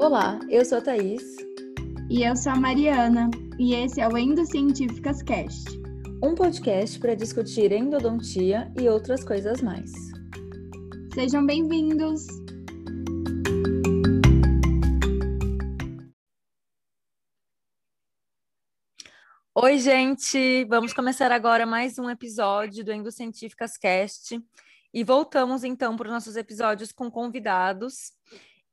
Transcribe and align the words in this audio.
Olá, 0.00 0.40
eu 0.48 0.64
sou 0.64 0.78
a 0.78 0.80
Thaís. 0.80 1.22
E 2.08 2.22
eu 2.22 2.34
sou 2.34 2.52
a 2.52 2.56
Mariana. 2.56 3.28
E 3.58 3.74
esse 3.74 4.00
é 4.00 4.08
o 4.08 4.16
Endocientíficas 4.16 5.20
Cast 5.22 5.78
um 6.22 6.34
podcast 6.34 6.98
para 6.98 7.14
discutir 7.14 7.70
endodontia 7.70 8.72
e 8.80 8.88
outras 8.88 9.22
coisas 9.22 9.60
mais. 9.60 9.92
Sejam 11.12 11.44
bem-vindos! 11.44 12.26
Oi, 19.54 19.78
gente! 19.78 20.64
Vamos 20.64 20.94
começar 20.94 21.30
agora 21.30 21.66
mais 21.66 21.98
um 21.98 22.08
episódio 22.08 22.82
do 22.82 22.90
Endocientíficas 22.90 23.76
Cast. 23.76 24.42
E 24.94 25.04
voltamos 25.04 25.62
então 25.62 25.94
para 25.94 26.06
os 26.06 26.12
nossos 26.12 26.36
episódios 26.36 26.90
com 26.90 27.10
convidados. 27.10 28.12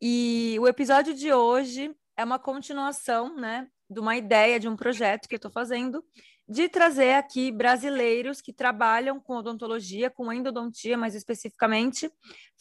E 0.01 0.57
o 0.59 0.67
episódio 0.67 1.13
de 1.13 1.33
hoje 1.33 1.93
é 2.15 2.23
uma 2.23 2.39
continuação, 2.39 3.35
né, 3.35 3.67
de 3.89 3.99
uma 3.99 4.15
ideia 4.17 4.59
de 4.59 4.67
um 4.67 4.75
projeto 4.75 5.27
que 5.27 5.35
eu 5.35 5.37
estou 5.37 5.51
fazendo 5.51 6.03
de 6.47 6.69
trazer 6.69 7.13
aqui 7.13 7.51
brasileiros 7.51 8.39
que 8.39 8.53
trabalham 8.53 9.19
com 9.19 9.35
odontologia, 9.35 10.09
com 10.09 10.31
endodontia 10.31 10.97
mais 10.97 11.13
especificamente, 11.13 12.09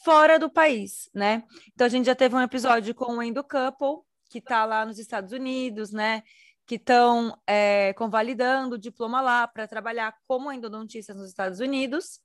fora 0.04 0.38
do 0.38 0.50
país, 0.50 1.08
né? 1.14 1.44
Então 1.72 1.86
a 1.86 1.90
gente 1.90 2.06
já 2.06 2.14
teve 2.14 2.34
um 2.34 2.40
episódio 2.40 2.94
com 2.94 3.16
o 3.16 3.22
Endo 3.22 3.44
Couple, 3.44 4.02
que 4.28 4.38
está 4.38 4.64
lá 4.64 4.84
nos 4.84 4.98
Estados 4.98 5.32
Unidos, 5.32 5.92
né? 5.92 6.24
Que 6.66 6.74
estão 6.74 7.38
é, 7.46 7.92
convalidando 7.92 8.74
o 8.74 8.78
diploma 8.78 9.20
lá 9.20 9.46
para 9.46 9.68
trabalhar 9.68 10.12
como 10.26 10.50
endodontistas 10.50 11.16
nos 11.16 11.28
Estados 11.28 11.60
Unidos. 11.60 12.18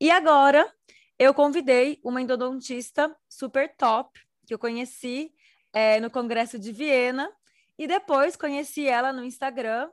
E 0.00 0.10
agora 0.10 0.68
eu 1.16 1.32
convidei 1.32 2.00
uma 2.02 2.20
endodontista 2.20 3.14
super 3.28 3.72
top, 3.76 4.10
que 4.46 4.54
eu 4.54 4.58
conheci 4.58 5.32
é, 5.72 6.00
no 6.00 6.10
Congresso 6.10 6.58
de 6.58 6.72
Viena, 6.72 7.30
e 7.78 7.86
depois 7.86 8.36
conheci 8.36 8.86
ela 8.86 9.12
no 9.12 9.22
Instagram. 9.24 9.90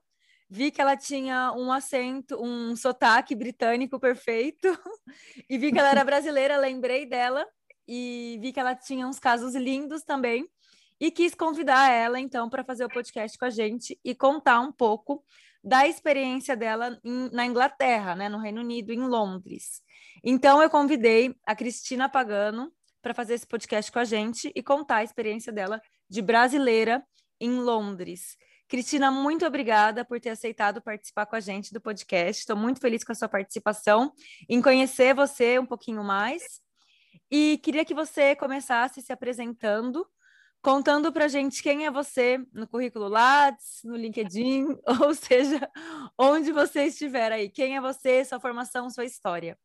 Vi 0.50 0.72
que 0.72 0.80
ela 0.80 0.95
tinha 0.95 1.52
um 1.53 1.72
acento, 1.72 2.41
um 2.41 2.75
sotaque 2.75 3.36
britânico 3.36 4.00
perfeito, 4.00 4.67
e 5.50 5.58
vi 5.58 5.72
que 5.72 5.80
ela 5.80 5.89
era 5.89 6.03
brasileira, 6.03 6.58
lembrei 6.58 7.05
dela, 7.05 7.45
e 7.88 8.38
vi 8.39 8.53
que 8.53 8.59
ela 8.59 8.75
tinha 8.75 9.08
uns 9.08 9.19
casos 9.19 9.55
lindos 9.55 10.03
também, 10.03 10.47
e 10.99 11.11
quis 11.11 11.33
convidar 11.33 11.92
ela, 11.92 12.20
então, 12.20 12.49
para 12.49 12.64
fazer 12.64 12.86
o 12.86 12.89
podcast 12.89 13.38
com 13.38 13.45
a 13.45 13.49
gente 13.49 13.99
e 14.05 14.14
contar 14.14 14.59
um 14.59 14.72
pouco 14.72 15.23
da 15.64 15.88
experiência 15.88 16.55
dela 16.55 16.99
em, 17.03 17.30
na 17.31 17.45
Inglaterra, 17.45 18.16
né, 18.16 18.30
no 18.30 18.38
Reino 18.38 18.61
Unido, 18.61 18.94
em 18.94 18.99
Londres. 18.99 19.81
Então, 20.23 20.61
eu 20.61 20.70
convidei 20.70 21.36
a 21.45 21.55
Cristina 21.55 22.08
Pagano 22.08 22.72
para 23.03 23.13
fazer 23.13 23.33
esse 23.33 23.45
podcast 23.45 23.91
com 23.91 23.99
a 23.99 24.05
gente 24.05 24.51
e 24.55 24.63
contar 24.63 24.97
a 24.97 25.03
experiência 25.03 25.51
dela 25.51 25.81
de 26.09 26.21
brasileira 26.21 27.05
em 27.39 27.51
Londres. 27.51 28.37
Cristina, 28.69 29.11
muito 29.11 29.45
obrigada 29.45 30.05
por 30.05 30.19
ter 30.21 30.29
aceitado 30.29 30.81
participar 30.81 31.25
com 31.25 31.35
a 31.35 31.39
gente 31.41 31.73
do 31.73 31.81
podcast. 31.81 32.39
Estou 32.39 32.55
muito 32.55 32.79
feliz 32.79 33.03
com 33.03 33.11
a 33.11 33.15
sua 33.15 33.27
participação, 33.27 34.13
em 34.49 34.61
conhecer 34.61 35.13
você 35.13 35.59
um 35.59 35.65
pouquinho 35.65 36.01
mais. 36.01 36.41
E 37.29 37.59
queria 37.61 37.83
que 37.83 37.93
você 37.93 38.35
começasse 38.37 39.01
se 39.01 39.11
apresentando, 39.11 40.07
contando 40.61 41.11
para 41.11 41.25
a 41.25 41.27
gente 41.27 41.61
quem 41.61 41.85
é 41.85 41.91
você 41.91 42.39
no 42.53 42.65
currículo 42.65 43.09
Lattes, 43.09 43.81
no 43.83 43.97
LinkedIn, 43.97 44.65
ou 45.03 45.13
seja, 45.13 45.69
onde 46.17 46.53
você 46.53 46.85
estiver 46.85 47.33
aí. 47.33 47.49
Quem 47.49 47.75
é 47.75 47.81
você, 47.81 48.23
sua 48.23 48.39
formação, 48.39 48.89
sua 48.89 49.03
história. 49.03 49.57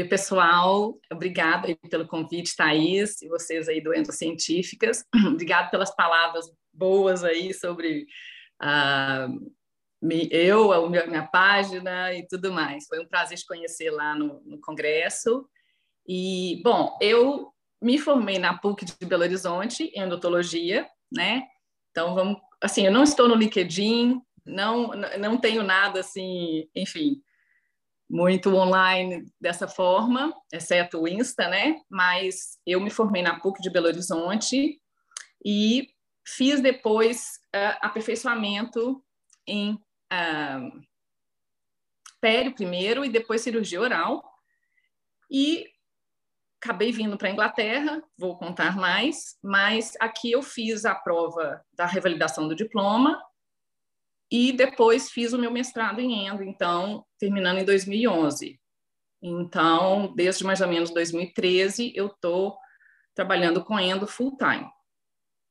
E 0.00 0.04
pessoal, 0.08 0.98
obrigada 1.12 1.76
pelo 1.90 2.08
convite, 2.08 2.56
Thaís, 2.56 3.20
e 3.20 3.28
vocês 3.28 3.68
aí 3.68 3.82
do 3.82 3.94
Endocientíficas. 3.94 5.04
Obrigado 5.28 5.70
pelas 5.70 5.94
palavras 5.94 6.46
boas 6.72 7.22
aí 7.22 7.52
sobre 7.52 8.06
uh, 8.62 9.52
eu, 10.30 10.72
a 10.72 10.88
minha 10.88 11.26
página 11.26 12.14
e 12.14 12.26
tudo 12.26 12.50
mais. 12.50 12.86
Foi 12.86 12.98
um 12.98 13.06
prazer 13.06 13.36
te 13.36 13.46
conhecer 13.46 13.90
lá 13.90 14.14
no, 14.14 14.40
no 14.46 14.58
congresso. 14.62 15.46
E, 16.08 16.62
bom, 16.64 16.96
eu 17.02 17.52
me 17.82 17.98
formei 17.98 18.38
na 18.38 18.56
PUC 18.56 18.86
de 18.86 19.06
Belo 19.06 19.24
Horizonte 19.24 19.92
em 19.94 20.02
odontologia, 20.04 20.88
né? 21.12 21.42
Então, 21.90 22.14
vamos, 22.14 22.40
assim, 22.58 22.86
eu 22.86 22.92
não 22.92 23.02
estou 23.02 23.28
no 23.28 23.34
LinkedIn, 23.34 24.18
não, 24.46 24.92
não 25.18 25.36
tenho 25.36 25.62
nada 25.62 26.00
assim, 26.00 26.66
enfim, 26.74 27.22
muito 28.10 28.52
online 28.54 29.24
dessa 29.40 29.68
forma, 29.68 30.34
exceto 30.52 31.00
o 31.00 31.08
Insta, 31.08 31.48
né? 31.48 31.80
Mas 31.88 32.58
eu 32.66 32.80
me 32.80 32.90
formei 32.90 33.22
na 33.22 33.38
PUC 33.38 33.62
de 33.62 33.70
Belo 33.70 33.86
Horizonte 33.86 34.80
e 35.44 35.88
Fiz 36.26 36.60
depois 36.60 37.40
uh, 37.54 37.78
aperfeiçoamento 37.80 39.02
em 39.46 39.72
uh, 39.72 40.82
pério 42.20 42.54
primeiro 42.54 43.04
e 43.04 43.08
depois 43.08 43.40
cirurgia 43.40 43.80
oral. 43.80 44.22
E 45.28 45.66
acabei 46.62 46.92
vindo 46.92 47.16
para 47.16 47.28
a 47.28 47.32
Inglaterra, 47.32 48.02
vou 48.16 48.36
contar 48.36 48.76
mais, 48.76 49.38
mas 49.42 49.94
aqui 49.98 50.30
eu 50.30 50.42
fiz 50.42 50.84
a 50.84 50.94
prova 50.94 51.64
da 51.72 51.86
revalidação 51.86 52.46
do 52.46 52.54
diploma 52.54 53.20
e 54.30 54.52
depois 54.52 55.10
fiz 55.10 55.32
o 55.32 55.38
meu 55.38 55.50
mestrado 55.50 56.00
em 56.00 56.26
endo, 56.26 56.42
então, 56.42 57.04
terminando 57.18 57.58
em 57.58 57.64
2011. 57.64 58.60
Então, 59.22 60.14
desde 60.14 60.44
mais 60.44 60.60
ou 60.60 60.68
menos 60.68 60.90
2013, 60.90 61.92
eu 61.94 62.06
estou 62.06 62.56
trabalhando 63.14 63.64
com 63.64 63.78
endo 63.78 64.06
full 64.06 64.36
time 64.36 64.70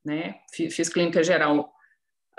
né? 0.03 0.39
Fiz 0.51 0.89
clínica 0.89 1.23
geral 1.23 1.71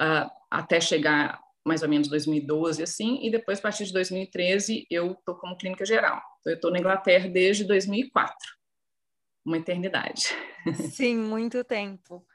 uh, 0.00 0.30
até 0.50 0.80
chegar 0.80 1.40
mais 1.64 1.82
ou 1.82 1.88
menos 1.88 2.08
2012, 2.08 2.82
assim, 2.82 3.18
e 3.22 3.30
depois, 3.30 3.58
a 3.58 3.62
partir 3.62 3.84
de 3.84 3.92
2013, 3.92 4.86
eu 4.90 5.12
estou 5.12 5.36
como 5.36 5.56
clínica 5.56 5.84
geral. 5.84 6.20
Então, 6.40 6.52
eu 6.52 6.56
estou 6.56 6.70
na 6.70 6.78
Inglaterra 6.78 7.28
desde 7.28 7.64
2004, 7.64 8.34
uma 9.44 9.58
eternidade. 9.58 10.28
Sim, 10.90 11.16
muito 11.16 11.62
tempo. 11.62 12.26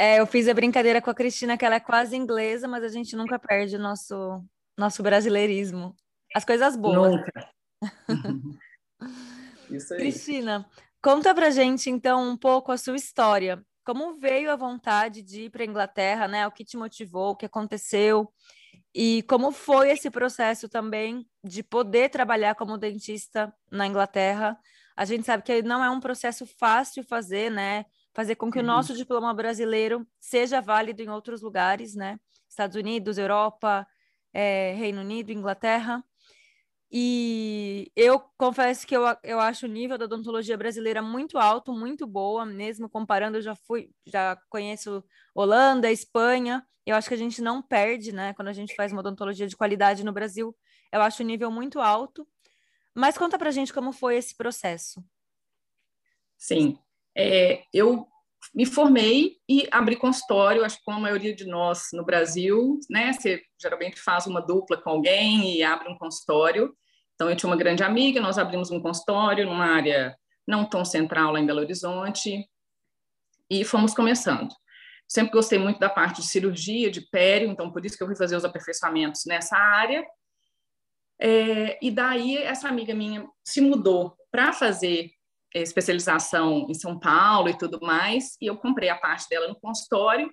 É, 0.00 0.18
eu 0.18 0.26
fiz 0.26 0.48
a 0.48 0.54
brincadeira 0.54 1.02
com 1.02 1.10
a 1.10 1.14
Cristina 1.14 1.58
que 1.58 1.64
ela 1.64 1.74
é 1.74 1.80
quase 1.80 2.16
inglesa, 2.16 2.66
mas 2.66 2.82
a 2.82 2.88
gente 2.88 3.14
nunca 3.14 3.38
perde 3.38 3.76
o 3.76 3.78
nosso, 3.78 4.42
nosso 4.74 5.02
brasileirismo. 5.02 5.94
As 6.34 6.42
coisas 6.42 6.74
boas. 6.74 7.12
Nunca. 7.12 7.50
Isso 9.70 9.92
aí. 9.92 10.00
Cristina, 10.00 10.66
conta 11.02 11.34
pra 11.34 11.50
gente, 11.50 11.90
então, 11.90 12.30
um 12.30 12.34
pouco 12.34 12.72
a 12.72 12.78
sua 12.78 12.96
história 12.96 13.62
como 13.84 14.14
veio 14.14 14.50
a 14.50 14.56
vontade 14.56 15.20
de 15.20 15.42
ir 15.42 15.50
para 15.50 15.64
a 15.64 15.66
Inglaterra, 15.66 16.26
né? 16.26 16.46
O 16.46 16.50
que 16.50 16.64
te 16.64 16.78
motivou, 16.78 17.32
o 17.32 17.36
que 17.36 17.44
aconteceu 17.44 18.32
e 18.94 19.22
como 19.24 19.52
foi 19.52 19.90
esse 19.90 20.10
processo 20.10 20.66
também 20.66 21.26
de 21.44 21.62
poder 21.62 22.08
trabalhar 22.08 22.54
como 22.54 22.78
dentista 22.78 23.52
na 23.70 23.86
Inglaterra. 23.86 24.58
A 24.96 25.04
gente 25.04 25.26
sabe 25.26 25.42
que 25.42 25.60
não 25.62 25.84
é 25.84 25.90
um 25.90 26.00
processo 26.00 26.46
fácil 26.46 27.04
fazer, 27.04 27.50
né? 27.50 27.84
Fazer 28.12 28.34
com 28.34 28.50
que 28.50 28.58
uhum. 28.58 28.64
o 28.64 28.66
nosso 28.66 28.94
diploma 28.94 29.32
brasileiro 29.32 30.06
seja 30.18 30.60
válido 30.60 31.02
em 31.02 31.08
outros 31.08 31.42
lugares, 31.42 31.94
né? 31.94 32.18
Estados 32.48 32.76
Unidos, 32.76 33.18
Europa, 33.18 33.86
é, 34.32 34.74
Reino 34.74 35.00
Unido, 35.00 35.32
Inglaterra. 35.32 36.04
E 36.92 37.92
eu 37.94 38.18
confesso 38.36 38.84
que 38.84 38.96
eu, 38.96 39.04
eu 39.22 39.38
acho 39.38 39.66
o 39.66 39.68
nível 39.68 39.96
da 39.96 40.06
odontologia 40.06 40.56
brasileira 40.56 41.00
muito 41.00 41.38
alto, 41.38 41.72
muito 41.72 42.04
boa, 42.04 42.44
mesmo 42.44 42.88
comparando, 42.88 43.38
eu 43.38 43.42
já 43.42 43.54
fui, 43.54 43.90
já 44.04 44.36
conheço 44.48 45.04
Holanda, 45.32 45.92
Espanha, 45.92 46.66
eu 46.84 46.96
acho 46.96 47.06
que 47.06 47.14
a 47.14 47.18
gente 47.18 47.40
não 47.40 47.62
perde, 47.62 48.10
né, 48.10 48.34
quando 48.34 48.48
a 48.48 48.52
gente 48.52 48.74
faz 48.74 48.90
uma 48.90 49.00
odontologia 49.00 49.46
de 49.46 49.56
qualidade 49.56 50.02
no 50.02 50.12
Brasil, 50.12 50.56
eu 50.92 51.00
acho 51.00 51.22
o 51.22 51.26
nível 51.26 51.48
muito 51.48 51.80
alto. 51.80 52.26
Mas 52.92 53.16
conta 53.16 53.38
pra 53.38 53.52
gente 53.52 53.72
como 53.72 53.92
foi 53.92 54.16
esse 54.16 54.36
processo. 54.36 55.04
Sim, 56.36 56.76
é, 57.16 57.62
eu 57.72 58.06
me 58.54 58.66
formei 58.66 59.36
e 59.48 59.68
abri 59.70 59.96
consultório, 59.96 60.64
acho 60.64 60.78
que 60.78 60.84
como 60.84 60.98
a 60.98 61.00
maioria 61.00 61.34
de 61.34 61.46
nós 61.46 61.88
no 61.92 62.04
Brasil, 62.04 62.78
né? 62.88 63.12
Você 63.12 63.42
geralmente 63.60 64.00
faz 64.00 64.26
uma 64.26 64.40
dupla 64.40 64.80
com 64.80 64.90
alguém 64.90 65.56
e 65.56 65.62
abre 65.62 65.88
um 65.88 65.98
consultório. 65.98 66.74
Então, 67.14 67.28
eu 67.28 67.36
tinha 67.36 67.50
uma 67.50 67.56
grande 67.56 67.82
amiga, 67.82 68.20
nós 68.20 68.38
abrimos 68.38 68.70
um 68.70 68.80
consultório 68.80 69.44
numa 69.44 69.66
área 69.66 70.16
não 70.46 70.64
tão 70.64 70.84
central 70.84 71.32
lá 71.32 71.40
em 71.40 71.46
Belo 71.46 71.60
Horizonte 71.60 72.48
e 73.48 73.64
fomos 73.64 73.94
começando. 73.94 74.52
Sempre 75.06 75.32
gostei 75.32 75.58
muito 75.58 75.78
da 75.78 75.90
parte 75.90 76.22
de 76.22 76.28
cirurgia, 76.28 76.90
de 76.90 77.02
pério, 77.02 77.48
então 77.48 77.70
por 77.70 77.84
isso 77.84 77.96
que 77.96 78.02
eu 78.02 78.06
fui 78.06 78.16
fazer 78.16 78.36
os 78.36 78.44
aperfeiçoamentos 78.44 79.22
nessa 79.26 79.56
área. 79.56 80.04
É, 81.20 81.78
e 81.84 81.90
daí 81.90 82.38
essa 82.38 82.68
amiga 82.68 82.94
minha 82.94 83.28
se 83.44 83.60
mudou 83.60 84.16
para 84.30 84.52
fazer 84.52 85.10
especialização 85.54 86.66
em 86.68 86.74
São 86.74 86.98
Paulo 86.98 87.48
e 87.48 87.58
tudo 87.58 87.80
mais, 87.80 88.36
e 88.40 88.46
eu 88.46 88.56
comprei 88.56 88.88
a 88.88 88.96
parte 88.96 89.28
dela 89.28 89.48
no 89.48 89.58
consultório, 89.58 90.32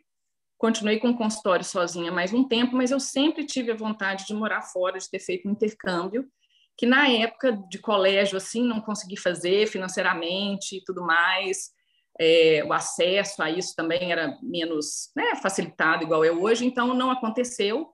continuei 0.57 0.99
com 0.99 1.09
o 1.09 1.17
consultório 1.17 1.65
sozinha 1.65 2.11
mais 2.11 2.33
um 2.33 2.47
tempo, 2.47 2.75
mas 2.75 2.91
eu 2.91 2.99
sempre 2.99 3.45
tive 3.45 3.71
a 3.71 3.75
vontade 3.75 4.25
de 4.25 4.33
morar 4.33 4.61
fora, 4.61 4.97
de 4.97 5.09
ter 5.09 5.19
feito 5.19 5.47
um 5.47 5.51
intercâmbio, 5.51 6.27
que 6.77 6.85
na 6.85 7.07
época 7.09 7.53
de 7.69 7.79
colégio, 7.79 8.37
assim, 8.37 8.63
não 8.63 8.79
consegui 8.79 9.17
fazer 9.17 9.67
financeiramente 9.67 10.77
e 10.77 10.83
tudo 10.83 11.03
mais, 11.03 11.71
é, 12.19 12.63
o 12.65 12.73
acesso 12.73 13.41
a 13.41 13.49
isso 13.49 13.75
também 13.75 14.11
era 14.11 14.37
menos 14.41 15.11
né, 15.15 15.35
facilitado, 15.35 16.03
igual 16.03 16.23
é 16.23 16.31
hoje, 16.31 16.65
então 16.65 16.93
não 16.93 17.11
aconteceu. 17.11 17.89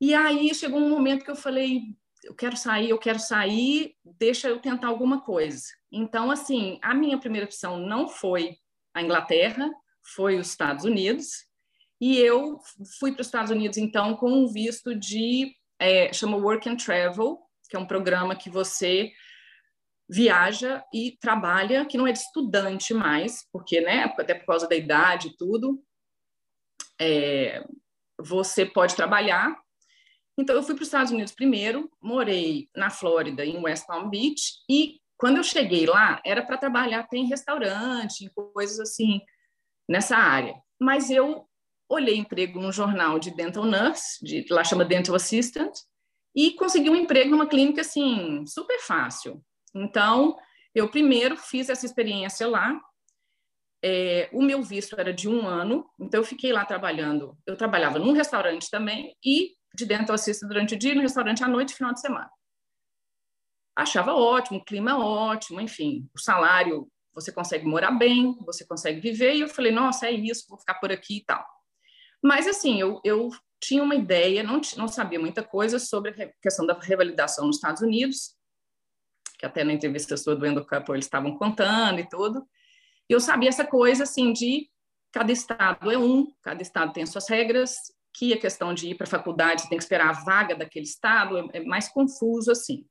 E 0.00 0.14
aí 0.14 0.54
chegou 0.54 0.80
um 0.80 0.88
momento 0.88 1.24
que 1.24 1.30
eu 1.30 1.36
falei: 1.36 1.82
eu 2.24 2.34
quero 2.34 2.56
sair, 2.56 2.90
eu 2.90 2.98
quero 2.98 3.18
sair, 3.18 3.94
deixa 4.04 4.48
eu 4.48 4.58
tentar 4.58 4.88
alguma 4.88 5.20
coisa. 5.20 5.62
Então, 5.92 6.30
assim, 6.30 6.78
a 6.82 6.94
minha 6.94 7.18
primeira 7.18 7.46
opção 7.46 7.78
não 7.78 8.08
foi 8.08 8.56
a 8.92 9.02
Inglaterra, 9.02 9.70
foi 10.14 10.38
os 10.38 10.48
Estados 10.48 10.84
Unidos, 10.84 11.46
e 12.00 12.18
eu 12.18 12.58
fui 12.98 13.12
para 13.12 13.20
os 13.20 13.26
Estados 13.26 13.50
Unidos, 13.50 13.78
então, 13.78 14.16
com 14.16 14.30
um 14.30 14.46
visto 14.46 14.94
de, 14.94 15.54
é, 15.78 16.12
chama 16.12 16.36
Work 16.36 16.68
and 16.68 16.76
Travel, 16.76 17.38
que 17.68 17.76
é 17.76 17.78
um 17.78 17.86
programa 17.86 18.36
que 18.36 18.50
você 18.50 19.12
viaja 20.08 20.84
e 20.92 21.16
trabalha, 21.18 21.86
que 21.86 21.96
não 21.96 22.06
é 22.06 22.12
de 22.12 22.18
estudante 22.18 22.92
mais, 22.92 23.48
porque, 23.50 23.80
né, 23.80 24.04
até 24.04 24.34
por 24.34 24.46
causa 24.46 24.68
da 24.68 24.76
idade 24.76 25.28
e 25.28 25.36
tudo, 25.36 25.82
é, 27.00 27.64
você 28.18 28.66
pode 28.66 28.94
trabalhar. 28.94 29.56
Então, 30.38 30.56
eu 30.56 30.62
fui 30.62 30.74
para 30.74 30.82
os 30.82 30.88
Estados 30.88 31.12
Unidos 31.12 31.32
primeiro, 31.32 31.90
morei 32.02 32.68
na 32.74 32.90
Flórida, 32.90 33.44
em 33.44 33.58
West 33.58 33.86
Palm 33.86 34.08
Beach, 34.08 34.54
e 34.68 35.00
quando 35.16 35.36
eu 35.36 35.44
cheguei 35.44 35.86
lá, 35.86 36.20
era 36.24 36.42
para 36.44 36.58
trabalhar 36.58 37.00
até 37.00 37.16
em 37.16 37.26
restaurante, 37.26 38.30
coisas 38.52 38.80
assim, 38.80 39.20
nessa 39.88 40.16
área. 40.16 40.54
Mas 40.80 41.08
eu 41.08 41.46
olhei 41.88 42.16
emprego 42.16 42.60
num 42.60 42.72
jornal 42.72 43.18
de 43.18 43.30
dental 43.30 43.64
nurse, 43.64 44.24
de, 44.24 44.44
lá 44.50 44.64
chama 44.64 44.84
dental 44.84 45.14
assistant, 45.14 45.72
e 46.34 46.52
consegui 46.54 46.90
um 46.90 46.96
emprego 46.96 47.30
numa 47.30 47.46
clínica 47.46 47.82
assim, 47.82 48.44
super 48.46 48.80
fácil. 48.80 49.40
Então, 49.74 50.36
eu 50.74 50.88
primeiro 50.88 51.36
fiz 51.36 51.68
essa 51.68 51.86
experiência 51.86 52.48
lá. 52.48 52.80
É, 53.82 54.30
o 54.32 54.42
meu 54.42 54.62
visto 54.62 54.98
era 54.98 55.12
de 55.12 55.28
um 55.28 55.46
ano, 55.46 55.86
então 56.00 56.20
eu 56.20 56.24
fiquei 56.24 56.52
lá 56.52 56.64
trabalhando. 56.64 57.36
Eu 57.46 57.56
trabalhava 57.56 57.98
num 57.98 58.12
restaurante 58.12 58.70
também 58.70 59.14
e 59.24 59.52
de 59.74 59.84
dental 59.84 60.14
assistant 60.14 60.48
durante 60.48 60.74
o 60.74 60.78
dia, 60.78 60.94
no 60.94 61.00
restaurante 61.00 61.42
à 61.42 61.48
noite, 61.48 61.74
final 61.74 61.92
de 61.92 62.00
semana. 62.00 62.30
Achava 63.76 64.14
ótimo, 64.14 64.58
o 64.58 64.64
clima 64.64 64.96
ótimo, 64.96 65.60
enfim, 65.60 66.08
o 66.14 66.18
salário, 66.18 66.88
você 67.12 67.32
consegue 67.32 67.66
morar 67.66 67.90
bem, 67.90 68.36
você 68.44 68.64
consegue 68.64 69.00
viver. 69.00 69.34
E 69.34 69.40
eu 69.40 69.48
falei, 69.48 69.72
nossa, 69.72 70.06
é 70.06 70.12
isso, 70.12 70.46
vou 70.48 70.58
ficar 70.58 70.74
por 70.74 70.92
aqui 70.92 71.18
e 71.18 71.24
tal. 71.24 71.44
Mas, 72.22 72.46
assim, 72.46 72.80
eu, 72.80 73.00
eu 73.04 73.30
tinha 73.60 73.82
uma 73.82 73.94
ideia, 73.94 74.42
não, 74.42 74.60
não 74.76 74.88
sabia 74.88 75.18
muita 75.18 75.42
coisa 75.42 75.78
sobre 75.78 76.10
a 76.22 76.32
questão 76.40 76.64
da 76.66 76.74
revalidação 76.74 77.46
nos 77.46 77.56
Estados 77.56 77.82
Unidos, 77.82 78.36
que 79.38 79.46
até 79.46 79.64
na 79.64 79.72
entrevista 79.72 80.16
sua 80.16 80.36
do 80.36 80.46
Endocampo 80.46 80.94
eles 80.94 81.04
estavam 81.04 81.36
contando 81.36 81.98
e 81.98 82.08
tudo. 82.08 82.46
E 83.08 83.12
eu 83.12 83.20
sabia 83.20 83.48
essa 83.48 83.66
coisa, 83.66 84.04
assim, 84.04 84.32
de 84.32 84.70
cada 85.12 85.30
estado 85.30 85.90
é 85.92 85.96
um, 85.96 86.32
cada 86.42 86.60
estado 86.60 86.92
tem 86.92 87.06
suas 87.06 87.28
regras, 87.28 87.76
que 88.14 88.32
a 88.32 88.38
questão 88.38 88.72
de 88.72 88.88
ir 88.88 88.94
para 88.94 89.06
a 89.06 89.10
faculdade, 89.10 89.62
você 89.62 89.68
tem 89.68 89.78
que 89.78 89.84
esperar 89.84 90.08
a 90.08 90.24
vaga 90.24 90.54
daquele 90.54 90.84
estado, 90.84 91.36
é, 91.38 91.58
é 91.58 91.60
mais 91.60 91.88
confuso, 91.88 92.50
assim. 92.50 92.86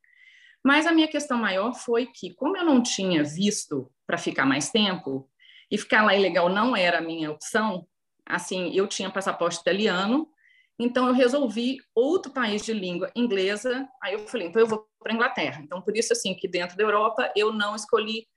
Mas 0.64 0.86
a 0.86 0.92
minha 0.92 1.08
questão 1.08 1.38
maior 1.38 1.74
foi 1.74 2.08
que, 2.08 2.34
como 2.34 2.58
eu 2.58 2.66
não 2.66 2.82
tinha 2.82 3.24
visto 3.24 3.92
para 4.06 4.18
ficar 4.18 4.46
mais 4.46 4.70
tempo, 4.70 5.30
e 5.74 5.78
ficar 5.78 6.04
lá 6.04 6.16
ilegal 6.16 6.50
não 6.50 6.76
era 6.76 7.00
a 7.00 7.02
minha 7.02 7.32
opção, 7.32 7.88
assim, 8.26 8.72
eu 8.76 8.88
tinha 8.88 9.10
passaporte 9.10 9.60
italiano, 9.60 10.30
então 10.78 11.08
eu 11.08 11.14
resolvi 11.14 11.78
outro 11.96 12.32
país 12.32 12.64
de 12.64 12.74
língua 12.74 13.12
inglesa. 13.16 13.88
Aí 14.02 14.14
eu 14.14 14.20
falei, 14.28 14.48
então 14.48 14.62
eu 14.62 14.68
vou 14.68 14.88
para 15.00 15.14
Inglaterra. 15.14 15.62
Então 15.64 15.82
por 15.82 15.98
isso 15.98 16.14
assim 16.14 16.36
que 16.36 16.48
dentro 16.48 16.78
da 16.78 16.84
Europa 16.84 17.32
eu 17.36 17.52
não 17.52 17.76
escolhi 17.76 18.28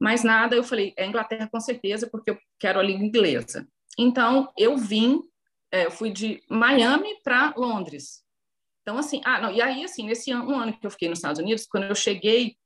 mais 0.00 0.22
nada. 0.22 0.54
Eu 0.54 0.62
falei, 0.64 0.94
é 0.96 1.06
Inglaterra 1.06 1.48
com 1.50 1.60
certeza 1.60 2.08
porque 2.08 2.30
eu 2.30 2.38
quero 2.58 2.78
a 2.78 2.82
língua 2.82 3.04
inglesa. 3.04 3.66
Então 3.98 4.52
eu 4.56 4.76
vim, 4.76 5.20
é, 5.70 5.86
eu 5.86 5.90
fui 5.90 6.10
de 6.10 6.42
Miami 6.48 7.20
para 7.22 7.54
Londres. 7.56 8.24
Então 8.82 8.98
assim, 8.98 9.20
ah 9.24 9.40
não. 9.40 9.50
E 9.50 9.60
aí 9.60 9.84
assim 9.84 10.06
nesse 10.06 10.30
ano, 10.30 10.50
um 10.50 10.58
ano 10.58 10.72
que 10.72 10.86
eu 10.86 10.90
fiquei 10.90 11.08
nos 11.08 11.18
Estados 11.18 11.40
Unidos, 11.40 11.66
quando 11.66 11.84
eu 11.84 11.94
cheguei, 11.94 12.56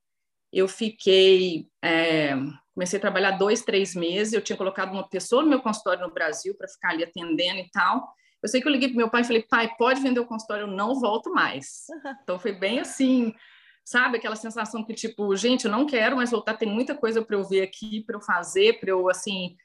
eu 0.53 0.69
fiquei 0.69 1.69
é, 1.83 2.35
comecei 2.75 2.99
a 2.99 3.01
trabalhar 3.01 3.33
dois, 3.33 3.63
três 3.63 3.95
meses. 3.95 4.33
Eu 4.33 4.41
tinha 4.41 4.57
colocado 4.57 4.93
uma 4.93 5.07
pessoa 5.07 5.43
no 5.43 5.49
meu 5.49 5.61
consultório 5.61 6.03
no 6.03 6.13
Brasil 6.13 6.55
para 6.55 6.69
ficar 6.69 6.91
ali 6.91 7.05
atendendo 7.05 7.59
e 7.59 7.71
tal. 7.71 8.09
Eu 8.43 8.49
sei 8.49 8.61
que 8.61 8.67
eu 8.67 8.73
liguei 8.73 8.89
para 8.89 8.97
meu 8.97 9.11
pai 9.11 9.21
e 9.21 9.25
falei, 9.25 9.43
pai, 9.43 9.71
pode 9.77 10.01
vender 10.01 10.21
o 10.21 10.27
consultório, 10.27 10.63
eu 10.63 10.67
não 10.67 10.99
volto 10.99 11.31
mais. 11.31 11.85
Então 12.23 12.39
foi 12.39 12.53
bem 12.53 12.81
assim, 12.81 13.35
sabe? 13.85 14.17
Aquela 14.17 14.35
sensação 14.35 14.83
que, 14.83 14.95
tipo, 14.95 15.37
gente, 15.37 15.67
eu 15.67 15.71
não 15.71 15.85
quero 15.85 16.17
mais 16.17 16.31
voltar, 16.31 16.57
tem 16.57 16.69
muita 16.69 16.95
coisa 16.95 17.23
para 17.23 17.37
eu 17.37 17.45
ver 17.45 17.61
aqui, 17.61 18.03
para 18.03 18.17
eu 18.17 18.21
fazer, 18.21 18.81
para 18.81 18.91
eu, 18.91 19.11
assim, 19.11 19.57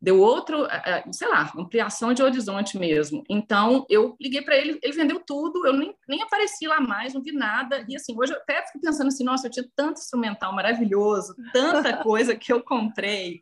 deu 0.00 0.20
outro, 0.20 0.66
é, 0.66 1.04
é, 1.06 1.12
sei 1.12 1.28
lá, 1.28 1.50
ampliação 1.56 2.12
de 2.12 2.22
horizonte 2.22 2.78
mesmo. 2.78 3.24
Então, 3.28 3.86
eu 3.88 4.16
liguei 4.20 4.42
para 4.42 4.56
ele, 4.56 4.78
ele 4.82 4.92
vendeu 4.92 5.20
tudo, 5.20 5.66
eu 5.66 5.72
nem, 5.72 5.94
nem 6.08 6.22
apareci 6.22 6.66
lá 6.66 6.80
mais, 6.80 7.14
não 7.14 7.22
vi 7.22 7.32
nada. 7.32 7.84
E 7.88 7.96
assim, 7.96 8.14
hoje 8.16 8.32
eu 8.32 8.38
até 8.38 8.64
fico 8.66 8.80
pensando 8.80 9.08
assim, 9.08 9.24
nossa, 9.24 9.46
eu 9.46 9.50
tinha 9.50 9.68
tanto 9.74 10.00
instrumental 10.00 10.52
maravilhoso, 10.52 11.34
tanta 11.52 11.96
coisa 12.02 12.36
que 12.36 12.52
eu 12.52 12.62
comprei, 12.62 13.40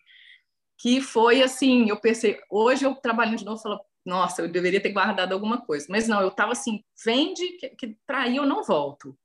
que 0.78 1.00
foi 1.00 1.42
assim, 1.42 1.88
eu 1.88 2.00
pensei, 2.00 2.40
hoje 2.50 2.84
eu 2.84 2.94
trabalhando 2.94 3.38
de 3.38 3.44
novo, 3.44 3.60
falo, 3.60 3.80
nossa, 4.04 4.42
eu 4.42 4.48
deveria 4.48 4.82
ter 4.82 4.92
guardado 4.92 5.32
alguma 5.32 5.60
coisa. 5.60 5.86
Mas 5.88 6.06
não, 6.06 6.20
eu 6.20 6.28
estava 6.28 6.52
assim, 6.52 6.84
vende, 7.04 7.46
que, 7.58 7.70
que 7.70 7.96
trair 8.06 8.36
eu 8.36 8.46
não 8.46 8.62
volto. 8.62 9.16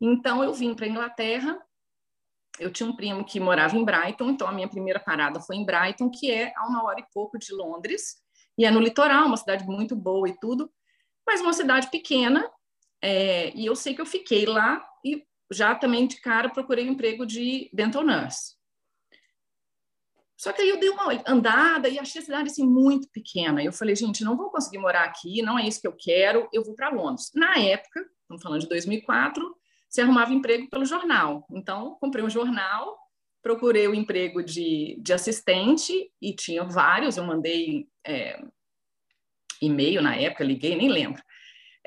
Então 0.00 0.42
eu 0.42 0.52
vim 0.52 0.74
para 0.74 0.86
a 0.86 0.88
Inglaterra. 0.88 1.58
Eu 2.58 2.72
tinha 2.72 2.88
um 2.88 2.96
primo 2.96 3.24
que 3.24 3.38
morava 3.38 3.76
em 3.76 3.84
Brighton, 3.84 4.30
então 4.30 4.46
a 4.48 4.52
minha 4.52 4.68
primeira 4.68 4.98
parada 4.98 5.40
foi 5.40 5.56
em 5.56 5.64
Brighton, 5.64 6.10
que 6.10 6.30
é 6.30 6.52
a 6.56 6.66
uma 6.66 6.84
hora 6.84 7.00
e 7.00 7.06
pouco 7.12 7.38
de 7.38 7.52
Londres, 7.52 8.16
e 8.56 8.64
é 8.64 8.70
no 8.70 8.80
litoral, 8.80 9.26
uma 9.26 9.36
cidade 9.36 9.64
muito 9.64 9.94
boa 9.94 10.28
e 10.28 10.36
tudo, 10.38 10.70
mas 11.26 11.40
uma 11.40 11.52
cidade 11.52 11.90
pequena. 11.90 12.50
É, 13.00 13.54
e 13.54 13.64
eu 13.66 13.76
sei 13.76 13.94
que 13.94 14.00
eu 14.00 14.06
fiquei 14.06 14.44
lá 14.44 14.84
e 15.04 15.24
já 15.52 15.74
também 15.74 16.06
de 16.06 16.20
cara 16.20 16.48
procurei 16.48 16.88
um 16.88 16.92
emprego 16.92 17.24
de 17.24 17.70
dental 17.72 18.02
nurse. 18.02 18.58
Só 20.36 20.52
que 20.52 20.62
aí 20.62 20.68
eu 20.68 20.78
dei 20.78 20.88
uma 20.88 21.04
andada 21.26 21.88
e 21.88 21.98
achei 21.98 22.20
a 22.22 22.24
cidade 22.24 22.48
assim 22.48 22.64
muito 22.64 23.08
pequena. 23.10 23.62
Eu 23.62 23.72
falei, 23.72 23.96
gente, 23.96 24.22
não 24.22 24.36
vou 24.36 24.50
conseguir 24.50 24.78
morar 24.78 25.04
aqui, 25.04 25.42
não 25.42 25.58
é 25.58 25.66
isso 25.66 25.80
que 25.80 25.86
eu 25.86 25.96
quero, 25.96 26.48
eu 26.52 26.64
vou 26.64 26.74
para 26.74 26.90
Londres. 26.90 27.30
Na 27.34 27.58
época, 27.58 28.08
estamos 28.22 28.42
falando 28.42 28.60
de 28.60 28.68
2004, 28.68 29.57
você 29.88 30.02
arrumava 30.02 30.32
emprego 30.32 30.68
pelo 30.68 30.84
jornal. 30.84 31.46
Então, 31.50 31.96
comprei 32.00 32.24
um 32.24 32.30
jornal, 32.30 32.98
procurei 33.42 33.86
o 33.86 33.92
um 33.92 33.94
emprego 33.94 34.42
de, 34.42 34.98
de 35.00 35.12
assistente 35.12 36.10
e 36.20 36.34
tinha 36.34 36.64
vários. 36.64 37.16
Eu 37.16 37.24
mandei 37.24 37.88
é, 38.06 38.42
e-mail 39.60 40.02
na 40.02 40.16
época, 40.16 40.44
liguei, 40.44 40.76
nem 40.76 40.88
lembro. 40.88 41.22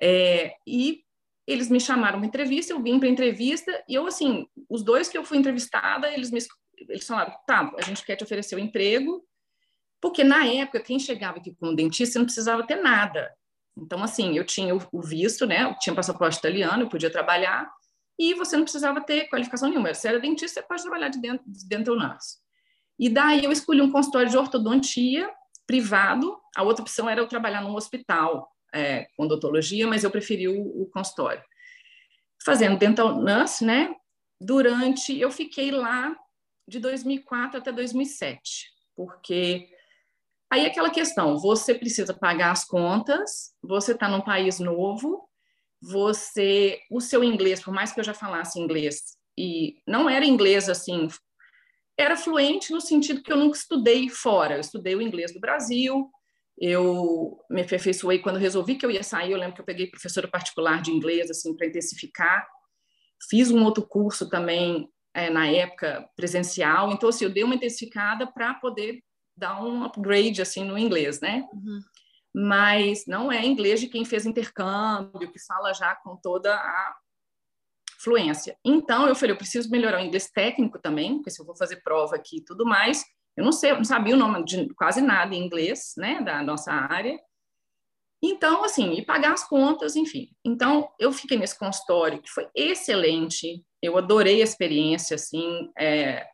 É, 0.01 0.55
e 0.65 1.03
eles 1.45 1.69
me 1.69 1.79
chamaram 1.79 2.19
para 2.19 2.27
entrevista, 2.27 2.73
eu 2.73 2.81
vim 2.81 2.99
para 2.99 3.09
entrevista 3.09 3.83
e 3.87 3.95
eu, 3.95 4.07
assim, 4.07 4.47
os 4.69 4.83
dois 4.83 5.09
que 5.09 5.17
eu 5.17 5.23
fui 5.23 5.37
entrevistada, 5.37 6.11
eles 6.11 6.31
me 6.31 6.39
eles 6.89 7.05
falaram, 7.05 7.35
tá, 7.45 7.71
a 7.77 7.81
gente 7.81 8.03
quer 8.03 8.15
te 8.15 8.23
oferecer 8.23 8.55
o 8.55 8.57
um 8.57 8.61
emprego, 8.61 9.23
porque 10.01 10.23
na 10.23 10.45
época, 10.47 10.81
quem 10.81 10.97
chegava 10.97 11.37
aqui 11.37 11.53
como 11.55 11.75
dentista 11.75 12.17
não 12.17 12.25
precisava 12.25 12.65
ter 12.65 12.77
nada. 12.77 13.31
Então, 13.77 14.03
assim, 14.03 14.35
eu 14.35 14.43
tinha 14.43 14.75
o 14.75 15.01
visto, 15.01 15.45
né? 15.45 15.63
Eu 15.63 15.75
tinha 15.79 15.95
passaporte 15.95 16.39
italiano, 16.39 16.83
eu 16.83 16.89
podia 16.89 17.09
trabalhar, 17.09 17.71
e 18.21 18.35
você 18.35 18.55
não 18.55 18.63
precisava 18.63 19.01
ter 19.01 19.27
qualificação 19.29 19.67
nenhuma. 19.67 19.95
Se 19.95 20.07
era 20.07 20.19
dentista, 20.19 20.61
você 20.61 20.67
pode 20.67 20.83
trabalhar 20.83 21.09
de 21.09 21.19
dentro, 21.19 21.43
de 21.47 21.67
dental. 21.67 21.95
E 22.99 23.09
daí 23.09 23.43
eu 23.43 23.51
escolhi 23.51 23.81
um 23.81 23.91
consultório 23.91 24.29
de 24.29 24.37
ortodontia 24.37 25.27
privado. 25.65 26.39
A 26.55 26.61
outra 26.61 26.83
opção 26.83 27.09
era 27.09 27.19
eu 27.19 27.27
trabalhar 27.27 27.63
num 27.63 27.73
hospital 27.73 28.47
é, 28.71 29.07
com 29.17 29.23
odontologia, 29.23 29.87
mas 29.87 30.03
eu 30.03 30.11
preferi 30.11 30.47
o, 30.47 30.83
o 30.83 30.85
consultório. 30.93 31.41
Fazendo 32.45 32.77
dental 32.77 33.19
nurse, 33.19 33.65
né? 33.65 33.91
Durante, 34.39 35.19
eu 35.19 35.31
fiquei 35.31 35.71
lá 35.71 36.15
de 36.67 36.77
2004 36.77 37.57
até 37.57 37.71
2007, 37.71 38.67
porque 38.95 39.67
aí 40.47 40.63
é 40.63 40.67
aquela 40.67 40.91
questão, 40.91 41.39
você 41.39 41.73
precisa 41.73 42.13
pagar 42.13 42.51
as 42.51 42.63
contas, 42.63 43.55
você 43.63 43.93
está 43.93 44.07
num 44.07 44.21
país 44.21 44.59
novo, 44.59 45.27
você, 45.81 46.79
o 46.91 47.01
seu 47.01 47.23
inglês, 47.23 47.61
por 47.61 47.73
mais 47.73 47.91
que 47.91 47.99
eu 47.99 48.03
já 48.03 48.13
falasse 48.13 48.59
inglês, 48.59 49.17
e 49.37 49.75
não 49.87 50.09
era 50.09 50.25
inglês 50.25 50.69
assim, 50.69 51.07
era 51.97 52.15
fluente 52.15 52.71
no 52.71 52.81
sentido 52.81 53.23
que 53.23 53.31
eu 53.31 53.37
nunca 53.37 53.57
estudei 53.57 54.09
fora, 54.09 54.55
eu 54.55 54.61
estudei 54.61 54.95
o 54.95 55.01
inglês 55.01 55.33
do 55.33 55.39
Brasil, 55.39 56.09
eu 56.59 57.39
me 57.49 57.61
aperfeiçoei 57.61 58.19
quando 58.19 58.37
resolvi 58.37 58.75
que 58.75 58.85
eu 58.85 58.91
ia 58.91 59.03
sair, 59.03 59.31
eu 59.31 59.37
lembro 59.37 59.55
que 59.55 59.61
eu 59.61 59.65
peguei 59.65 59.87
professora 59.87 60.27
particular 60.27 60.81
de 60.81 60.91
inglês, 60.91 61.29
assim, 61.31 61.55
para 61.55 61.67
intensificar, 61.67 62.47
fiz 63.29 63.49
um 63.49 63.63
outro 63.63 63.85
curso 63.85 64.29
também 64.29 64.87
é, 65.13 65.29
na 65.29 65.47
época 65.47 66.07
presencial, 66.15 66.91
então 66.91 67.09
assim, 67.09 67.25
eu 67.25 67.31
dei 67.31 67.43
uma 67.43 67.55
intensificada 67.55 68.31
para 68.31 68.53
poder 68.55 69.01
dar 69.35 69.63
um 69.63 69.83
upgrade 69.83 70.41
assim 70.41 70.63
no 70.63 70.77
inglês, 70.77 71.19
né? 71.19 71.47
Uhum. 71.53 71.79
Mas 72.33 73.05
não 73.05 73.31
é 73.31 73.45
inglês 73.45 73.79
de 73.79 73.87
quem 73.87 74.05
fez 74.05 74.25
intercâmbio, 74.25 75.31
que 75.31 75.39
fala 75.45 75.73
já 75.73 75.95
com 75.95 76.15
toda 76.15 76.55
a 76.55 76.95
fluência. 77.99 78.57
Então 78.65 79.07
eu 79.07 79.15
falei, 79.15 79.33
eu 79.33 79.37
preciso 79.37 79.69
melhorar 79.69 80.01
o 80.01 80.05
inglês 80.05 80.31
técnico 80.31 80.79
também, 80.79 81.15
porque 81.15 81.29
se 81.29 81.41
eu 81.41 81.45
vou 81.45 81.55
fazer 81.55 81.83
prova 81.83 82.15
aqui 82.15 82.37
e 82.37 82.43
tudo 82.43 82.65
mais, 82.65 83.05
Eu 83.35 83.45
não 83.45 83.51
sei, 83.51 83.71
eu 83.71 83.77
não 83.77 83.83
sabia 83.83 84.15
o 84.15 84.17
nome 84.17 84.43
de 84.43 84.73
quase 84.73 85.01
nada 85.01 85.33
em 85.33 85.43
inglês, 85.43 85.93
né, 85.97 86.21
da 86.21 86.43
nossa 86.43 86.71
área. 86.71 87.19
Então, 88.23 88.63
assim, 88.63 88.93
e 88.93 89.05
pagar 89.05 89.33
as 89.33 89.47
contas, 89.47 89.95
enfim. 89.95 90.29
Então, 90.45 90.91
eu 90.99 91.11
fiquei 91.11 91.37
nesse 91.37 91.57
consultório 91.57 92.21
que 92.21 92.29
foi 92.29 92.47
excelente. 92.55 93.65
Eu 93.81 93.97
adorei 93.97 94.41
a 94.41 94.43
experiência, 94.43 95.15
assim. 95.15 95.71
É, 95.77 96.27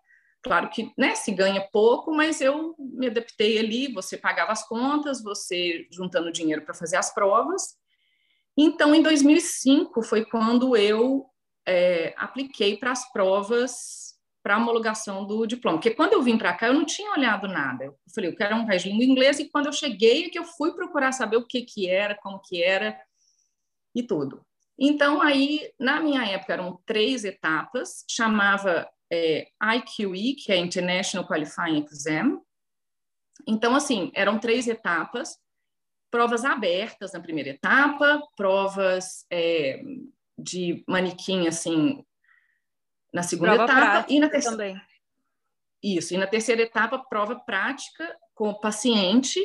claro 0.47 0.69
que, 0.69 0.91
né, 0.97 1.15
se 1.15 1.31
ganha 1.31 1.61
pouco, 1.71 2.13
mas 2.13 2.41
eu 2.41 2.75
me 2.79 3.07
adaptei 3.07 3.59
ali. 3.59 3.93
Você 3.93 4.17
pagava 4.17 4.51
as 4.51 4.67
contas, 4.67 5.21
você 5.21 5.87
juntando 5.91 6.31
dinheiro 6.31 6.63
para 6.63 6.73
fazer 6.73 6.97
as 6.97 7.13
provas. 7.13 7.75
Então, 8.57 8.95
em 8.95 9.03
2005 9.03 10.01
foi 10.01 10.25
quando 10.25 10.75
eu 10.75 11.27
é, 11.67 12.13
apliquei 12.17 12.77
para 12.77 12.91
as 12.91 13.11
provas 13.11 14.07
para 14.41 14.55
a 14.55 14.57
homologação 14.59 15.27
do 15.27 15.45
diploma. 15.45 15.77
Porque 15.77 15.93
quando 15.93 16.13
eu 16.13 16.23
vim 16.23 16.37
para 16.37 16.53
cá, 16.53 16.67
eu 16.67 16.73
não 16.73 16.85
tinha 16.85 17.11
olhado 17.11 17.49
nada. 17.49 17.83
Eu 17.83 17.95
falei, 18.15 18.29
eu 18.29 18.35
quero 18.35 18.55
um 18.55 18.65
país 18.65 18.81
de 18.81 18.89
língua 18.89 19.03
inglesa, 19.03 19.41
e 19.41 19.49
quando 19.49 19.65
eu 19.65 19.73
cheguei, 19.73 20.25
é 20.25 20.29
que 20.29 20.39
eu 20.39 20.45
fui 20.45 20.71
procurar 20.71 21.11
saber 21.11 21.35
o 21.35 21.45
que, 21.45 21.63
que 21.63 21.89
era, 21.89 22.15
como 22.15 22.39
que 22.39 22.63
era 22.63 22.97
e 23.93 24.01
tudo. 24.01 24.41
Então, 24.79 25.21
aí, 25.21 25.69
na 25.77 25.99
minha 25.99 26.23
época, 26.23 26.53
eram 26.53 26.79
três 26.85 27.25
etapas, 27.25 28.05
chamava 28.09 28.87
é, 29.11 29.47
IQE, 29.61 30.35
que 30.35 30.51
é 30.51 30.57
International 30.57 31.27
Qualifying 31.27 31.85
Exam. 31.91 32.41
Então, 33.47 33.75
assim, 33.75 34.11
eram 34.13 34.39
três 34.39 34.67
etapas, 34.67 35.37
provas 36.09 36.43
abertas 36.43 37.13
na 37.13 37.19
primeira 37.19 37.49
etapa, 37.49 38.21
provas 38.35 39.25
é, 39.31 39.81
de 40.37 40.83
manequim, 40.87 41.47
assim, 41.47 42.03
na 43.13 43.23
segunda 43.23 43.55
prova 43.55 43.71
etapa 43.71 44.05
e 44.09 44.19
na 44.19 44.29
terceira 44.29 44.57
também. 44.57 44.81
Isso, 45.83 46.13
e 46.13 46.17
na 46.17 46.27
terceira 46.27 46.63
etapa, 46.63 46.99
prova 46.99 47.35
prática 47.35 48.17
com 48.33 48.49
o 48.49 48.59
paciente 48.59 49.39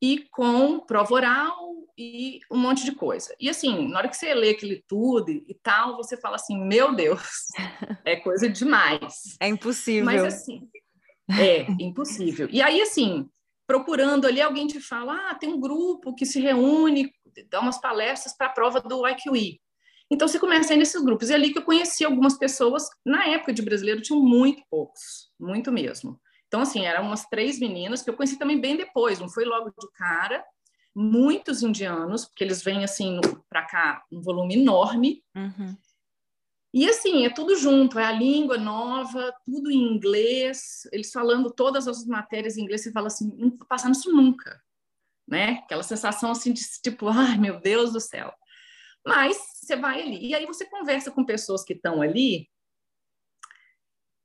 e 0.00 0.26
com 0.30 0.80
prova 0.80 1.14
oral 1.14 1.81
e 1.96 2.40
um 2.50 2.58
monte 2.58 2.84
de 2.84 2.92
coisa. 2.92 3.34
E 3.38 3.48
assim, 3.48 3.88
na 3.88 3.98
hora 3.98 4.08
que 4.08 4.16
você 4.16 4.32
lê 4.34 4.50
aquele 4.50 4.82
tudo 4.88 5.30
e 5.30 5.56
tal, 5.62 5.96
você 5.96 6.16
fala 6.16 6.36
assim: 6.36 6.58
meu 6.64 6.94
Deus, 6.94 7.48
é 8.04 8.16
coisa 8.16 8.48
demais. 8.48 9.36
É 9.40 9.48
impossível. 9.48 10.04
Mas 10.04 10.24
assim, 10.24 10.68
é 11.30 11.66
impossível. 11.80 12.48
E 12.50 12.62
aí, 12.62 12.80
assim, 12.80 13.28
procurando 13.66 14.26
ali, 14.26 14.40
alguém 14.40 14.66
te 14.66 14.80
fala: 14.80 15.30
ah, 15.30 15.34
tem 15.34 15.52
um 15.52 15.60
grupo 15.60 16.14
que 16.14 16.26
se 16.26 16.40
reúne, 16.40 17.12
dá 17.48 17.60
umas 17.60 17.80
palestras 17.80 18.36
para 18.36 18.48
a 18.48 18.52
prova 18.52 18.80
do 18.80 19.06
IQE. 19.06 19.60
Então, 20.10 20.28
você 20.28 20.38
começa 20.38 20.74
aí 20.74 20.78
nesses 20.78 21.02
grupos. 21.02 21.30
E 21.30 21.32
é 21.32 21.36
ali 21.36 21.52
que 21.52 21.58
eu 21.58 21.64
conheci 21.64 22.04
algumas 22.04 22.36
pessoas, 22.36 22.86
na 23.04 23.26
época 23.28 23.52
de 23.52 23.62
brasileiro, 23.62 24.02
tinham 24.02 24.20
muito 24.20 24.62
poucos, 24.70 25.30
muito 25.40 25.72
mesmo. 25.72 26.20
Então, 26.48 26.60
assim, 26.60 26.84
eram 26.84 27.04
umas 27.04 27.24
três 27.30 27.58
meninas 27.58 28.02
que 28.02 28.10
eu 28.10 28.14
conheci 28.14 28.38
também 28.38 28.60
bem 28.60 28.76
depois, 28.76 29.18
não 29.18 29.30
foi 29.30 29.46
logo 29.46 29.70
de 29.70 29.90
cara. 29.94 30.44
Muitos 30.94 31.62
indianos, 31.62 32.26
porque 32.26 32.44
eles 32.44 32.62
vêm, 32.62 32.84
assim, 32.84 33.20
para 33.48 33.64
cá, 33.64 34.04
um 34.12 34.20
volume 34.20 34.54
enorme. 34.54 35.24
Uhum. 35.34 35.76
E, 36.74 36.88
assim, 36.88 37.24
é 37.24 37.30
tudo 37.30 37.56
junto, 37.56 37.98
é 37.98 38.04
a 38.04 38.12
língua 38.12 38.56
nova, 38.56 39.32
tudo 39.44 39.70
em 39.70 39.94
inglês, 39.94 40.88
eles 40.92 41.12
falando 41.12 41.50
todas 41.50 41.86
as 41.86 42.06
matérias 42.06 42.56
em 42.56 42.62
inglês, 42.62 42.82
você 42.82 42.92
fala 42.92 43.08
assim, 43.08 43.30
não 43.36 43.50
vou 43.50 43.66
passar 43.66 43.88
nisso 43.88 44.10
nunca, 44.10 44.62
né? 45.28 45.60
Aquela 45.64 45.82
sensação, 45.82 46.30
assim, 46.30 46.52
de 46.52 46.62
tipo, 46.82 47.08
ai, 47.08 47.36
meu 47.36 47.60
Deus 47.60 47.92
do 47.92 48.00
céu. 48.00 48.32
Mas 49.04 49.36
você 49.54 49.76
vai 49.76 50.00
ali. 50.00 50.28
E 50.28 50.34
aí 50.34 50.46
você 50.46 50.64
conversa 50.64 51.10
com 51.10 51.24
pessoas 51.24 51.64
que 51.64 51.72
estão 51.74 52.00
ali 52.00 52.48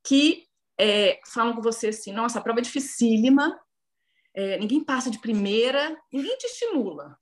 que 0.06 0.46
é, 0.78 1.20
falam 1.26 1.54
com 1.54 1.62
você 1.62 1.88
assim: 1.88 2.12
nossa, 2.12 2.38
a 2.38 2.42
prova 2.42 2.60
é 2.60 2.62
dificílima, 2.62 3.58
é, 4.34 4.58
ninguém 4.58 4.82
passa 4.82 5.10
de 5.10 5.20
primeira, 5.20 5.96
ninguém 6.12 6.36
te 6.36 6.46
estimula. 6.46 7.16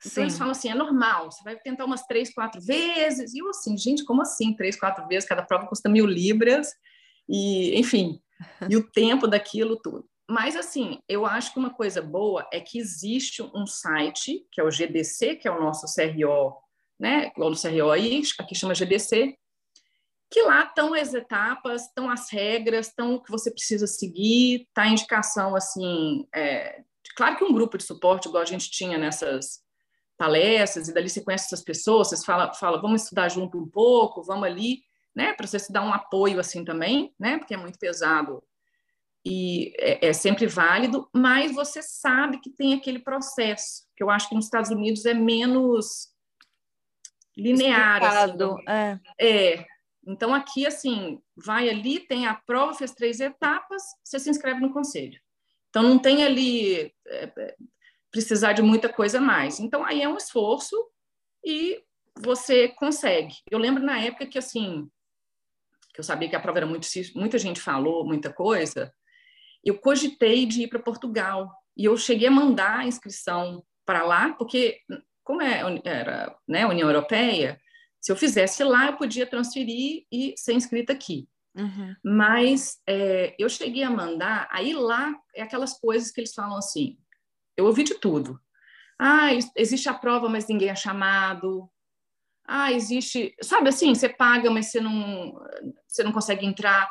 Então 0.00 0.14
Sim. 0.14 0.22
eles 0.22 0.38
falam 0.38 0.52
assim: 0.52 0.68
é 0.68 0.74
normal, 0.74 1.30
você 1.30 1.42
vai 1.42 1.56
tentar 1.56 1.84
umas 1.84 2.06
três, 2.06 2.32
quatro 2.32 2.60
vezes. 2.60 3.34
E 3.34 3.38
eu 3.38 3.48
assim, 3.48 3.76
gente, 3.76 4.04
como 4.04 4.22
assim? 4.22 4.54
Três, 4.54 4.78
quatro 4.78 5.06
vezes, 5.06 5.28
cada 5.28 5.42
prova 5.42 5.66
custa 5.66 5.88
mil 5.88 6.06
libras, 6.06 6.68
e 7.28 7.78
enfim, 7.78 8.20
e 8.70 8.76
o 8.76 8.90
tempo 8.90 9.26
daquilo 9.26 9.80
tudo. 9.80 10.06
Mas, 10.28 10.56
assim, 10.56 11.00
eu 11.06 11.26
acho 11.26 11.52
que 11.52 11.58
uma 11.58 11.68
coisa 11.68 12.00
boa 12.00 12.48
é 12.50 12.58
que 12.58 12.78
existe 12.78 13.42
um 13.42 13.66
site, 13.66 14.46
que 14.50 14.58
é 14.58 14.64
o 14.64 14.70
GDC, 14.70 15.36
que 15.36 15.46
é 15.46 15.50
o 15.50 15.60
nosso 15.60 15.84
CRO 15.94 16.64
né, 16.98 17.28
igual 17.28 17.50
no 17.50 17.56
CROI, 17.56 18.22
aqui 18.38 18.54
chama 18.54 18.74
GDC, 18.74 19.36
que 20.34 20.42
lá 20.42 20.64
estão 20.64 20.92
as 20.94 21.14
etapas, 21.14 21.82
estão 21.82 22.10
as 22.10 22.28
regras, 22.28 22.88
estão 22.88 23.14
o 23.14 23.22
que 23.22 23.30
você 23.30 23.52
precisa 23.52 23.86
seguir, 23.86 24.62
está 24.62 24.82
a 24.82 24.88
indicação, 24.88 25.54
assim, 25.54 26.26
é, 26.34 26.82
claro 27.14 27.36
que 27.36 27.44
um 27.44 27.52
grupo 27.52 27.78
de 27.78 27.84
suporte, 27.84 28.26
igual 28.26 28.42
a 28.42 28.46
gente 28.46 28.68
tinha 28.68 28.98
nessas 28.98 29.62
palestras, 30.18 30.88
e 30.88 30.92
dali 30.92 31.08
você 31.08 31.22
conhece 31.22 31.44
essas 31.44 31.62
pessoas, 31.62 32.08
você 32.08 32.26
fala, 32.26 32.52
fala 32.52 32.82
vamos 32.82 33.04
estudar 33.04 33.28
junto 33.28 33.56
um 33.56 33.70
pouco, 33.70 34.24
vamos 34.24 34.42
ali, 34.42 34.82
né, 35.14 35.34
para 35.34 35.46
você 35.46 35.56
se 35.56 35.72
dar 35.72 35.82
um 35.82 35.94
apoio, 35.94 36.40
assim, 36.40 36.64
também, 36.64 37.14
né, 37.16 37.38
porque 37.38 37.54
é 37.54 37.56
muito 37.56 37.78
pesado 37.78 38.42
e 39.24 39.72
é, 39.78 40.08
é, 40.08 40.12
sempre 40.12 40.48
válido, 40.48 41.08
mas 41.14 41.54
você 41.54 41.80
sabe 41.80 42.40
que 42.40 42.50
tem 42.50 42.74
aquele 42.74 42.98
processo, 42.98 43.84
que 43.96 44.02
eu 44.02 44.10
acho 44.10 44.28
que 44.28 44.34
nos 44.34 44.46
Estados 44.46 44.72
Unidos 44.72 45.06
é 45.06 45.14
menos 45.14 46.08
linear. 47.36 48.02
Assim, 48.02 48.68
é. 48.68 49.00
é. 49.20 49.73
Então, 50.06 50.34
aqui, 50.34 50.66
assim, 50.66 51.20
vai 51.36 51.68
ali, 51.68 52.00
tem 52.00 52.26
a 52.26 52.34
prova, 52.34 52.74
fez 52.74 52.92
três 52.92 53.20
etapas, 53.20 53.82
você 54.02 54.18
se 54.18 54.30
inscreve 54.30 54.60
no 54.60 54.72
conselho. 54.72 55.18
Então, 55.70 55.82
não 55.82 55.98
tem 55.98 56.22
ali 56.24 56.92
é, 57.06 57.32
é, 57.36 57.56
precisar 58.10 58.52
de 58.52 58.62
muita 58.62 58.88
coisa 58.88 59.20
mais. 59.20 59.58
Então, 59.58 59.84
aí 59.84 60.02
é 60.02 60.08
um 60.08 60.16
esforço 60.16 60.76
e 61.44 61.82
você 62.16 62.68
consegue. 62.68 63.34
Eu 63.50 63.58
lembro 63.58 63.82
na 63.82 63.98
época 63.98 64.26
que, 64.26 64.38
assim, 64.38 64.88
que 65.92 66.00
eu 66.00 66.04
sabia 66.04 66.28
que 66.28 66.36
a 66.36 66.40
prova 66.40 66.58
era 66.58 66.66
muito 66.66 66.86
muita 67.14 67.38
gente 67.38 67.60
falou 67.60 68.04
muita 68.04 68.32
coisa, 68.32 68.92
eu 69.64 69.78
cogitei 69.78 70.44
de 70.44 70.62
ir 70.62 70.68
para 70.68 70.78
Portugal. 70.78 71.50
E 71.76 71.86
eu 71.86 71.96
cheguei 71.96 72.28
a 72.28 72.30
mandar 72.30 72.80
a 72.80 72.86
inscrição 72.86 73.64
para 73.84 74.04
lá, 74.04 74.32
porque 74.34 74.80
como 75.24 75.42
é, 75.42 75.62
era 75.84 76.36
né, 76.46 76.66
União 76.66 76.88
Europeia, 76.88 77.60
se 78.04 78.12
eu 78.12 78.16
fizesse 78.16 78.62
lá, 78.62 78.88
eu 78.88 78.98
podia 78.98 79.26
transferir 79.26 80.04
e 80.12 80.34
ser 80.36 80.52
inscrita 80.52 80.92
aqui. 80.92 81.26
Uhum. 81.56 81.96
Mas 82.04 82.76
é, 82.86 83.34
eu 83.38 83.48
cheguei 83.48 83.82
a 83.82 83.88
mandar, 83.88 84.46
aí 84.52 84.74
lá 84.74 85.16
é 85.34 85.40
aquelas 85.40 85.80
coisas 85.80 86.10
que 86.10 86.20
eles 86.20 86.34
falam 86.34 86.58
assim, 86.58 86.98
eu 87.56 87.64
ouvi 87.64 87.82
de 87.82 87.94
tudo. 87.94 88.38
Ah, 89.00 89.30
existe 89.56 89.88
a 89.88 89.94
prova, 89.94 90.28
mas 90.28 90.46
ninguém 90.46 90.68
é 90.68 90.76
chamado. 90.76 91.66
Ah, 92.46 92.70
existe, 92.70 93.34
sabe 93.40 93.70
assim, 93.70 93.94
você 93.94 94.10
paga, 94.10 94.50
mas 94.50 94.66
você 94.66 94.82
não, 94.82 95.32
você 95.88 96.04
não 96.04 96.12
consegue 96.12 96.44
entrar. 96.44 96.86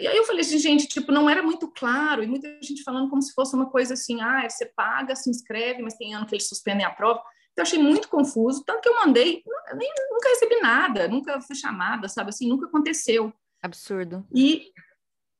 E 0.00 0.06
aí 0.06 0.16
eu 0.16 0.24
falei 0.24 0.40
assim, 0.40 0.58
gente, 0.58 0.88
tipo, 0.88 1.12
não 1.12 1.28
era 1.28 1.42
muito 1.42 1.70
claro, 1.70 2.24
e 2.24 2.26
muita 2.26 2.48
gente 2.62 2.82
falando 2.82 3.10
como 3.10 3.20
se 3.20 3.34
fosse 3.34 3.54
uma 3.54 3.68
coisa 3.68 3.92
assim, 3.92 4.22
ah, 4.22 4.48
você 4.48 4.64
paga, 4.74 5.14
se 5.14 5.28
inscreve, 5.28 5.82
mas 5.82 5.98
tem 5.98 6.14
ano 6.14 6.24
que 6.24 6.34
eles 6.34 6.48
suspendem 6.48 6.86
a 6.86 6.90
prova. 6.90 7.22
Eu 7.56 7.62
achei 7.62 7.78
muito 7.78 8.08
confuso, 8.08 8.62
tanto 8.64 8.82
que 8.82 8.88
eu 8.88 8.96
mandei, 8.96 9.42
nem, 9.74 9.90
nunca 10.10 10.28
recebi 10.28 10.60
nada, 10.60 11.08
nunca 11.08 11.40
fui 11.40 11.56
chamada, 11.56 12.06
sabe 12.08 12.28
assim, 12.28 12.48
nunca 12.48 12.66
aconteceu. 12.66 13.32
Absurdo. 13.62 14.26
E 14.34 14.70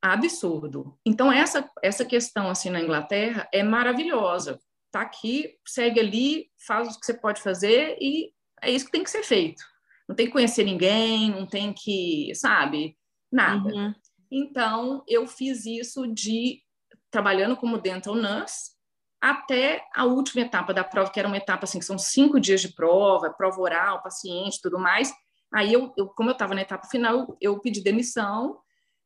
absurdo. 0.00 0.98
Então 1.04 1.30
essa 1.30 1.68
essa 1.82 2.04
questão 2.04 2.48
assim 2.48 2.70
na 2.70 2.80
Inglaterra 2.80 3.48
é 3.52 3.62
maravilhosa. 3.62 4.58
Tá 4.90 5.02
aqui, 5.02 5.58
segue 5.66 6.00
ali, 6.00 6.50
faz 6.66 6.88
o 6.88 6.98
que 6.98 7.04
você 7.04 7.12
pode 7.12 7.42
fazer 7.42 7.98
e 8.00 8.32
é 8.62 8.70
isso 8.70 8.86
que 8.86 8.92
tem 8.92 9.04
que 9.04 9.10
ser 9.10 9.22
feito. 9.22 9.62
Não 10.08 10.14
tem 10.14 10.26
que 10.26 10.32
conhecer 10.32 10.64
ninguém, 10.64 11.30
não 11.30 11.46
tem 11.46 11.72
que, 11.72 12.32
sabe, 12.34 12.96
nada. 13.30 13.68
Uhum. 13.68 13.94
Então 14.30 15.04
eu 15.06 15.26
fiz 15.26 15.66
isso 15.66 16.06
de 16.06 16.62
trabalhando 17.10 17.56
como 17.56 17.78
dental 17.78 18.14
nurse 18.14 18.75
até 19.20 19.84
a 19.94 20.04
última 20.04 20.42
etapa 20.42 20.72
da 20.74 20.84
prova, 20.84 21.10
que 21.10 21.18
era 21.18 21.28
uma 21.28 21.36
etapa 21.36 21.64
assim, 21.64 21.78
que 21.78 21.84
são 21.84 21.98
cinco 21.98 22.38
dias 22.38 22.60
de 22.60 22.68
prova, 22.74 23.30
prova 23.30 23.60
oral, 23.60 24.02
paciente, 24.02 24.60
tudo 24.62 24.78
mais. 24.78 25.12
Aí, 25.54 25.72
eu, 25.72 25.92
eu 25.96 26.08
como 26.08 26.30
eu 26.30 26.32
estava 26.32 26.54
na 26.54 26.62
etapa 26.62 26.86
final, 26.88 27.36
eu 27.40 27.58
pedi 27.60 27.82
demissão, 27.82 28.58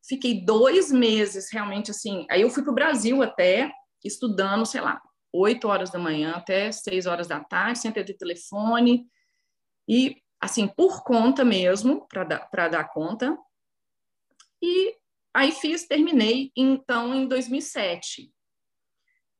fiquei 0.06 0.44
dois 0.44 0.90
meses 0.90 1.50
realmente 1.52 1.90
assim. 1.90 2.26
Aí 2.30 2.42
eu 2.42 2.50
fui 2.50 2.62
para 2.62 2.72
o 2.72 2.74
Brasil 2.74 3.22
até, 3.22 3.70
estudando, 4.04 4.66
sei 4.66 4.80
lá, 4.80 5.00
oito 5.32 5.68
horas 5.68 5.90
da 5.90 5.98
manhã 5.98 6.32
até 6.32 6.72
seis 6.72 7.06
horas 7.06 7.28
da 7.28 7.40
tarde, 7.40 7.78
sem 7.78 7.92
ter 7.92 8.04
telefone, 8.16 9.06
e 9.88 10.16
assim, 10.40 10.66
por 10.66 11.04
conta 11.04 11.44
mesmo, 11.44 12.06
para 12.08 12.24
dar, 12.24 12.68
dar 12.68 12.84
conta. 12.88 13.36
E 14.62 14.96
aí 15.34 15.52
fiz, 15.52 15.86
terminei, 15.86 16.50
então, 16.56 17.14
em 17.14 17.28
2007. 17.28 18.32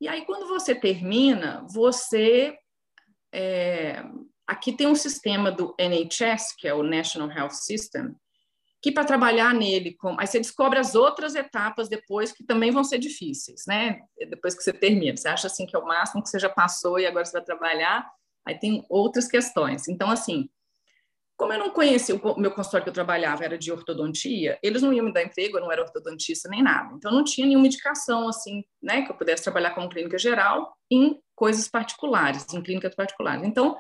E 0.01 0.09
aí, 0.09 0.25
quando 0.25 0.49
você 0.49 0.75
termina, 0.75 1.67
você. 1.71 2.57
É, 3.33 4.03
aqui 4.47 4.73
tem 4.73 4.87
um 4.87 4.95
sistema 4.95 5.53
do 5.53 5.75
NHS, 5.79 6.57
que 6.59 6.67
é 6.67 6.75
o 6.75 6.83
National 6.83 7.31
Health 7.31 7.51
System, 7.51 8.17
que 8.83 8.91
para 8.91 9.05
trabalhar 9.05 9.55
nele, 9.55 9.95
com... 9.95 10.19
aí 10.19 10.27
você 10.27 10.39
descobre 10.39 10.79
as 10.79 10.95
outras 10.95 11.35
etapas 11.35 11.89
depois 11.89 12.33
que 12.33 12.45
também 12.45 12.71
vão 12.71 12.83
ser 12.83 12.99
difíceis, 12.99 13.65
né? 13.69 14.01
Depois 14.29 14.55
que 14.55 14.63
você 14.63 14.73
termina, 14.73 15.17
você 15.17 15.29
acha 15.29 15.47
assim 15.47 15.67
que 15.67 15.77
é 15.77 15.79
o 15.79 15.87
máximo 15.87 16.23
que 16.23 16.29
você 16.29 16.39
já 16.39 16.49
passou 16.49 16.99
e 16.99 17.07
agora 17.07 17.25
você 17.25 17.33
vai 17.33 17.45
trabalhar, 17.45 18.11
aí 18.45 18.59
tem 18.59 18.85
outras 18.89 19.29
questões. 19.29 19.87
Então, 19.87 20.11
assim, 20.11 20.49
como 21.41 21.55
eu 21.55 21.59
não 21.59 21.71
conhecia 21.71 22.15
o 22.15 22.39
meu 22.39 22.51
consultório 22.51 22.85
que 22.85 22.91
eu 22.91 22.95
trabalhava 22.95 23.43
era 23.43 23.57
de 23.57 23.73
ortodontia, 23.73 24.59
eles 24.63 24.83
não 24.83 24.93
iam 24.93 25.07
me 25.07 25.11
dar 25.11 25.23
emprego, 25.23 25.57
eu 25.57 25.63
não 25.63 25.73
era 25.73 25.81
ortodontista 25.81 26.51
nem 26.51 26.63
nada. 26.63 26.95
Então 26.95 27.11
não 27.11 27.25
tinha 27.25 27.47
nenhuma 27.47 27.67
indicação 27.67 28.29
assim, 28.29 28.63
né, 28.83 29.01
que 29.01 29.11
eu 29.11 29.17
pudesse 29.17 29.45
trabalhar 29.45 29.71
como 29.71 29.89
clínica 29.89 30.19
geral 30.19 30.77
em 30.91 31.19
coisas 31.35 31.67
particulares, 31.67 32.45
em 32.53 32.63
clínicas 32.63 32.95
particulares. 32.95 33.43
Então, 33.43 33.75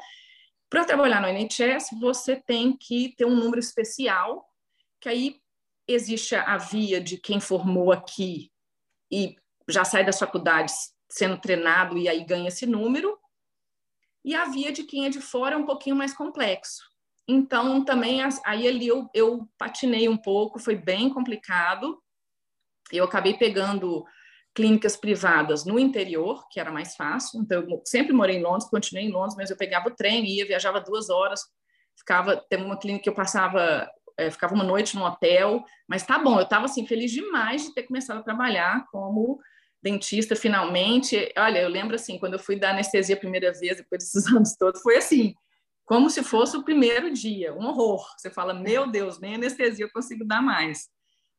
para 0.70 0.86
trabalhar 0.86 1.20
no 1.20 1.28
NHS, 1.28 1.90
você 2.00 2.34
tem 2.34 2.74
que 2.74 3.14
ter 3.14 3.26
um 3.26 3.36
número 3.36 3.60
especial, 3.60 4.42
que 4.98 5.10
aí 5.10 5.36
existe 5.86 6.34
a 6.34 6.56
via 6.56 6.98
de 6.98 7.18
quem 7.18 7.40
formou 7.40 7.92
aqui 7.92 8.50
e 9.12 9.36
já 9.68 9.84
sai 9.84 10.02
das 10.02 10.18
faculdades 10.18 10.94
sendo 11.10 11.38
treinado 11.38 11.98
e 11.98 12.08
aí 12.08 12.24
ganha 12.24 12.48
esse 12.48 12.64
número, 12.64 13.18
e 14.24 14.34
a 14.34 14.46
via 14.46 14.72
de 14.72 14.84
quem 14.84 15.04
é 15.04 15.10
de 15.10 15.20
fora 15.20 15.56
é 15.56 15.58
um 15.58 15.66
pouquinho 15.66 15.94
mais 15.94 16.14
complexo. 16.14 16.89
Então, 17.30 17.84
também, 17.84 18.20
aí 18.44 18.66
ali 18.66 18.88
eu, 18.88 19.08
eu 19.14 19.48
patinei 19.56 20.08
um 20.08 20.16
pouco, 20.16 20.58
foi 20.58 20.74
bem 20.74 21.08
complicado. 21.08 22.02
Eu 22.90 23.04
acabei 23.04 23.34
pegando 23.34 24.04
clínicas 24.52 24.96
privadas 24.96 25.64
no 25.64 25.78
interior, 25.78 26.44
que 26.50 26.58
era 26.58 26.72
mais 26.72 26.96
fácil. 26.96 27.40
Então, 27.40 27.62
eu 27.62 27.82
sempre 27.84 28.12
morei 28.12 28.36
em 28.36 28.42
Londres, 28.42 28.68
continuei 28.68 29.06
em 29.06 29.12
Londres, 29.12 29.36
mas 29.36 29.48
eu 29.48 29.56
pegava 29.56 29.88
o 29.88 29.94
trem, 29.94 30.26
ia, 30.26 30.44
viajava 30.44 30.80
duas 30.80 31.08
horas, 31.08 31.40
ficava, 31.96 32.36
teve 32.36 32.64
uma 32.64 32.76
clínica 32.76 33.04
que 33.04 33.08
eu 33.08 33.14
passava, 33.14 33.88
é, 34.18 34.28
ficava 34.28 34.52
uma 34.52 34.64
noite 34.64 34.96
no 34.96 35.04
hotel, 35.04 35.64
mas 35.88 36.02
tá 36.04 36.18
bom, 36.18 36.36
eu 36.36 36.42
estava 36.42 36.64
assim 36.64 36.84
feliz 36.84 37.12
demais 37.12 37.62
de 37.62 37.72
ter 37.74 37.84
começado 37.84 38.18
a 38.18 38.24
trabalhar 38.24 38.86
como 38.90 39.38
dentista 39.80 40.34
finalmente. 40.34 41.32
Olha, 41.38 41.60
eu 41.60 41.68
lembro 41.68 41.94
assim, 41.94 42.18
quando 42.18 42.32
eu 42.32 42.40
fui 42.40 42.56
dar 42.56 42.70
anestesia 42.70 43.14
a 43.14 43.20
primeira 43.20 43.52
vez, 43.52 43.76
depois 43.76 44.02
desses 44.02 44.26
anos 44.34 44.56
todos, 44.56 44.82
foi 44.82 44.96
assim, 44.96 45.32
como 45.90 46.08
se 46.08 46.22
fosse 46.22 46.56
o 46.56 46.62
primeiro 46.62 47.12
dia, 47.12 47.52
um 47.52 47.66
horror. 47.66 48.06
Você 48.16 48.30
fala, 48.30 48.54
meu 48.54 48.88
Deus, 48.88 49.18
nem 49.18 49.34
anestesia 49.34 49.86
eu 49.86 49.90
consigo 49.90 50.24
dar 50.24 50.40
mais. 50.40 50.88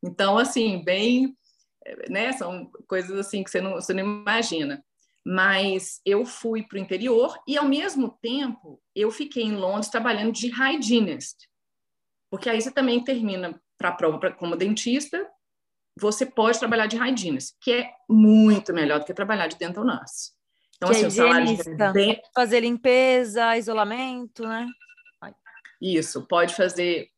Então, 0.04 0.38
assim, 0.38 0.84
bem, 0.84 1.38
né, 2.10 2.34
são 2.34 2.70
coisas 2.86 3.18
assim 3.18 3.46
que 3.46 3.50
você 3.50 3.62
não, 3.62 3.76
você 3.76 3.94
não 3.94 4.04
imagina. 4.04 4.84
Mas 5.26 6.02
eu 6.06 6.26
fui 6.26 6.64
para 6.64 6.76
o 6.76 6.82
interior 6.82 7.42
e, 7.48 7.58
ao 7.58 7.64
mesmo 7.64 8.10
tempo, 8.22 8.84
eu 8.94 9.10
fiquei 9.10 9.44
em 9.44 9.56
Londres 9.56 9.88
trabalhando 9.88 10.34
de 10.34 10.50
hygienist, 10.50 11.48
porque 12.30 12.50
aí 12.50 12.60
você 12.60 12.72
também 12.72 13.02
termina 13.02 13.58
para 13.78 13.88
a 13.88 13.94
prova 13.94 14.32
como 14.32 14.58
dentista, 14.58 15.26
você 15.98 16.26
pode 16.26 16.60
trabalhar 16.60 16.88
de 16.88 16.98
hygienist, 16.98 17.56
que 17.62 17.72
é 17.72 17.94
muito 18.10 18.74
melhor 18.74 19.00
do 19.00 19.06
que 19.06 19.14
trabalhar 19.14 19.48
de 19.48 19.58
dental 19.58 19.86
nurse. 19.86 20.34
Então, 20.82 20.90
que 20.90 20.96
assim, 20.96 21.06
é 21.06 21.08
o 21.08 21.12
salário 21.12 21.94
bem... 21.94 22.22
fazer 22.34 22.62
limpeza, 22.62 23.56
isolamento, 23.56 24.48
né? 24.48 24.68
Isso, 25.80 26.28
pode 26.28 26.56
fazer 26.56 27.10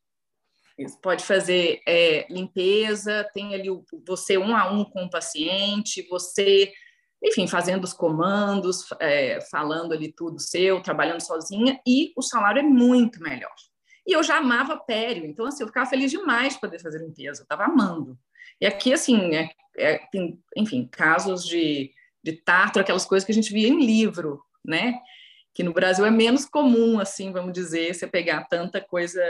isso, 0.77 0.99
pode 0.99 1.23
fazer 1.23 1.81
é, 1.87 2.25
limpeza, 2.29 3.29
tem 3.33 3.53
ali 3.53 3.69
o, 3.69 3.85
você 4.05 4.37
um 4.37 4.55
a 4.55 4.69
um 4.69 4.83
com 4.83 5.05
o 5.05 5.09
paciente, 5.09 6.05
você, 6.09 6.73
enfim, 7.23 7.47
fazendo 7.47 7.83
os 7.83 7.93
comandos, 7.93 8.85
é, 8.99 9.39
falando 9.49 9.93
ali 9.93 10.11
tudo 10.11 10.39
seu, 10.39 10.81
trabalhando 10.81 11.21
sozinha, 11.21 11.79
e 11.87 12.11
o 12.17 12.21
salário 12.21 12.59
é 12.59 12.63
muito 12.63 13.21
melhor. 13.21 13.53
E 14.05 14.13
eu 14.13 14.23
já 14.23 14.39
amava 14.39 14.75
pério, 14.77 15.25
então 15.25 15.45
assim, 15.45 15.63
eu 15.63 15.67
ficava 15.67 15.89
feliz 15.89 16.11
demais 16.11 16.55
de 16.55 16.59
poder 16.59 16.79
fazer 16.79 16.99
limpeza, 16.99 17.41
eu 17.41 17.43
estava 17.43 17.65
amando. 17.65 18.17
E 18.59 18.65
aqui, 18.65 18.91
assim, 18.91 19.35
é, 19.35 19.51
é, 19.77 19.97
tem, 20.11 20.41
enfim, 20.57 20.87
casos 20.91 21.45
de 21.45 21.91
de 22.23 22.33
tártaro, 22.33 22.81
aquelas 22.83 23.05
coisas 23.05 23.25
que 23.25 23.31
a 23.31 23.35
gente 23.35 23.51
via 23.53 23.67
em 23.67 23.85
livro, 23.85 24.43
né? 24.63 24.99
Que 25.53 25.63
no 25.63 25.73
Brasil 25.73 26.05
é 26.05 26.11
menos 26.11 26.45
comum, 26.45 26.99
assim, 26.99 27.31
vamos 27.31 27.53
dizer, 27.53 27.93
você 27.93 28.07
pegar 28.07 28.45
tanta 28.45 28.79
coisa 28.79 29.21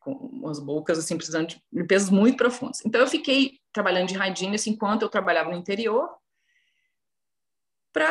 com 0.00 0.12
umas 0.12 0.58
bocas, 0.58 0.98
assim, 0.98 1.16
precisando 1.16 1.48
de 1.48 1.62
limpezas 1.72 2.10
muito 2.10 2.36
profundas. 2.36 2.80
Então, 2.84 3.00
eu 3.00 3.06
fiquei 3.06 3.60
trabalhando 3.72 4.08
de 4.08 4.14
hygiene, 4.14 4.56
assim, 4.56 4.70
enquanto 4.70 5.02
eu 5.02 5.08
trabalhava 5.08 5.50
no 5.50 5.56
interior, 5.56 6.08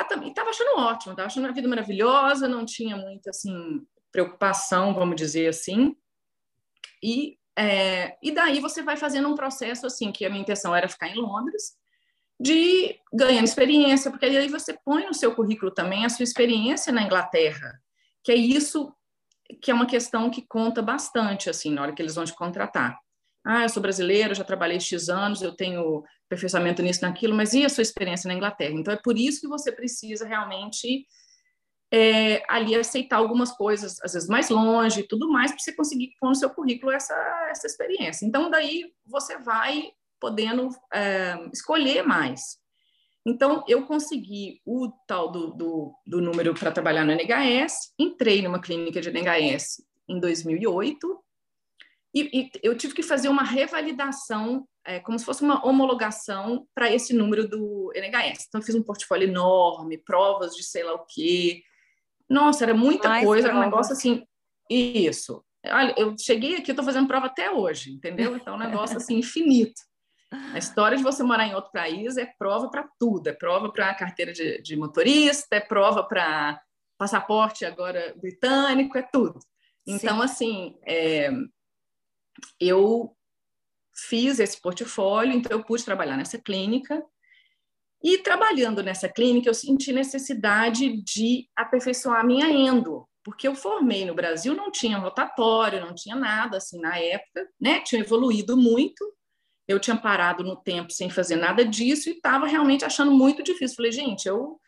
também, 0.08 0.30
estava 0.30 0.52
achando 0.52 0.80
ótimo, 0.80 1.14
estava 1.14 1.28
achando 1.28 1.48
a 1.48 1.52
vida 1.52 1.68
maravilhosa, 1.68 2.48
não 2.48 2.66
tinha 2.66 2.96
muita, 2.96 3.32
assim, 3.32 3.86
preocupação, 4.12 4.94
vamos 4.94 5.16
dizer 5.16 5.48
assim, 5.48 5.96
e, 7.02 7.38
é, 7.58 8.18
e 8.22 8.32
daí 8.32 8.60
você 8.60 8.84
vai 8.84 8.96
fazendo 8.96 9.28
um 9.28 9.36
processo, 9.36 9.88
assim, 9.88 10.12
que 10.12 10.26
a 10.26 10.30
minha 10.30 10.42
intenção 10.42 10.76
era 10.76 10.88
ficar 10.88 11.08
em 11.10 11.16
Londres, 11.16 11.76
de 12.42 13.00
ganhando 13.14 13.46
experiência, 13.46 14.10
porque 14.10 14.26
aí 14.26 14.48
você 14.48 14.74
põe 14.84 15.06
no 15.06 15.14
seu 15.14 15.36
currículo 15.36 15.72
também 15.72 16.06
a 16.06 16.10
sua 16.10 16.24
experiência 16.24 16.92
na 16.92 17.04
Inglaterra, 17.04 17.80
que 18.24 18.32
é 18.32 18.36
isso 18.36 18.92
que 19.62 19.70
é 19.70 19.74
uma 19.74 19.86
questão 19.86 20.30
que 20.32 20.42
conta 20.42 20.82
bastante, 20.82 21.50
assim, 21.50 21.72
na 21.72 21.84
hora 21.84 21.94
que 21.94 22.02
eles 22.02 22.16
vão 22.16 22.26
te 22.26 22.34
contratar. 22.34 22.98
Ah, 23.46 23.64
eu 23.64 23.70
sou 23.70 23.82
brasileiro, 23.82 24.34
já 24.34 24.44
trabalhei 24.44 24.80
X 24.80 25.08
anos, 25.10 25.42
eu 25.42 25.56
tenho 25.56 26.04
aperfeiçoamento 26.26 26.82
nisso, 26.82 27.02
naquilo, 27.04 27.36
mas 27.36 27.54
e 27.54 27.64
a 27.64 27.70
sua 27.70 27.84
experiência 27.84 28.28
na 28.28 28.34
Inglaterra? 28.34 28.74
Então, 28.74 28.94
é 28.94 28.98
por 28.98 29.18
isso 29.18 29.42
que 29.42 29.48
você 29.48 29.72
precisa 29.72 30.26
realmente 30.26 31.06
é, 31.94 32.42
ali 32.50 32.74
aceitar 32.74 33.18
algumas 33.18 33.52
coisas, 33.52 34.02
às 34.02 34.14
vezes 34.14 34.30
mais 34.30 34.50
longe 34.50 35.02
e 35.02 35.08
tudo 35.08 35.30
mais, 35.30 35.52
para 35.52 35.60
você 35.60 35.76
conseguir 35.76 36.16
pôr 36.20 36.30
no 36.30 36.36
seu 36.36 36.50
currículo 36.50 36.92
essa, 36.92 37.14
essa 37.52 37.68
experiência. 37.68 38.26
Então, 38.26 38.50
daí 38.50 38.92
você 39.06 39.38
vai 39.38 39.92
podendo 40.22 40.70
é, 40.94 41.36
escolher 41.52 42.04
mais. 42.04 42.62
Então, 43.26 43.64
eu 43.68 43.86
consegui 43.86 44.62
o 44.66 44.90
tal 45.08 45.32
do, 45.32 45.52
do, 45.52 45.94
do 46.06 46.22
número 46.22 46.54
para 46.54 46.72
trabalhar 46.72 47.04
no 47.06 47.12
NHS, 47.12 47.94
entrei 48.00 48.42
numa 48.42 48.62
clínica 48.62 49.02
de 49.02 49.10
NHS 49.10 49.84
em 50.08 50.20
2008 50.20 51.24
e, 52.14 52.42
e 52.42 52.52
eu 52.64 52.76
tive 52.76 52.94
que 52.94 53.04
fazer 53.04 53.30
uma 53.30 53.44
revalidação, 53.44 54.68
é, 54.86 55.00
como 55.00 55.18
se 55.18 55.26
fosse 55.26 55.44
uma 55.44 55.66
homologação 55.66 56.68
para 56.74 56.92
esse 56.92 57.14
número 57.14 57.48
do 57.48 57.92
NHS. 57.96 58.46
Então, 58.48 58.60
eu 58.60 58.66
fiz 58.66 58.76
um 58.76 58.84
portfólio 58.84 59.28
enorme, 59.28 59.98
provas 59.98 60.56
de 60.56 60.64
sei 60.64 60.84
lá 60.84 60.94
o 60.94 61.06
quê. 61.06 61.62
Nossa, 62.30 62.66
era 62.66 62.74
muita 62.74 63.08
Mais 63.08 63.26
coisa, 63.26 63.48
era 63.50 63.58
um 63.58 63.62
negócio 63.62 63.94
assim. 63.94 64.26
Isso. 64.70 65.44
Olha, 65.66 65.94
eu 65.96 66.16
cheguei 66.18 66.56
aqui, 66.56 66.72
estou 66.72 66.84
fazendo 66.84 67.08
prova 67.08 67.28
até 67.28 67.52
hoje, 67.52 67.92
entendeu? 67.92 68.36
Então, 68.36 68.56
é 68.56 68.58
um 68.58 68.60
negócio 68.60 68.98
assim 68.98 69.18
infinito. 69.18 69.80
A 70.32 70.58
história 70.58 70.98
de 70.98 71.04
você 71.04 71.24
morar 71.24 71.46
em 71.46 71.54
outro 71.54 71.72
país 71.72 72.16
é 72.16 72.26
prova 72.26 72.70
para 72.70 72.88
tudo, 72.98 73.28
é 73.28 73.34
prova 73.34 73.70
para 73.70 73.94
carteira 73.94 74.32
de, 74.32 74.62
de, 74.62 74.78
motorista, 74.78 75.58
é 75.58 75.60
prova 75.60 76.04
para 76.04 76.62
passaporte 76.98 77.66
agora 77.66 78.16
britânico, 78.18 78.98
é 78.98 79.02
tudo. 79.02 79.40
Então, 79.86 80.18
Sim. 80.18 80.24
assim, 80.24 80.80
é, 80.86 81.32
eu 82.60 83.14
fiz 83.94 84.40
esse 84.40 84.60
portfólio, 84.62 85.34
então 85.34 85.52
eu 85.52 85.64
pude 85.64 85.84
trabalhar 85.84 86.16
nessa 86.16 86.38
clínica. 86.38 87.04
E 88.04 88.18
trabalhando 88.18 88.82
nessa 88.82 89.08
clínica, 89.08 89.50
eu 89.50 89.54
senti 89.54 89.92
necessidade 89.92 91.02
de 91.04 91.48
aperfeiçoar 91.56 92.22
a 92.22 92.24
minha 92.24 92.50
endo, 92.50 93.08
porque 93.24 93.48
eu 93.48 93.54
formei 93.54 94.06
no 94.06 94.16
Brasil, 94.16 94.56
não 94.56 94.72
tinha 94.72 94.98
rotatório, 94.98 95.82
não 95.82 95.94
tinha 95.94 96.16
nada 96.16 96.58
assim 96.58 96.80
na 96.80 96.98
época, 96.98 97.48
né? 97.60 97.82
Tinha 97.82 98.02
evoluído 98.02 98.58
muito, 98.58 99.06
eu 99.72 99.80
tinha 99.80 99.96
parado 99.96 100.44
no 100.44 100.56
tempo 100.56 100.92
sem 100.92 101.10
fazer 101.10 101.36
nada 101.36 101.66
disso 101.66 102.10
e 102.10 102.14
estava 102.14 102.48
realmente 102.48 102.86
achando 102.86 103.12
muito 103.12 103.44
difícil. 103.44 103.76
Falei, 103.76 103.92
gente, 103.92 104.28
eu 104.28 104.60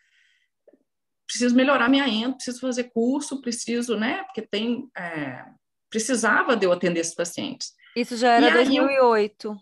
preciso 1.26 1.54
melhorar 1.54 1.88
minha 1.88 2.08
endo, 2.08 2.36
preciso 2.36 2.60
fazer 2.60 2.84
curso, 2.84 3.40
preciso, 3.40 3.96
né? 3.96 4.22
Porque 4.24 4.42
tem. 4.42 4.88
É, 4.96 5.44
precisava 5.90 6.56
de 6.56 6.66
eu 6.66 6.72
atender 6.72 7.00
esses 7.00 7.14
pacientes. 7.14 7.72
Isso 7.96 8.16
já 8.16 8.32
era 8.32 8.50
e 8.50 8.52
2008. 8.52 9.48
Eu, 9.48 9.56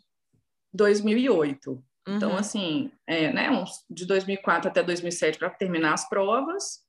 2008. 0.73 1.71
Uhum. 1.71 2.17
Então, 2.17 2.37
assim, 2.37 2.91
é, 3.07 3.33
né, 3.33 3.49
de 3.91 4.07
2004 4.07 4.71
até 4.71 4.83
2007 4.83 5.39
para 5.39 5.51
terminar 5.51 5.93
as 5.93 6.09
provas. 6.09 6.83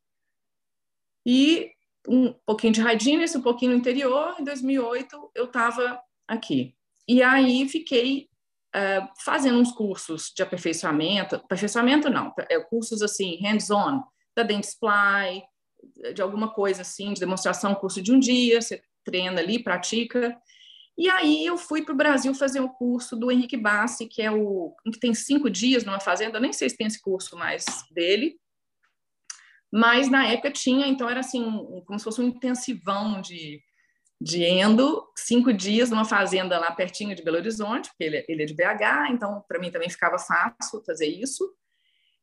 E 1.25 1.71
um 2.07 2.33
pouquinho 2.45 2.73
de 2.73 2.81
Radines, 2.81 3.35
um 3.35 3.41
pouquinho 3.41 3.71
no 3.71 3.77
interior. 3.77 4.35
Em 4.39 4.43
2008, 4.43 5.31
eu 5.35 5.45
estava 5.45 6.01
aqui. 6.27 6.75
E 7.07 7.21
aí 7.21 7.67
fiquei 7.67 8.29
uh, 8.75 9.07
fazendo 9.23 9.59
uns 9.59 9.71
cursos 9.71 10.31
de 10.35 10.41
aperfeiçoamento, 10.43 11.35
aperfeiçoamento 11.35 12.09
não, 12.09 12.33
é, 12.49 12.59
cursos 12.59 13.01
assim, 13.01 13.39
hands-on, 13.41 14.01
da 14.35 14.43
Dentsply, 14.43 15.43
de 16.13 16.21
alguma 16.21 16.49
coisa 16.49 16.81
assim, 16.81 17.13
de 17.13 17.19
demonstração, 17.19 17.75
curso 17.75 18.01
de 18.01 18.11
um 18.11 18.19
dia, 18.19 18.61
você 18.61 18.81
treina 19.03 19.41
ali, 19.41 19.61
pratica. 19.61 20.35
E 20.97 21.09
aí 21.09 21.45
eu 21.45 21.57
fui 21.57 21.83
para 21.83 21.93
o 21.93 21.97
Brasil 21.97 22.33
fazer 22.33 22.59
o 22.59 22.65
um 22.65 22.69
curso 22.69 23.15
do 23.15 23.31
Henrique 23.31 23.57
Bassi, 23.57 24.07
que 24.07 24.21
é 24.21 24.31
o 24.31 24.75
que 24.91 24.99
tem 24.99 25.13
cinco 25.13 25.49
dias 25.49 25.83
numa 25.83 25.99
fazenda, 25.99 26.39
nem 26.39 26.53
sei 26.53 26.69
se 26.69 26.77
tem 26.77 26.87
esse 26.87 27.01
curso 27.01 27.35
mais 27.35 27.65
dele, 27.91 28.37
mas 29.71 30.07
na 30.07 30.27
época 30.27 30.51
tinha, 30.51 30.85
então 30.85 31.09
era 31.09 31.21
assim, 31.21 31.43
como 31.87 31.97
se 31.97 32.05
fosse 32.05 32.21
um 32.21 32.27
intensivão 32.27 33.19
de 33.19 33.59
de 34.23 34.41
endo, 34.41 35.05
cinco 35.17 35.51
dias 35.51 35.89
numa 35.89 36.05
fazenda 36.05 36.57
lá 36.57 36.71
pertinho 36.71 37.13
de 37.13 37.21
Belo 37.21 37.37
Horizonte, 37.37 37.89
porque 37.89 38.05
ele, 38.05 38.17
é, 38.17 38.25
ele 38.29 38.43
é 38.43 38.45
de 38.45 38.53
BH, 38.53 39.11
então 39.11 39.43
para 39.45 39.59
mim 39.59 39.69
também 39.69 39.89
ficava 39.89 40.17
fácil 40.17 40.81
fazer 40.85 41.07
isso. 41.07 41.53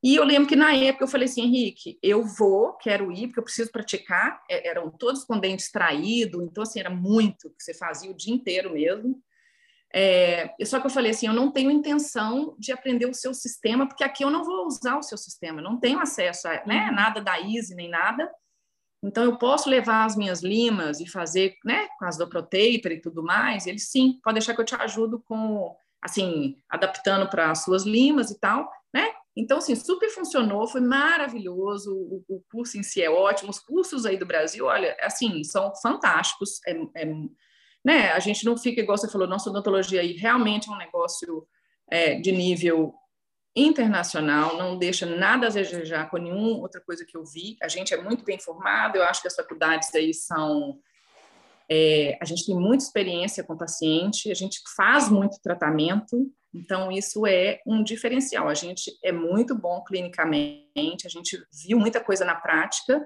E 0.02 0.16
eu 0.16 0.24
lembro 0.24 0.48
que 0.48 0.56
na 0.56 0.74
época 0.74 1.04
eu 1.04 1.08
falei 1.08 1.28
assim, 1.28 1.42
Henrique, 1.42 1.98
eu 2.02 2.24
vou, 2.24 2.72
quero 2.78 3.12
ir, 3.12 3.26
porque 3.26 3.40
eu 3.40 3.44
preciso 3.44 3.70
praticar. 3.70 4.40
É, 4.50 4.68
eram 4.68 4.90
todos 4.90 5.24
com 5.24 5.38
dente 5.38 5.62
extraído, 5.62 6.42
então 6.42 6.62
assim, 6.62 6.80
era 6.80 6.88
muito 6.88 7.50
que 7.50 7.62
você 7.62 7.74
fazia 7.74 8.10
o 8.10 8.16
dia 8.16 8.32
inteiro 8.32 8.72
mesmo. 8.72 9.22
É, 9.92 10.54
só 10.64 10.80
que 10.80 10.86
eu 10.86 10.90
falei 10.90 11.10
assim, 11.10 11.26
eu 11.26 11.34
não 11.34 11.52
tenho 11.52 11.70
intenção 11.70 12.56
de 12.58 12.72
aprender 12.72 13.06
o 13.06 13.14
seu 13.14 13.34
sistema, 13.34 13.86
porque 13.86 14.04
aqui 14.04 14.24
eu 14.24 14.30
não 14.30 14.42
vou 14.42 14.66
usar 14.66 14.96
o 14.96 15.02
seu 15.02 15.18
sistema, 15.18 15.60
não 15.60 15.78
tenho 15.78 16.00
acesso 16.00 16.48
a 16.48 16.64
né, 16.64 16.86
uhum. 16.88 16.94
nada 16.94 17.20
da 17.20 17.38
Easy 17.38 17.74
nem 17.74 17.90
nada. 17.90 18.30
Então 19.02 19.24
eu 19.24 19.36
posso 19.36 19.68
levar 19.68 20.04
as 20.04 20.14
minhas 20.14 20.42
limas 20.42 21.00
e 21.00 21.06
fazer, 21.06 21.56
né, 21.64 21.88
com 21.98 22.04
as 22.04 22.18
do 22.18 22.28
ProTaper 22.28 22.92
e 22.92 23.00
tudo 23.00 23.22
mais. 23.22 23.66
Ele 23.66 23.78
sim, 23.78 24.20
pode 24.22 24.34
deixar 24.34 24.54
que 24.54 24.60
eu 24.60 24.64
te 24.64 24.74
ajudo 24.74 25.20
com, 25.20 25.74
assim, 26.02 26.56
adaptando 26.68 27.28
para 27.28 27.50
as 27.50 27.64
suas 27.64 27.84
limas 27.84 28.30
e 28.30 28.38
tal, 28.38 28.70
né? 28.92 29.08
Então, 29.34 29.58
assim, 29.58 29.74
super 29.74 30.10
funcionou, 30.10 30.66
foi 30.66 30.80
maravilhoso, 30.80 31.94
o, 31.94 32.24
o, 32.28 32.42
curso 32.50 32.76
em 32.76 32.82
si 32.82 33.00
é 33.00 33.08
ótimo, 33.08 33.50
os 33.50 33.60
cursos 33.60 34.04
aí 34.04 34.18
do 34.18 34.26
Brasil, 34.26 34.66
olha, 34.66 34.96
assim, 35.00 35.44
são 35.44 35.72
fantásticos, 35.76 36.60
é, 36.66 36.72
é, 36.96 37.06
né? 37.84 38.12
A 38.12 38.18
gente 38.18 38.44
não 38.44 38.56
fica, 38.56 38.80
igual 38.80 38.98
você 38.98 39.08
falou, 39.08 39.26
nossa 39.26 39.48
odontologia 39.48 40.00
aí 40.00 40.12
realmente 40.12 40.68
é 40.68 40.72
um 40.72 40.76
negócio 40.76 41.46
é, 41.90 42.16
de 42.16 42.32
nível 42.32 42.94
internacional, 43.54 44.56
não 44.56 44.78
deixa 44.78 45.04
nada 45.06 45.46
a 45.46 45.50
desejar 45.50 46.08
com 46.08 46.18
nenhuma 46.18 46.58
outra 46.58 46.80
coisa 46.80 47.04
que 47.04 47.16
eu 47.16 47.24
vi, 47.24 47.56
a 47.62 47.68
gente 47.68 47.92
é 47.92 48.00
muito 48.02 48.24
bem 48.24 48.38
formado, 48.38 48.96
eu 48.96 49.04
acho 49.04 49.22
que 49.22 49.28
as 49.28 49.34
faculdades 49.34 49.94
aí 49.94 50.14
são... 50.14 50.78
É, 51.72 52.18
a 52.20 52.24
gente 52.24 52.44
tem 52.46 52.56
muita 52.56 52.82
experiência 52.82 53.44
com 53.44 53.56
paciente, 53.56 54.30
a 54.30 54.34
gente 54.34 54.60
faz 54.76 55.08
muito 55.08 55.40
tratamento, 55.40 56.28
então, 56.52 56.90
isso 56.90 57.26
é 57.26 57.60
um 57.66 57.82
diferencial. 57.82 58.48
A 58.48 58.54
gente 58.54 58.90
é 59.04 59.12
muito 59.12 59.54
bom 59.54 59.82
clinicamente, 59.84 61.06
a 61.06 61.08
gente 61.08 61.40
viu 61.64 61.78
muita 61.78 62.02
coisa 62.02 62.24
na 62.24 62.34
prática, 62.34 63.04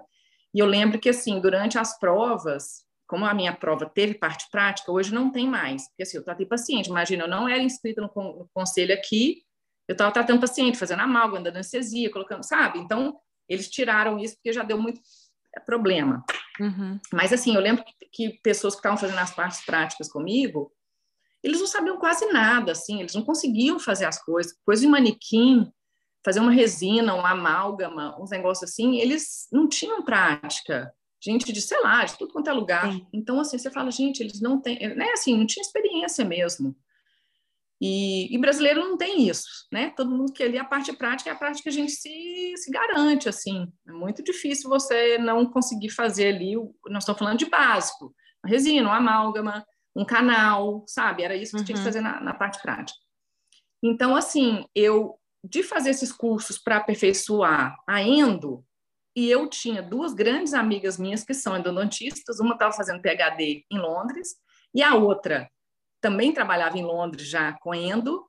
e 0.54 0.58
eu 0.58 0.66
lembro 0.66 0.98
que, 0.98 1.08
assim, 1.08 1.40
durante 1.40 1.78
as 1.78 1.98
provas, 1.98 2.84
como 3.06 3.26
a 3.26 3.34
minha 3.34 3.54
prova 3.54 3.86
teve 3.86 4.14
parte 4.14 4.46
prática, 4.50 4.90
hoje 4.90 5.12
não 5.12 5.30
tem 5.30 5.46
mais, 5.46 5.88
porque, 5.88 6.04
assim, 6.04 6.16
eu 6.16 6.24
tratei 6.24 6.46
paciente, 6.46 6.88
imagina, 6.88 7.24
eu 7.24 7.28
não 7.28 7.48
era 7.48 7.62
inscrita 7.62 8.00
no 8.00 8.48
conselho 8.54 8.94
aqui, 8.94 9.42
eu 9.88 9.92
estava 9.92 10.12
tratando 10.12 10.40
paciente, 10.40 10.78
fazendo 10.78 11.00
amálgama, 11.00 11.44
dando 11.44 11.56
anestesia, 11.56 12.10
colocando, 12.10 12.42
sabe? 12.42 12.78
Então, 12.78 13.16
eles 13.48 13.68
tiraram 13.68 14.18
isso 14.18 14.34
porque 14.36 14.52
já 14.52 14.62
deu 14.62 14.80
muito 14.80 15.00
problema. 15.66 16.24
Uhum. 16.60 16.98
Mas, 17.12 17.32
assim, 17.32 17.54
eu 17.54 17.60
lembro 17.60 17.84
que, 17.84 18.06
que 18.12 18.38
pessoas 18.42 18.74
que 18.74 18.78
estavam 18.78 18.98
fazendo 18.98 19.18
as 19.18 19.34
partes 19.34 19.64
práticas 19.64 20.08
comigo, 20.08 20.72
eles 21.42 21.60
não 21.60 21.66
sabiam 21.66 21.98
quase 21.98 22.26
nada, 22.32 22.72
assim, 22.72 23.00
eles 23.00 23.14
não 23.14 23.22
conseguiam 23.22 23.78
fazer 23.78 24.06
as 24.06 24.22
coisas, 24.22 24.56
coisa 24.64 24.80
de 24.80 24.88
manequim, 24.88 25.70
fazer 26.24 26.40
uma 26.40 26.50
resina, 26.50 27.14
uma 27.14 27.32
amálgama, 27.32 28.18
uns 28.18 28.30
negócios 28.30 28.70
assim, 28.70 28.96
eles 28.96 29.46
não 29.52 29.68
tinham 29.68 30.02
prática. 30.02 30.90
Gente 31.22 31.52
de, 31.52 31.60
sei 31.60 31.80
lá, 31.80 32.04
de 32.04 32.16
tudo 32.16 32.32
quanto 32.32 32.48
é 32.48 32.52
lugar. 32.52 32.90
Sim. 32.90 33.06
Então, 33.12 33.38
assim, 33.40 33.58
você 33.58 33.70
fala, 33.70 33.90
gente, 33.90 34.20
eles 34.20 34.40
não 34.40 34.60
têm, 34.60 34.78
né, 34.94 35.10
assim, 35.12 35.36
não 35.36 35.46
tinha 35.46 35.62
experiência 35.62 36.24
mesmo. 36.24 36.74
E, 37.80 38.34
e, 38.34 38.38
brasileiro 38.38 38.80
não 38.80 38.96
tem 38.96 39.28
isso, 39.28 39.46
né? 39.72 39.92
Todo 39.96 40.10
mundo 40.10 40.32
que 40.32 40.42
ali, 40.42 40.56
a 40.56 40.64
parte 40.64 40.92
prática 40.92 41.30
é 41.30 41.32
a 41.32 41.36
parte 41.36 41.62
que 41.62 41.68
a 41.68 41.72
gente 41.72 41.92
se, 41.92 42.54
se 42.56 42.70
garante, 42.70 43.28
assim. 43.28 43.66
É 43.86 43.92
muito 43.92 44.22
difícil 44.22 44.70
você 44.70 45.18
não 45.18 45.44
conseguir 45.46 45.90
fazer 45.90 46.34
ali, 46.34 46.54
nós 46.86 47.02
estamos 47.02 47.18
falando 47.18 47.38
de 47.38 47.46
básico, 47.46 48.14
resina, 48.46 48.88
uma 48.88 48.96
amálgama, 48.96 49.66
um 49.94 50.04
canal, 50.04 50.84
sabe? 50.86 51.24
Era 51.24 51.36
isso 51.36 51.52
que 51.52 51.58
uhum. 51.58 51.64
tinha 51.64 51.74
que 51.76 51.80
uhum. 51.80 51.86
fazer 51.86 52.00
na, 52.00 52.20
na 52.20 52.34
parte 52.34 52.62
prática. 52.62 52.98
Então, 53.82 54.16
assim, 54.16 54.64
eu, 54.74 55.18
de 55.44 55.62
fazer 55.62 55.90
esses 55.90 56.12
cursos 56.12 56.58
para 56.58 56.78
aperfeiçoar 56.78 57.76
a 57.86 58.02
endo, 58.02 58.64
e 59.16 59.30
eu 59.30 59.48
tinha 59.48 59.82
duas 59.82 60.12
grandes 60.12 60.54
amigas 60.54 60.98
minhas 60.98 61.22
que 61.22 61.34
são 61.34 61.56
endodontistas, 61.56 62.40
uma 62.40 62.54
estava 62.54 62.72
fazendo 62.72 63.00
PhD 63.00 63.64
em 63.70 63.78
Londres, 63.78 64.36
e 64.74 64.82
a 64.82 64.94
outra 64.94 65.48
também 66.04 66.34
trabalhava 66.34 66.76
em 66.76 66.84
Londres 66.84 67.26
já 67.26 67.54
com 67.54 67.74
endo. 67.74 68.22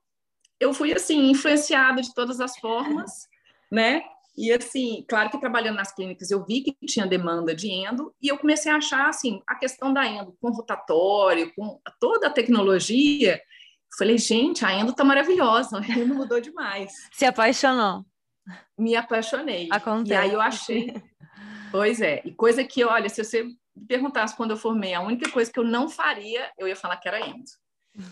Eu 0.58 0.72
fui, 0.72 0.94
assim, 0.94 1.30
influenciada 1.30 2.00
de 2.00 2.14
todas 2.14 2.40
as 2.40 2.56
formas, 2.58 3.28
né? 3.70 4.02
E 4.34 4.50
assim, 4.50 5.04
claro 5.06 5.28
que 5.28 5.38
trabalhando 5.38 5.76
nas 5.76 5.94
clínicas 5.94 6.30
eu 6.30 6.42
vi 6.44 6.62
que 6.62 6.74
tinha 6.86 7.06
demanda 7.06 7.54
de 7.54 7.70
endo 7.70 8.14
e 8.20 8.28
eu 8.28 8.38
comecei 8.38 8.72
a 8.72 8.76
achar 8.76 9.08
assim, 9.08 9.42
a 9.46 9.54
questão 9.54 9.92
da 9.92 10.06
endo 10.06 10.34
com 10.40 10.50
rotatório, 10.50 11.52
com 11.54 11.78
toda 12.00 12.26
a 12.26 12.30
tecnologia, 12.30 13.40
falei, 13.98 14.18
gente, 14.18 14.64
a 14.64 14.74
endo 14.74 14.94
tá 14.94 15.04
maravilhosa, 15.04 15.78
a 15.78 15.98
endo 15.98 16.14
mudou 16.14 16.40
demais. 16.40 16.92
Se 17.12 17.24
apaixonou. 17.24 18.04
Me 18.78 18.94
apaixonei. 18.94 19.68
Acontece. 19.70 20.12
E 20.12 20.16
aí 20.16 20.32
eu 20.32 20.40
achei. 20.40 20.94
Pois 21.70 22.00
é, 22.00 22.22
e 22.24 22.32
coisa 22.32 22.62
que, 22.64 22.84
olha, 22.84 23.08
se 23.08 23.22
você 23.22 23.46
perguntasse 23.88 24.36
quando 24.36 24.52
eu 24.52 24.56
formei, 24.56 24.94
a 24.94 25.00
única 25.00 25.30
coisa 25.30 25.50
que 25.50 25.58
eu 25.58 25.64
não 25.64 25.88
faria, 25.88 26.50
eu 26.58 26.68
ia 26.68 26.76
falar 26.76 26.96
que 26.96 27.08
era 27.08 27.20
endo. 27.20 27.44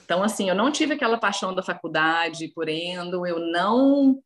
Então, 0.04 0.22
assim, 0.22 0.48
eu 0.48 0.54
não 0.54 0.72
tive 0.72 0.94
aquela 0.94 1.18
paixão 1.18 1.54
da 1.54 1.62
faculdade 1.62 2.48
por 2.48 2.68
endo, 2.68 3.26
eu 3.26 3.38
não 3.38 4.22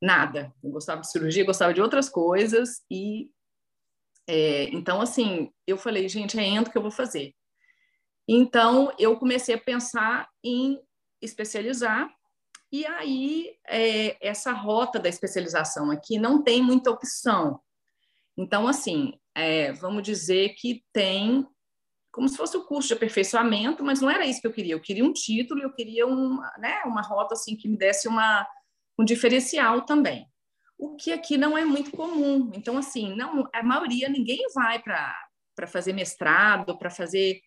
nada. 0.00 0.52
Eu 0.62 0.70
gostava 0.70 1.00
de 1.00 1.10
cirurgia, 1.10 1.44
gostava 1.44 1.72
de 1.72 1.80
outras 1.80 2.08
coisas 2.08 2.82
e 2.90 3.30
é, 4.28 4.64
então 4.70 5.00
assim 5.00 5.50
eu 5.66 5.78
falei, 5.78 6.08
gente, 6.08 6.38
é 6.38 6.44
endo 6.44 6.70
que 6.70 6.76
eu 6.76 6.82
vou 6.82 6.90
fazer. 6.90 7.34
Então 8.28 8.92
eu 8.98 9.16
comecei 9.16 9.54
a 9.54 9.60
pensar 9.60 10.28
em 10.44 10.80
especializar 11.22 12.12
e 12.70 12.84
aí 12.84 13.56
é, 13.68 14.16
essa 14.26 14.52
rota 14.52 14.98
da 14.98 15.08
especialização 15.08 15.90
aqui 15.90 16.18
não 16.18 16.42
tem 16.42 16.62
muita 16.62 16.90
opção. 16.90 17.60
Então 18.36 18.66
assim, 18.66 19.14
é, 19.34 19.72
vamos 19.72 20.02
dizer 20.02 20.50
que 20.50 20.84
tem 20.92 21.46
como 22.16 22.30
se 22.30 22.36
fosse 22.38 22.56
o 22.56 22.64
curso 22.64 22.88
de 22.88 22.94
aperfeiçoamento, 22.94 23.84
mas 23.84 24.00
não 24.00 24.10
era 24.10 24.24
isso 24.24 24.40
que 24.40 24.46
eu 24.46 24.52
queria. 24.52 24.72
Eu 24.72 24.80
queria 24.80 25.04
um 25.04 25.12
título, 25.12 25.60
eu 25.60 25.70
queria 25.70 26.06
uma, 26.06 26.50
né, 26.56 26.80
uma 26.86 27.02
rota 27.02 27.34
assim 27.34 27.54
que 27.54 27.68
me 27.68 27.76
desse 27.76 28.08
uma 28.08 28.48
um 28.98 29.04
diferencial 29.04 29.82
também. 29.82 30.26
O 30.78 30.96
que 30.96 31.12
aqui 31.12 31.36
não 31.36 31.58
é 31.58 31.62
muito 31.62 31.90
comum. 31.90 32.50
Então, 32.54 32.78
assim, 32.78 33.14
não, 33.14 33.46
a 33.52 33.62
maioria, 33.62 34.08
ninguém 34.08 34.38
vai 34.54 34.82
para 34.82 35.66
fazer 35.66 35.92
mestrado, 35.92 36.78
para 36.78 36.88
fazer 36.88 37.42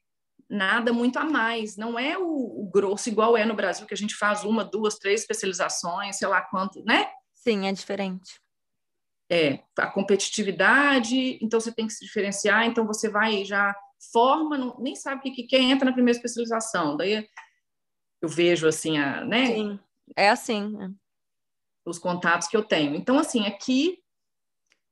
nada 0.48 0.94
muito 0.94 1.18
a 1.18 1.26
mais. 1.26 1.76
Não 1.76 1.98
é 1.98 2.16
o, 2.16 2.24
o, 2.24 2.70
grosso 2.72 3.10
igual 3.10 3.36
é 3.36 3.46
no 3.46 3.56
Brasil, 3.56 3.88
que 3.88 3.94
a 3.96 3.98
gente 3.98 4.14
faz 4.14 4.44
uma, 4.44 4.64
duas, 4.64 5.00
três 5.00 5.22
especializações, 5.22 6.18
sei 6.18 6.28
lá 6.28 6.44
quanto, 6.44 6.84
né? 6.86 7.10
Sim, 7.34 7.66
é 7.66 7.72
diferente. 7.72 8.40
É, 9.32 9.64
a 9.80 9.88
competitividade, 9.88 11.40
então 11.42 11.60
você 11.60 11.74
tem 11.74 11.88
que 11.88 11.94
se 11.94 12.06
diferenciar, 12.06 12.68
então 12.68 12.86
você 12.86 13.10
vai 13.10 13.44
já 13.44 13.76
forma, 14.12 14.58
não, 14.58 14.78
nem 14.80 14.96
sabe 14.96 15.22
que, 15.22 15.32
que 15.32 15.44
quem 15.44 15.72
entra 15.72 15.86
na 15.86 15.94
primeira 15.94 16.18
especialização. 16.18 16.96
Daí 16.98 17.28
eu 18.22 18.30
vejo 18.30 18.68
assim, 18.68 18.98
a, 18.98 19.24
né? 19.24 19.48
Sim, 19.48 19.80
é 20.16 20.30
assim. 20.30 20.78
É 20.82 20.90
os 21.90 22.00
contatos 22.00 22.48
que 22.48 22.56
eu 22.56 22.64
tenho. 22.64 22.96
Então, 22.96 23.18
assim, 23.18 23.46
aqui, 23.46 24.00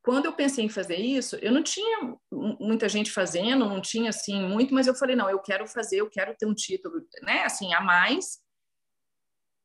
quando 0.04 0.26
eu 0.26 0.34
pensei 0.34 0.66
em 0.66 0.70
fazer 0.70 0.98
isso, 0.98 1.36
eu 1.38 1.52
não 1.52 1.64
tinha 1.64 2.18
muita 2.32 2.90
gente 2.90 3.12
fazendo, 3.12 3.66
não 3.66 3.82
tinha, 3.82 4.10
assim, 4.10 4.42
muito, 4.42 4.74
mas 4.74 4.88
eu 4.88 4.96
falei, 4.96 5.16
não, 5.16 5.30
eu 5.30 5.40
quero 5.40 5.68
fazer, 5.68 5.98
eu 5.98 6.10
quero 6.10 6.36
ter 6.36 6.46
um 6.46 6.54
título, 6.54 6.96
né, 7.22 7.44
assim, 7.44 7.74
a 7.74 7.82
mais. 7.82 8.40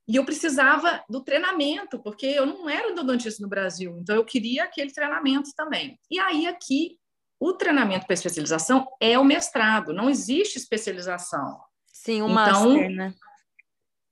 E 0.09 0.16
eu 0.16 0.24
precisava 0.24 1.02
do 1.09 1.22
treinamento, 1.22 2.02
porque 2.02 2.26
eu 2.26 2.44
não 2.44 2.68
era 2.68 2.90
endodontista 2.90 3.42
no 3.42 3.48
Brasil, 3.48 3.96
então 3.98 4.16
eu 4.16 4.24
queria 4.24 4.64
aquele 4.64 4.92
treinamento 4.92 5.50
também. 5.57 5.98
E 6.11 6.18
aí, 6.18 6.46
aqui, 6.46 6.98
o 7.42 7.52
treinamento 7.52 8.07
para 8.07 8.14
especialização 8.14 8.87
é 9.00 9.18
o 9.18 9.24
mestrado, 9.24 9.92
não 9.92 10.09
existe 10.09 10.59
especialização. 10.59 11.61
Sim, 11.87 12.22
o 12.22 12.26
então, 12.26 12.35
master, 12.35 12.90
né? 12.90 13.14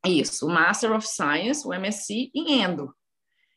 Isso, 0.04 0.46
o 0.46 0.50
Master 0.50 0.92
of 0.92 1.06
Science, 1.06 1.64
o 1.64 1.72
MSc, 1.72 2.32
em 2.34 2.60
endo. 2.60 2.92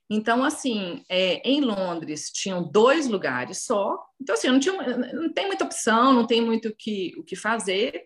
Então, 0.08 0.44
assim, 0.44 1.04
é, 1.10 1.42
em 1.44 1.62
Londres 1.62 2.30
tinham 2.30 2.62
dois 2.62 3.08
lugares 3.08 3.66
só. 3.66 3.98
Então, 4.22 4.36
assim, 4.36 4.48
não, 4.48 4.60
tinha, 4.60 4.74
não 4.98 5.34
tem 5.34 5.48
muita 5.48 5.66
opção, 5.66 6.14
não 6.14 6.28
tem 6.28 6.40
muito 6.40 6.70
o 6.70 6.76
que, 6.76 7.16
o 7.18 7.24
que 7.24 7.36
fazer. 7.36 8.06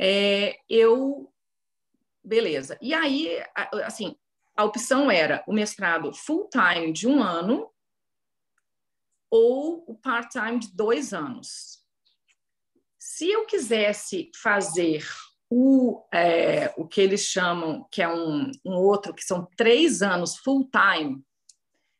É, 0.00 0.56
eu, 0.70 1.30
beleza. 2.24 2.78
E 2.80 2.94
aí, 2.94 3.42
assim, 3.84 4.16
a 4.56 4.64
opção 4.64 5.10
era 5.10 5.44
o 5.46 5.52
mestrado 5.52 6.14
full-time 6.14 6.92
de 6.92 7.06
um 7.06 7.22
ano 7.22 7.70
ou 9.36 9.84
o 9.86 9.94
part-time 9.94 10.58
de 10.58 10.74
dois 10.74 11.12
anos. 11.12 11.84
Se 12.98 13.30
eu 13.30 13.44
quisesse 13.44 14.30
fazer 14.34 15.06
o, 15.50 16.02
é, 16.12 16.72
o 16.76 16.86
que 16.86 17.00
eles 17.00 17.26
chamam, 17.26 17.86
que 17.90 18.02
é 18.02 18.08
um, 18.08 18.50
um 18.64 18.74
outro, 18.74 19.14
que 19.14 19.22
são 19.22 19.46
três 19.56 20.02
anos 20.02 20.36
full 20.38 20.68
time, 20.70 21.22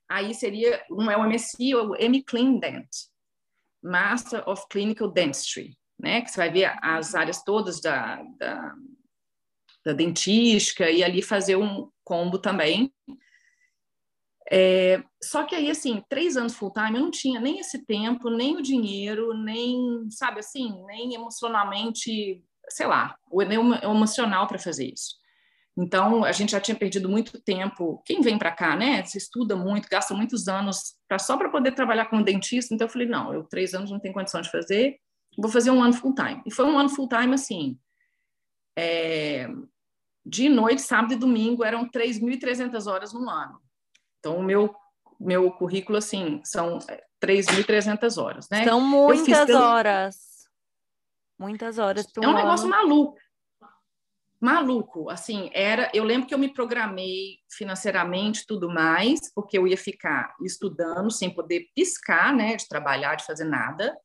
aí 0.08 0.34
seria, 0.34 0.82
não 0.88 1.10
é 1.10 1.16
o 1.16 1.24
MSc, 1.24 1.70
é 1.70 1.76
o 1.76 1.94
M-Clean 1.94 2.58
Dent, 2.58 2.88
Master 3.82 4.48
of 4.48 4.64
Clinical 4.70 5.10
Dentistry. 5.10 5.76
né? 5.98 6.22
Que 6.22 6.30
você 6.30 6.38
vai 6.38 6.50
ver 6.50 6.76
as 6.82 7.14
áreas 7.14 7.42
todas 7.42 7.80
da, 7.80 8.22
da, 8.38 8.74
da 9.84 9.92
dentística 9.92 10.90
e 10.90 11.04
ali 11.04 11.22
fazer 11.22 11.56
um 11.56 11.90
combo 12.02 12.38
também. 12.38 12.92
É, 14.50 15.02
só 15.22 15.44
que 15.44 15.54
aí, 15.54 15.70
assim, 15.70 16.02
três 16.08 16.36
anos 16.36 16.54
full 16.54 16.72
time, 16.72 16.96
eu 16.96 17.02
não 17.02 17.10
tinha 17.10 17.40
nem 17.40 17.58
esse 17.58 17.84
tempo, 17.84 18.30
nem 18.30 18.56
o 18.56 18.62
dinheiro, 18.62 19.34
nem, 19.34 20.08
sabe 20.10 20.40
assim, 20.40 20.84
nem 20.86 21.14
emocionalmente, 21.14 22.44
sei 22.68 22.86
lá, 22.86 23.16
nem 23.48 23.58
emocional 23.82 24.46
para 24.46 24.58
fazer 24.58 24.86
isso. 24.92 25.16
Então, 25.78 26.24
a 26.24 26.32
gente 26.32 26.52
já 26.52 26.60
tinha 26.60 26.76
perdido 26.76 27.08
muito 27.08 27.38
tempo. 27.42 28.02
Quem 28.06 28.22
vem 28.22 28.38
para 28.38 28.50
cá, 28.50 28.74
né? 28.74 29.04
Se 29.04 29.18
estuda 29.18 29.54
muito, 29.54 29.88
gasta 29.90 30.14
muitos 30.14 30.48
anos 30.48 30.94
pra, 31.06 31.18
só 31.18 31.36
para 31.36 31.50
poder 31.50 31.72
trabalhar 31.72 32.06
como 32.06 32.24
dentista. 32.24 32.74
Então, 32.74 32.86
eu 32.86 32.90
falei: 32.90 33.06
não, 33.06 33.34
eu 33.34 33.44
três 33.44 33.74
anos 33.74 33.90
não 33.90 34.00
tenho 34.00 34.14
condição 34.14 34.40
de 34.40 34.50
fazer, 34.50 34.96
vou 35.36 35.50
fazer 35.50 35.70
um 35.70 35.82
ano 35.82 35.92
full 35.92 36.14
time. 36.14 36.42
E 36.46 36.50
foi 36.50 36.64
um 36.64 36.78
ano 36.78 36.88
full 36.88 37.08
time 37.08 37.34
assim. 37.34 37.78
É, 38.78 39.48
de 40.24 40.48
noite, 40.48 40.80
sábado 40.80 41.12
e 41.12 41.16
domingo 41.16 41.62
eram 41.62 41.88
3.300 41.90 42.86
horas 42.86 43.12
no 43.12 43.28
ano. 43.28 43.60
Então, 44.18 44.38
o 44.38 44.42
meu, 44.42 44.74
meu 45.18 45.50
currículo, 45.52 45.98
assim, 45.98 46.40
são 46.44 46.78
3.300 47.20 48.22
horas, 48.22 48.48
né? 48.50 48.64
São 48.64 48.80
muitas 48.80 49.50
horas. 49.50 50.16
Muitas 51.38 51.78
horas. 51.78 52.06
É 52.16 52.20
um 52.20 52.30
ano. 52.30 52.38
negócio 52.38 52.68
maluco 52.68 53.18
maluco, 54.40 55.08
assim, 55.08 55.50
era, 55.52 55.90
eu 55.94 56.04
lembro 56.04 56.28
que 56.28 56.34
eu 56.34 56.38
me 56.38 56.52
programei 56.52 57.38
financeiramente 57.50 58.46
tudo 58.46 58.68
mais, 58.68 59.32
porque 59.34 59.56
eu 59.56 59.66
ia 59.66 59.76
ficar 59.76 60.34
estudando 60.42 61.10
sem 61.10 61.30
poder 61.30 61.68
piscar, 61.74 62.34
né, 62.34 62.56
de 62.56 62.68
trabalhar, 62.68 63.14
de 63.14 63.24
fazer 63.24 63.44
nada. 63.44 63.96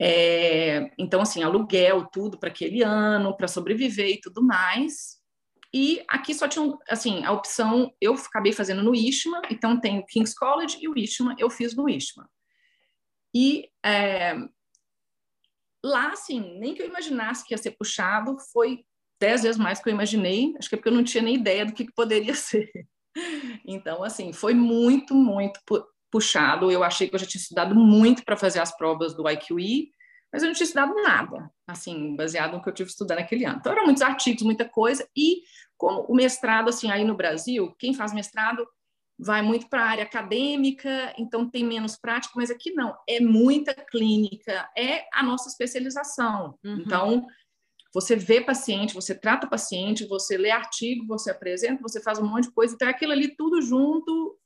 É, 0.00 0.90
então, 0.98 1.20
assim, 1.20 1.42
aluguel, 1.42 2.06
tudo 2.06 2.38
para 2.38 2.48
aquele 2.48 2.82
ano, 2.82 3.36
para 3.36 3.46
sobreviver 3.46 4.08
e 4.08 4.20
tudo 4.20 4.42
mais. 4.42 5.19
E 5.72 6.02
aqui 6.08 6.34
só 6.34 6.48
tinha, 6.48 6.76
assim, 6.88 7.24
a 7.24 7.32
opção, 7.32 7.94
eu 8.00 8.14
acabei 8.14 8.52
fazendo 8.52 8.82
no 8.82 8.94
Ishma, 8.94 9.40
então 9.50 9.80
tem 9.80 10.00
o 10.00 10.06
King's 10.06 10.34
College 10.34 10.78
e 10.80 10.88
o 10.88 10.98
Ishma, 10.98 11.36
eu 11.38 11.48
fiz 11.48 11.76
no 11.76 11.88
Ishma. 11.88 12.28
E 13.32 13.70
é, 13.84 14.34
lá, 15.84 16.12
assim, 16.12 16.58
nem 16.58 16.74
que 16.74 16.82
eu 16.82 16.86
imaginasse 16.86 17.46
que 17.46 17.54
ia 17.54 17.58
ser 17.58 17.72
puxado, 17.72 18.36
foi 18.52 18.84
dez 19.20 19.42
vezes 19.42 19.60
mais 19.60 19.80
que 19.80 19.88
eu 19.88 19.92
imaginei, 19.92 20.54
acho 20.58 20.68
que 20.68 20.74
é 20.74 20.78
porque 20.78 20.88
eu 20.88 20.94
não 20.94 21.04
tinha 21.04 21.22
nem 21.22 21.36
ideia 21.36 21.64
do 21.64 21.72
que, 21.72 21.84
que 21.84 21.92
poderia 21.92 22.34
ser. 22.34 22.70
Então, 23.66 24.02
assim, 24.02 24.32
foi 24.32 24.54
muito, 24.54 25.14
muito 25.14 25.60
puxado. 26.10 26.70
Eu 26.70 26.82
achei 26.82 27.08
que 27.08 27.14
eu 27.14 27.18
já 27.18 27.26
tinha 27.26 27.40
estudado 27.40 27.74
muito 27.74 28.24
para 28.24 28.36
fazer 28.36 28.60
as 28.60 28.76
provas 28.76 29.14
do 29.14 29.28
IQE, 29.28 29.90
mas 30.32 30.42
eu 30.42 30.48
não 30.48 30.54
tinha 30.54 30.64
estudado 30.64 30.94
nada, 31.02 31.50
assim, 31.66 32.14
baseado 32.14 32.52
no 32.52 32.62
que 32.62 32.68
eu 32.68 32.74
tive 32.74 32.90
estudando 32.90 33.18
naquele 33.18 33.44
ano. 33.44 33.58
Então, 33.58 33.72
eram 33.72 33.84
muitos 33.84 34.02
artigos, 34.02 34.42
muita 34.42 34.64
coisa, 34.64 35.08
e 35.16 35.42
como 35.76 36.02
o 36.02 36.14
mestrado, 36.14 36.68
assim, 36.68 36.90
aí 36.90 37.04
no 37.04 37.16
Brasil, 37.16 37.74
quem 37.78 37.94
faz 37.94 38.12
mestrado 38.12 38.66
vai 39.18 39.42
muito 39.42 39.68
para 39.68 39.82
a 39.82 39.88
área 39.88 40.04
acadêmica, 40.04 41.14
então 41.18 41.48
tem 41.48 41.64
menos 41.64 41.96
prática, 41.96 42.32
mas 42.36 42.50
aqui 42.50 42.72
não, 42.72 42.96
é 43.08 43.20
muita 43.20 43.74
clínica, 43.74 44.68
é 44.76 45.04
a 45.12 45.22
nossa 45.22 45.48
especialização. 45.48 46.58
Uhum. 46.64 46.76
Então, 46.80 47.26
você 47.92 48.14
vê 48.14 48.40
paciente, 48.40 48.94
você 48.94 49.14
trata 49.14 49.48
paciente, 49.48 50.06
você 50.06 50.38
lê 50.38 50.50
artigo, 50.50 51.06
você 51.06 51.30
apresenta, 51.30 51.82
você 51.82 52.00
faz 52.00 52.18
um 52.18 52.26
monte 52.26 52.44
de 52.44 52.52
coisa, 52.52 52.74
então 52.74 52.88
é 52.88 52.92
aquilo 52.92 53.12
ali 53.12 53.34
tudo 53.36 53.60
junto. 53.60 54.38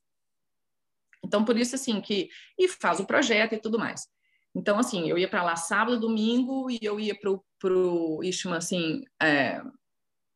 Então, 1.25 1.45
por 1.45 1.57
isso, 1.57 1.75
assim, 1.75 2.01
que. 2.01 2.29
E 2.59 2.69
faz 2.69 3.01
o 3.01 3.07
projeto 3.07 3.55
e 3.55 3.61
tudo 3.61 3.79
mais. 3.79 4.09
Então, 4.55 4.79
assim, 4.79 5.09
eu 5.09 5.19
ia 5.19 5.29
para 5.29 5.43
lá 5.43 5.57
sábado, 5.57 5.99
domingo, 5.99 6.71
e 6.71 6.79
eu 6.81 7.01
ia 7.01 7.19
para 7.19 7.73
o 7.73 8.23
Ishma, 8.23 8.59
assim, 8.59 9.03
é, 9.21 9.61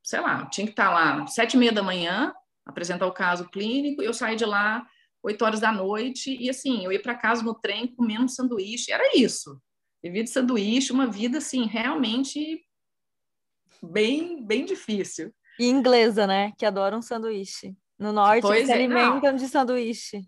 sei 0.02 0.20
lá, 0.20 0.46
tinha 0.46 0.66
que 0.66 0.72
estar 0.72 0.90
lá 0.90 1.26
sete 1.26 1.54
e 1.54 1.57
meia 1.57 1.72
da 1.72 1.83
manhã, 1.83 2.35
apresentar 2.66 3.07
o 3.07 3.12
caso 3.12 3.48
clínico, 3.48 4.02
e 4.02 4.07
eu 4.07 4.12
saí 4.12 4.35
de 4.35 4.44
lá 4.44 4.85
oito 5.22 5.44
horas 5.44 5.61
da 5.61 5.70
noite, 5.70 6.37
e 6.37 6.50
assim, 6.50 6.85
eu 6.85 6.92
ia 6.92 7.00
para 7.00 7.14
casa 7.14 7.42
no 7.42 7.54
trem 7.54 7.87
comendo 7.94 8.24
um 8.24 8.28
sanduíche, 8.28 8.90
era 8.90 9.16
isso. 9.16 9.61
Vivia 10.02 10.24
de 10.24 10.31
sanduíche, 10.31 10.92
uma 10.92 11.07
vida, 11.07 11.38
assim, 11.38 11.66
realmente 11.66 12.64
bem, 13.83 14.44
bem 14.44 14.64
difícil. 14.64 15.33
E 15.59 15.66
inglesa, 15.66 16.26
né? 16.26 16.52
Que 16.57 16.64
adoram 16.64 17.02
sanduíche. 17.02 17.76
No 17.98 18.12
norte, 18.12 18.42
pois 18.42 18.66
se 18.66 18.72
é, 18.72 18.74
alimentam 18.74 19.33
não. 19.33 19.37
de 19.37 19.48
sanduíche. 19.48 20.22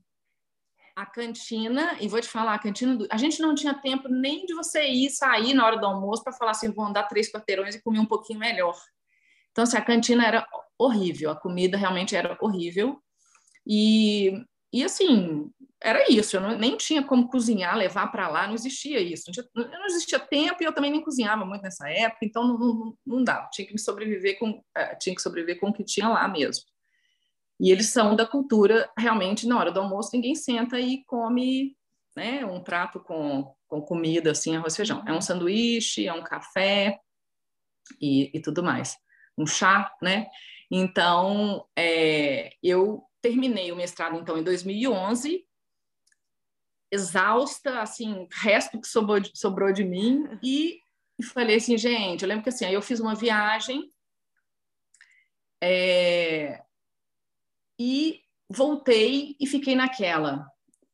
A 1.01 1.07
cantina, 1.07 1.97
e 1.99 2.07
vou 2.07 2.21
te 2.21 2.29
falar, 2.29 2.53
a 2.53 2.59
cantina, 2.59 2.95
do... 2.95 3.07
a 3.11 3.17
gente 3.17 3.41
não 3.41 3.55
tinha 3.55 3.73
tempo 3.73 4.07
nem 4.07 4.45
de 4.45 4.53
você 4.53 4.87
ir 4.87 5.09
sair 5.09 5.55
na 5.55 5.65
hora 5.65 5.79
do 5.79 5.87
almoço 5.87 6.23
para 6.23 6.35
falar 6.35 6.51
assim, 6.51 6.71
vou 6.71 6.85
andar 6.85 7.05
três 7.05 7.33
quarteirões 7.33 7.75
e 7.75 7.81
comer 7.81 8.01
um 8.01 8.05
pouquinho 8.05 8.39
melhor. 8.39 8.79
Então, 9.51 9.65
assim, 9.65 9.79
a 9.79 9.83
cantina 9.83 10.27
era 10.27 10.47
horrível, 10.79 11.31
a 11.31 11.37
comida 11.37 11.79
realmente 11.79 12.15
era 12.15 12.37
horrível. 12.39 13.03
E, 13.67 14.45
e 14.71 14.85
assim, 14.85 15.51
era 15.83 16.05
isso, 16.13 16.37
eu 16.37 16.43
não, 16.43 16.59
nem 16.59 16.77
tinha 16.77 17.03
como 17.03 17.31
cozinhar, 17.31 17.79
levar 17.79 18.09
para 18.09 18.29
lá, 18.29 18.47
não 18.47 18.55
existia 18.55 19.01
isso. 19.01 19.25
Não, 19.27 19.33
tinha, 19.33 19.47
não, 19.55 19.87
existia 19.87 20.19
tempo 20.19 20.63
e 20.63 20.67
eu 20.67 20.75
também 20.75 20.91
nem 20.91 21.01
cozinhava 21.01 21.47
muito 21.47 21.63
nessa 21.63 21.89
época, 21.89 22.27
então 22.27 22.47
não, 22.47 22.59
não, 22.59 22.95
não 23.07 23.25
dava, 23.25 23.49
tinha 23.51 23.67
que 23.67 23.79
sobreviver 23.79 24.39
com, 24.39 24.63
é, 24.77 24.95
tinha 24.97 25.17
que 25.17 25.23
sobreviver 25.23 25.59
com 25.59 25.71
o 25.71 25.73
que 25.73 25.83
tinha 25.83 26.11
lá 26.11 26.29
mesmo. 26.29 26.63
E 27.61 27.71
eles 27.71 27.91
são 27.91 28.17
da 28.17 28.25
cultura, 28.25 28.91
realmente, 28.97 29.47
na 29.47 29.59
hora 29.59 29.71
do 29.71 29.81
almoço, 29.81 30.11
ninguém 30.15 30.35
senta 30.35 30.81
e 30.81 31.05
come 31.05 31.77
né, 32.17 32.43
um 32.45 32.59
prato 32.63 32.99
com, 32.99 33.55
com 33.69 33.83
comida, 33.83 34.31
assim, 34.31 34.57
arroz 34.57 34.73
e 34.73 34.77
feijão. 34.79 35.05
É 35.07 35.13
um 35.13 35.21
sanduíche, 35.21 36.07
é 36.07 36.13
um 36.13 36.23
café 36.23 36.99
e, 38.01 38.31
e 38.35 38.41
tudo 38.41 38.63
mais. 38.63 38.97
Um 39.37 39.47
chá, 39.47 39.95
né? 40.01 40.27
Então, 40.71 41.67
é, 41.77 42.51
eu 42.63 43.05
terminei 43.21 43.71
o 43.71 43.77
mestrado, 43.77 44.17
então, 44.17 44.39
em 44.39 44.43
2011, 44.43 45.45
exausta, 46.91 47.83
assim, 47.83 48.27
resto 48.33 48.81
que 48.81 48.89
sobrou, 48.89 49.21
sobrou 49.35 49.71
de 49.71 49.85
mim, 49.85 50.27
e, 50.43 50.81
e, 51.19 51.23
falei 51.23 51.57
assim, 51.57 51.77
gente, 51.77 52.23
eu 52.23 52.29
lembro 52.29 52.43
que 52.43 52.49
assim, 52.49 52.65
aí 52.65 52.73
eu 52.73 52.81
fiz 52.81 53.01
uma 53.01 53.15
viagem 53.15 53.93
é, 55.63 56.63
e 57.81 58.21
voltei 58.47 59.35
e 59.41 59.47
fiquei 59.47 59.75
naquela. 59.75 60.47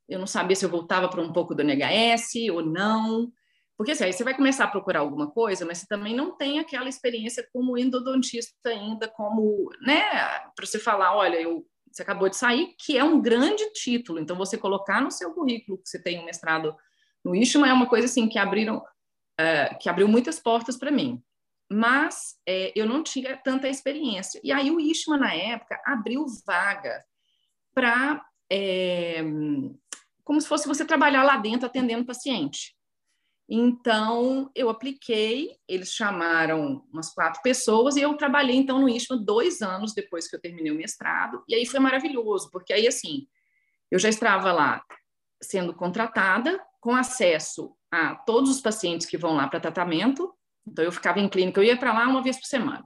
Eu 0.08 0.20
não 0.20 0.26
sabia 0.26 0.54
se 0.54 0.64
eu 0.64 0.70
voltava 0.70 1.08
para 1.08 1.20
um 1.20 1.32
pouco 1.32 1.52
do 1.52 1.64
NHS 1.64 2.48
ou 2.52 2.64
não, 2.64 3.32
porque 3.76 3.90
assim, 3.90 4.04
aí 4.04 4.12
você 4.12 4.22
vai 4.22 4.36
começar 4.36 4.64
a 4.64 4.70
procurar 4.70 5.00
alguma 5.00 5.28
coisa, 5.28 5.66
mas 5.66 5.78
você 5.78 5.86
também 5.88 6.14
não 6.14 6.36
tem 6.36 6.60
aquela 6.60 6.88
experiência 6.88 7.44
como 7.52 7.76
endodontista 7.76 8.70
ainda, 8.70 9.08
como, 9.08 9.68
né, 9.80 10.00
para 10.54 10.64
você 10.64 10.78
falar, 10.78 11.16
olha, 11.16 11.40
eu 11.40 11.66
você 11.92 12.02
acabou 12.02 12.28
de 12.28 12.36
sair, 12.36 12.74
que 12.78 12.98
é 12.98 13.02
um 13.02 13.22
grande 13.22 13.72
título. 13.72 14.18
Então, 14.18 14.36
você 14.36 14.58
colocar 14.58 15.00
no 15.00 15.10
seu 15.10 15.32
currículo 15.32 15.78
que 15.78 15.88
você 15.88 15.98
tem 15.98 16.20
um 16.20 16.26
mestrado 16.26 16.76
no 17.24 17.34
ISHMA 17.34 17.68
é 17.68 17.72
uma 17.72 17.88
coisa 17.88 18.04
assim 18.04 18.28
que 18.28 18.38
abriram, 18.38 18.76
uh, 18.76 19.78
que 19.80 19.88
abriu 19.88 20.06
muitas 20.06 20.38
portas 20.38 20.76
para 20.76 20.90
mim. 20.90 21.24
Mas 21.70 22.36
é, 22.46 22.72
eu 22.76 22.86
não 22.86 23.02
tinha 23.02 23.36
tanta 23.36 23.68
experiência. 23.68 24.40
E 24.44 24.52
aí 24.52 24.70
o 24.70 24.80
ISHMA, 24.80 25.16
na 25.16 25.34
época, 25.34 25.80
abriu 25.84 26.24
vaga 26.46 27.04
para. 27.74 28.24
É, 28.50 29.22
como 30.22 30.40
se 30.40 30.48
fosse 30.48 30.66
você 30.66 30.84
trabalhar 30.84 31.22
lá 31.22 31.36
dentro 31.36 31.66
atendendo 31.66 32.04
paciente. 32.04 32.76
Então, 33.48 34.50
eu 34.56 34.68
apliquei, 34.68 35.56
eles 35.68 35.92
chamaram 35.92 36.84
umas 36.92 37.14
quatro 37.14 37.40
pessoas 37.42 37.94
e 37.94 38.00
eu 38.00 38.16
trabalhei, 38.16 38.56
então, 38.56 38.80
no 38.80 38.88
ISMA 38.88 39.16
dois 39.16 39.62
anos 39.62 39.94
depois 39.94 40.28
que 40.28 40.34
eu 40.34 40.40
terminei 40.40 40.72
o 40.72 40.76
mestrado. 40.76 41.44
E 41.48 41.54
aí 41.54 41.64
foi 41.64 41.78
maravilhoso, 41.78 42.50
porque 42.50 42.72
aí, 42.72 42.88
assim, 42.88 43.28
eu 43.88 44.00
já 44.00 44.08
estava 44.08 44.52
lá 44.52 44.82
sendo 45.40 45.72
contratada, 45.72 46.60
com 46.80 46.94
acesso 46.94 47.76
a 47.90 48.14
todos 48.14 48.50
os 48.50 48.60
pacientes 48.60 49.06
que 49.06 49.16
vão 49.16 49.34
lá 49.34 49.46
para 49.46 49.60
tratamento. 49.60 50.35
Então, 50.66 50.84
eu 50.84 50.92
ficava 50.92 51.20
em 51.20 51.28
clínica, 51.28 51.60
eu 51.60 51.64
ia 51.64 51.76
para 51.76 51.92
lá 51.92 52.06
uma 52.06 52.22
vez 52.22 52.38
por 52.38 52.46
semana. 52.46 52.84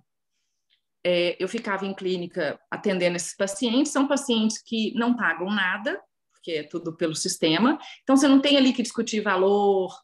É, 1.04 1.36
eu 1.42 1.48
ficava 1.48 1.86
em 1.86 1.94
clínica 1.94 2.60
atendendo 2.70 3.16
esses 3.16 3.34
pacientes. 3.34 3.92
São 3.92 4.06
pacientes 4.06 4.62
que 4.62 4.92
não 4.94 5.16
pagam 5.16 5.50
nada, 5.50 6.00
porque 6.32 6.52
é 6.52 6.62
tudo 6.62 6.96
pelo 6.96 7.14
sistema. 7.14 7.78
Então, 8.02 8.16
você 8.16 8.28
não 8.28 8.40
tem 8.40 8.56
ali 8.56 8.72
que 8.72 8.82
discutir 8.82 9.20
valor, 9.20 9.94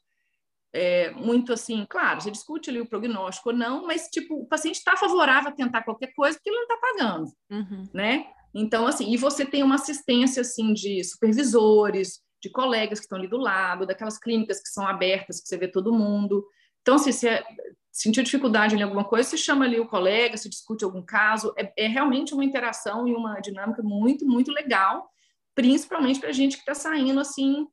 é, 0.77 1.11
muito 1.13 1.55
assim, 1.55 1.87
claro, 1.89 2.21
você 2.21 2.31
discute 2.31 2.69
ali 2.69 2.81
o 2.81 2.89
prognóstico 2.89 3.49
ou 3.49 3.57
não, 3.57 3.87
mas 3.87 4.09
tipo, 4.09 4.43
o 4.43 4.47
paciente 4.47 4.77
está 4.77 4.95
favorável 4.95 5.49
a 5.49 5.55
tentar 5.55 5.83
qualquer 5.83 6.13
coisa 6.15 6.37
porque 6.37 6.51
ele 6.51 6.57
não 6.57 6.65
está 6.65 6.77
pagando, 6.77 7.33
uhum. 7.51 7.89
né? 7.95 8.27
Então, 8.55 8.87
assim, 8.87 9.11
e 9.11 9.17
você 9.17 9.47
tem 9.47 9.63
uma 9.63 9.77
assistência 9.77 10.43
assim 10.43 10.75
de 10.75 11.03
supervisores, 11.03 12.21
de 12.43 12.51
colegas 12.51 12.99
que 12.99 13.05
estão 13.05 13.19
ali 13.19 13.29
do 13.29 13.39
lado, 13.39 13.87
daquelas 13.87 14.19
clínicas 14.19 14.63
que 14.63 14.69
são 14.69 14.87
abertas, 14.87 15.41
que 15.41 15.49
você 15.49 15.57
vê 15.57 15.69
todo 15.69 15.95
mundo. 15.95 16.47
Então, 16.87 16.99
se 16.99 17.27
é, 17.27 17.45
sentiu 17.91 18.23
dificuldade 18.23 18.77
em 18.77 18.83
alguma 18.83 19.03
coisa, 19.03 19.29
você 19.29 19.37
chama 19.37 19.65
ali 19.65 19.81
o 19.81 19.89
colega, 19.89 20.37
se 20.37 20.49
discute 20.49 20.85
algum 20.85 21.03
caso. 21.03 21.53
É, 21.59 21.73
é 21.77 21.89
realmente 21.89 22.33
uma 22.33 22.45
interação 22.45 23.09
e 23.09 23.13
uma 23.13 23.41
dinâmica 23.41 23.83
muito, 23.83 24.25
muito 24.25 24.53
legal, 24.53 25.11
principalmente 25.53 26.21
para 26.21 26.29
a 26.29 26.33
gente 26.33 26.55
que 26.55 26.63
está 26.63 26.75
saindo 26.75 27.19
assim, 27.19 27.67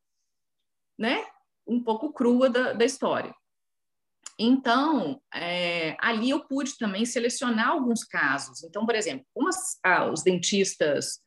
né? 0.98 1.24
um 1.68 1.84
pouco 1.84 2.12
crua 2.12 2.50
da, 2.50 2.74
da 2.74 2.84
história. 2.84 3.32
então, 4.40 5.22
é, 5.32 5.96
ali 6.00 6.32
eu 6.32 6.40
pude 6.40 6.76
também 6.76 7.06
selecionar 7.06 7.70
alguns 7.70 8.04
casos. 8.04 8.64
Então, 8.64 8.84
por 8.84 8.96
exemplo, 8.96 9.28
ah, 9.84 10.10
os 10.12 10.24
dentistas. 10.24 11.22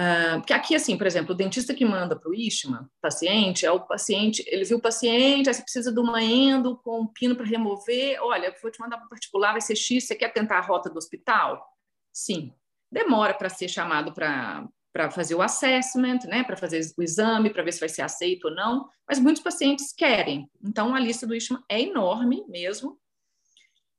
Ah, 0.00 0.36
porque 0.38 0.52
aqui, 0.52 0.76
assim, 0.76 0.96
por 0.96 1.08
exemplo, 1.08 1.32
o 1.34 1.36
dentista 1.36 1.74
que 1.74 1.84
manda 1.84 2.14
para 2.14 2.30
o 2.30 2.34
ISHMA, 2.34 2.88
paciente, 3.02 3.66
é 3.66 3.72
o 3.72 3.80
paciente, 3.80 4.44
ele 4.46 4.62
viu 4.62 4.78
o 4.78 4.80
paciente, 4.80 5.48
aí 5.48 5.54
você 5.54 5.60
precisa 5.60 5.92
de 5.92 5.98
uma 5.98 6.22
endo 6.22 6.76
com 6.76 7.00
um 7.00 7.06
pino 7.08 7.34
para 7.34 7.44
remover. 7.44 8.16
Olha, 8.22 8.54
vou 8.62 8.70
te 8.70 8.78
mandar 8.78 8.98
para 8.98 9.08
particular, 9.08 9.50
vai 9.50 9.60
ser 9.60 9.74
X, 9.74 10.06
você 10.06 10.14
quer 10.14 10.32
tentar 10.32 10.58
a 10.58 10.60
rota 10.60 10.88
do 10.88 10.98
hospital? 10.98 11.66
Sim. 12.12 12.52
Demora 12.92 13.34
para 13.34 13.48
ser 13.48 13.68
chamado 13.68 14.14
para 14.14 14.68
para 14.90 15.10
fazer 15.10 15.34
o 15.34 15.42
assessment, 15.42 16.20
né, 16.24 16.42
para 16.42 16.56
fazer 16.56 16.80
o 16.96 17.02
exame, 17.02 17.50
para 17.50 17.62
ver 17.62 17.72
se 17.72 17.78
vai 17.78 17.90
ser 17.90 18.02
aceito 18.02 18.46
ou 18.46 18.54
não, 18.54 18.88
mas 19.06 19.20
muitos 19.20 19.42
pacientes 19.42 19.92
querem. 19.92 20.50
Então, 20.64 20.94
a 20.94 20.98
lista 20.98 21.26
do 21.26 21.36
ISHMA 21.36 21.62
é 21.68 21.82
enorme 21.82 22.44
mesmo. 22.48 22.98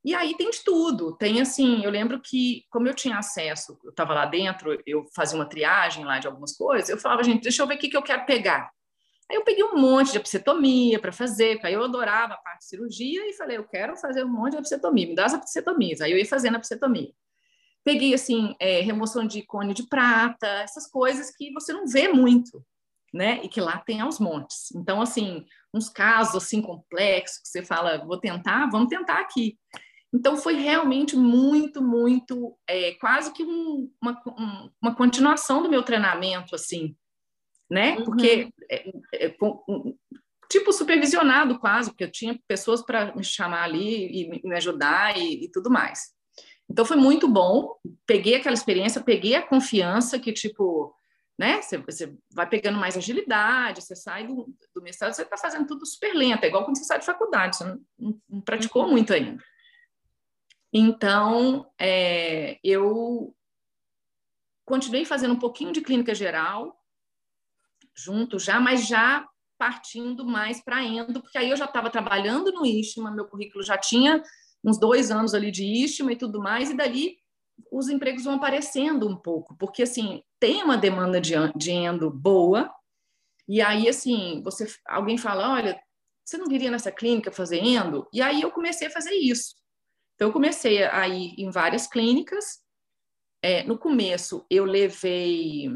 E 0.03 0.15
aí 0.15 0.35
tem 0.37 0.49
de 0.49 0.63
tudo. 0.63 1.15
Tem 1.17 1.41
assim, 1.41 1.83
eu 1.83 1.91
lembro 1.91 2.21
que, 2.21 2.63
como 2.69 2.87
eu 2.87 2.93
tinha 2.93 3.17
acesso, 3.17 3.77
eu 3.83 3.89
estava 3.89 4.13
lá 4.13 4.25
dentro, 4.25 4.81
eu 4.85 5.05
fazia 5.13 5.37
uma 5.37 5.45
triagem 5.45 6.05
lá 6.05 6.19
de 6.19 6.27
algumas 6.27 6.55
coisas, 6.55 6.89
eu 6.89 6.97
falava, 6.97 7.23
gente, 7.23 7.43
deixa 7.43 7.61
eu 7.61 7.67
ver 7.67 7.75
o 7.75 7.77
que, 7.77 7.89
que 7.89 7.97
eu 7.97 8.03
quero 8.03 8.25
pegar. 8.25 8.71
Aí 9.29 9.37
eu 9.37 9.43
peguei 9.43 9.63
um 9.63 9.77
monte 9.77 10.11
de 10.11 10.17
epicetomia 10.17 10.99
para 10.99 11.11
fazer, 11.11 11.55
porque 11.55 11.67
aí 11.67 11.73
eu 11.73 11.83
adorava 11.83 12.33
a 12.33 12.37
parte 12.37 12.61
de 12.61 12.65
cirurgia 12.65 13.29
e 13.29 13.33
falei, 13.33 13.57
eu 13.57 13.67
quero 13.67 13.95
fazer 13.95 14.23
um 14.23 14.29
monte 14.29 14.53
de 14.53 14.57
epicetomia, 14.57 15.07
me 15.07 15.15
dá 15.15 15.25
as 15.25 15.33
episetomias. 15.33 16.01
Aí 16.01 16.11
eu 16.11 16.17
ia 16.17 16.25
fazendo 16.25 16.55
a 16.55 16.57
epicetomia. 16.57 17.11
Peguei, 17.83 18.13
assim, 18.13 18.55
é, 18.59 18.81
remoção 18.81 19.25
de 19.27 19.43
cone 19.43 19.73
de 19.73 19.87
prata, 19.87 20.47
essas 20.47 20.87
coisas 20.89 21.29
que 21.35 21.51
você 21.53 21.71
não 21.71 21.85
vê 21.85 22.07
muito, 22.07 22.65
né? 23.13 23.39
E 23.43 23.47
que 23.47 23.61
lá 23.61 23.77
tem 23.77 24.01
aos 24.01 24.19
montes. 24.19 24.71
Então, 24.75 24.99
assim, 24.99 25.45
uns 25.73 25.89
casos, 25.89 26.43
assim, 26.43 26.61
complexos, 26.61 27.39
que 27.39 27.49
você 27.49 27.63
fala, 27.63 28.03
vou 28.03 28.19
tentar, 28.19 28.67
vamos 28.71 28.89
tentar 28.89 29.19
aqui. 29.19 29.57
Então, 30.13 30.37
foi 30.37 30.55
realmente 30.55 31.15
muito, 31.15 31.81
muito, 31.81 32.57
é, 32.67 32.93
quase 32.93 33.31
que 33.31 33.43
um, 33.43 33.91
uma, 34.01 34.21
um, 34.27 34.69
uma 34.81 34.95
continuação 34.95 35.61
do 35.61 35.69
meu 35.69 35.83
treinamento, 35.83 36.55
assim, 36.55 36.95
né? 37.69 37.95
Uhum. 37.97 38.05
Porque, 38.05 38.49
é, 38.69 38.89
é, 39.13 39.35
um, 39.41 39.95
tipo, 40.49 40.73
supervisionado 40.73 41.59
quase, 41.59 41.91
porque 41.91 42.03
eu 42.03 42.11
tinha 42.11 42.39
pessoas 42.47 42.81
para 42.83 43.15
me 43.15 43.23
chamar 43.23 43.63
ali 43.63 44.23
e 44.23 44.41
me 44.43 44.55
ajudar 44.55 45.17
e, 45.17 45.45
e 45.45 45.51
tudo 45.51 45.69
mais. 45.69 46.11
Então 46.69 46.85
foi 46.85 46.97
muito 46.97 47.27
bom. 47.27 47.75
Peguei 48.05 48.35
aquela 48.35 48.53
experiência, 48.53 49.01
peguei 49.01 49.35
a 49.35 49.45
confiança 49.45 50.19
que, 50.19 50.31
tipo, 50.31 50.93
né? 51.37 51.61
Você, 51.61 51.77
você 51.77 52.13
vai 52.31 52.47
pegando 52.47 52.77
mais 52.77 52.97
agilidade, 52.97 53.81
você 53.81 53.95
sai 53.95 54.27
do, 54.27 54.53
do 54.75 54.81
mestrado, 54.81 55.13
você 55.13 55.23
está 55.23 55.37
fazendo 55.37 55.65
tudo 55.65 55.85
super 55.85 56.13
lento, 56.13 56.43
é 56.43 56.47
igual 56.47 56.65
quando 56.65 56.77
você 56.77 56.83
sai 56.83 56.99
de 56.99 57.05
faculdade, 57.05 57.55
você 57.55 57.63
não, 57.63 57.81
não, 57.97 58.21
não 58.29 58.41
praticou 58.41 58.83
uhum. 58.83 58.91
muito 58.91 59.13
ainda. 59.13 59.41
Então, 60.71 61.69
é, 61.79 62.59
eu 62.63 63.35
continuei 64.65 65.03
fazendo 65.03 65.33
um 65.33 65.39
pouquinho 65.39 65.71
de 65.71 65.81
clínica 65.81 66.13
geral, 66.13 66.79
junto 67.95 68.37
já, 68.37 68.59
mas 68.59 68.87
já 68.87 69.27
partindo 69.57 70.23
mais 70.23 70.63
para 70.63 70.83
endo, 70.83 71.21
porque 71.21 71.37
aí 71.37 71.49
eu 71.49 71.57
já 71.57 71.65
estava 71.65 71.89
trabalhando 71.89 72.51
no 72.51 72.65
ISHMA, 72.65 73.11
meu 73.11 73.25
currículo 73.25 73.63
já 73.63 73.77
tinha 73.77 74.23
uns 74.63 74.79
dois 74.79 75.11
anos 75.11 75.33
ali 75.33 75.51
de 75.51 75.65
ISTMA 75.65 76.13
e 76.13 76.17
tudo 76.17 76.39
mais, 76.39 76.69
e 76.69 76.77
dali 76.77 77.17
os 77.71 77.89
empregos 77.89 78.23
vão 78.23 78.35
aparecendo 78.35 79.07
um 79.07 79.17
pouco, 79.17 79.55
porque 79.57 79.83
assim, 79.83 80.23
tem 80.39 80.63
uma 80.63 80.77
demanda 80.77 81.19
de, 81.19 81.33
de 81.57 81.71
endo 81.71 82.09
boa, 82.09 82.73
e 83.47 83.61
aí 83.61 83.89
assim, 83.89 84.41
você 84.43 84.65
alguém 84.85 85.17
fala, 85.17 85.51
olha, 85.51 85.77
você 86.23 86.37
não 86.37 86.47
viria 86.47 86.71
nessa 86.71 86.91
clínica 86.91 87.31
fazer 87.31 87.57
endo? 87.57 88.07
E 88.13 88.21
aí 88.21 88.41
eu 88.41 88.51
comecei 88.51 88.87
a 88.87 88.91
fazer 88.91 89.13
isso. 89.15 89.55
Então 90.19 90.27
eu 90.27 90.33
comecei 90.33 90.83
a 90.83 91.07
ir 91.07 91.33
em 91.37 91.49
várias 91.49 91.87
clínicas. 91.87 92.59
É, 93.41 93.63
no 93.63 93.77
começo 93.77 94.45
eu 94.49 94.65
levei 94.65 95.69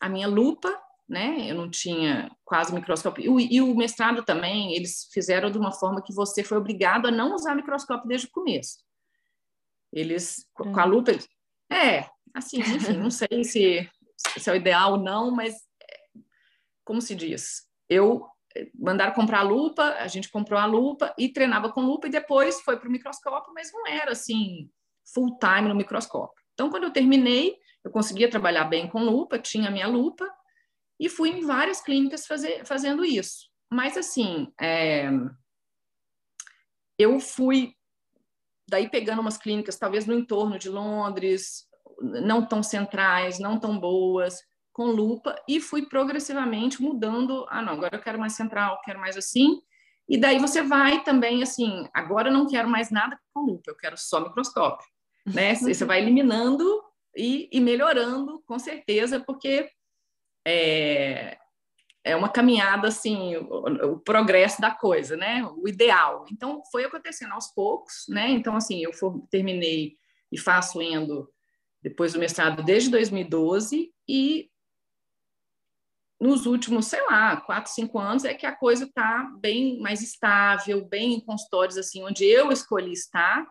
a 0.00 0.08
minha 0.08 0.28
lupa, 0.28 0.72
né? 1.08 1.50
Eu 1.50 1.56
não 1.56 1.68
tinha 1.68 2.30
quase 2.44 2.72
microscópio. 2.72 3.24
E 3.24 3.28
o, 3.28 3.40
e 3.40 3.60
o, 3.60 3.74
mestrado 3.74 4.22
também, 4.22 4.72
eles 4.72 5.08
fizeram 5.12 5.50
de 5.50 5.58
uma 5.58 5.72
forma 5.72 6.00
que 6.00 6.14
você 6.14 6.44
foi 6.44 6.58
obrigado 6.58 7.06
a 7.06 7.10
não 7.10 7.34
usar 7.34 7.56
microscópio 7.56 8.06
desde 8.06 8.28
o 8.28 8.30
começo. 8.30 8.78
Eles, 9.92 10.46
com 10.54 10.78
a 10.78 10.84
uhum. 10.84 10.90
lupa, 10.90 11.10
eles, 11.10 11.28
é, 11.68 12.08
assim, 12.32 12.60
enfim, 12.60 12.92
não 13.02 13.10
sei 13.10 13.42
se, 13.42 13.90
se 14.16 14.48
é 14.48 14.52
o 14.52 14.56
ideal 14.56 14.92
ou 14.92 14.98
não, 14.98 15.32
mas 15.32 15.56
como 16.84 17.02
se 17.02 17.16
diz, 17.16 17.66
eu 17.88 18.24
mandaram 18.74 19.12
comprar 19.12 19.40
a 19.40 19.42
lupa, 19.42 19.82
a 19.98 20.06
gente 20.06 20.30
comprou 20.30 20.58
a 20.58 20.66
lupa 20.66 21.14
e 21.18 21.28
treinava 21.28 21.70
com 21.70 21.80
lupa 21.80 22.06
e 22.06 22.10
depois 22.10 22.60
foi 22.60 22.78
para 22.78 22.88
o 22.88 22.92
microscópio, 22.92 23.52
mas 23.54 23.72
não 23.72 23.86
era 23.86 24.12
assim 24.12 24.70
full 25.14 25.38
time 25.38 25.68
no 25.68 25.74
microscópio. 25.74 26.42
Então, 26.54 26.70
quando 26.70 26.84
eu 26.84 26.92
terminei, 26.92 27.56
eu 27.84 27.90
conseguia 27.90 28.30
trabalhar 28.30 28.64
bem 28.64 28.88
com 28.88 29.02
lupa, 29.02 29.38
tinha 29.38 29.68
a 29.68 29.70
minha 29.70 29.86
lupa, 29.86 30.28
e 30.98 31.08
fui 31.08 31.30
em 31.30 31.46
várias 31.46 31.80
clínicas 31.80 32.26
fazer, 32.26 32.64
fazendo 32.64 33.04
isso. 33.04 33.48
Mas, 33.70 33.96
assim, 33.96 34.52
é, 34.60 35.08
eu 36.98 37.20
fui 37.20 37.74
daí 38.68 38.90
pegando 38.90 39.20
umas 39.20 39.38
clínicas, 39.38 39.78
talvez 39.78 40.04
no 40.04 40.14
entorno 40.14 40.58
de 40.58 40.68
Londres, 40.68 41.66
não 42.00 42.44
tão 42.44 42.62
centrais, 42.62 43.38
não 43.38 43.58
tão 43.58 43.78
boas, 43.78 44.40
com 44.78 44.86
lupa, 44.86 45.34
e 45.48 45.60
fui 45.60 45.86
progressivamente 45.86 46.80
mudando. 46.80 47.44
Ah, 47.48 47.60
não, 47.60 47.72
agora 47.72 47.96
eu 47.96 48.00
quero 48.00 48.16
mais 48.16 48.34
central, 48.34 48.80
quero 48.84 49.00
mais 49.00 49.16
assim. 49.16 49.60
E 50.08 50.16
daí 50.16 50.38
você 50.38 50.62
vai 50.62 51.02
também, 51.02 51.42
assim, 51.42 51.88
agora 51.92 52.28
eu 52.28 52.32
não 52.32 52.46
quero 52.46 52.68
mais 52.68 52.88
nada 52.88 53.18
com 53.34 53.40
lupa, 53.40 53.72
eu 53.72 53.76
quero 53.76 53.96
só 53.98 54.20
microscópio. 54.20 54.86
Né? 55.26 55.54
Você 55.56 55.84
vai 55.84 56.00
eliminando 56.00 56.64
e, 57.14 57.50
e 57.52 57.60
melhorando, 57.60 58.42
com 58.46 58.58
certeza, 58.58 59.20
porque 59.20 59.68
é, 60.46 61.36
é 62.02 62.16
uma 62.16 62.30
caminhada 62.30 62.88
assim, 62.88 63.36
o, 63.36 63.92
o, 63.92 63.98
progresso 63.98 64.58
da 64.58 64.70
coisa, 64.70 65.18
né? 65.18 65.44
O 65.58 65.68
ideal. 65.68 66.24
Então 66.32 66.62
foi 66.72 66.86
acontecendo 66.86 67.34
aos 67.34 67.48
poucos, 67.48 68.06
né? 68.08 68.30
Então 68.30 68.56
assim, 68.56 68.82
eu 68.82 68.94
for, 68.94 69.22
terminei 69.30 69.98
e 70.32 70.38
faço 70.38 70.80
endo 70.80 71.30
depois 71.82 72.14
do 72.14 72.18
mestrado 72.18 72.62
desde 72.62 72.88
2012 72.88 73.92
e 74.08 74.48
nos 76.20 76.46
últimos, 76.46 76.86
sei 76.86 77.00
lá, 77.06 77.36
quatro, 77.36 77.72
cinco 77.72 77.98
anos 77.98 78.24
é 78.24 78.34
que 78.34 78.44
a 78.44 78.54
coisa 78.54 78.84
está 78.84 79.30
bem 79.40 79.78
mais 79.80 80.02
estável, 80.02 80.84
bem 80.84 81.14
em 81.14 81.20
consultórios 81.20 81.78
assim, 81.78 82.02
onde 82.02 82.24
eu 82.24 82.50
escolhi 82.50 82.92
estar. 82.92 83.46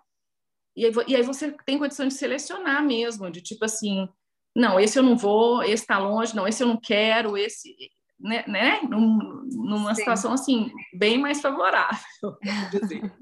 E 0.75 0.85
aí, 0.85 0.91
e 1.07 1.15
aí 1.15 1.23
você 1.23 1.55
tem 1.65 1.79
condição 1.79 2.07
de 2.07 2.13
selecionar 2.13 2.83
mesmo, 2.83 3.31
de 3.31 3.41
tipo 3.41 3.63
assim, 3.63 4.07
não, 4.55 4.79
esse 4.79 4.99
eu 4.99 5.03
não 5.03 5.15
vou, 5.15 5.63
esse 5.63 5.83
está 5.83 5.97
longe, 5.97 6.35
não, 6.35 6.47
esse 6.47 6.61
eu 6.61 6.67
não 6.67 6.77
quero, 6.77 7.37
esse, 7.37 7.73
né, 8.19 8.43
né? 8.47 8.81
Num, 8.81 9.43
numa 9.45 9.95
Sim. 9.95 10.01
situação 10.01 10.33
assim 10.33 10.71
bem 10.93 11.17
mais 11.17 11.41
favorável, 11.41 12.37
dizer. 12.71 13.13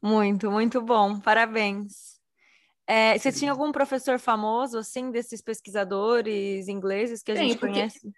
Muito, 0.00 0.50
muito 0.50 0.80
bom, 0.80 1.20
parabéns. 1.20 2.12
É, 2.86 3.16
você 3.16 3.30
tinha 3.30 3.52
algum 3.52 3.70
professor 3.70 4.18
famoso, 4.18 4.78
assim, 4.78 5.10
desses 5.10 5.40
pesquisadores 5.40 6.66
ingleses 6.66 7.22
que 7.22 7.30
a 7.30 7.34
Tem, 7.34 7.50
gente 7.50 7.58
porque... 7.58 7.74
conhece? 7.74 8.12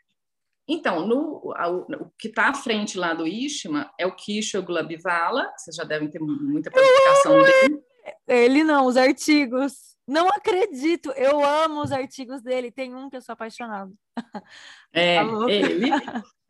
Então, 0.67 1.07
no, 1.07 1.53
o 1.53 2.11
que 2.19 2.29
está 2.29 2.49
à 2.49 2.55
frente 2.55 2.97
lá 2.97 3.13
do 3.13 3.27
ISHMA 3.27 3.93
é 3.99 4.07
o 4.07 4.15
Kishore 4.15 4.65
Glabhivala, 4.65 5.53
vocês 5.57 5.77
já 5.77 5.85
devem 5.85 6.09
ter 6.09 6.19
muita 6.21 6.71
publicação 6.71 7.43
dele. 7.43 7.83
Ele 8.27 8.65
não, 8.65 8.87
os 8.87 8.97
artigos. 8.97 9.95
Não 10.07 10.29
acredito, 10.29 11.11
eu 11.13 11.45
amo 11.45 11.83
os 11.83 11.93
artigos 11.93 12.43
dele. 12.43 12.71
Tem 12.71 12.95
um 12.95 13.09
que 13.09 13.17
eu 13.17 13.23
sou 13.23 13.33
apaixonado. 13.33 13.93
É, 14.93 15.17
tá 15.17 15.51
ele. 15.51 15.91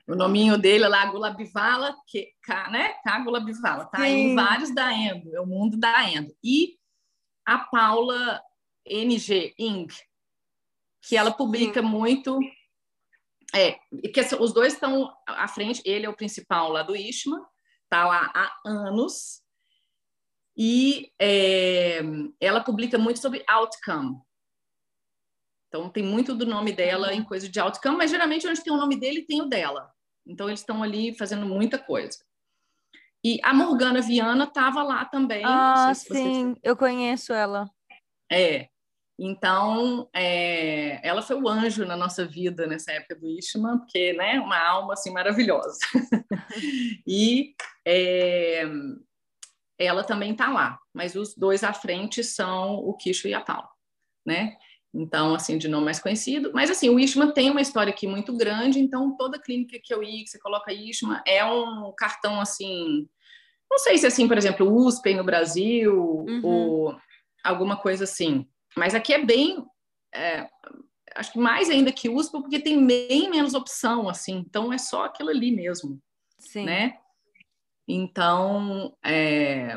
O 0.07 0.14
nominho 0.14 0.59
dele 0.59 0.85
é 0.85 0.88
lá, 0.88 1.07
Gula 1.07 1.31
Bivala, 1.31 1.97
que, 2.07 2.30
né? 2.70 2.93
Cagula 3.03 3.41
Bivala, 3.41 3.86
tá 3.86 4.01
Sim. 4.01 4.05
em 4.05 4.34
vários 4.34 4.74
da 4.74 4.93
Endo, 4.93 5.34
é 5.34 5.41
o 5.41 5.47
mundo 5.47 5.78
da 5.78 6.05
Endo. 6.07 6.36
E 6.45 6.76
a 7.45 7.59
Paula 7.59 8.38
NG 8.86 9.55
Ing, 9.59 9.86
que 11.01 11.16
ela 11.16 11.32
publica 11.32 11.80
Sim. 11.80 11.88
muito. 11.88 12.38
É, 13.55 13.78
que 14.09 14.20
os 14.40 14.52
dois 14.52 14.72
estão 14.72 15.14
à 15.26 15.46
frente, 15.46 15.80
ele 15.84 16.07
é 16.07 16.09
o 16.09 16.16
principal 16.16 16.70
lá 16.70 16.82
do 16.82 16.96
ISHMA, 16.96 17.46
tá 17.88 18.05
lá 18.07 18.32
há 18.34 18.52
anos, 18.66 19.44
e 20.57 21.12
é, 21.20 22.00
ela 22.40 22.62
publica 22.62 22.96
muito 22.98 23.18
sobre 23.18 23.44
outcome. 23.48 24.20
Então, 25.68 25.90
tem 25.90 26.05
muito 26.05 26.34
do 26.34 26.46
nome 26.46 26.72
dela 26.72 27.12
em 27.12 27.24
coisa 27.24 27.48
de 27.48 27.59
outcome, 27.59 27.96
mas 27.96 28.11
geralmente 28.11 28.46
onde 28.46 28.62
tem 28.62 28.72
o 28.72 28.76
nome 28.76 28.98
dele 28.98 29.26
tem 29.26 29.42
o 29.42 29.46
dela. 29.46 29.92
Então, 30.26 30.48
eles 30.48 30.61
estão 30.61 30.82
ali 30.82 31.16
fazendo 31.16 31.46
muita 31.46 31.78
coisa. 31.78 32.18
E 33.24 33.40
a 33.42 33.52
Morgana 33.52 34.00
Viana 34.00 34.44
estava 34.44 34.82
lá 34.82 35.05
também. 35.05 35.42
Ah, 35.44 35.92
se 35.94 36.14
sim, 36.14 36.55
eu 36.62 36.76
conheço 36.76 37.32
ela. 37.32 37.68
É. 38.30 38.68
Então, 39.18 40.08
é, 40.12 41.06
ela 41.06 41.22
foi 41.22 41.40
o 41.40 41.48
anjo 41.48 41.84
na 41.84 41.96
nossa 41.96 42.26
vida 42.26 42.66
nessa 42.66 42.92
época 42.92 43.14
do 43.14 43.28
Ishman, 43.28 43.78
porque, 43.78 44.12
né, 44.12 44.40
uma 44.40 44.58
alma 44.58 44.94
assim 44.94 45.12
maravilhosa. 45.12 45.78
e 47.06 47.54
é, 47.86 48.64
ela 49.78 50.02
também 50.02 50.32
está 50.32 50.50
lá, 50.50 50.78
mas 50.92 51.14
os 51.14 51.34
dois 51.34 51.62
à 51.62 51.72
frente 51.72 52.24
são 52.24 52.74
o 52.74 52.92
Quixo 52.94 53.28
e 53.28 53.34
a 53.34 53.40
Paula, 53.40 53.68
né? 54.26 54.56
Então, 54.92 55.34
assim, 55.34 55.58
de 55.58 55.68
nome 55.68 55.86
mais 55.86 56.00
conhecido. 56.00 56.52
Mas, 56.54 56.70
assim, 56.70 56.88
o 56.88 56.98
Ishma 56.98 57.32
tem 57.32 57.50
uma 57.50 57.60
história 57.60 57.92
aqui 57.92 58.06
muito 58.06 58.36
grande, 58.36 58.78
então 58.78 59.16
toda 59.16 59.40
clínica 59.40 59.78
que 59.82 59.92
eu 59.92 60.02
ir, 60.02 60.22
que 60.22 60.30
você 60.30 60.38
coloca 60.38 60.72
Ishma, 60.72 61.22
é 61.26 61.44
um 61.44 61.92
cartão, 61.96 62.40
assim... 62.40 63.08
Não 63.70 63.78
sei 63.78 63.98
se, 63.98 64.06
assim, 64.06 64.28
por 64.28 64.38
exemplo, 64.38 64.72
USP 64.72 65.14
no 65.14 65.24
Brasil, 65.24 65.92
uhum. 65.94 66.40
ou 66.44 66.96
alguma 67.42 67.76
coisa 67.76 68.04
assim. 68.04 68.46
Mas 68.77 68.95
aqui 68.95 69.12
é 69.12 69.25
bem... 69.25 69.64
É, 70.14 70.49
acho 71.16 71.33
que 71.33 71.39
mais 71.39 71.70
ainda 71.70 71.93
que 71.93 72.09
USP, 72.09 72.33
porque 72.33 72.61
tem 72.61 72.85
bem 72.87 73.31
menos 73.31 73.55
opção, 73.55 74.09
assim. 74.09 74.37
Então, 74.39 74.72
é 74.72 74.79
só 74.79 75.05
aquilo 75.05 75.31
ali 75.31 75.51
mesmo, 75.51 76.01
Sim. 76.39 76.64
né? 76.64 76.99
Então, 77.87 78.97
é, 79.05 79.77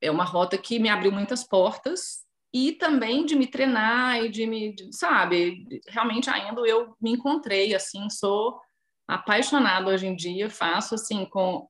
é 0.00 0.10
uma 0.10 0.24
rota 0.24 0.58
que 0.58 0.78
me 0.78 0.88
abriu 0.88 1.12
muitas 1.12 1.44
portas, 1.44 2.26
e 2.56 2.72
também 2.72 3.26
de 3.26 3.36
me 3.36 3.46
treinar 3.46 4.24
e 4.24 4.30
de 4.30 4.46
me, 4.46 4.74
sabe, 4.90 5.66
realmente 5.88 6.30
ainda 6.30 6.62
eu 6.62 6.96
me 6.98 7.12
encontrei 7.12 7.74
assim, 7.74 8.08
sou 8.08 8.58
apaixonada 9.06 9.90
hoje 9.90 10.06
em 10.06 10.16
dia, 10.16 10.48
faço 10.48 10.94
assim 10.94 11.26
com 11.26 11.68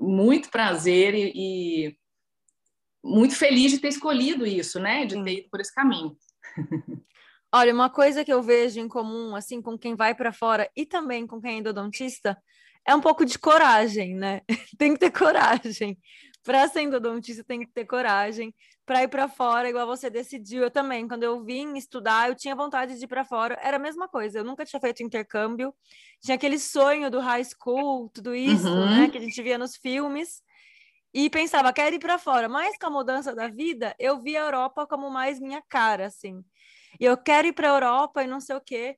muito 0.00 0.50
prazer 0.50 1.14
e, 1.16 1.32
e 1.34 1.98
muito 3.02 3.34
feliz 3.36 3.70
de 3.72 3.78
ter 3.78 3.88
escolhido 3.88 4.46
isso, 4.46 4.78
né, 4.78 5.06
de 5.06 5.22
ter 5.22 5.38
ido 5.38 5.48
por 5.50 5.60
esse 5.60 5.74
caminho. 5.74 6.16
Olha, 7.52 7.72
uma 7.72 7.88
coisa 7.88 8.24
que 8.24 8.32
eu 8.32 8.42
vejo 8.42 8.78
em 8.78 8.88
comum, 8.88 9.34
assim, 9.34 9.62
com 9.62 9.78
quem 9.78 9.94
vai 9.94 10.14
para 10.14 10.32
fora 10.32 10.70
e 10.76 10.84
também 10.84 11.26
com 11.26 11.40
quem 11.40 11.54
é 11.54 11.58
endodontista, 11.58 12.36
é 12.86 12.94
um 12.94 13.00
pouco 13.00 13.24
de 13.24 13.38
coragem, 13.38 14.14
né? 14.14 14.42
tem 14.78 14.92
que 14.92 15.00
ter 15.00 15.10
coragem. 15.10 15.98
Para 16.44 16.68
ser 16.68 16.82
endodontista, 16.82 17.44
tem 17.44 17.60
que 17.60 17.72
ter 17.72 17.86
coragem 17.86 18.54
para 18.86 19.02
ir 19.02 19.08
para 19.08 19.28
fora, 19.28 19.68
igual 19.68 19.86
você 19.86 20.08
decidiu. 20.08 20.62
Eu 20.62 20.70
também, 20.70 21.06
quando 21.06 21.22
eu 21.22 21.44
vim 21.44 21.76
estudar, 21.76 22.28
eu 22.28 22.34
tinha 22.34 22.56
vontade 22.56 22.98
de 22.98 23.04
ir 23.04 23.06
para 23.06 23.24
fora. 23.24 23.58
Era 23.62 23.76
a 23.76 23.80
mesma 23.80 24.08
coisa, 24.08 24.38
eu 24.38 24.44
nunca 24.44 24.64
tinha 24.64 24.80
feito 24.80 25.02
intercâmbio. 25.02 25.74
Tinha 26.22 26.36
aquele 26.36 26.58
sonho 26.58 27.10
do 27.10 27.20
high 27.20 27.44
school, 27.44 28.08
tudo 28.08 28.34
isso, 28.34 28.66
uhum. 28.66 29.02
né, 29.02 29.10
que 29.10 29.18
a 29.18 29.20
gente 29.20 29.42
via 29.42 29.58
nos 29.58 29.76
filmes. 29.76 30.42
E 31.12 31.30
pensava, 31.30 31.72
quero 31.72 31.96
ir 31.96 31.98
para 31.98 32.18
fora. 32.18 32.48
Mas 32.48 32.76
com 32.78 32.86
a 32.86 32.90
mudança 32.90 33.34
da 33.34 33.48
vida, 33.48 33.94
eu 33.98 34.20
vi 34.20 34.36
a 34.36 34.40
Europa 34.40 34.86
como 34.86 35.10
mais 35.10 35.40
minha 35.40 35.62
cara, 35.62 36.06
assim. 36.06 36.44
E 37.00 37.04
eu 37.04 37.16
quero 37.16 37.48
ir 37.48 37.52
para 37.52 37.68
a 37.68 37.74
Europa 37.74 38.22
e 38.22 38.26
não 38.26 38.40
sei 38.40 38.56
o 38.56 38.60
quê. 38.60 38.96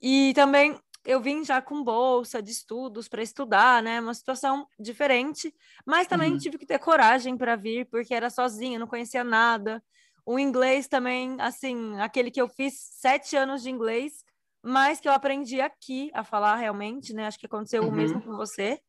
E 0.00 0.32
também 0.34 0.78
eu 1.04 1.20
vim 1.20 1.44
já 1.44 1.62
com 1.62 1.82
bolsa 1.82 2.42
de 2.42 2.50
estudos 2.50 3.08
para 3.08 3.22
estudar, 3.22 3.82
né? 3.82 4.00
Uma 4.00 4.14
situação 4.14 4.66
diferente, 4.78 5.54
mas 5.86 6.06
também 6.06 6.32
uhum. 6.32 6.38
tive 6.38 6.58
que 6.58 6.66
ter 6.66 6.78
coragem 6.78 7.36
para 7.36 7.56
vir, 7.56 7.86
porque 7.86 8.14
era 8.14 8.30
sozinha, 8.30 8.78
não 8.78 8.86
conhecia 8.86 9.24
nada. 9.24 9.82
O 10.24 10.38
inglês 10.38 10.86
também, 10.86 11.36
assim, 11.40 11.98
aquele 11.98 12.30
que 12.30 12.40
eu 12.40 12.48
fiz 12.48 12.74
sete 12.78 13.36
anos 13.36 13.62
de 13.62 13.70
inglês, 13.70 14.24
mas 14.62 15.00
que 15.00 15.08
eu 15.08 15.12
aprendi 15.12 15.60
aqui 15.60 16.10
a 16.12 16.22
falar 16.22 16.56
realmente, 16.56 17.14
né? 17.14 17.26
Acho 17.26 17.38
que 17.38 17.46
aconteceu 17.46 17.82
uhum. 17.82 17.88
o 17.88 17.92
mesmo 17.92 18.22
com 18.22 18.36
você. 18.36 18.80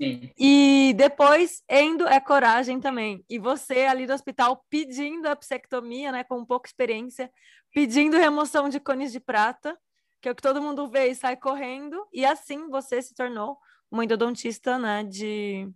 Sim. 0.00 0.30
E 0.38 0.94
depois, 0.96 1.62
endo 1.68 2.06
é 2.06 2.18
coragem 2.20 2.80
também. 2.80 3.24
E 3.28 3.38
você 3.38 3.80
ali 3.80 4.06
do 4.06 4.14
hospital 4.14 4.64
pedindo 4.70 5.26
a 5.26 5.36
psectomia, 5.36 6.10
né? 6.10 6.24
Com 6.24 6.44
pouca 6.44 6.68
experiência, 6.68 7.30
pedindo 7.74 8.16
remoção 8.16 8.68
de 8.68 8.80
cones 8.80 9.12
de 9.12 9.20
prata 9.20 9.76
que 10.20 10.28
é 10.28 10.32
o 10.32 10.34
que 10.34 10.42
todo 10.42 10.62
mundo 10.62 10.86
vê 10.88 11.08
e 11.08 11.14
sai 11.14 11.36
correndo, 11.36 12.06
e 12.12 12.24
assim 12.24 12.68
você 12.68 13.00
se 13.00 13.14
tornou 13.14 13.56
uma 13.90 14.04
endodontista 14.04 14.78
né, 14.78 15.02
de, 15.02 15.68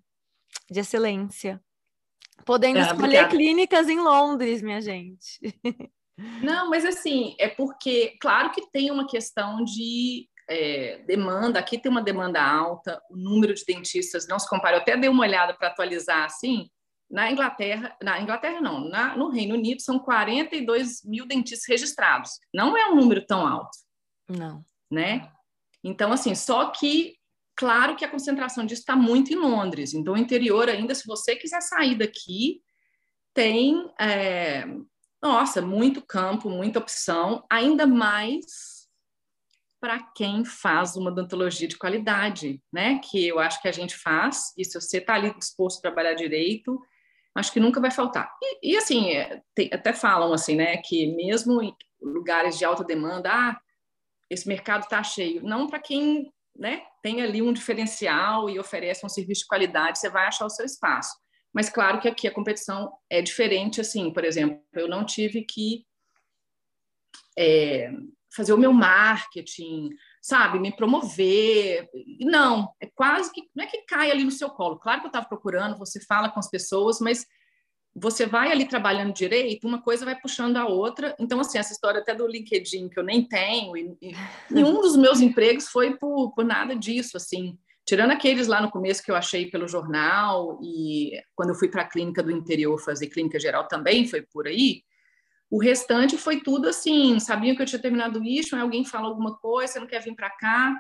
de 0.71 0.81
excelência. 0.81 1.63
Podendo 2.45 2.79
é, 2.79 2.83
escolher 2.83 3.03
obrigada. 3.03 3.29
clínicas 3.29 3.89
em 3.89 3.99
Londres, 3.99 4.61
minha 4.61 4.81
gente. 4.81 5.41
Não, 6.43 6.71
mas 6.71 6.85
assim, 6.85 7.35
é 7.41 7.49
porque, 7.49 8.17
claro 8.21 8.53
que 8.53 8.71
tem 8.71 8.91
uma 8.91 9.07
questão 9.09 9.65
de 9.65 10.29
é, 10.49 10.99
demanda, 11.07 11.59
aqui 11.59 11.79
tem 11.79 11.91
uma 11.91 12.03
demanda 12.03 12.43
alta, 12.43 13.01
o 13.11 13.17
número 13.17 13.55
de 13.55 13.65
dentistas 13.65 14.27
não 14.27 14.39
se 14.39 14.49
compara. 14.49 14.77
Eu 14.77 14.81
até 14.81 14.97
dei 14.97 15.09
uma 15.09 15.23
olhada 15.23 15.55
para 15.55 15.69
atualizar 15.69 16.25
assim. 16.25 16.69
Na 17.11 17.31
Inglaterra, 17.31 17.97
na 18.03 18.21
Inglaterra 18.21 18.61
não, 18.61 18.89
na, 18.89 19.17
no 19.17 19.29
Reino 19.29 19.55
Unido 19.55 19.81
são 19.81 19.99
42 19.99 21.05
mil 21.05 21.27
dentistas 21.27 21.69
registrados. 21.69 22.33
Não 22.53 22.77
é 22.77 22.89
um 22.89 22.97
número 22.97 23.25
tão 23.27 23.47
alto. 23.47 23.77
Não. 24.29 24.65
Né? 24.91 25.31
Então, 25.83 26.13
assim, 26.13 26.35
só 26.35 26.71
que, 26.71 27.17
claro 27.55 27.95
que 27.95 28.05
a 28.05 28.11
concentração 28.11 28.65
disso 28.65 28.81
está 28.81 28.97
muito 28.97 29.33
em 29.33 29.37
Londres. 29.37 29.95
Então, 29.95 30.15
o 30.15 30.19
interior 30.19 30.69
ainda, 30.69 30.95
se 30.95 31.07
você 31.07 31.37
quiser 31.37 31.61
sair 31.61 31.95
daqui, 31.95 32.63
tem, 33.35 33.91
é, 34.01 34.65
nossa, 35.23 35.61
muito 35.61 36.01
campo, 36.01 36.49
muita 36.49 36.79
opção, 36.79 37.45
ainda 37.51 37.87
mais 37.87 38.74
para 39.85 40.01
quem 40.17 40.47
faz 40.47 40.97
uma 40.97 41.11
odontologia 41.11 41.69
de 41.69 41.77
qualidade, 41.77 42.59
né? 42.73 42.99
Que 43.01 43.29
eu 43.29 43.39
acho 43.39 43.61
que 43.61 43.69
a 43.69 43.73
gente 43.73 43.95
faz, 43.95 44.55
e 44.57 44.65
se 44.65 44.81
você 44.81 44.97
está 44.97 45.13
ali 45.13 45.37
disposto 45.39 45.77
a 45.77 45.83
trabalhar 45.83 46.15
direito, 46.15 46.81
acho 47.35 47.53
que 47.53 47.61
nunca 47.61 47.83
vai 47.83 47.91
faltar. 47.91 48.33
E, 48.43 48.73
e 48.73 48.77
assim, 48.79 49.11
é, 49.11 49.43
tem, 49.55 49.69
até 49.71 49.93
falam 49.93 50.33
assim, 50.33 50.57
né, 50.57 50.79
que 50.79 51.15
mesmo 51.15 51.61
em 51.61 51.77
lugares 52.01 52.57
de 52.57 52.65
alta 52.65 52.83
demanda, 52.83 53.31
ah, 53.31 53.61
esse 54.31 54.49
mercado 54.49 54.85
está 54.85 55.03
cheio. 55.03 55.43
Não 55.45 55.67
para 55.67 55.79
quem 55.79 56.33
né, 56.57 56.81
tem 57.03 57.21
ali 57.21 57.43
um 57.43 57.53
diferencial 57.53 58.49
e 58.49 58.59
oferece 58.59 59.05
um 59.05 59.11
serviço 59.11 59.43
de 59.43 59.49
qualidade, 59.49 59.99
você 59.99 60.09
vai 60.09 60.27
achar 60.27 60.47
o 60.47 60.51
seu 60.51 60.65
espaço. 60.65 61.15
Mas 61.53 61.69
claro 61.69 62.01
que 62.01 62.09
aqui 62.09 62.27
a 62.27 62.33
competição 62.33 62.91
é 63.11 63.21
diferente, 63.21 63.83
assim, 63.83 64.11
por 64.11 64.25
exemplo, 64.25 64.63
eu 64.73 64.89
não 64.89 65.05
tive 65.05 65.43
que 65.43 65.85
é, 67.39 67.93
fazer 68.35 68.53
o 68.53 68.59
meu 68.59 68.73
marketing, 68.73 69.91
sabe, 70.21 70.59
me 70.59 70.75
promover. 70.75 71.89
Não, 72.21 72.73
é 72.81 72.87
quase 72.95 73.33
que 73.33 73.43
não 73.55 73.65
é 73.65 73.67
que 73.67 73.83
cai 73.83 74.11
ali 74.11 74.25
no 74.25 74.31
seu 74.31 74.51
colo. 74.51 74.79
Claro 74.79 75.01
que 75.01 75.07
eu 75.07 75.11
estava 75.11 75.27
procurando, 75.27 75.79
você 75.79 76.01
fala 76.01 76.29
com 76.29 76.41
as 76.41 76.51
pessoas, 76.51 77.01
mas 77.01 77.27
você 77.95 78.27
vai 78.27 78.51
ali 78.51 78.67
trabalhando 78.67 79.15
direito, 79.15 79.69
uma 79.69 79.81
coisa 79.81 80.05
vai 80.05 80.19
puxando 80.19 80.57
a 80.57 80.67
outra. 80.67 81.15
Então, 81.19 81.39
assim, 81.39 81.59
essa 81.59 81.73
história 81.73 82.01
até 82.01 82.15
do 82.15 82.27
LinkedIn, 82.27 82.89
que 82.89 82.99
eu 82.99 83.05
nem 83.05 83.23
tenho, 83.23 83.77
e, 83.77 83.97
e 84.03 84.15
nenhum 84.51 84.81
dos 84.81 84.97
meus 84.97 85.21
empregos 85.21 85.69
foi 85.69 85.97
por, 85.97 86.33
por 86.33 86.45
nada 86.45 86.75
disso, 86.75 87.17
assim. 87.17 87.57
Tirando 87.87 88.11
aqueles 88.11 88.47
lá 88.49 88.61
no 88.61 88.71
começo 88.71 89.03
que 89.03 89.11
eu 89.11 89.17
achei 89.17 89.51
pelo 89.51 89.69
jornal, 89.69 90.59
e 90.63 91.13
quando 91.37 91.51
eu 91.51 91.55
fui 91.55 91.69
para 91.69 91.83
a 91.83 91.89
clínica 91.89 92.23
do 92.23 92.33
interior 92.33 92.79
fazer 92.81 93.09
clínica 93.09 93.39
geral 93.39 93.69
também 93.69 94.09
foi 94.09 94.23
por 94.23 94.49
aí, 94.49 94.83
o 95.55 95.59
restante 95.61 96.19
foi 96.19 96.41
tudo 96.41 96.69
assim, 96.69 97.21
sabiam 97.21 97.55
que 97.55 97.63
eu 97.63 97.67
tinha 97.67 97.81
terminado 97.81 98.19
o 98.19 98.25
Ishmael, 98.25 98.65
alguém 98.65 98.85
fala 98.85 99.07
alguma 99.07 99.37
coisa, 99.37 99.75
você 99.75 99.79
não 99.79 99.87
quer 99.87 100.03
vir 100.03 100.13
para 100.17 100.29
cá, 100.29 100.77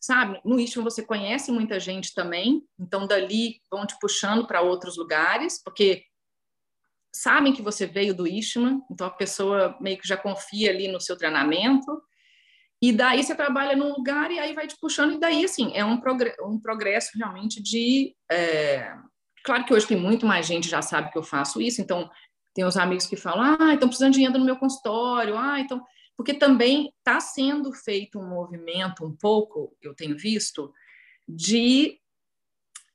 sabe? 0.00 0.40
No 0.42 0.58
Ishmael 0.58 0.90
você 0.90 1.02
conhece 1.02 1.52
muita 1.52 1.78
gente 1.78 2.14
também, 2.14 2.62
então 2.80 3.06
dali 3.06 3.60
vão 3.70 3.86
te 3.86 3.94
puxando 4.00 4.46
para 4.46 4.62
outros 4.62 4.96
lugares, 4.96 5.62
porque 5.62 6.04
sabem 7.14 7.52
que 7.52 7.60
você 7.60 7.86
veio 7.86 8.14
do 8.14 8.26
Ishman, 8.26 8.80
então 8.90 9.08
a 9.08 9.10
pessoa 9.10 9.76
meio 9.78 9.98
que 9.98 10.08
já 10.08 10.16
confia 10.16 10.70
ali 10.70 10.88
no 10.88 11.02
seu 11.02 11.18
treinamento, 11.18 12.02
e 12.80 12.92
daí 12.92 13.22
você 13.22 13.34
trabalha 13.34 13.76
num 13.76 13.92
lugar 13.92 14.30
e 14.30 14.38
aí 14.38 14.54
vai 14.54 14.66
te 14.66 14.76
puxando, 14.80 15.12
e 15.12 15.20
daí, 15.20 15.44
assim, 15.44 15.70
é 15.74 15.84
um, 15.84 16.00
progresso, 16.00 16.42
um 16.46 16.58
progresso 16.58 17.10
realmente 17.18 17.62
de... 17.62 18.16
É... 18.32 18.90
Claro 19.44 19.66
que 19.66 19.74
hoje 19.74 19.86
tem 19.86 19.98
muito 19.98 20.24
mais 20.24 20.46
gente 20.46 20.66
já 20.66 20.80
sabe 20.80 21.12
que 21.12 21.18
eu 21.18 21.22
faço 21.22 21.60
isso, 21.60 21.82
então 21.82 22.10
tem 22.54 22.64
os 22.64 22.76
amigos 22.76 23.06
que 23.06 23.16
falam, 23.16 23.56
ah, 23.60 23.74
estão 23.74 23.88
precisando 23.88 24.14
de 24.14 24.20
renda 24.20 24.38
no 24.38 24.44
meu 24.44 24.56
consultório, 24.56 25.36
ah, 25.36 25.60
então... 25.60 25.84
Porque 26.16 26.32
também 26.32 26.94
está 26.98 27.18
sendo 27.18 27.72
feito 27.72 28.20
um 28.20 28.28
movimento 28.28 29.04
um 29.04 29.12
pouco, 29.16 29.76
eu 29.82 29.92
tenho 29.96 30.16
visto, 30.16 30.72
de 31.28 32.00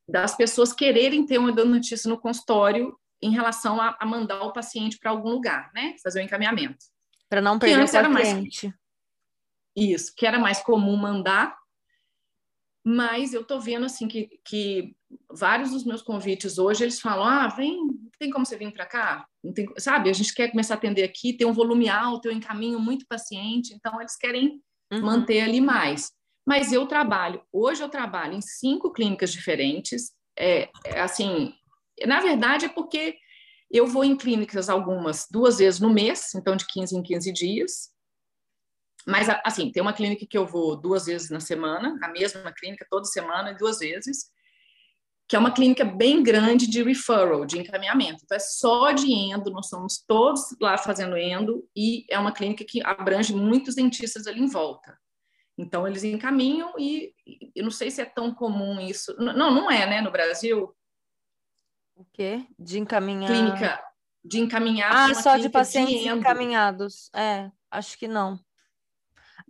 das 0.08 0.36
pessoas 0.36 0.72
quererem 0.74 1.26
ter 1.26 1.38
uma 1.38 1.52
notícia 1.52 2.10
no 2.10 2.18
consultório 2.18 2.98
em 3.22 3.32
relação 3.32 3.80
a, 3.80 3.98
a 4.00 4.06
mandar 4.06 4.42
o 4.44 4.54
paciente 4.54 4.98
para 4.98 5.12
algum 5.12 5.32
lugar, 5.32 5.70
né? 5.74 5.96
Fazer 6.02 6.22
o 6.22 6.24
encaminhamento. 6.24 6.86
Para 7.30 7.42
não 7.42 7.60
perder 7.60 7.84
o 7.84 8.14
paciente. 8.14 8.68
Mais, 8.68 8.76
isso, 9.76 10.14
que 10.16 10.26
era 10.26 10.40
mais 10.40 10.62
comum 10.62 10.96
mandar, 10.96 11.59
mas 12.86 13.34
eu 13.34 13.42
estou 13.42 13.60
vendo 13.60 13.86
assim 13.86 14.08
que, 14.08 14.30
que 14.46 14.96
vários 15.32 15.72
dos 15.72 15.84
meus 15.84 16.02
convites 16.02 16.58
hoje 16.58 16.84
eles 16.84 17.00
falam: 17.00 17.26
ah, 17.26 17.48
vem, 17.48 17.88
tem 18.18 18.30
como 18.30 18.46
você 18.46 18.58
vir 18.58 18.72
para 18.74 18.86
cá? 18.86 19.26
Não 19.44 19.54
tem, 19.54 19.68
sabe, 19.78 20.10
a 20.10 20.14
gente 20.14 20.34
quer 20.34 20.50
começar 20.50 20.76
a 20.76 20.78
atender 20.78 21.04
aqui, 21.04 21.34
tem 21.34 21.48
um 21.48 21.54
volume 21.54 21.90
alto, 21.90 22.28
eu 22.28 22.32
encaminho 22.32 22.80
muito 22.80 23.06
paciente, 23.08 23.74
então 23.74 24.00
eles 24.00 24.16
querem 24.16 24.62
uhum. 24.92 25.02
manter 25.02 25.42
ali 25.42 25.62
mais. 25.62 26.12
Mas 26.48 26.72
eu 26.72 26.88
trabalho, 26.88 27.42
hoje 27.52 27.84
eu 27.84 27.90
trabalho 27.90 28.34
em 28.34 28.42
cinco 28.42 28.92
clínicas 28.92 29.32
diferentes, 29.32 30.12
é, 30.38 30.70
é 30.86 31.02
assim, 31.02 31.54
na 32.06 32.22
verdade, 32.22 32.66
é 32.66 32.70
porque 32.70 33.18
eu 33.70 33.86
vou 33.86 34.04
em 34.04 34.16
clínicas 34.16 34.70
algumas 34.70 35.28
duas 35.30 35.60
vezes 35.60 35.80
no 35.80 35.94
mês, 35.94 36.34
então 36.34 36.56
de 36.56 36.66
15 36.66 36.96
em 36.96 37.04
15 37.04 37.32
dias. 37.32 37.90
Mas, 39.08 39.28
assim, 39.44 39.72
tem 39.72 39.82
uma 39.82 39.94
clínica 39.94 40.26
que 40.30 40.38
eu 40.38 40.46
vou 40.46 40.76
duas 40.76 41.06
vezes 41.06 41.30
na 41.30 41.40
semana, 41.40 41.98
a 42.04 42.08
mesma 42.10 42.52
clínica 42.52 42.86
toda 42.90 43.06
semana, 43.06 43.54
duas 43.54 43.80
vezes. 43.80 44.32
que 45.28 45.36
é 45.36 45.40
uma 45.40 45.52
clínica 45.54 45.86
bem 45.86 46.24
grande 46.24 46.68
de 46.68 46.82
referral, 46.82 47.46
de 47.46 47.60
encaminhamento. 47.60 48.22
Então, 48.24 48.36
é 48.36 48.40
só 48.40 48.92
de 48.92 49.12
endo, 49.14 49.52
nós 49.52 49.70
somos 49.70 50.04
todos 50.08 50.42
lá 50.60 50.76
fazendo 50.76 51.16
endo, 51.16 51.64
e 51.76 52.04
é 52.10 52.18
uma 52.18 52.32
clínica 52.32 52.66
que 52.66 52.84
abrange 52.84 53.32
muitos 53.32 53.76
dentistas 53.76 54.26
ali 54.26 54.42
em 54.42 54.48
volta. 54.48 54.98
Então, 55.56 55.88
eles 55.88 56.04
encaminham 56.04 56.74
e 56.80 57.14
eu 57.56 57.64
não 57.64 57.70
sei 57.70 57.92
se 57.92 58.02
é 58.02 58.06
tão 58.06 58.34
comum 58.34 58.80
isso. 58.80 59.16
Não, 59.20 59.54
não 59.54 59.70
é, 59.70 59.86
né, 59.86 60.02
no 60.02 60.10
Brasil. 60.10 60.76
O 61.96 62.06
quê? 62.06 62.48
De 62.58 62.80
encaminhar. 62.80 63.30
Clínica 63.30 63.90
de 64.24 64.40
encaminhar. 64.40 65.10
Ah, 65.12 65.14
só 65.14 65.38
de 65.38 65.50
pacientes 65.50 66.02
de 66.02 66.08
encaminhados. 66.08 67.10
É, 67.14 67.52
acho 67.70 67.98
que 67.98 68.08
não. 68.08 68.40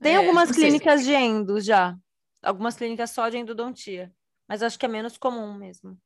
Tem 0.01 0.13
é, 0.13 0.17
algumas 0.17 0.51
clínicas 0.51 1.03
de 1.03 1.13
endo 1.13 1.59
já. 1.59 1.95
Algumas 2.41 2.75
clínicas 2.75 3.11
só 3.11 3.27
de 3.29 3.37
endodontia. 3.37 4.11
Mas 4.47 4.63
acho 4.63 4.79
que 4.79 4.85
é 4.85 4.89
menos 4.89 5.17
comum 5.17 5.53
mesmo. 5.53 5.97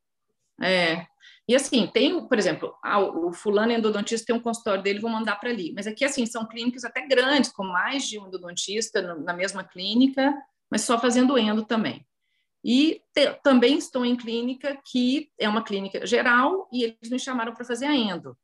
É. 0.61 1.05
E 1.47 1.55
assim, 1.55 1.87
tem, 1.87 2.27
por 2.27 2.37
exemplo, 2.37 2.73
ah, 2.83 2.99
o 2.99 3.33
fulano 3.33 3.71
endodontista 3.71 4.27
tem 4.27 4.35
um 4.35 4.41
consultório 4.41 4.83
dele, 4.83 4.99
vou 4.99 5.09
mandar 5.09 5.35
para 5.37 5.49
ali. 5.49 5.73
Mas 5.73 5.87
aqui, 5.87 6.05
assim, 6.05 6.25
são 6.25 6.47
clínicas 6.47 6.83
até 6.83 7.05
grandes, 7.07 7.51
com 7.51 7.63
mais 7.63 8.07
de 8.07 8.19
um 8.19 8.27
endodontista 8.27 9.15
na 9.15 9.33
mesma 9.33 9.63
clínica, 9.63 10.33
mas 10.69 10.81
só 10.81 10.99
fazendo 10.99 11.37
endo 11.37 11.65
também. 11.65 12.05
E 12.63 13.01
te, 13.13 13.33
também 13.43 13.77
estou 13.77 14.05
em 14.05 14.15
clínica 14.15 14.77
que 14.85 15.29
é 15.37 15.49
uma 15.49 15.63
clínica 15.63 16.05
geral 16.05 16.69
e 16.71 16.83
eles 16.83 17.09
me 17.09 17.19
chamaram 17.19 17.53
para 17.53 17.65
fazer 17.65 17.85
a 17.85 17.95
endo. 17.95 18.37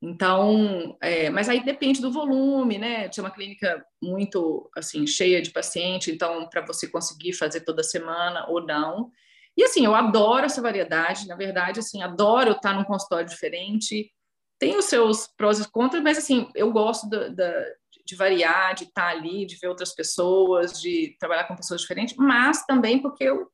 Então, 0.00 0.96
é, 1.00 1.30
mas 1.30 1.48
aí 1.48 1.64
depende 1.64 2.00
do 2.00 2.12
volume, 2.12 2.78
né? 2.78 3.08
Tinha 3.08 3.24
uma 3.24 3.30
clínica 3.30 3.84
muito 4.02 4.70
assim 4.76 5.06
cheia 5.06 5.40
de 5.40 5.50
paciente, 5.50 6.10
então 6.10 6.48
para 6.48 6.64
você 6.64 6.86
conseguir 6.86 7.32
fazer 7.32 7.62
toda 7.62 7.82
semana 7.82 8.46
ou 8.48 8.64
não. 8.64 9.10
E 9.56 9.64
assim, 9.64 9.86
eu 9.86 9.94
adoro 9.94 10.44
essa 10.44 10.60
variedade, 10.60 11.26
na 11.26 11.34
verdade, 11.34 11.80
assim, 11.80 12.02
adoro 12.02 12.52
estar 12.52 12.74
num 12.74 12.84
consultório 12.84 13.26
diferente. 13.26 14.10
Tem 14.58 14.76
os 14.76 14.84
seus 14.84 15.26
prós 15.28 15.58
e 15.60 15.70
contras, 15.70 16.02
mas 16.02 16.18
assim, 16.18 16.50
eu 16.54 16.70
gosto 16.70 17.08
da, 17.08 17.28
da, 17.28 17.64
de 18.04 18.14
variar, 18.14 18.74
de 18.74 18.84
estar 18.84 19.08
ali, 19.08 19.46
de 19.46 19.56
ver 19.56 19.68
outras 19.68 19.94
pessoas, 19.94 20.80
de 20.80 21.16
trabalhar 21.18 21.44
com 21.44 21.56
pessoas 21.56 21.80
diferentes, 21.80 22.14
mas 22.18 22.66
também 22.66 23.00
porque 23.00 23.24
eu 23.24 23.50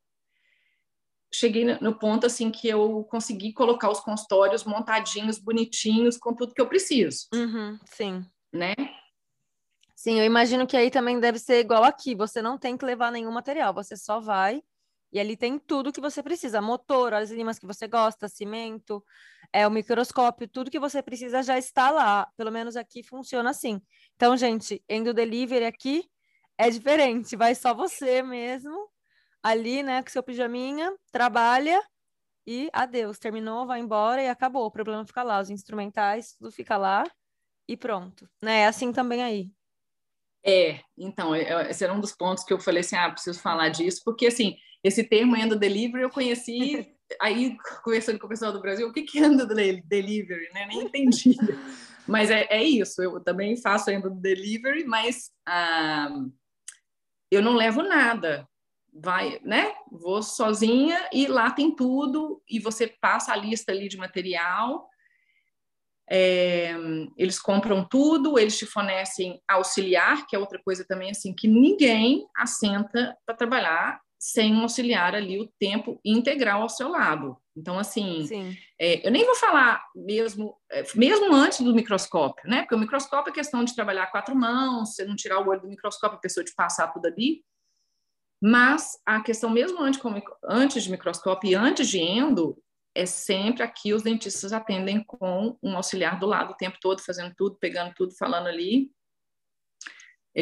cheguei 1.35 1.65
no 1.81 1.99
ponto 1.99 2.27
assim 2.27 2.51
que 2.51 2.69
eu 2.69 3.05
consegui 3.05 3.53
colocar 3.53 3.91
os 3.91 4.01
consultórios 4.01 4.65
montadinhos, 4.65 5.39
bonitinhos, 5.39 6.17
com 6.17 6.35
tudo 6.35 6.55
que 6.55 6.61
eu 6.61 6.69
preciso. 6.69 7.27
Uhum, 7.35 7.79
sim. 7.87 8.25
Né? 8.53 8.75
Sim, 9.97 10.19
eu 10.19 10.25
imagino 10.25 10.67
que 10.67 10.77
aí 10.77 10.91
também 10.91 11.19
deve 11.19 11.39
ser 11.39 11.61
igual 11.61 11.85
aqui. 11.85 12.15
Você 12.15 12.43
não 12.43 12.59
tem 12.59 12.77
que 12.77 12.85
levar 12.85 13.11
nenhum 13.11 13.31
material, 13.31 13.73
você 13.73 13.97
só 13.97 14.21
vai 14.21 14.63
e 15.13 15.21
ali 15.21 15.37
tem 15.37 15.59
tudo 15.59 15.93
que 15.93 16.01
você 16.01 16.23
precisa: 16.23 16.61
motor, 16.61 17.13
as 17.13 17.31
limas 17.31 17.59
que 17.59 17.67
você 17.67 17.87
gosta, 17.87 18.29
cimento, 18.29 19.05
é 19.53 19.67
o 19.67 19.71
microscópio, 19.71 20.49
tudo 20.49 20.71
que 20.71 20.81
você 20.81 21.03
precisa 21.03 21.43
já 21.43 21.59
está 21.59 21.91
lá. 21.91 22.27
Pelo 22.37 22.51
menos 22.51 22.77
aqui 22.77 23.03
funciona 23.03 23.51
assim. 23.51 23.81
Então, 24.17 24.37
gente, 24.37 24.83
indo 24.89 25.13
delivery 25.13 25.67
aqui 25.67 26.09
é 26.57 26.71
diferente, 26.71 27.37
vai 27.37 27.55
só 27.55 27.75
você 27.75 28.23
mesmo 28.23 28.92
ali, 29.43 29.83
né, 29.83 30.03
com 30.03 30.11
seu 30.11 30.23
pijaminha, 30.23 30.95
trabalha 31.11 31.83
e 32.47 32.69
adeus, 32.73 33.19
terminou, 33.19 33.67
vai 33.67 33.81
embora 33.81 34.23
e 34.23 34.29
acabou. 34.29 34.67
O 34.67 34.71
problema 34.71 35.05
fica 35.05 35.23
lá, 35.23 35.41
os 35.41 35.51
instrumentais, 35.51 36.35
tudo 36.35 36.51
fica 36.51 36.77
lá 36.77 37.05
e 37.69 37.77
pronto. 37.77 38.29
Né? 38.43 38.61
É 38.61 38.67
assim 38.67 38.93
também 38.93 39.23
aí. 39.23 39.51
É, 40.45 40.81
então, 40.99 41.35
é, 41.35 41.43
é, 41.43 41.71
esse 41.71 41.85
era 41.85 41.93
um 41.93 42.01
dos 42.01 42.13
pontos 42.13 42.43
que 42.43 42.53
eu 42.53 42.59
falei 42.59 42.81
assim, 42.81 42.97
ah, 42.97 43.11
preciso 43.11 43.41
falar 43.41 43.69
disso, 43.69 44.03
porque 44.05 44.27
assim, 44.27 44.57
esse 44.83 45.05
termo 45.05 45.37
endo 45.37 45.57
delivery 45.57 46.03
eu 46.03 46.11
conheci 46.11 46.93
aí 47.21 47.57
conversando 47.85 48.19
com 48.19 48.27
o 48.27 48.29
pessoal 48.29 48.53
do 48.53 48.61
Brasil, 48.61 48.89
o 48.89 48.93
que 48.93 49.03
que 49.03 49.19
é 49.19 49.27
endo 49.27 49.47
delivery, 49.47 50.49
né? 50.53 50.67
Nem 50.67 50.83
entendi. 50.83 51.37
mas 52.09 52.31
é, 52.31 52.47
é, 52.51 52.63
isso, 52.63 53.01
eu 53.01 53.21
também 53.21 53.57
faço 53.57 53.91
endo 53.91 54.11
delivery, 54.11 54.85
mas 54.85 55.31
ah, 55.47 56.09
eu 57.31 57.41
não 57.41 57.55
levo 57.55 57.83
nada 57.83 58.49
vai, 58.93 59.41
né? 59.43 59.73
Vou 59.91 60.23
sozinha 60.23 61.09
e 61.13 61.27
lá 61.27 61.51
tem 61.51 61.75
tudo 61.75 62.43
e 62.49 62.59
você 62.59 62.87
passa 62.87 63.33
a 63.33 63.37
lista 63.37 63.73
ali 63.73 63.89
de 63.89 63.97
material. 63.97 64.89
É, 66.11 66.75
eles 67.17 67.41
compram 67.41 67.87
tudo, 67.89 68.39
eles 68.39 68.59
te 68.59 68.67
fornecem 68.67 69.41
auxiliar, 69.49 70.27
que 70.27 70.37
é 70.37 70.39
outra 70.39 70.61
coisa 70.63 70.85
também 70.87 71.11
assim 71.11 71.33
que 71.35 71.49
ninguém 71.49 72.27
assenta 72.37 73.17
para 73.25 73.37
trabalhar 73.37 74.01
sem 74.19 74.55
um 74.55 74.63
auxiliar 74.63 75.17
ali 75.17 75.41
o 75.41 75.53
tempo 75.59 75.99
integral 76.05 76.63
ao 76.63 76.69
seu 76.69 76.89
lado. 76.89 77.37
Então, 77.57 77.77
assim, 77.77 78.25
é, 78.79 79.05
eu 79.07 79.11
nem 79.11 79.25
vou 79.27 79.35
falar 79.35 79.85
mesmo, 79.97 80.57
é, 80.71 80.85
mesmo 80.95 81.35
antes 81.35 81.61
do 81.61 81.75
microscópio, 81.75 82.49
né? 82.49 82.61
Porque 82.61 82.77
o 82.77 82.79
microscópio 82.79 83.31
é 83.31 83.35
questão 83.35 83.65
de 83.65 83.75
trabalhar 83.75 84.07
quatro 84.07 84.37
mãos, 84.37 84.95
você 84.95 85.05
não 85.05 85.17
tirar 85.17 85.41
o 85.41 85.49
olho 85.49 85.63
do 85.63 85.69
microscópio, 85.69 86.19
a 86.19 86.21
pessoa 86.21 86.45
te 86.45 86.55
passar 86.55 86.93
tudo 86.93 87.07
ali. 87.07 87.43
Mas 88.45 88.99
a 89.07 89.21
questão, 89.21 89.49
mesmo 89.49 89.79
antes, 90.45 90.83
de 90.83 90.91
microscópio 90.91 91.51
e 91.51 91.55
antes 91.55 91.89
de 91.89 92.01
endo, 92.01 92.61
é 92.93 93.07
sempre 93.07 93.63
aqui 93.63 93.95
os 93.95 94.03
dentistas 94.03 94.53
atendem 94.53 95.03
com 95.05 95.57
um 95.63 95.77
auxiliar 95.77 96.19
do 96.19 96.27
lado 96.27 96.51
o 96.51 96.57
tempo 96.57 96.77
todo, 96.81 97.01
fazendo 97.01 97.33
tudo, 97.37 97.57
pegando 97.61 97.95
tudo, 97.95 98.17
falando 98.17 98.49
ali. 98.49 98.91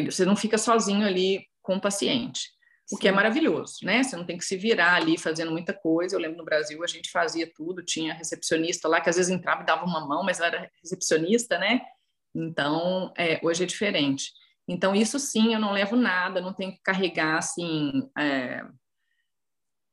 Você 0.05 0.25
não 0.25 0.35
fica 0.35 0.57
sozinho 0.57 1.05
ali 1.05 1.45
com 1.61 1.75
o 1.75 1.81
paciente, 1.81 2.49
o 2.91 2.97
que 2.97 3.07
é 3.07 3.11
maravilhoso, 3.11 3.77
né? 3.83 4.01
Você 4.01 4.15
não 4.15 4.25
tem 4.25 4.37
que 4.37 4.45
se 4.45 4.57
virar 4.57 4.95
ali 4.95 5.15
fazendo 5.15 5.51
muita 5.51 5.71
coisa. 5.71 6.15
Eu 6.15 6.19
lembro 6.19 6.39
no 6.39 6.45
Brasil 6.45 6.83
a 6.83 6.87
gente 6.87 7.11
fazia 7.11 7.51
tudo, 7.53 7.85
tinha 7.85 8.15
recepcionista 8.15 8.87
lá 8.87 8.99
que 8.99 9.11
às 9.11 9.17
vezes 9.17 9.31
entrava 9.31 9.61
e 9.61 9.65
dava 9.65 9.85
uma 9.85 10.07
mão, 10.07 10.23
mas 10.23 10.39
ela 10.39 10.47
era 10.47 10.71
recepcionista, 10.81 11.59
né? 11.59 11.81
Então, 12.33 13.13
é, 13.15 13.39
hoje 13.43 13.63
é 13.63 13.67
diferente. 13.67 14.31
Então, 14.71 14.95
isso 14.95 15.19
sim, 15.19 15.53
eu 15.53 15.59
não 15.59 15.73
levo 15.73 15.97
nada, 15.97 16.39
não 16.39 16.53
tenho 16.53 16.71
que 16.71 16.81
carregar, 16.81 17.37
assim, 17.37 18.09
é, 18.17 18.63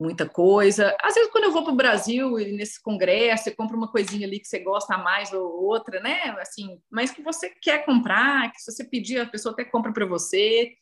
muita 0.00 0.28
coisa. 0.28 0.96
Às 1.02 1.14
vezes, 1.14 1.32
quando 1.32 1.44
eu 1.44 1.52
vou 1.52 1.64
para 1.64 1.72
o 1.72 1.76
Brasil, 1.76 2.38
e 2.38 2.52
nesse 2.52 2.80
congresso, 2.80 3.44
você 3.44 3.50
compra 3.50 3.76
uma 3.76 3.90
coisinha 3.90 4.24
ali 4.24 4.38
que 4.38 4.46
você 4.46 4.60
gosta 4.60 4.96
mais 4.96 5.32
ou 5.32 5.64
outra, 5.64 5.98
né? 6.00 6.30
Assim, 6.38 6.80
mas 6.88 7.10
que 7.10 7.20
você 7.20 7.50
quer 7.50 7.84
comprar, 7.84 8.52
que 8.52 8.60
se 8.60 8.70
você 8.70 8.84
pedir, 8.84 9.18
a 9.18 9.26
pessoa 9.26 9.52
até 9.52 9.64
compra 9.64 9.92
para 9.92 10.06
você. 10.06 10.74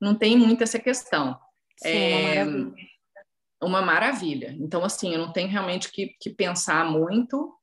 Não 0.00 0.14
tem 0.14 0.36
muito 0.36 0.62
essa 0.62 0.78
questão. 0.78 1.38
Sim, 1.78 1.88
é 1.88 2.16
uma 2.16 2.22
maravilha. 2.22 2.88
Uma 3.62 3.82
maravilha. 3.82 4.56
Então, 4.58 4.84
assim, 4.84 5.12
eu 5.14 5.20
não 5.20 5.32
tenho 5.32 5.48
realmente 5.48 5.90
que, 5.92 6.16
que 6.20 6.30
pensar 6.30 6.84
muito. 6.84 7.54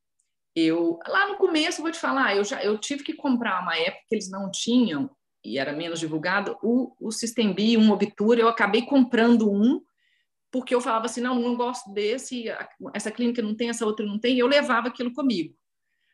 Eu 0.55 0.97
lá 1.07 1.27
no 1.27 1.35
começo 1.35 1.81
vou 1.81 1.91
te 1.91 1.99
falar, 1.99 2.35
eu 2.35 2.43
já 2.43 2.63
eu 2.63 2.77
tive 2.77 3.03
que 3.03 3.13
comprar 3.13 3.61
uma 3.61 3.75
época 3.75 4.05
que 4.07 4.15
eles 4.15 4.29
não 4.29 4.49
tinham 4.49 5.09
e 5.43 5.57
era 5.57 5.73
menos 5.73 5.99
divulgado, 5.99 6.57
o, 6.63 6.95
o 6.99 7.11
System 7.11 7.53
B, 7.53 7.77
um 7.77 7.91
Obtura, 7.91 8.39
eu 8.39 8.47
acabei 8.47 8.83
comprando 8.83 9.51
um, 9.51 9.81
porque 10.51 10.73
eu 10.73 10.79
falava 10.79 11.07
assim, 11.07 11.21
não, 11.21 11.39
não 11.39 11.55
gosto 11.55 11.91
desse, 11.91 12.45
essa 12.93 13.11
clínica 13.11 13.41
não 13.41 13.55
tem, 13.55 13.69
essa 13.69 13.85
outra 13.85 14.05
não 14.05 14.19
tem, 14.19 14.35
e 14.35 14.39
eu 14.39 14.47
levava 14.47 14.87
aquilo 14.87 15.11
comigo. 15.11 15.55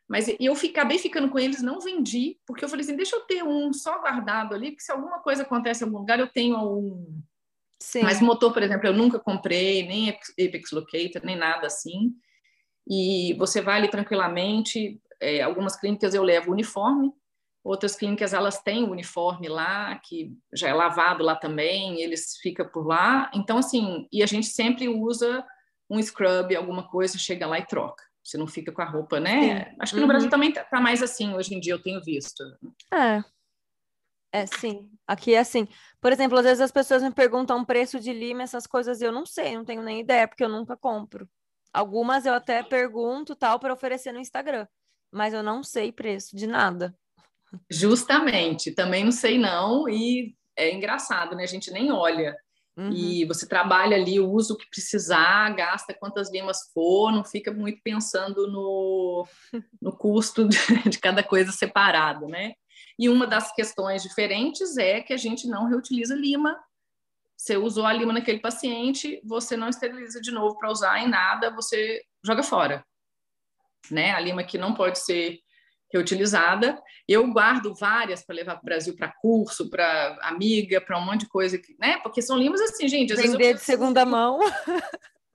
Mas 0.07 0.27
eu 0.39 0.53
acabei 0.53 0.97
ficando 0.97 1.29
com 1.29 1.37
eles, 1.37 1.61
não 1.61 1.79
vendi, 1.79 2.39
porque 2.47 2.65
eu 2.65 2.69
falei 2.69 2.83
assim, 2.83 2.95
deixa 2.95 3.15
eu 3.15 3.21
ter 3.21 3.43
um 3.43 3.71
só 3.71 3.99
guardado 3.99 4.55
ali, 4.55 4.75
que 4.75 4.81
se 4.81 4.91
alguma 4.91 5.19
coisa 5.19 5.43
acontece 5.43 5.83
em 5.83 5.85
algum 5.85 5.99
lugar, 5.99 6.19
eu 6.19 6.27
tenho 6.27 6.57
um... 6.57 7.21
Sim. 7.79 8.01
Mas 8.01 8.19
motor, 8.19 8.51
por 8.51 8.63
exemplo, 8.63 8.87
eu 8.87 8.93
nunca 8.93 9.19
comprei, 9.19 9.87
nem 9.87 10.09
Apex 10.09 10.71
Locator, 10.71 11.23
nem 11.23 11.35
nada 11.35 11.67
assim. 11.67 12.13
E 12.89 13.35
você 13.35 13.61
vai 13.61 13.77
ali 13.77 13.87
tranquilamente, 13.87 14.99
é, 15.21 15.41
algumas 15.41 15.75
clínicas 15.75 16.13
eu 16.13 16.23
levo 16.23 16.51
uniforme, 16.51 17.13
Outras 17.63 17.95
clínicas 17.95 18.33
elas 18.33 18.61
têm 18.61 18.83
o 18.83 18.91
uniforme 18.91 19.49
lá, 19.49 19.99
que 19.99 20.33
já 20.53 20.69
é 20.69 20.73
lavado 20.73 21.23
lá 21.23 21.35
também, 21.35 22.01
eles 22.01 22.37
ficam 22.41 22.67
por 22.67 22.87
lá. 22.87 23.29
Então, 23.33 23.57
assim, 23.57 24.07
e 24.11 24.23
a 24.23 24.25
gente 24.25 24.47
sempre 24.47 24.87
usa 24.87 25.45
um 25.89 26.01
scrub, 26.01 26.55
alguma 26.55 26.87
coisa, 26.87 27.17
chega 27.17 27.45
lá 27.45 27.59
e 27.59 27.65
troca. 27.65 28.03
Você 28.23 28.37
não 28.37 28.47
fica 28.47 28.71
com 28.71 28.81
a 28.81 28.85
roupa, 28.85 29.19
né? 29.19 29.65
Sim. 29.65 29.75
Acho 29.79 29.93
que 29.93 29.99
no 29.99 30.03
uhum. 30.03 30.07
Brasil 30.07 30.29
também 30.29 30.53
tá, 30.53 30.63
tá, 30.63 30.79
mais 30.79 31.01
assim, 31.01 31.33
hoje 31.33 31.53
em 31.53 31.59
dia 31.59 31.73
eu 31.73 31.81
tenho 31.81 32.01
visto. 32.01 32.43
É. 32.93 33.23
É, 34.31 34.45
sim. 34.45 34.89
Aqui 35.07 35.33
é 35.33 35.39
assim. 35.39 35.67
Por 35.99 36.11
exemplo, 36.11 36.37
às 36.37 36.45
vezes 36.45 36.61
as 36.61 36.71
pessoas 36.71 37.01
me 37.01 37.11
perguntam 37.11 37.59
o 37.59 37.65
preço 37.65 37.99
de 37.99 38.13
lima, 38.13 38.43
essas 38.43 38.67
coisas 38.67 39.01
eu 39.01 39.11
não 39.11 39.25
sei, 39.25 39.57
não 39.57 39.65
tenho 39.65 39.81
nem 39.81 39.99
ideia, 39.99 40.27
porque 40.27 40.43
eu 40.43 40.49
nunca 40.49 40.77
compro. 40.77 41.27
Algumas 41.73 42.25
eu 42.25 42.33
até 42.33 42.61
pergunto 42.61 43.35
tal 43.35 43.59
para 43.59 43.73
oferecer 43.73 44.11
no 44.11 44.19
Instagram, 44.19 44.67
mas 45.11 45.33
eu 45.33 45.41
não 45.41 45.63
sei 45.63 45.91
preço 45.91 46.35
de 46.35 46.45
nada. 46.45 46.95
Justamente, 47.69 48.71
também 48.71 49.03
não 49.03 49.11
sei 49.11 49.37
não, 49.37 49.87
e 49.89 50.35
é 50.57 50.73
engraçado, 50.73 51.35
né? 51.35 51.43
A 51.43 51.47
gente 51.47 51.71
nem 51.71 51.91
olha. 51.91 52.35
Uhum. 52.77 52.91
E 52.91 53.25
você 53.25 53.47
trabalha 53.47 53.95
ali, 53.95 54.19
usa 54.19 54.53
o 54.53 54.57
que 54.57 54.69
precisar, 54.69 55.53
gasta 55.55 55.93
quantas 55.93 56.31
limas 56.31 56.71
for, 56.73 57.11
não 57.11 57.23
fica 57.23 57.51
muito 57.51 57.79
pensando 57.83 58.47
no, 58.47 59.27
no 59.81 59.91
custo 59.91 60.47
de, 60.47 60.57
de 60.89 60.99
cada 60.99 61.23
coisa 61.23 61.51
separado, 61.51 62.27
né? 62.27 62.53
E 62.97 63.09
uma 63.09 63.25
das 63.25 63.53
questões 63.53 64.03
diferentes 64.03 64.77
é 64.77 65.01
que 65.01 65.13
a 65.13 65.17
gente 65.17 65.47
não 65.47 65.67
reutiliza 65.67 66.15
lima 66.15 66.57
você 67.39 67.55
usou 67.55 67.85
a 67.85 67.93
lima 67.93 68.11
naquele 68.11 68.39
paciente, 68.39 69.21
você 69.23 69.55
não 69.55 69.69
esteriliza 69.69 70.19
de 70.19 70.29
novo 70.29 70.57
para 70.57 70.69
usar 70.69 70.99
em 70.99 71.07
nada, 71.07 71.49
você 71.49 72.03
joga 72.21 72.43
fora. 72.43 72.85
Né? 73.89 74.11
A 74.11 74.19
lima 74.19 74.43
que 74.43 74.57
não 74.57 74.73
pode 74.73 74.99
ser 74.99 75.39
reutilizada. 75.91 76.81
Eu 77.07 77.31
guardo 77.31 77.73
várias 77.73 78.23
para 78.23 78.35
levar 78.35 78.53
para 78.53 78.61
o 78.61 78.65
Brasil 78.65 78.95
para 78.95 79.13
curso, 79.21 79.69
para 79.69 80.17
amiga, 80.21 80.79
para 80.79 80.97
um 80.97 81.05
monte 81.05 81.21
de 81.21 81.29
coisa, 81.29 81.57
que, 81.57 81.75
né? 81.79 81.97
Porque 82.03 82.21
são 82.21 82.37
limas 82.37 82.61
assim, 82.61 82.87
gente. 82.87 83.15
Vender 83.15 83.55
de 83.55 83.61
segunda 83.61 84.05
mão. 84.05 84.39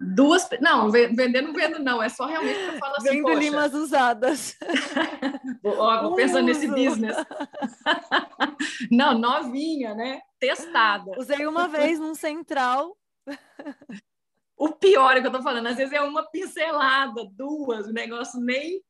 Duas. 0.01 0.49
Não, 0.61 0.91
vender 0.91 1.41
não 1.41 1.53
vendo, 1.53 1.79
não. 1.79 2.03
É 2.03 2.09
só 2.09 2.27
realmente 2.27 2.59
para 2.59 2.79
falar 2.79 2.97
assim. 2.99 3.11
Vendo 3.11 3.33
limas 3.35 3.73
usadas. 3.75 4.57
Ó, 5.65 6.03
vou 6.03 6.15
pensando 6.15 6.47
nesse 6.47 6.67
business. 6.67 7.17
não, 8.91 9.19
novinha, 9.19 9.95
né? 9.95 10.21
Testada. 10.39 11.13
Usei 11.19 11.47
uma 11.47 11.69
vez 11.69 11.99
num 11.99 12.15
central. 12.15 12.97
O 14.57 14.71
pior 14.71 15.17
é 15.17 15.21
que 15.21 15.27
eu 15.27 15.33
tô 15.33 15.43
falando, 15.43 15.67
às 15.67 15.77
vezes 15.77 15.93
é 15.93 16.01
uma 16.01 16.31
pincelada, 16.31 17.25
duas, 17.33 17.87
o 17.89 17.93
negócio 17.93 18.41
nem 18.41 18.81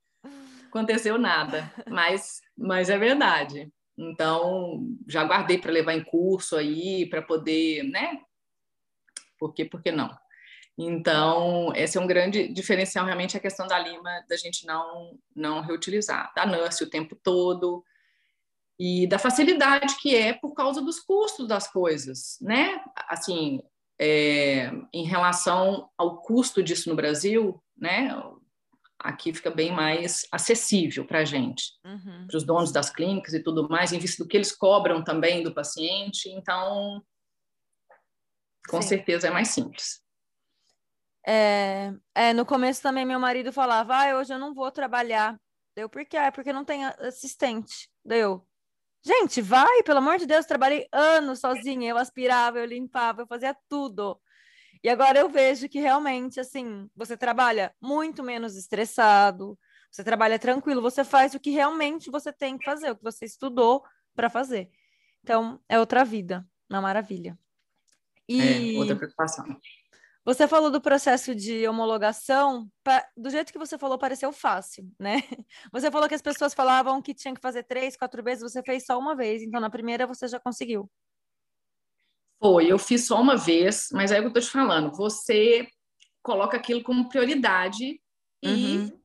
aconteceu 0.75 1.17
nada, 1.17 1.73
mas, 1.89 2.41
mas 2.57 2.91
é 2.91 2.99
verdade. 2.99 3.73
Então, 3.97 4.89
já 5.07 5.23
guardei 5.23 5.57
para 5.57 5.71
levar 5.71 5.95
em 5.95 6.03
curso 6.03 6.57
aí, 6.57 7.07
para 7.07 7.23
poder, 7.23 7.85
né? 7.85 8.21
Por 9.39 9.55
quê? 9.55 9.65
Por 9.65 9.81
que 9.81 9.93
não? 9.93 10.11
Então, 10.77 11.73
esse 11.77 11.97
é 11.97 12.01
um 12.01 12.07
grande 12.07 12.49
diferencial, 12.49 13.07
realmente, 13.07 13.37
a 13.37 13.41
questão 13.41 13.67
da 13.69 13.79
lima, 13.79 14.25
da 14.29 14.37
gente 14.37 14.67
não, 14.67 15.17
não 15.35 15.61
reutilizar, 15.61 16.33
da 16.35 16.45
NURSE 16.45 16.83
o 16.83 16.91
tempo 16.91 17.15
todo, 17.15 17.85
e 18.77 19.07
da 19.07 19.21
facilidade 19.21 19.97
que 20.01 20.17
é 20.17 20.33
por 20.33 20.53
causa 20.53 20.83
dos 20.83 20.99
custos 20.99 21.47
das 21.47 21.71
coisas, 21.71 22.39
né? 22.41 22.83
Assim, 23.09 23.63
é, 24.01 24.73
em 24.93 25.05
relação 25.05 25.89
ao 25.97 26.21
custo 26.23 26.61
disso 26.61 26.89
no 26.89 26.97
Brasil, 26.97 27.63
né? 27.77 28.11
Aqui 29.05 29.35
fica 29.35 29.51
bem 29.51 29.71
mais 29.71 30.27
acessível 30.33 31.07
para 31.07 31.19
a 31.19 31.25
gente, 31.25 31.73
uhum. 31.85 32.27
para 32.27 32.37
os 32.39 32.43
donos 32.43 32.73
das 32.73 32.89
clínicas 32.89 33.35
e 33.35 33.43
tudo 33.43 33.69
mais, 33.69 33.93
em 33.93 33.99
vista 33.99 34.25
do 34.25 34.29
que 34.29 34.35
eles 34.35 34.51
cobram 34.51 35.05
também 35.05 35.43
do 35.43 35.55
paciente. 35.55 36.31
Então, 36.31 37.05
com 38.67 38.81
Sim. 38.81 38.89
certeza 38.89 39.29
é 39.29 39.31
mais 39.31 39.49
simples. 39.49 40.03
É, 41.27 41.93
é, 42.15 42.33
no 42.33 42.47
começo 42.47 42.83
também 42.83 43.05
meu 43.05 43.21
marido 43.21 43.53
falava, 43.53 43.95
ah, 43.95 44.17
hoje 44.17 44.33
eu 44.33 44.39
não 44.39 44.55
vou 44.55 44.71
trabalhar. 44.71 45.39
Deu, 45.77 45.89
por 45.89 46.05
quê? 46.07 46.17
É 46.17 46.31
porque 46.31 46.53
não 46.53 46.65
tem 46.65 46.87
assistente. 46.87 47.91
Deu. 48.03 48.47
Gente, 49.05 49.43
vai, 49.43 49.83
pelo 49.83 49.99
amor 49.99 50.17
de 50.17 50.25
Deus, 50.25 50.47
trabalhei 50.47 50.89
anos 50.91 51.41
sozinha, 51.41 51.91
eu 51.91 51.99
aspirava, 51.99 52.59
eu 52.59 52.65
limpava, 52.65 53.21
eu 53.23 53.27
fazia 53.27 53.55
tudo. 53.69 54.19
E 54.85 54.89
agora 54.91 55.19
eu 55.19 55.31
vejo 55.31 55.67
que 55.67 55.81
realmente, 55.81 56.39
assim, 56.39 56.91
você 56.95 57.17
trabalha 57.17 57.75
muito 57.81 58.23
menos 58.23 58.55
estressado, 58.55 59.59
você 59.91 60.05
trabalha 60.05 60.39
tranquilo, 60.39 60.83
você 60.83 61.03
faz 61.03 61.35
o 61.35 61.41
que 61.41 61.49
realmente 61.49 62.11
você 62.11 62.31
tem 62.31 62.59
que 62.59 62.67
fazer, 62.67 62.91
o 62.91 62.97
que 62.97 63.03
você 63.03 63.25
estudou 63.25 63.83
para 64.15 64.29
fazer. 64.29 64.71
Então, 65.23 65.59
é 65.71 65.81
outra 65.81 66.05
vida, 66.05 66.47
uma 66.69 66.83
maravilha. 66.83 67.39
E 68.29 68.75
é, 68.75 68.79
outra 68.79 68.95
preocupação. 68.95 69.59
Você 70.23 70.47
falou 70.47 70.71
do 70.71 70.83
processo 70.83 71.35
de 71.35 71.67
homologação, 71.67 72.71
do 73.17 73.31
jeito 73.31 73.53
que 73.55 73.59
você 73.59 73.79
falou, 73.79 73.99
pareceu 73.99 74.33
fácil, 74.33 74.91
né? 74.99 75.15
Você 75.73 75.91
falou 75.91 76.09
que 76.09 76.15
as 76.15 76.23
pessoas 76.23 76.53
falavam 76.53 77.01
que 77.01 77.15
tinha 77.15 77.35
que 77.35 77.41
fazer 77.41 77.63
três, 77.63 77.97
quatro 77.97 78.23
vezes, 78.23 78.43
você 78.43 78.63
fez 78.63 78.85
só 78.87 78.99
uma 78.99 79.15
vez, 79.15 79.43
então 79.43 79.61
na 79.61 79.69
primeira 79.69 80.07
você 80.07 80.27
já 80.27 80.41
conseguiu. 80.41 80.91
Foi, 82.45 82.71
eu 82.71 82.79
fiz 82.79 83.07
só 83.07 83.19
uma 83.23 83.39
vez, 83.39 83.89
mas 83.91 84.13
é 84.13 84.19
o 84.19 84.21
que 84.21 84.27
eu 84.27 84.29
estou 84.29 84.43
te 84.43 84.51
falando. 84.51 84.95
Você 84.95 85.67
coloca 86.23 86.59
aquilo 86.59 86.83
como 86.83 87.09
prioridade 87.09 87.99
e 88.43 88.77
uhum. 88.77 89.01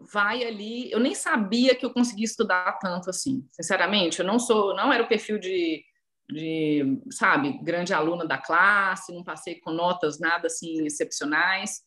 vai 0.00 0.42
ali. 0.42 0.90
Eu 0.90 0.98
nem 0.98 1.14
sabia 1.14 1.76
que 1.76 1.86
eu 1.86 1.92
conseguia 1.92 2.24
estudar 2.24 2.72
tanto 2.80 3.08
assim, 3.08 3.46
sinceramente. 3.52 4.18
Eu 4.18 4.26
não 4.26 4.40
sou, 4.40 4.74
não 4.74 4.92
era 4.92 5.00
o 5.00 5.06
perfil 5.06 5.38
de, 5.38 5.84
de 6.28 7.00
sabe, 7.08 7.56
grande 7.62 7.94
aluna 7.94 8.26
da 8.26 8.36
classe, 8.36 9.14
não 9.14 9.22
passei 9.22 9.60
com 9.60 9.70
notas 9.70 10.18
nada 10.18 10.48
assim 10.48 10.84
excepcionais. 10.84 11.84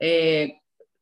É, 0.00 0.54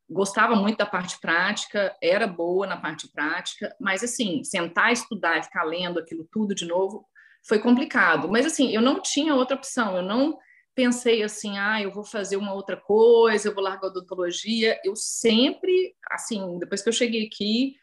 gostava 0.08 0.56
muito 0.56 0.78
da 0.78 0.86
parte 0.86 1.20
prática, 1.20 1.94
era 2.02 2.26
boa 2.26 2.66
na 2.66 2.78
parte 2.78 3.06
prática, 3.12 3.76
mas 3.78 4.02
assim, 4.02 4.42
sentar, 4.42 4.90
estudar 4.90 5.36
e 5.36 5.42
ficar 5.42 5.64
lendo 5.64 5.98
aquilo 5.98 6.26
tudo 6.32 6.54
de 6.54 6.64
novo 6.64 7.06
foi 7.48 7.58
complicado. 7.58 8.28
Mas 8.28 8.44
assim, 8.44 8.70
eu 8.70 8.82
não 8.82 9.00
tinha 9.00 9.34
outra 9.34 9.56
opção, 9.56 9.96
eu 9.96 10.02
não 10.02 10.38
pensei 10.74 11.22
assim, 11.24 11.58
ah, 11.58 11.82
eu 11.82 11.90
vou 11.90 12.04
fazer 12.04 12.36
uma 12.36 12.52
outra 12.52 12.76
coisa, 12.76 13.48
eu 13.48 13.54
vou 13.54 13.64
largar 13.64 13.86
a 13.86 13.90
odontologia. 13.90 14.78
Eu 14.84 14.94
sempre, 14.94 15.96
assim, 16.10 16.58
depois 16.58 16.82
que 16.82 16.88
eu 16.88 16.92
cheguei 16.92 17.26
aqui, 17.26 17.74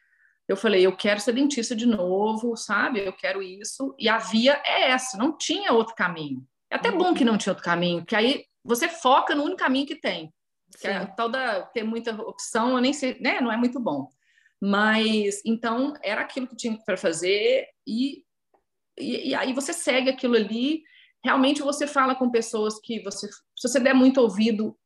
eu 0.47 0.55
falei, 0.55 0.85
eu 0.85 0.95
quero 0.95 1.19
ser 1.19 1.33
dentista 1.33 1.75
de 1.75 1.85
novo, 1.85 2.55
sabe? 2.55 3.03
Eu 3.03 3.11
quero 3.11 3.41
isso. 3.41 3.95
E 3.99 4.07
a 4.07 4.19
via 4.19 4.61
é 4.63 4.91
essa, 4.91 5.17
não 5.17 5.35
tinha 5.35 5.73
outro 5.73 5.95
caminho. 5.95 6.47
É 6.69 6.75
até 6.75 6.91
bom 6.91 7.13
que 7.13 7.25
não 7.25 7.37
tinha 7.37 7.51
outro 7.51 7.65
caminho, 7.65 7.99
porque 7.99 8.15
aí 8.15 8.45
você 8.63 8.87
foca 8.87 9.33
no 9.33 9.43
único 9.43 9.59
caminho 9.59 9.87
que 9.87 9.95
tem. 9.95 10.31
Que 10.79 10.87
é, 10.87 11.05
tal 11.05 11.29
da 11.29 11.63
ter 11.63 11.83
muita 11.83 12.13
opção, 12.21 12.75
eu 12.75 12.81
nem 12.81 12.93
sei, 12.93 13.17
né? 13.19 13.41
Não 13.41 13.51
é 13.51 13.57
muito 13.57 13.79
bom. 13.79 14.07
Mas 14.61 15.41
então 15.45 15.93
era 16.03 16.21
aquilo 16.21 16.47
que 16.47 16.55
tinha 16.55 16.77
para 16.85 16.97
fazer 16.97 17.67
e 17.87 18.23
e, 18.97 19.29
e, 19.29 19.35
aí 19.35 19.53
você 19.53 19.73
segue 19.73 20.09
aquilo 20.09 20.35
ali. 20.35 20.83
Realmente 21.23 21.61
você 21.61 21.87
fala 21.87 22.15
com 22.15 22.29
pessoas 22.29 22.79
que 22.79 23.01
você, 23.03 23.27
se 23.27 23.67
você 23.67 23.79
der 23.79 23.93
muito 23.93 24.21
ouvido, 24.21 24.77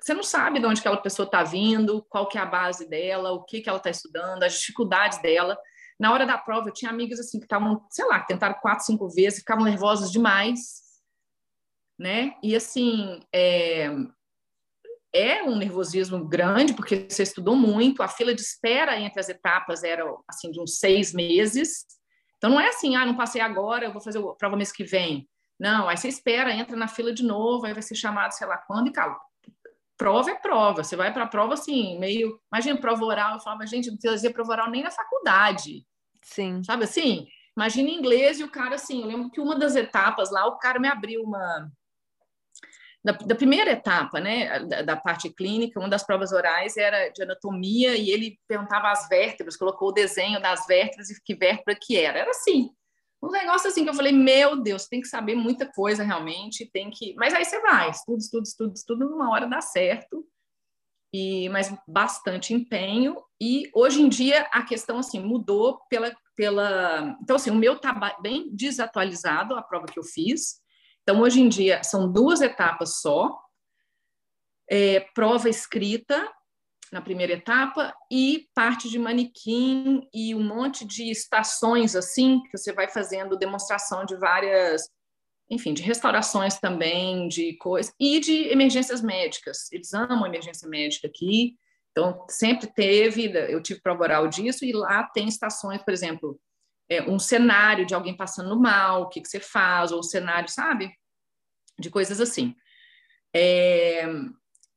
você 0.00 0.12
não 0.12 0.22
sabe 0.22 0.58
de 0.58 0.66
onde 0.66 0.80
aquela 0.80 0.96
pessoa 0.96 1.24
está 1.24 1.42
vindo, 1.42 2.04
qual 2.10 2.28
que 2.28 2.36
é 2.36 2.40
a 2.40 2.46
base 2.46 2.88
dela, 2.88 3.32
o 3.32 3.44
que 3.44 3.60
que 3.60 3.68
ela 3.68 3.78
está 3.78 3.90
estudando, 3.90 4.42
as 4.42 4.58
dificuldades 4.58 5.22
dela. 5.22 5.58
Na 5.98 6.12
hora 6.12 6.26
da 6.26 6.36
prova, 6.36 6.68
eu 6.68 6.72
tinha 6.72 6.90
amigas 6.90 7.20
assim 7.20 7.38
que 7.38 7.46
estavam, 7.46 7.86
sei 7.90 8.04
lá, 8.04 8.20
tentaram 8.20 8.56
quatro, 8.60 8.84
cinco 8.84 9.08
vezes, 9.08 9.38
ficavam 9.38 9.64
nervosas 9.64 10.10
demais, 10.10 10.82
né? 11.98 12.34
E 12.42 12.56
assim, 12.56 13.20
é, 13.32 13.88
é 15.14 15.42
um 15.44 15.56
nervosismo 15.56 16.28
grande 16.28 16.74
porque 16.74 17.06
você 17.08 17.22
estudou 17.22 17.54
muito. 17.54 18.02
A 18.02 18.08
fila 18.08 18.34
de 18.34 18.40
espera 18.40 18.98
entre 18.98 19.20
as 19.20 19.28
etapas 19.28 19.84
era 19.84 20.04
assim 20.28 20.50
de 20.50 20.60
uns 20.60 20.78
seis 20.78 21.14
meses. 21.14 21.86
Então 22.44 22.52
não 22.52 22.60
é 22.60 22.68
assim, 22.68 22.94
ah, 22.94 23.06
não 23.06 23.16
passei 23.16 23.40
agora, 23.40 23.86
eu 23.86 23.90
vou 23.90 24.02
fazer 24.02 24.18
a 24.18 24.34
prova 24.34 24.54
mês 24.54 24.70
que 24.70 24.84
vem. 24.84 25.26
Não, 25.58 25.88
aí 25.88 25.96
você 25.96 26.08
espera, 26.08 26.52
entra 26.52 26.76
na 26.76 26.86
fila 26.86 27.10
de 27.10 27.22
novo, 27.22 27.64
aí 27.64 27.72
vai 27.72 27.80
ser 27.80 27.94
chamado 27.94 28.32
sei 28.32 28.46
lá 28.46 28.58
quando 28.58 28.88
e 28.88 28.92
cala. 28.92 29.18
Prova 29.96 30.30
é 30.30 30.34
prova, 30.34 30.84
você 30.84 30.94
vai 30.94 31.10
para 31.10 31.24
a 31.24 31.26
prova 31.26 31.54
assim, 31.54 31.98
meio. 31.98 32.38
Imagina 32.52 32.78
prova 32.78 33.02
oral, 33.02 33.32
eu 33.32 33.40
falava, 33.40 33.66
gente, 33.66 33.88
não 33.88 33.96
precisa 33.96 34.30
prova 34.30 34.52
oral 34.52 34.70
nem 34.70 34.82
na 34.82 34.90
faculdade. 34.90 35.86
Sim. 36.20 36.62
Sabe 36.62 36.84
assim? 36.84 37.26
Imagina 37.56 37.88
inglês 37.88 38.38
e 38.38 38.44
o 38.44 38.50
cara 38.50 38.74
assim, 38.74 39.00
eu 39.00 39.08
lembro 39.08 39.30
que 39.30 39.40
uma 39.40 39.58
das 39.58 39.74
etapas 39.74 40.30
lá, 40.30 40.44
o 40.46 40.58
cara 40.58 40.78
me 40.78 40.88
abriu 40.88 41.22
uma, 41.22 41.72
da, 43.04 43.12
da, 43.12 43.34
primeira 43.34 43.72
etapa, 43.72 44.18
né, 44.18 44.60
da, 44.60 44.82
da, 44.82 44.96
parte 44.96 45.28
clínica, 45.28 45.78
uma 45.78 45.90
das 45.90 46.02
provas 46.02 46.32
orais 46.32 46.76
era 46.78 47.10
de 47.10 47.22
anatomia 47.22 47.94
e 47.94 48.10
ele 48.10 48.38
perguntava 48.48 48.90
as 48.90 49.06
vértebras, 49.08 49.58
colocou 49.58 49.90
o 49.90 49.92
desenho 49.92 50.40
das 50.40 50.66
vértebras 50.66 51.10
e 51.10 51.22
que 51.22 51.34
vértebra 51.34 51.76
que 51.78 51.98
era. 51.98 52.20
Era 52.20 52.30
assim, 52.30 52.70
um 53.22 53.30
negócio 53.30 53.68
assim 53.68 53.84
que 53.84 53.90
eu 53.90 53.94
falei, 53.94 54.12
meu 54.12 54.56
Deus, 54.56 54.86
tem 54.86 55.02
que 55.02 55.08
saber 55.08 55.34
muita 55.34 55.70
coisa 55.70 56.02
realmente, 56.02 56.70
tem 56.72 56.90
que. 56.90 57.14
Mas 57.16 57.34
aí 57.34 57.44
você 57.44 57.60
vai, 57.60 57.90
estuda, 57.90 58.18
estuda, 58.18 58.42
estuda, 58.42 58.72
estuda, 58.74 59.04
numa 59.04 59.30
hora 59.30 59.46
dá 59.46 59.60
certo. 59.60 60.26
E, 61.14 61.48
mas 61.50 61.72
bastante 61.86 62.52
empenho 62.52 63.22
e 63.40 63.70
hoje 63.72 64.02
em 64.02 64.08
dia 64.08 64.48
a 64.50 64.64
questão 64.64 64.98
assim 64.98 65.20
mudou 65.20 65.78
pela 65.88 66.12
pela 66.34 67.16
então 67.22 67.36
assim 67.36 67.52
o 67.52 67.54
meu 67.54 67.78
tá 67.78 68.18
bem 68.20 68.50
desatualizado 68.52 69.54
a 69.54 69.62
prova 69.62 69.86
que 69.86 69.96
eu 69.96 70.02
fiz 70.02 70.60
então, 71.04 71.20
hoje 71.20 71.40
em 71.40 71.48
dia, 71.48 71.82
são 71.84 72.10
duas 72.10 72.40
etapas 72.40 73.00
só: 73.00 73.38
é, 74.68 75.00
prova 75.14 75.48
escrita 75.48 76.28
na 76.90 77.00
primeira 77.00 77.34
etapa 77.34 77.94
e 78.10 78.48
parte 78.54 78.88
de 78.88 78.98
manequim 78.98 80.08
e 80.14 80.34
um 80.34 80.42
monte 80.42 80.86
de 80.86 81.10
estações 81.10 81.94
assim, 81.94 82.40
que 82.44 82.56
você 82.56 82.72
vai 82.72 82.88
fazendo 82.88 83.36
demonstração 83.36 84.04
de 84.04 84.16
várias, 84.16 84.88
enfim, 85.50 85.74
de 85.74 85.82
restaurações 85.82 86.58
também, 86.58 87.28
de 87.28 87.56
coisas, 87.58 87.92
e 88.00 88.20
de 88.20 88.48
emergências 88.48 89.02
médicas. 89.02 89.70
Eles 89.72 89.92
amam 89.92 90.26
emergência 90.26 90.68
médica 90.68 91.08
aqui, 91.08 91.56
então 91.90 92.24
sempre 92.30 92.68
teve, 92.72 93.26
eu 93.52 93.60
tive 93.62 93.80
prova 93.82 94.04
oral 94.04 94.28
disso, 94.28 94.64
e 94.64 94.72
lá 94.72 95.02
tem 95.02 95.28
estações, 95.28 95.82
por 95.82 95.92
exemplo, 95.92 96.40
é, 96.88 97.02
um 97.02 97.18
cenário 97.18 97.86
de 97.86 97.94
alguém 97.94 98.16
passando 98.16 98.58
mal, 98.58 99.02
o 99.02 99.08
que, 99.08 99.20
que 99.20 99.28
você 99.28 99.40
faz, 99.40 99.92
ou 99.92 100.02
cenário, 100.02 100.48
sabe? 100.48 100.94
De 101.78 101.90
coisas 101.90 102.20
assim. 102.20 102.54
É, 103.34 104.04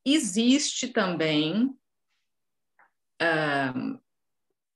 existe 0.05 0.87
também 0.87 1.65
uh, 3.21 3.99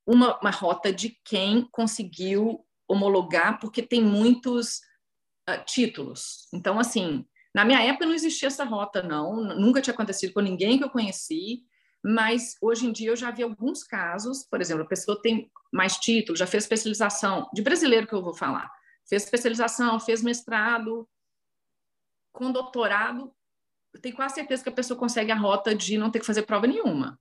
uma, 0.05 0.39
uma 0.39 0.51
rota 0.51 0.91
de 0.91 1.17
quem 1.23 1.67
conseguiu 1.71 2.65
homologar, 2.88 3.59
porque 3.59 3.82
tem 3.82 4.03
muitos 4.03 4.82
uh, 5.49 5.63
títulos. 5.65 6.47
Então, 6.53 6.79
assim, 6.79 7.25
na 7.55 7.63
minha 7.63 7.82
época 7.82 8.05
não 8.05 8.13
existia 8.13 8.47
essa 8.47 8.63
rota, 8.63 9.01
não, 9.01 9.36
nunca 9.55 9.82
tinha 9.82 9.93
acontecido 9.93 10.34
com 10.34 10.41
ninguém 10.41 10.77
que 10.77 10.84
eu 10.84 10.89
conheci, 10.89 11.63
mas 12.04 12.56
hoje 12.62 12.88
em 12.88 12.91
dia 12.91 13.10
eu 13.10 13.16
já 13.16 13.32
vi 13.32 13.43
alguns 13.43 13.84
casos, 13.84 14.43
por 14.43 14.60
exemplo, 14.60 14.84
a 14.84 14.88
pessoa 14.88 15.22
tem 15.22 15.52
mais 15.72 15.97
títulos, 15.97 16.39
já 16.39 16.47
fez 16.47 16.64
especialização, 16.64 17.49
de 17.54 17.62
brasileiro 17.62 18.08
que 18.08 18.14
eu 18.14 18.22
vou 18.22 18.34
falar, 18.34 18.72
fez 19.08 19.24
especialização, 19.24 19.99
fez 19.99 20.22
mestrado, 20.22 21.08
com 22.32 22.52
doutorado, 22.52 23.34
eu 23.93 24.02
tenho 24.02 24.16
quase 24.16 24.36
certeza 24.36 24.64
que 24.64 24.70
a 24.70 24.74
pessoa 24.74 24.97
consegue 24.97 25.32
a 25.32 25.36
rota 25.36 25.76
de 25.76 25.97
não 25.97 26.10
ter 26.10 26.20
que 26.20 26.26
fazer 26.26 26.43
prova 26.43 26.66
nenhuma. 26.66 27.20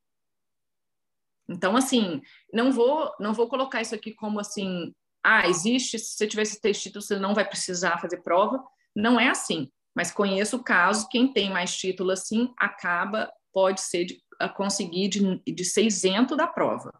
Então, 1.48 1.76
assim, 1.76 2.22
não 2.52 2.70
vou, 2.70 3.12
não 3.18 3.34
vou 3.34 3.48
colocar 3.48 3.82
isso 3.82 3.94
aqui 3.94 4.14
como 4.14 4.38
assim, 4.38 4.94
ah, 5.22 5.48
existe, 5.48 5.98
se 5.98 6.16
você 6.16 6.26
tiver 6.26 6.42
esses 6.42 6.60
três 6.60 6.80
títulos, 6.80 7.06
você 7.06 7.18
não 7.18 7.34
vai 7.34 7.44
precisar 7.44 7.98
fazer 7.98 8.22
prova. 8.22 8.62
Não 8.94 9.18
é 9.18 9.28
assim. 9.28 9.70
Mas 9.94 10.12
conheço 10.12 10.56
o 10.56 10.64
caso, 10.64 11.08
quem 11.08 11.32
tem 11.32 11.50
mais 11.50 11.76
título 11.76 12.12
assim, 12.12 12.54
acaba, 12.56 13.30
pode 13.52 13.80
ser 13.80 14.04
de, 14.04 14.22
a 14.40 14.48
conseguir 14.48 15.08
de, 15.08 15.38
de 15.44 15.64
ser 15.64 15.84
isento 15.84 16.36
da 16.36 16.46
prova. 16.46 16.92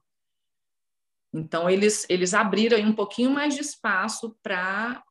Então, 1.33 1.71
eles, 1.71 2.07
eles 2.09 2.35
abriram 2.35 2.79
um 2.81 2.93
pouquinho 2.93 3.31
mais 3.31 3.55
de 3.55 3.61
espaço 3.61 4.37
para 4.43 5.03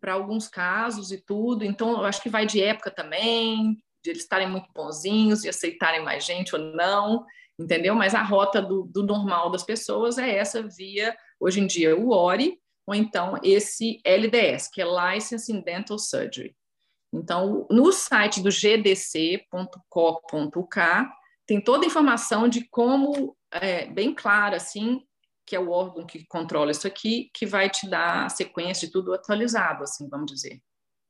para 0.00 0.14
alguns 0.14 0.48
casos 0.48 1.12
e 1.12 1.18
tudo. 1.18 1.64
Então, 1.64 1.92
eu 1.92 2.04
acho 2.04 2.20
que 2.20 2.28
vai 2.28 2.44
de 2.44 2.60
época 2.60 2.90
também, 2.90 3.80
de 4.02 4.10
eles 4.10 4.22
estarem 4.22 4.50
muito 4.50 4.68
bonzinhos 4.74 5.44
e 5.44 5.48
aceitarem 5.48 6.02
mais 6.02 6.24
gente 6.24 6.56
ou 6.56 6.60
não, 6.60 7.24
entendeu? 7.56 7.94
Mas 7.94 8.12
a 8.12 8.22
rota 8.22 8.60
do, 8.60 8.82
do 8.82 9.04
normal 9.04 9.48
das 9.48 9.62
pessoas 9.62 10.18
é 10.18 10.36
essa 10.36 10.60
via, 10.60 11.16
hoje 11.38 11.60
em 11.60 11.68
dia, 11.68 11.96
o 11.96 12.10
ORI, 12.10 12.60
ou 12.86 12.94
então 12.94 13.38
esse 13.42 14.00
LDS, 14.04 14.68
que 14.68 14.82
é 14.82 14.84
License 14.84 15.52
in 15.52 15.60
Dental 15.60 15.98
Surgery. 15.98 16.56
Então, 17.16 17.66
no 17.70 17.92
site 17.92 18.42
do 18.42 18.50
gdc.co.uk 18.50 19.46
tem 21.46 21.60
toda 21.60 21.84
a 21.84 21.86
informação 21.86 22.48
de 22.48 22.68
como, 22.68 23.36
é, 23.52 23.86
bem 23.86 24.12
clara, 24.14 24.56
assim, 24.56 25.00
que 25.46 25.54
é 25.54 25.60
o 25.60 25.70
órgão 25.70 26.04
que 26.04 26.26
controla 26.26 26.72
isso 26.72 26.86
aqui, 26.86 27.30
que 27.32 27.46
vai 27.46 27.70
te 27.70 27.88
dar 27.88 28.26
a 28.26 28.28
sequência 28.28 28.86
de 28.86 28.92
tudo 28.92 29.14
atualizado, 29.14 29.84
assim, 29.84 30.08
vamos 30.08 30.32
dizer. 30.32 30.60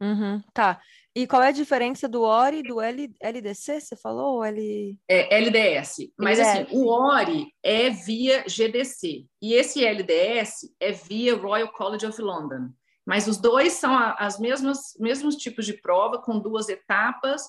Uhum, 0.00 0.42
tá. 0.52 0.78
E 1.14 1.26
qual 1.26 1.42
é 1.42 1.48
a 1.48 1.52
diferença 1.52 2.06
do 2.06 2.20
ORI 2.20 2.58
e 2.58 2.62
do 2.62 2.78
L, 2.78 3.10
LDC, 3.18 3.80
você 3.80 3.96
falou? 3.96 4.44
L... 4.44 4.98
É 5.08 5.34
LDS. 5.38 6.12
Mas, 6.18 6.38
LDS. 6.38 6.66
assim, 6.66 6.76
o 6.76 6.88
ORI 6.88 7.46
é 7.62 7.88
via 7.88 8.44
GDC. 8.46 9.24
E 9.40 9.54
esse 9.54 9.82
LDS 9.82 10.74
é 10.78 10.92
via 10.92 11.34
Royal 11.34 11.72
College 11.72 12.04
of 12.04 12.20
London. 12.20 12.68
Mas 13.06 13.28
os 13.28 13.38
dois 13.38 13.74
são 13.74 13.96
as 13.96 14.38
mesmas 14.38 14.94
mesmos 14.98 15.36
tipos 15.36 15.64
de 15.64 15.74
prova, 15.74 16.18
com 16.18 16.38
duas 16.38 16.68
etapas, 16.68 17.42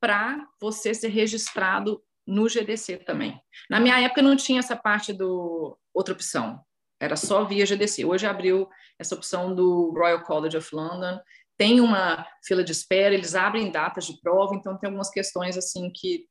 para 0.00 0.46
você 0.60 0.94
ser 0.94 1.08
registrado 1.08 2.02
no 2.26 2.48
GDC 2.48 2.98
também. 2.98 3.40
Na 3.70 3.78
minha 3.78 4.00
época 4.00 4.22
não 4.22 4.34
tinha 4.36 4.58
essa 4.58 4.74
parte 4.74 5.12
do 5.12 5.78
outra 5.94 6.14
opção, 6.14 6.60
era 6.98 7.14
só 7.14 7.44
via 7.44 7.66
GDC. 7.66 8.04
Hoje 8.04 8.26
abriu 8.26 8.68
essa 8.98 9.14
opção 9.14 9.54
do 9.54 9.92
Royal 9.92 10.22
College 10.22 10.56
of 10.56 10.74
London, 10.74 11.20
tem 11.56 11.80
uma 11.80 12.26
fila 12.44 12.64
de 12.64 12.72
espera, 12.72 13.14
eles 13.14 13.34
abrem 13.34 13.70
datas 13.70 14.06
de 14.06 14.20
prova, 14.20 14.54
então 14.54 14.76
tem 14.76 14.88
algumas 14.88 15.10
questões 15.10 15.56
assim 15.56 15.90
que 15.94 16.26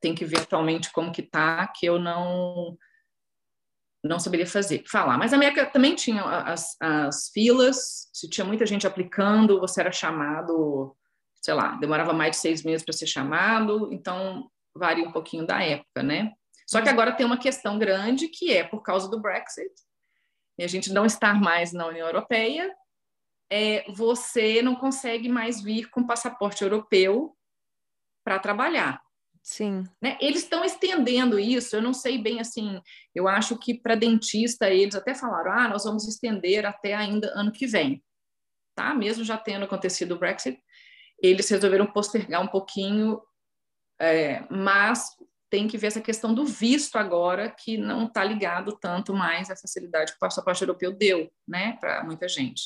tem 0.00 0.14
que 0.14 0.24
ver 0.24 0.40
atualmente 0.40 0.92
como 0.92 1.12
que 1.12 1.22
tá, 1.22 1.66
que 1.68 1.86
eu 1.86 1.98
não 1.98 2.76
não 4.04 4.20
saberia 4.20 4.46
fazer, 4.46 4.84
falar. 4.86 5.16
Mas 5.16 5.32
a 5.32 5.36
América 5.36 5.64
também 5.64 5.94
tinha 5.94 6.22
as, 6.22 6.76
as 6.78 7.30
filas, 7.30 8.08
se 8.12 8.28
tinha 8.28 8.44
muita 8.44 8.66
gente 8.66 8.86
aplicando, 8.86 9.58
você 9.58 9.80
era 9.80 9.90
chamado, 9.90 10.94
sei 11.36 11.54
lá, 11.54 11.76
demorava 11.76 12.12
mais 12.12 12.32
de 12.32 12.36
seis 12.36 12.62
meses 12.62 12.84
para 12.84 12.92
ser 12.92 13.06
chamado, 13.06 13.88
então 13.90 14.50
varia 14.74 15.08
um 15.08 15.12
pouquinho 15.12 15.46
da 15.46 15.62
época, 15.62 16.02
né? 16.02 16.32
Só 16.66 16.82
que 16.82 16.88
agora 16.88 17.12
tem 17.12 17.24
uma 17.24 17.38
questão 17.38 17.78
grande 17.78 18.28
que 18.28 18.52
é 18.52 18.64
por 18.64 18.82
causa 18.82 19.08
do 19.08 19.20
Brexit, 19.20 19.72
e 20.58 20.64
a 20.64 20.68
gente 20.68 20.92
não 20.92 21.04
estar 21.04 21.40
mais 21.40 21.72
na 21.72 21.86
União 21.86 22.06
Europeia, 22.06 22.74
é, 23.50 23.84
você 23.92 24.62
não 24.62 24.74
consegue 24.74 25.28
mais 25.28 25.62
vir 25.62 25.88
com 25.90 26.06
passaporte 26.06 26.62
europeu 26.62 27.36
para 28.24 28.38
trabalhar. 28.38 29.03
Sim. 29.44 29.84
Né? 30.00 30.16
Eles 30.22 30.42
estão 30.42 30.64
estendendo 30.64 31.38
isso, 31.38 31.76
eu 31.76 31.82
não 31.82 31.92
sei 31.92 32.16
bem 32.16 32.40
assim, 32.40 32.80
eu 33.14 33.28
acho 33.28 33.58
que 33.58 33.74
para 33.74 33.94
dentista 33.94 34.70
eles 34.70 34.94
até 34.94 35.14
falaram, 35.14 35.52
ah, 35.52 35.68
nós 35.68 35.84
vamos 35.84 36.08
estender 36.08 36.64
até 36.64 36.94
ainda 36.94 37.30
ano 37.38 37.52
que 37.52 37.66
vem, 37.66 38.02
tá? 38.74 38.94
Mesmo 38.94 39.22
já 39.22 39.36
tendo 39.36 39.66
acontecido 39.66 40.12
o 40.12 40.18
Brexit, 40.18 40.58
eles 41.22 41.46
resolveram 41.50 41.86
postergar 41.86 42.40
um 42.40 42.48
pouquinho, 42.48 43.20
é, 44.00 44.46
mas 44.50 45.10
tem 45.50 45.68
que 45.68 45.76
ver 45.76 45.88
essa 45.88 46.00
questão 46.00 46.32
do 46.32 46.46
visto 46.46 46.96
agora, 46.96 47.50
que 47.50 47.76
não 47.76 48.06
está 48.06 48.24
ligado 48.24 48.78
tanto 48.80 49.12
mais 49.12 49.50
à 49.50 49.56
facilidade 49.56 50.12
que 50.12 50.16
o 50.16 50.20
passaporte 50.20 50.62
europeu 50.62 50.90
deu, 50.90 51.30
né, 51.46 51.76
para 51.82 52.02
muita 52.02 52.26
gente 52.26 52.62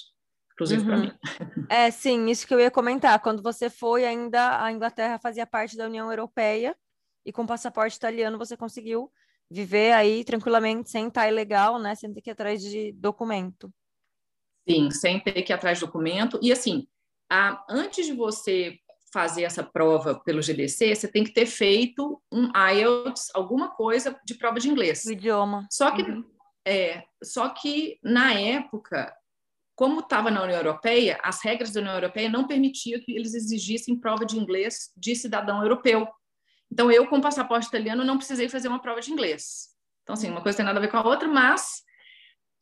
inclusive 0.58 0.82
uhum. 0.82 0.86
para 0.88 0.96
mim. 0.96 1.12
É, 1.70 1.90
sim, 1.90 2.26
isso 2.28 2.46
que 2.46 2.52
eu 2.52 2.58
ia 2.60 2.70
comentar. 2.70 3.20
Quando 3.20 3.42
você 3.42 3.70
foi, 3.70 4.04
ainda 4.04 4.62
a 4.62 4.72
Inglaterra 4.72 5.18
fazia 5.18 5.46
parte 5.46 5.76
da 5.76 5.86
União 5.86 6.10
Europeia 6.10 6.76
e 7.24 7.32
com 7.32 7.46
passaporte 7.46 7.96
italiano 7.96 8.38
você 8.38 8.56
conseguiu 8.56 9.12
viver 9.50 9.92
aí 9.92 10.24
tranquilamente, 10.24 10.90
sem 10.90 11.06
estar 11.08 11.28
ilegal, 11.28 11.78
né? 11.78 11.94
Sem 11.94 12.12
ter 12.12 12.20
que 12.20 12.30
ir 12.30 12.32
atrás 12.32 12.60
de 12.62 12.92
documento. 12.92 13.72
Sim, 14.68 14.90
sem 14.90 15.20
ter 15.20 15.42
que 15.42 15.52
ir 15.52 15.54
atrás 15.54 15.78
de 15.78 15.84
documento. 15.84 16.38
E 16.42 16.50
assim, 16.50 16.86
a, 17.30 17.64
antes 17.68 18.06
de 18.06 18.12
você 18.12 18.78
fazer 19.12 19.44
essa 19.44 19.62
prova 19.62 20.20
pelo 20.20 20.42
GDC, 20.42 20.94
você 20.94 21.08
tem 21.08 21.24
que 21.24 21.32
ter 21.32 21.46
feito 21.46 22.20
um 22.32 22.50
IELTS, 22.54 23.30
alguma 23.34 23.70
coisa 23.70 24.18
de 24.24 24.34
prova 24.34 24.58
de 24.58 24.68
inglês. 24.68 25.04
O 25.04 25.12
idioma. 25.12 25.66
Só 25.70 25.90
que, 25.90 26.02
uhum. 26.02 26.24
é, 26.66 27.04
só 27.22 27.48
que 27.48 27.98
na 28.02 28.34
época 28.34 29.14
como 29.78 30.00
estava 30.00 30.28
na 30.28 30.42
União 30.42 30.56
Europeia, 30.56 31.20
as 31.22 31.40
regras 31.40 31.70
da 31.70 31.80
União 31.80 31.94
Europeia 31.94 32.28
não 32.28 32.48
permitiam 32.48 33.00
que 33.00 33.12
eles 33.12 33.32
exigissem 33.32 33.94
prova 33.94 34.26
de 34.26 34.36
inglês 34.36 34.90
de 34.96 35.14
cidadão 35.14 35.62
europeu. 35.62 36.08
Então, 36.68 36.90
eu, 36.90 37.06
com 37.06 37.20
passaporte 37.20 37.68
italiano, 37.68 38.04
não 38.04 38.18
precisei 38.18 38.48
fazer 38.48 38.66
uma 38.66 38.82
prova 38.82 39.00
de 39.00 39.12
inglês. 39.12 39.68
Então, 40.02 40.14
assim, 40.14 40.30
uma 40.30 40.42
coisa 40.42 40.56
tem 40.56 40.66
nada 40.66 40.80
a 40.80 40.82
ver 40.82 40.90
com 40.90 40.96
a 40.96 41.06
outra, 41.06 41.28
mas 41.28 41.84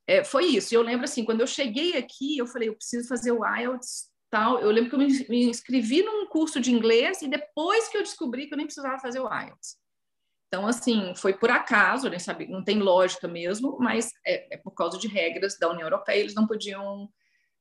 é, 0.07 0.23
foi 0.25 0.45
isso. 0.45 0.75
Eu 0.75 0.83
lembro, 0.83 1.07
assim, 1.07 1.25
quando 1.25 1.41
eu 1.41 1.47
cheguei 1.47 1.97
aqui, 1.97 2.37
eu 2.37 2.47
falei, 2.47 2.69
eu 2.69 2.77
preciso 2.77 3.09
fazer 3.09 3.33
o 3.33 3.47
IELTS, 3.47 4.11
tal. 4.29 4.59
Eu 4.59 4.71
lembro 4.71 4.91
que 4.91 4.97
eu 4.97 4.99
me, 4.99 5.27
me 5.31 5.45
inscrevi 5.49 6.03
num 6.03 6.27
curso 6.27 6.61
de 6.61 6.71
inglês 6.71 7.23
e 7.23 7.29
depois 7.29 7.89
que 7.89 7.97
eu 7.97 8.03
descobri 8.03 8.47
que 8.47 8.53
eu 8.53 8.59
nem 8.59 8.67
precisava 8.67 8.99
fazer 8.99 9.21
o 9.21 9.35
IELTS. 9.35 9.79
Então, 10.49 10.67
assim, 10.67 11.13
foi 11.17 11.35
por 11.35 11.51
acaso, 11.51 12.09
nem 12.09 12.19
sabia, 12.19 12.47
não 12.49 12.63
tem 12.63 12.79
lógica 12.79 13.27
mesmo, 13.27 13.77
mas 13.81 14.13
é, 14.25 14.55
é, 14.55 14.57
por 14.57 14.73
causa 14.73 14.99
de 14.99 15.09
regras 15.09 15.59
da 15.59 15.71
União 15.71 15.87
Europeia, 15.87 16.21
eles 16.21 16.35
não 16.35 16.47
podiam, 16.47 17.09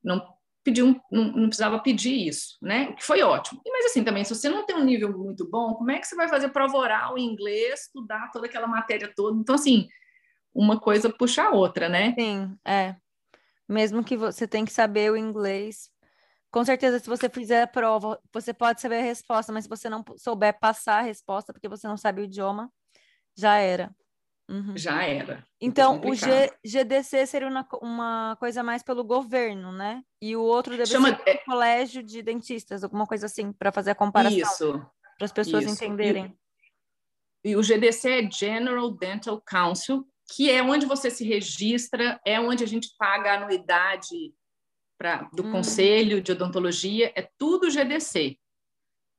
não 0.02 0.24
pediam, 0.62 1.00
não, 1.10 1.24
não, 1.32 1.46
precisava 1.48 1.78
pedir 1.80 2.28
isso, 2.28 2.56
né? 2.62 2.88
O 2.90 2.96
que 2.96 3.04
foi 3.04 3.22
ótimo. 3.22 3.60
E, 3.64 3.70
mas 3.70 3.86
assim, 3.86 4.04
também, 4.04 4.24
se 4.24 4.34
você 4.34 4.48
não 4.48 4.64
tem 4.64 4.76
um 4.76 4.84
nível 4.84 5.16
muito 5.16 5.48
bom, 5.48 5.74
como 5.74 5.90
é 5.90 5.98
que 5.98 6.06
você 6.06 6.14
vai 6.14 6.28
fazer 6.28 6.48
prova 6.50 6.76
oral 6.76 7.18
em 7.18 7.24
inglês, 7.24 7.82
estudar 7.82 8.30
toda 8.32 8.46
aquela 8.46 8.66
matéria 8.66 9.12
toda? 9.14 9.38
Então, 9.38 9.54
assim, 9.54 9.88
uma 10.54 10.78
coisa 10.80 11.10
puxa 11.10 11.44
a 11.44 11.50
outra, 11.50 11.88
né? 11.88 12.14
Sim, 12.18 12.56
é. 12.64 12.96
Mesmo 13.68 14.04
que 14.04 14.16
você 14.16 14.46
tem 14.46 14.64
que 14.64 14.72
saber 14.72 15.10
o 15.10 15.16
inglês 15.16 15.90
com 16.56 16.64
certeza, 16.64 16.98
se 16.98 17.06
você 17.06 17.28
fizer 17.28 17.64
a 17.64 17.66
prova, 17.66 18.18
você 18.32 18.54
pode 18.54 18.80
saber 18.80 19.00
a 19.00 19.02
resposta, 19.02 19.52
mas 19.52 19.64
se 19.64 19.68
você 19.68 19.90
não 19.90 20.02
souber 20.16 20.58
passar 20.58 21.00
a 21.00 21.02
resposta, 21.02 21.52
porque 21.52 21.68
você 21.68 21.86
não 21.86 21.98
sabe 21.98 22.22
o 22.22 22.24
idioma, 22.24 22.72
já 23.36 23.58
era. 23.58 23.94
Uhum. 24.48 24.74
Já 24.74 25.02
era. 25.02 25.46
Então, 25.60 26.00
o 26.00 26.14
G, 26.14 26.50
GDC 26.64 27.26
seria 27.26 27.46
uma, 27.46 27.68
uma 27.82 28.36
coisa 28.40 28.62
mais 28.62 28.82
pelo 28.82 29.04
governo, 29.04 29.70
né? 29.70 30.02
E 30.18 30.34
o 30.34 30.40
outro 30.40 30.74
deve 30.78 30.86
Chama... 30.86 31.14
ser 31.22 31.34
o 31.34 31.44
colégio 31.44 32.02
de 32.02 32.22
dentistas, 32.22 32.82
alguma 32.82 33.06
coisa 33.06 33.26
assim, 33.26 33.52
para 33.52 33.70
fazer 33.70 33.90
a 33.90 33.94
comparação. 33.94 34.38
Isso. 34.38 34.86
Para 35.18 35.26
as 35.26 35.32
pessoas 35.32 35.64
Isso. 35.64 35.74
entenderem. 35.74 36.34
E, 37.44 37.50
e 37.50 37.56
o 37.56 37.62
GDC 37.62 38.08
é 38.08 38.30
General 38.30 38.90
Dental 38.92 39.42
Council, 39.42 40.08
que 40.34 40.50
é 40.50 40.62
onde 40.62 40.86
você 40.86 41.10
se 41.10 41.22
registra, 41.22 42.18
é 42.24 42.40
onde 42.40 42.64
a 42.64 42.66
gente 42.66 42.94
paga 42.96 43.32
a 43.32 43.42
anuidade 43.42 44.32
pra, 44.98 45.28
do 45.32 45.44
hum. 45.44 45.52
Conselho 45.52 46.20
de 46.20 46.32
Odontologia, 46.32 47.12
é 47.14 47.28
tudo 47.38 47.70
GDC. 47.70 48.38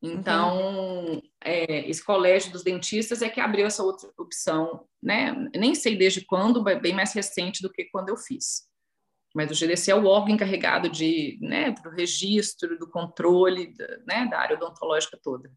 Então, 0.01 1.05
uhum. 1.05 1.21
é, 1.43 1.89
esse 1.89 2.03
colégio 2.03 2.51
dos 2.51 2.63
dentistas 2.63 3.21
é 3.21 3.30
que 3.30 3.39
abriu 3.39 3.65
essa 3.65 3.84
outra 3.84 4.11
opção, 4.17 4.88
né? 5.01 5.34
Nem 5.55 5.73
sei 5.73 5.95
desde 5.95 6.23
quando, 6.23 6.63
bem 6.63 6.93
mais 6.93 7.13
recente 7.13 7.61
do 7.61 7.71
que 7.71 7.86
quando 7.86 8.09
eu 8.09 8.17
fiz. 8.17 8.67
Mas 9.34 9.49
o 9.49 9.55
GDC 9.55 9.91
é 9.91 9.95
o 9.95 10.05
órgão 10.05 10.36
encarregado 10.36 10.89
de, 10.89 11.38
né, 11.41 11.71
do 11.71 11.89
registro, 11.89 12.78
do 12.78 12.89
controle, 12.89 13.73
né, 14.05 14.28
da 14.28 14.39
área 14.39 14.55
odontológica 14.55 15.19
toda. 15.21 15.51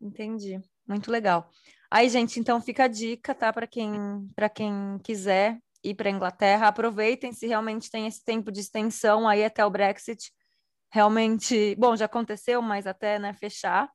Entendi, 0.00 0.60
muito 0.86 1.10
legal. 1.10 1.50
Aí, 1.90 2.08
gente, 2.08 2.38
então 2.38 2.60
fica 2.60 2.84
a 2.84 2.88
dica, 2.88 3.34
tá? 3.34 3.52
Para 3.52 3.66
quem, 3.66 4.28
para 4.34 4.48
quem 4.48 4.98
quiser 5.02 5.58
ir 5.82 5.94
para 5.94 6.08
a 6.08 6.12
Inglaterra, 6.12 6.68
aproveitem 6.68 7.32
se 7.32 7.46
realmente 7.46 7.90
tem 7.90 8.06
esse 8.06 8.24
tempo 8.24 8.50
de 8.50 8.60
extensão 8.60 9.28
aí 9.28 9.44
até 9.44 9.64
o 9.64 9.70
Brexit. 9.70 10.32
Realmente, 10.92 11.74
bom, 11.76 11.96
já 11.96 12.06
aconteceu, 12.06 12.60
mas 12.62 12.86
até 12.86 13.18
né, 13.18 13.32
fechar. 13.32 13.90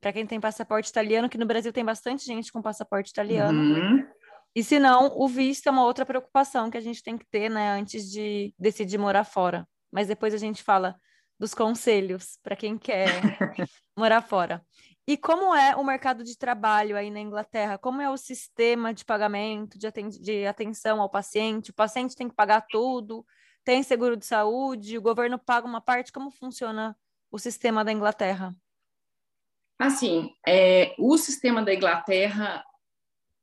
Para 0.00 0.12
quem 0.12 0.26
tem 0.26 0.40
passaporte 0.40 0.88
italiano, 0.88 1.28
que 1.28 1.36
no 1.36 1.46
Brasil 1.46 1.72
tem 1.72 1.84
bastante 1.84 2.24
gente 2.24 2.50
com 2.50 2.62
passaporte 2.62 3.10
italiano. 3.10 3.58
Uhum. 3.58 4.06
E 4.54 4.64
se 4.64 4.78
não, 4.78 5.12
o 5.16 5.28
visto 5.28 5.66
é 5.68 5.70
uma 5.70 5.84
outra 5.84 6.04
preocupação 6.04 6.70
que 6.70 6.78
a 6.78 6.80
gente 6.80 7.02
tem 7.02 7.16
que 7.16 7.26
ter, 7.26 7.48
né, 7.48 7.72
antes 7.72 8.10
de 8.10 8.54
decidir 8.58 8.98
morar 8.98 9.24
fora. 9.24 9.68
Mas 9.92 10.08
depois 10.08 10.34
a 10.34 10.38
gente 10.38 10.62
fala 10.62 10.96
dos 11.38 11.54
conselhos 11.54 12.38
para 12.42 12.56
quem 12.56 12.76
quer 12.76 13.06
morar 13.96 14.22
fora. 14.22 14.64
E 15.10 15.16
como 15.16 15.52
é 15.52 15.74
o 15.74 15.82
mercado 15.82 16.22
de 16.22 16.38
trabalho 16.38 16.96
aí 16.96 17.10
na 17.10 17.18
Inglaterra? 17.18 17.76
Como 17.76 18.00
é 18.00 18.08
o 18.08 18.16
sistema 18.16 18.94
de 18.94 19.04
pagamento, 19.04 19.76
de, 19.76 19.84
aten 19.84 20.08
de 20.08 20.46
atenção 20.46 21.00
ao 21.00 21.10
paciente? 21.10 21.72
O 21.72 21.74
paciente 21.74 22.14
tem 22.14 22.28
que 22.28 22.34
pagar 22.36 22.64
tudo? 22.70 23.26
Tem 23.64 23.82
seguro 23.82 24.16
de 24.16 24.24
saúde? 24.24 24.96
O 24.96 25.02
governo 25.02 25.36
paga 25.36 25.66
uma 25.66 25.80
parte? 25.80 26.12
Como 26.12 26.30
funciona 26.30 26.96
o 27.28 27.40
sistema 27.40 27.84
da 27.84 27.90
Inglaterra? 27.90 28.54
Assim, 29.80 30.32
é, 30.46 30.94
o 30.96 31.18
sistema 31.18 31.60
da 31.60 31.74
Inglaterra, 31.74 32.64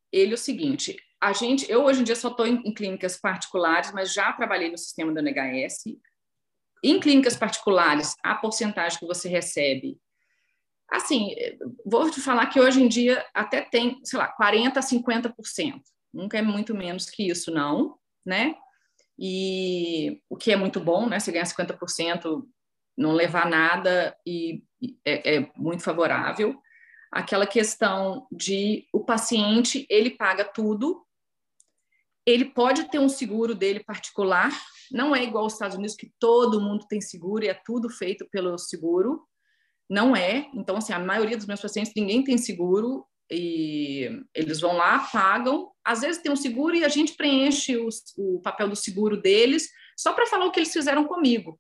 ele 0.10 0.32
é 0.32 0.36
o 0.36 0.38
seguinte, 0.38 0.96
a 1.20 1.34
gente, 1.34 1.70
eu 1.70 1.84
hoje 1.84 2.00
em 2.00 2.06
dia 2.06 2.16
só 2.16 2.30
estou 2.30 2.48
em, 2.48 2.62
em, 2.64 2.74
clínicas 2.74 3.20
particulares, 3.20 3.92
mas 3.92 4.14
já 4.14 4.32
trabalhei 4.32 4.72
no 4.72 4.78
sistema 4.78 5.12
do 5.12 5.20
NHS. 5.20 5.98
Em 6.82 6.98
clínicas 6.98 7.36
particulares, 7.36 8.16
a 8.24 8.36
porcentagem 8.36 9.00
que 9.00 9.06
você 9.06 9.28
recebe 9.28 10.00
Assim, 10.90 11.36
vou 11.86 12.10
te 12.10 12.22
falar 12.22 12.48
que 12.48 12.60
hoje 12.60 12.82
em 12.82 12.88
dia 12.88 13.26
até 13.34 13.62
tem, 13.62 14.00
sei 14.04 14.18
lá, 14.18 14.34
40% 14.36 14.78
a 14.78 14.82
50%. 14.82 15.82
Nunca 16.14 16.38
é 16.38 16.42
muito 16.42 16.74
menos 16.74 17.10
que 17.10 17.28
isso, 17.30 17.52
não, 17.52 17.98
né? 18.26 18.56
E 19.20 20.22
o 20.30 20.38
que 20.38 20.52
é 20.52 20.56
muito 20.56 20.80
bom, 20.80 21.08
né? 21.08 21.20
Você 21.20 21.32
ganhar 21.32 21.46
50%, 21.46 22.44
não 22.98 23.12
levar 23.12 23.50
nada 23.50 24.16
e 24.26 24.64
é, 25.06 25.36
é 25.36 25.52
muito 25.56 25.84
favorável. 25.84 26.60
Aquela 27.12 27.48
questão 27.48 28.28
de 28.32 28.88
o 28.94 29.04
paciente, 29.04 29.86
ele 29.90 30.12
paga 30.12 30.44
tudo, 30.44 31.06
ele 32.26 32.46
pode 32.46 32.90
ter 32.90 33.00
um 33.00 33.08
seguro 33.08 33.56
dele 33.56 33.84
particular, 33.84 34.52
não 34.92 35.16
é 35.16 35.24
igual 35.24 35.46
aos 35.46 35.54
Estados 35.54 35.78
Unidos 35.78 35.96
que 35.96 36.12
todo 36.20 36.62
mundo 36.62 36.86
tem 36.88 37.00
seguro 37.00 37.44
e 37.44 37.48
é 37.48 37.54
tudo 37.54 37.90
feito 37.90 38.28
pelo 38.30 38.58
seguro. 38.58 39.26
Não 39.90 40.16
é. 40.16 40.50
Então, 40.54 40.78
assim, 40.78 40.94
a 40.94 41.00
maioria 41.00 41.38
dos 41.38 41.46
meus 41.46 41.62
pacientes, 41.62 41.94
ninguém 41.96 42.24
tem 42.24 42.38
seguro 42.38 43.06
e 43.32 44.10
eles 44.34 44.60
vão 44.60 44.74
lá, 44.74 45.00
pagam. 45.00 45.72
Às 45.84 46.02
vezes 46.02 46.22
tem 46.22 46.32
um 46.32 46.36
seguro 46.36 46.76
e 46.76 46.84
a 46.84 46.90
gente 46.90 47.14
preenche 47.14 47.78
o, 47.78 47.88
o 48.18 48.42
papel 48.42 48.70
do 48.70 48.76
seguro 48.76 49.22
deles 49.22 49.70
só 49.98 50.14
para 50.14 50.28
falar 50.28 50.46
o 50.46 50.52
que 50.52 50.60
eles 50.60 50.74
fizeram 50.74 51.06
comigo. 51.06 51.60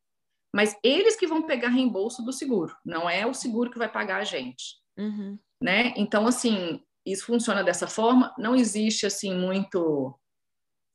Mas 0.55 0.75
eles 0.83 1.15
que 1.15 1.27
vão 1.27 1.43
pegar 1.43 1.69
reembolso 1.69 2.23
do 2.23 2.33
seguro, 2.33 2.75
não 2.85 3.09
é 3.09 3.25
o 3.25 3.33
seguro 3.33 3.69
que 3.69 3.77
vai 3.77 3.91
pagar 3.91 4.21
a 4.21 4.23
gente. 4.23 4.77
Uhum. 4.97 5.37
Né? 5.61 5.93
Então, 5.95 6.25
assim, 6.25 6.81
isso 7.05 7.25
funciona 7.25 7.63
dessa 7.63 7.87
forma. 7.87 8.33
Não 8.37 8.55
existe, 8.55 9.05
assim, 9.05 9.35
muito... 9.35 10.17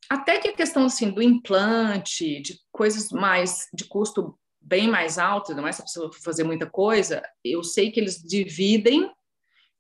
Até 0.09 0.39
que 0.39 0.49
a 0.49 0.57
questão, 0.57 0.87
assim, 0.87 1.11
do 1.11 1.22
implante, 1.22 2.41
de 2.41 2.59
coisas 2.72 3.11
mais 3.11 3.68
de 3.72 3.85
custo 3.85 4.39
bem 4.62 4.88
mais 4.88 5.18
alto, 5.18 5.54
não 5.54 5.66
é 5.66 5.72
se 5.72 5.82
a 5.82 5.84
pessoa 5.84 6.10
fazer 6.12 6.44
muita 6.44 6.66
coisa, 6.66 7.22
eu 7.44 7.62
sei 7.62 7.90
que 7.90 8.00
eles 8.00 8.22
dividem, 8.22 9.10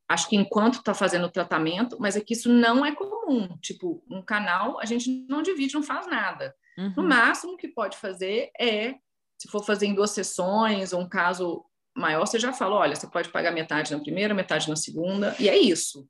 acho 0.08 0.28
que 0.28 0.36
enquanto 0.36 0.74
está 0.74 0.92
fazendo 0.92 1.26
o 1.26 1.30
tratamento, 1.30 1.96
mas 1.98 2.16
é 2.16 2.20
que 2.20 2.34
isso 2.34 2.48
não 2.48 2.84
é 2.84 2.94
comum. 2.94 3.56
Tipo, 3.58 4.02
um 4.10 4.20
canal 4.20 4.78
a 4.80 4.84
gente 4.84 5.26
não 5.28 5.42
divide, 5.42 5.74
não 5.74 5.82
faz 5.82 6.06
nada. 6.06 6.54
Uhum. 6.76 6.94
No 6.96 7.02
máximo 7.02 7.56
que 7.56 7.68
pode 7.68 7.96
fazer 7.96 8.50
é, 8.58 8.96
se 9.42 9.48
for 9.48 9.64
fazer 9.64 9.86
em 9.86 9.94
duas 9.94 10.12
sessões, 10.12 10.92
ou 10.92 11.00
um 11.00 11.08
caso 11.08 11.64
maior, 11.96 12.26
você 12.26 12.38
já 12.38 12.52
fala, 12.52 12.76
olha, 12.76 12.94
você 12.94 13.08
pode 13.08 13.28
pagar 13.28 13.50
metade 13.50 13.92
na 13.92 13.98
primeira, 13.98 14.32
metade 14.32 14.68
na 14.68 14.76
segunda, 14.76 15.34
e 15.38 15.48
é 15.48 15.56
isso. 15.56 16.08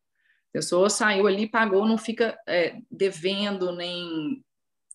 A 0.51 0.59
pessoa 0.59 0.91
saiu 0.91 1.27
ali, 1.27 1.49
pagou, 1.49 1.87
não 1.87 1.97
fica 1.97 2.39
é, 2.47 2.77
devendo 2.91 3.73
nem 3.73 4.45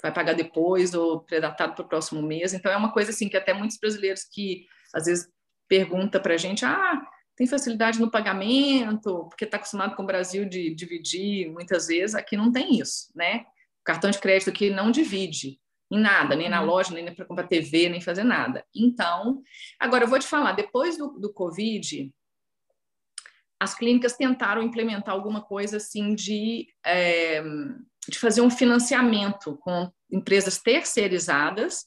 vai 0.01 0.13
pagar 0.13 0.33
depois 0.33 0.93
ou 0.93 1.21
predatado 1.21 1.73
para 1.73 1.85
o 1.85 1.87
próximo 1.87 2.21
mês. 2.21 2.53
Então, 2.53 2.71
é 2.71 2.77
uma 2.77 2.91
coisa 2.91 3.11
assim 3.11 3.29
que 3.29 3.37
até 3.37 3.53
muitos 3.53 3.77
brasileiros 3.77 4.23
que 4.23 4.65
às 4.93 5.05
vezes 5.05 5.27
pergunta 5.67 6.19
para 6.19 6.33
a 6.33 6.37
gente, 6.37 6.63
ah, 6.65 7.01
tem 7.35 7.45
facilidade 7.45 7.99
no 7.99 8.09
pagamento, 8.09 9.25
porque 9.29 9.45
está 9.45 9.57
acostumado 9.57 9.95
com 9.95 10.03
o 10.03 10.07
Brasil 10.07 10.47
de 10.47 10.73
dividir 10.73 11.51
muitas 11.51 11.87
vezes, 11.87 12.15
aqui 12.15 12.35
não 12.35 12.51
tem 12.51 12.79
isso, 12.79 13.11
né? 13.15 13.45
O 13.81 13.83
cartão 13.83 14.09
de 14.09 14.19
crédito 14.19 14.49
aqui 14.49 14.69
não 14.69 14.91
divide 14.91 15.59
em 15.91 15.99
nada, 15.99 16.35
nem 16.35 16.49
na 16.49 16.61
uhum. 16.61 16.67
loja, 16.67 16.93
nem 16.93 17.13
para 17.13 17.25
comprar 17.25 17.47
TV, 17.47 17.89
nem 17.89 18.01
fazer 18.01 18.23
nada. 18.23 18.65
Então, 18.75 19.41
agora 19.79 20.03
eu 20.03 20.07
vou 20.07 20.19
te 20.19 20.27
falar, 20.27 20.53
depois 20.53 20.97
do, 20.97 21.19
do 21.19 21.31
Covid, 21.31 22.11
as 23.59 23.73
clínicas 23.73 24.17
tentaram 24.17 24.61
implementar 24.61 25.13
alguma 25.13 25.41
coisa 25.41 25.77
assim 25.77 26.13
de 26.13 26.67
é, 26.85 27.43
de 28.09 28.19
fazer 28.19 28.41
um 28.41 28.49
financiamento 28.49 29.57
com 29.57 29.91
empresas 30.11 30.57
terceirizadas, 30.57 31.85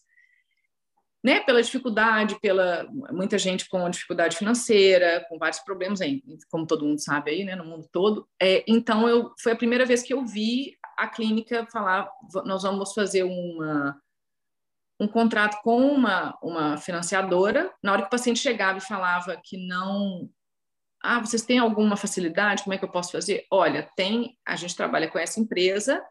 né, 1.23 1.41
pela 1.41 1.63
dificuldade, 1.63 2.41
pela 2.41 2.87
muita 3.11 3.37
gente 3.39 3.69
com 3.69 3.91
dificuldade 3.91 4.37
financeira, 4.37 5.25
com 5.29 5.39
vários 5.39 5.61
problemas 5.61 6.01
aí, 6.01 6.23
como 6.51 6.67
todo 6.67 6.85
mundo 6.85 6.99
sabe 6.99 7.31
aí, 7.31 7.45
né, 7.45 7.55
no 7.55 7.65
mundo 7.65 7.87
todo. 7.93 8.27
É, 8.41 8.65
então 8.67 9.07
eu 9.09 9.33
foi 9.39 9.53
a 9.53 9.57
primeira 9.57 9.85
vez 9.85 10.03
que 10.03 10.15
eu 10.15 10.25
vi 10.25 10.79
a 10.97 11.07
clínica 11.07 11.67
falar, 11.71 12.11
nós 12.45 12.63
vamos 12.63 12.93
fazer 12.93 13.23
uma 13.23 13.99
um 14.99 15.09
contrato 15.09 15.63
com 15.63 15.81
uma 15.89 16.39
uma 16.43 16.77
financiadora. 16.77 17.73
Na 17.83 17.93
hora 17.93 18.03
que 18.03 18.09
o 18.09 18.11
paciente 18.11 18.39
chegava 18.39 18.79
e 18.79 18.83
falava 18.83 19.39
que 19.43 19.67
não 19.67 20.29
ah, 21.03 21.19
vocês 21.19 21.43
têm 21.43 21.59
alguma 21.59 21.97
facilidade? 21.97 22.63
Como 22.63 22.75
é 22.75 22.79
que 22.79 22.85
eu 22.85 22.91
posso 22.91 23.13
fazer? 23.13 23.47
Olha, 23.51 23.89
tem, 23.97 24.37
a 24.47 24.55
gente 24.57 24.77
trabalha 24.77 25.09
com 25.09 25.19
essa 25.19 25.41
empresa, 25.41 26.05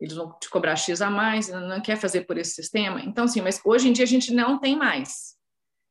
eles 0.00 0.14
vão 0.16 0.36
te 0.38 0.50
cobrar 0.50 0.76
X 0.76 1.00
a 1.00 1.08
mais, 1.08 1.48
não 1.48 1.80
quer 1.80 1.96
fazer 1.96 2.22
por 2.22 2.36
esse 2.36 2.54
sistema. 2.54 3.00
Então, 3.00 3.28
sim, 3.28 3.40
mas 3.40 3.60
hoje 3.64 3.88
em 3.88 3.92
dia 3.92 4.04
a 4.04 4.08
gente 4.08 4.32
não 4.32 4.58
tem 4.58 4.76
mais. 4.76 5.36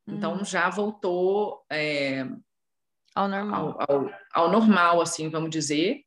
Então, 0.07 0.35
hum. 0.35 0.45
já 0.45 0.69
voltou 0.69 1.63
é, 1.71 2.27
ao 3.15 3.27
normal. 3.27 3.77
Ao, 3.79 3.97
ao, 3.97 4.09
ao, 4.33 4.51
normal, 4.51 5.01
assim, 5.01 5.29
vamos 5.29 5.49
dizer. 5.49 6.01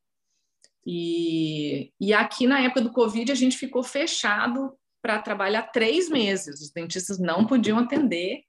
E, 0.85 1.91
e 1.99 2.13
aqui, 2.13 2.45
na 2.45 2.61
época 2.61 2.81
do 2.81 2.93
Covid, 2.93 3.31
a 3.31 3.35
gente 3.35 3.57
ficou 3.57 3.83
fechado 3.83 4.77
para 5.01 5.19
trabalhar 5.19 5.63
três 5.63 6.09
meses. 6.09 6.61
Os 6.61 6.71
dentistas 6.71 7.17
não 7.17 7.45
podiam 7.45 7.79
atender 7.79 8.43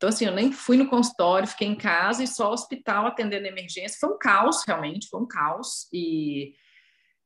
então, 0.00 0.08
assim, 0.08 0.24
eu 0.24 0.32
nem 0.32 0.50
fui 0.50 0.78
no 0.78 0.88
consultório, 0.88 1.46
fiquei 1.46 1.68
em 1.68 1.76
casa 1.76 2.24
e 2.24 2.26
só 2.26 2.50
hospital 2.50 3.06
atendendo 3.06 3.46
emergência. 3.46 3.98
Foi 4.00 4.08
um 4.08 4.18
caos, 4.18 4.64
realmente, 4.66 5.06
foi 5.10 5.20
um 5.20 5.28
caos. 5.28 5.86
E 5.92 6.54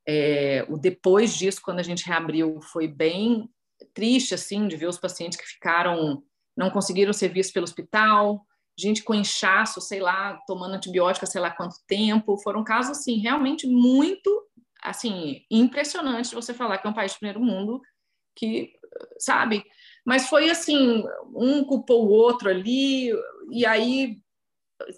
é, 0.05 0.67
o 0.69 0.77
depois 0.77 1.37
disso, 1.37 1.61
quando 1.63 1.79
a 1.79 1.85
gente 1.85 2.05
reabriu, 2.05 2.61
foi 2.61 2.89
bem 2.89 3.49
triste, 3.95 4.35
assim, 4.35 4.67
de 4.67 4.75
ver 4.75 4.89
os 4.89 4.99
pacientes 4.99 5.39
que 5.39 5.47
ficaram, 5.47 6.25
não 6.57 6.69
conseguiram 6.69 7.13
ser 7.13 7.29
vistos 7.29 7.53
pelo 7.53 7.63
hospital, 7.63 8.45
gente 8.77 9.05
com 9.05 9.15
inchaço, 9.15 9.81
sei 9.81 10.01
lá, 10.01 10.41
tomando 10.45 10.75
antibiótico 10.75 11.29
sei 11.29 11.41
lá 11.41 11.53
quanto 11.53 11.77
tempo. 11.87 12.43
Foram 12.43 12.65
casos, 12.65 12.99
assim, 12.99 13.21
realmente 13.21 13.69
muito, 13.69 14.49
assim, 14.83 15.43
impressionantes 15.49 16.31
de 16.31 16.35
você 16.35 16.53
falar 16.53 16.79
que 16.79 16.89
é 16.89 16.91
um 16.91 16.95
país 16.95 17.13
de 17.13 17.19
primeiro 17.19 17.39
mundo 17.39 17.81
que, 18.35 18.73
sabe, 19.17 19.65
mas 20.05 20.29
foi 20.29 20.51
assim, 20.51 21.05
um 21.35 21.65
culpou 21.65 22.07
o 22.07 22.11
outro 22.11 22.49
ali, 22.49 23.11
e 23.51 23.65
aí, 23.65 24.19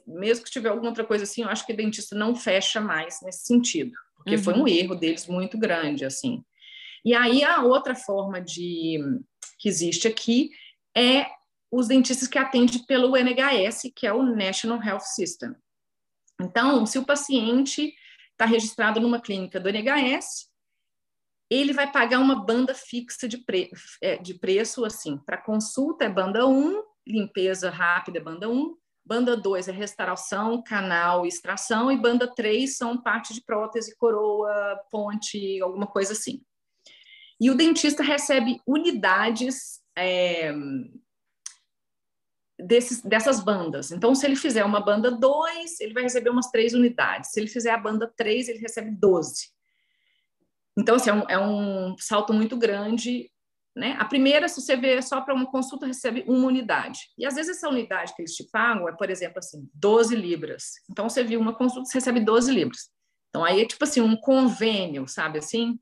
mesmo 0.06 0.44
que 0.44 0.50
tiver 0.50 0.68
alguma 0.68 0.88
outra 0.88 1.04
coisa 1.04 1.24
assim, 1.24 1.42
eu 1.42 1.48
acho 1.48 1.64
que 1.64 1.72
o 1.72 1.76
dentista 1.76 2.16
não 2.16 2.34
fecha 2.34 2.80
mais 2.80 3.20
nesse 3.22 3.46
sentido, 3.46 3.92
porque 4.16 4.36
uhum. 4.36 4.42
foi 4.42 4.54
um 4.54 4.68
erro 4.68 4.94
deles 4.94 5.26
muito 5.26 5.56
grande, 5.56 6.04
assim. 6.04 6.44
E 7.04 7.14
aí 7.14 7.44
a 7.44 7.62
outra 7.62 7.94
forma 7.94 8.40
de 8.40 8.98
que 9.58 9.68
existe 9.68 10.08
aqui 10.08 10.50
é 10.96 11.26
os 11.70 11.88
dentistas 11.88 12.26
que 12.26 12.38
atendem 12.38 12.84
pelo 12.84 13.16
NHS, 13.16 13.92
que 13.94 14.06
é 14.06 14.12
o 14.12 14.22
National 14.22 14.82
Health 14.82 15.00
System. 15.14 15.54
Então, 16.40 16.84
se 16.84 16.98
o 16.98 17.04
paciente 17.04 17.94
está 18.32 18.44
registrado 18.44 19.00
numa 19.00 19.20
clínica 19.20 19.58
do 19.58 19.68
NHS, 19.68 20.50
ele 21.50 21.72
vai 21.72 21.90
pagar 21.90 22.18
uma 22.18 22.44
banda 22.44 22.74
fixa 22.74 23.28
de, 23.28 23.38
pre, 23.38 23.70
é, 24.02 24.16
de 24.16 24.34
preço, 24.34 24.84
assim, 24.84 25.16
para 25.18 25.36
consulta 25.36 26.04
é 26.04 26.08
banda 26.08 26.46
1, 26.46 26.82
limpeza 27.06 27.70
rápida 27.70 28.18
é 28.18 28.22
banda 28.22 28.48
1, 28.48 28.76
banda 29.04 29.36
2 29.36 29.68
é 29.68 29.72
restauração, 29.72 30.62
canal 30.62 31.24
e 31.24 31.28
extração, 31.28 31.92
e 31.92 31.96
banda 31.96 32.26
3 32.34 32.76
são 32.76 33.00
parte 33.00 33.32
de 33.32 33.42
prótese, 33.42 33.96
coroa, 33.96 34.76
ponte, 34.90 35.60
alguma 35.60 35.86
coisa 35.86 36.12
assim. 36.12 36.42
E 37.40 37.50
o 37.50 37.54
dentista 37.54 38.02
recebe 38.02 38.60
unidades 38.66 39.80
é, 39.96 40.52
desses, 42.58 43.02
dessas 43.02 43.40
bandas. 43.40 43.92
Então, 43.92 44.14
se 44.14 44.26
ele 44.26 44.36
fizer 44.36 44.64
uma 44.64 44.80
banda 44.80 45.10
2, 45.10 45.80
ele 45.80 45.94
vai 45.94 46.02
receber 46.02 46.30
umas 46.30 46.50
3 46.50 46.74
unidades. 46.74 47.30
Se 47.30 47.38
ele 47.38 47.48
fizer 47.48 47.70
a 47.70 47.78
banda 47.78 48.12
3, 48.16 48.48
ele 48.48 48.58
recebe 48.58 48.90
12. 48.90 49.55
Então, 50.78 50.96
assim, 50.96 51.10
é 51.10 51.14
um, 51.14 51.24
é 51.28 51.38
um 51.38 51.96
salto 51.98 52.32
muito 52.32 52.56
grande 52.56 53.30
né? 53.76 53.94
A 53.98 54.06
primeira, 54.06 54.48
se 54.48 54.60
você 54.60 54.74
vê 54.74 55.02
só 55.02 55.20
para 55.20 55.34
uma 55.34 55.50
consulta, 55.50 55.86
recebe 55.86 56.24
uma 56.26 56.46
unidade. 56.46 57.10
E 57.18 57.26
às 57.26 57.34
vezes 57.34 57.58
essa 57.58 57.68
unidade 57.68 58.14
que 58.16 58.22
eles 58.22 58.34
te 58.34 58.48
pagam 58.50 58.88
é, 58.88 58.92
por 58.92 59.10
exemplo, 59.10 59.38
assim, 59.38 59.68
12 59.74 60.16
libras. 60.16 60.76
Então 60.90 61.10
você 61.10 61.22
viu 61.22 61.38
uma 61.38 61.54
consulta, 61.54 61.86
você 61.86 61.98
recebe 61.98 62.20
12 62.20 62.50
libras. 62.50 62.88
Então 63.28 63.44
aí 63.44 63.60
é 63.60 63.66
tipo 63.66 63.84
assim, 63.84 64.00
um 64.00 64.16
convênio, 64.16 65.06
sabe 65.06 65.40
assim? 65.40 65.78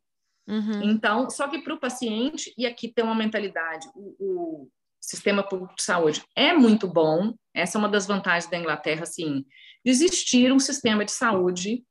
Uhum. 0.48 0.82
Então, 0.82 1.30
só 1.30 1.46
que 1.46 1.60
para 1.60 1.72
o 1.72 1.78
paciente, 1.78 2.52
e 2.58 2.66
aqui 2.66 2.92
tem 2.92 3.04
uma 3.04 3.14
mentalidade, 3.14 3.88
o, 3.94 4.16
o, 4.18 4.68
sistema 5.00 5.42
público 5.42 5.74
de 5.76 5.82
saúde 5.82 6.24
é 6.34 6.54
muito 6.54 6.88
bom, 6.88 7.34
essa 7.54 7.76
é 7.76 7.78
uma 7.78 7.90
das 7.90 8.06
vantagens 8.06 8.50
da 8.50 8.56
Inglaterra, 8.58 9.02
assim, 9.02 9.44
existir 9.84 10.50
um 10.50 10.58
sistema 10.58 11.04
de 11.04 11.12
saúde 11.12 11.84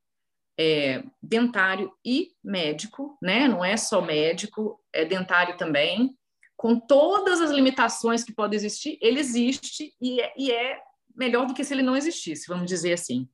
é, 0.57 1.03
dentário 1.21 1.91
e 2.05 2.31
médico, 2.43 3.17
né? 3.21 3.47
Não 3.47 3.63
é 3.63 3.75
só 3.77 4.01
médico, 4.01 4.79
é 4.91 5.03
dentário 5.05 5.57
também, 5.57 6.15
com 6.55 6.79
todas 6.79 7.41
as 7.41 7.51
limitações 7.51 8.23
que 8.23 8.33
podem 8.33 8.55
existir, 8.55 8.97
ele 9.01 9.19
existe 9.19 9.93
e 9.99 10.21
é, 10.21 10.33
e 10.37 10.51
é 10.51 10.79
melhor 11.15 11.45
do 11.45 11.53
que 11.53 11.63
se 11.63 11.73
ele 11.73 11.83
não 11.83 11.95
existisse, 11.95 12.47
vamos 12.47 12.67
dizer 12.67 12.93
assim. 12.93 13.27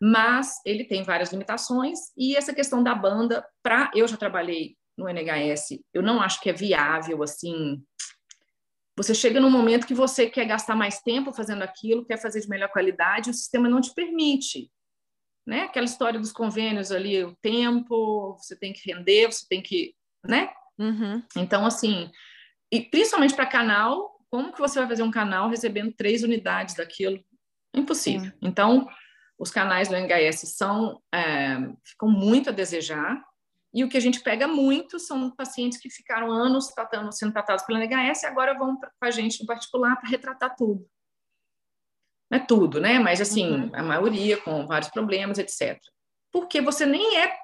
Mas 0.00 0.60
ele 0.64 0.84
tem 0.84 1.02
várias 1.02 1.30
limitações 1.30 1.98
e 2.16 2.36
essa 2.36 2.54
questão 2.54 2.82
da 2.82 2.94
banda, 2.94 3.46
para 3.62 3.90
eu 3.94 4.06
já 4.08 4.16
trabalhei 4.16 4.76
no 4.96 5.08
NHS, 5.08 5.80
eu 5.92 6.02
não 6.02 6.20
acho 6.20 6.40
que 6.40 6.50
é 6.50 6.52
viável 6.52 7.22
assim. 7.22 7.82
Você 8.96 9.14
chega 9.14 9.40
num 9.40 9.50
momento 9.50 9.86
que 9.86 9.94
você 9.94 10.30
quer 10.30 10.44
gastar 10.44 10.76
mais 10.76 11.00
tempo 11.00 11.32
fazendo 11.32 11.62
aquilo, 11.62 12.04
quer 12.04 12.16
fazer 12.16 12.40
de 12.40 12.48
melhor 12.48 12.68
qualidade, 12.68 13.30
o 13.30 13.34
sistema 13.34 13.68
não 13.68 13.80
te 13.80 13.92
permite 13.92 14.70
né? 15.46 15.62
Aquela 15.62 15.84
história 15.84 16.18
dos 16.18 16.32
convênios 16.32 16.90
ali, 16.90 17.22
o 17.22 17.36
tempo, 17.36 18.36
você 18.38 18.56
tem 18.56 18.72
que 18.72 18.90
render, 18.90 19.26
você 19.26 19.46
tem 19.48 19.62
que, 19.62 19.94
né? 20.24 20.50
Uhum. 20.78 21.22
Então, 21.36 21.66
assim, 21.66 22.10
e 22.72 22.80
principalmente 22.80 23.34
para 23.34 23.46
canal, 23.46 24.18
como 24.30 24.52
que 24.52 24.60
você 24.60 24.78
vai 24.78 24.88
fazer 24.88 25.02
um 25.02 25.10
canal 25.10 25.48
recebendo 25.48 25.92
três 25.92 26.22
unidades 26.22 26.74
daquilo? 26.74 27.22
Impossível. 27.74 28.32
Então, 28.42 28.88
os 29.38 29.50
canais 29.50 29.88
do 29.88 29.96
NHS 29.96 30.56
são, 30.56 31.00
é, 31.12 31.56
ficam 31.84 32.08
muito 32.08 32.50
a 32.50 32.52
desejar, 32.52 33.22
e 33.72 33.82
o 33.82 33.88
que 33.88 33.96
a 33.96 34.00
gente 34.00 34.20
pega 34.20 34.46
muito 34.46 35.00
são 35.00 35.30
pacientes 35.32 35.78
que 35.78 35.90
ficaram 35.90 36.30
anos 36.30 36.68
tratando, 36.68 37.12
sendo 37.12 37.32
tratados 37.32 37.64
pelo 37.64 37.78
NHS 37.78 38.22
e 38.22 38.26
agora 38.26 38.56
vão 38.56 38.78
com 38.78 38.88
a 39.02 39.10
gente 39.10 39.40
no 39.40 39.46
particular 39.46 39.96
para 39.96 40.08
retratar 40.08 40.54
tudo 40.56 40.88
não 42.34 42.40
é 42.40 42.46
tudo, 42.46 42.80
né? 42.80 42.98
Mas 42.98 43.20
assim, 43.20 43.52
uhum. 43.52 43.70
a 43.72 43.82
maioria 43.82 44.36
com 44.36 44.66
vários 44.66 44.90
problemas, 44.90 45.38
etc. 45.38 45.80
Porque 46.32 46.60
você 46.60 46.84
nem 46.84 47.18
é 47.18 47.36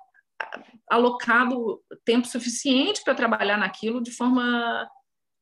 alocado 0.89 1.81
tempo 2.05 2.27
suficiente 2.27 3.03
para 3.05 3.15
trabalhar 3.15 3.57
naquilo 3.57 4.03
de 4.03 4.11
forma 4.11 4.89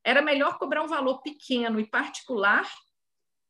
era 0.05 0.21
melhor 0.21 0.57
cobrar 0.57 0.83
um 0.83 0.87
valor 0.87 1.21
pequeno 1.21 1.79
e 1.79 1.89
particular, 1.89 2.69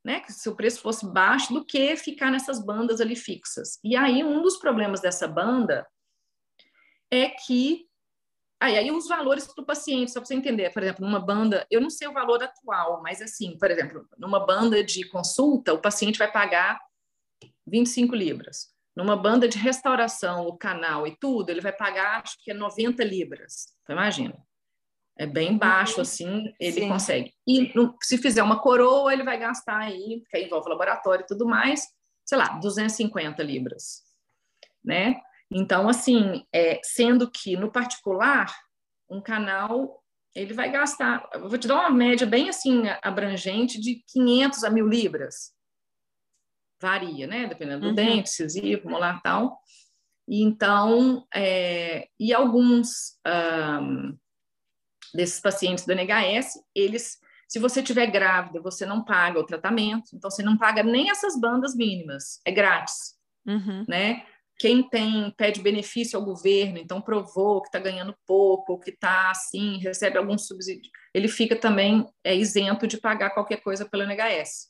né, 0.04 0.20
que 0.22 0.32
se 0.32 0.47
o 0.50 0.56
preço 0.56 0.82
fosse 0.82 1.06
baixo, 1.12 1.54
do 1.54 1.66
que 1.66 1.95
ficar 1.95 2.32
nessas 2.32 2.64
bandas 2.64 3.02
ali 3.02 3.16
fixas. 3.16 3.80
E 3.84 3.95
aí 3.95 4.24
um 4.24 4.41
dos 4.41 4.58
problemas 4.58 5.02
dessa 5.02 5.28
banda 5.28 5.86
é 7.12 7.30
que 7.30 7.89
Aí, 8.62 8.78
aí 8.78 8.91
os 8.91 9.07
valores 9.07 9.47
para 9.47 9.62
o 9.62 9.66
paciente, 9.66 10.12
só 10.12 10.20
para 10.20 10.28
você 10.28 10.36
entender, 10.36 10.72
por 10.72 10.84
exemplo, 10.84 11.05
numa 11.05 11.20
banda, 11.20 11.66
eu 11.72 11.80
não 11.80 11.89
sei 11.89 12.07
o 12.10 12.14
valor 12.14 12.43
atual, 12.43 13.01
mas 13.01 13.22
assim, 13.22 13.57
por 13.57 13.72
exemplo, 13.72 14.05
numa 14.18 14.45
banda 14.45 14.84
de 14.84 15.07
consulta, 15.07 15.74
o 15.74 15.82
paciente 15.82 16.20
vai 16.20 16.30
pagar 16.30 16.78
25 17.66 18.14
libras. 18.14 18.68
Numa 18.95 19.16
banda 19.16 19.47
de 19.47 19.57
restauração, 19.57 20.45
o 20.45 20.57
canal 20.57 21.07
e 21.07 21.16
tudo, 21.18 21.49
ele 21.49 21.62
vai 21.62 21.72
pagar, 21.72 22.22
acho 22.22 22.36
que 22.43 22.51
é 22.51 22.53
90 22.53 23.01
libras. 23.03 23.68
Então, 23.84 23.95
imagina. 23.95 24.36
É 25.18 25.26
bem 25.26 25.57
baixo, 25.57 25.97
uhum. 25.97 26.01
assim, 26.01 26.53
ele 26.60 26.82
Sim. 26.82 26.89
consegue. 26.89 27.34
E 27.47 27.74
se 28.01 28.18
fizer 28.18 28.43
uma 28.43 28.62
coroa, 28.62 29.12
ele 29.14 29.24
vai 29.24 29.38
gastar 29.38 29.78
aí, 29.78 30.20
porque 30.22 30.38
aí 30.38 30.45
envolve 30.45 30.70
laboratório 30.70 31.24
e 31.24 31.28
tudo 31.28 31.45
mais, 31.45 31.88
sei 32.26 32.38
lá, 32.38 32.57
250 32.57 33.41
libras, 33.43 34.03
né? 34.84 35.22
Então, 35.52 35.89
assim, 35.89 36.45
é, 36.54 36.80
sendo 36.84 37.30
que 37.30 37.56
no 37.58 37.72
particular, 37.72 38.54
um 39.10 39.22
canal 39.22 40.04
ele 40.36 40.54
vai 40.54 40.72
gastar, 40.72 41.28
vou 41.39 41.58
te 41.58 41.68
dar 41.68 41.76
uma 41.76 41.89
média 41.89 42.26
bem 42.26 42.50
assim 42.50 42.84
abrangente 43.02 43.80
de 43.80 44.04
500 44.08 44.64
a 44.64 44.70
mil 44.70 44.88
libras. 44.88 45.52
Varia, 46.82 47.28
né? 47.28 47.47
Dependendo 47.47 47.82
do 47.82 47.88
uhum. 47.89 47.95
dente, 47.95 48.30
incisivo, 48.30 48.89
molar 48.89 49.22
tal. 49.22 49.60
E 50.28 50.43
então, 50.43 51.26
é, 51.34 52.08
e 52.20 52.34
alguns 52.34 53.20
um, 53.82 54.16
desses 55.14 55.41
pacientes 55.41 55.86
do 55.86 55.91
NHS, 55.91 56.54
eles, 56.74 57.18
se 57.47 57.60
você 57.60 57.82
tiver 57.82 58.06
grávida, 58.08 58.62
você 58.62 58.86
não 58.86 59.04
paga 59.04 59.39
o 59.39 59.45
tratamento, 59.45 60.12
então 60.14 60.30
você 60.30 60.43
não 60.43 60.56
paga 60.56 60.84
nem 60.84 61.10
essas 61.10 61.38
bandas 61.38 61.76
mínimas, 61.76 62.39
é 62.45 62.52
grátis, 62.52 63.16
uhum. 63.45 63.84
né? 63.88 64.24
Quem 64.60 64.88
tem 64.88 65.32
pede 65.38 65.62
benefício 65.62 66.20
ao 66.20 66.26
governo, 66.26 66.78
então 66.78 67.01
provou 67.01 67.62
que 67.62 67.70
está 67.70 67.80
ganhando 67.80 68.14
pouco, 68.28 68.78
que 68.78 68.89
está 68.91 69.32
assim, 69.32 69.78
recebe 69.78 70.18
algum 70.18 70.38
subsídio, 70.38 70.91
ele 71.14 71.30
fica 71.30 71.55
também 71.55 72.05
é, 72.24 72.36
isento 72.36 72.86
de 72.86 72.97
pagar 72.97 73.30
qualquer 73.30 73.62
coisa 73.62 73.88
pelo 73.88 74.03
NHS. 74.03 74.68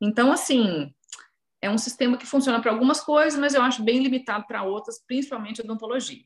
Então, 0.00 0.32
assim, 0.32 0.92
é 1.62 1.70
um 1.70 1.78
sistema 1.78 2.18
que 2.18 2.26
funciona 2.26 2.60
para 2.60 2.72
algumas 2.72 3.00
coisas, 3.00 3.38
mas 3.38 3.54
eu 3.54 3.62
acho 3.62 3.84
bem 3.84 4.02
limitado 4.02 4.44
para 4.46 4.64
outras, 4.64 5.02
principalmente 5.06 5.60
a 5.60 5.64
odontologia. 5.64 6.24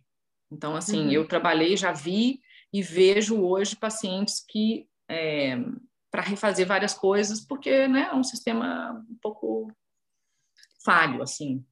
Então, 0.51 0.75
assim, 0.75 1.07
uhum. 1.07 1.13
eu 1.13 1.29
trabalhei, 1.29 1.77
já 1.77 1.93
vi 1.93 2.41
e 2.73 2.83
vejo 2.83 3.43
hoje 3.43 3.77
pacientes 3.77 4.43
que 4.47 4.87
é, 5.09 5.59
para 6.11 6.23
refazer 6.23 6.67
várias 6.67 6.95
coisas, 6.95 7.41
porque 7.41 7.87
né, 7.89 8.09
é 8.11 8.15
um 8.15 8.25
sistema 8.25 9.05
um 9.09 9.19
pouco 9.21 9.71
falho, 10.85 11.23
assim. 11.23 11.65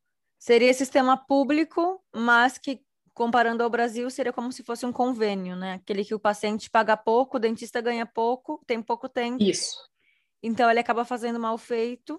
Seria 0.43 0.73
sistema 0.73 1.19
público, 1.19 2.03
mas 2.17 2.57
que, 2.57 2.83
comparando 3.13 3.63
ao 3.63 3.69
Brasil, 3.69 4.09
seria 4.09 4.33
como 4.33 4.51
se 4.51 4.63
fosse 4.63 4.87
um 4.87 4.93
convênio, 4.93 5.55
né? 5.55 5.75
Aquele 5.75 6.03
que 6.03 6.15
o 6.15 6.19
paciente 6.19 6.71
paga 6.71 6.97
pouco, 6.97 7.37
o 7.37 7.41
dentista 7.41 7.79
ganha 7.83 8.07
pouco, 8.07 8.65
tem 8.67 8.81
pouco 8.83 9.07
tempo. 9.07 9.43
Isso. 9.43 9.77
Então, 10.43 10.71
ele 10.71 10.81
acaba 10.81 11.05
fazendo 11.05 11.39
mal 11.39 11.59
feito 11.59 12.19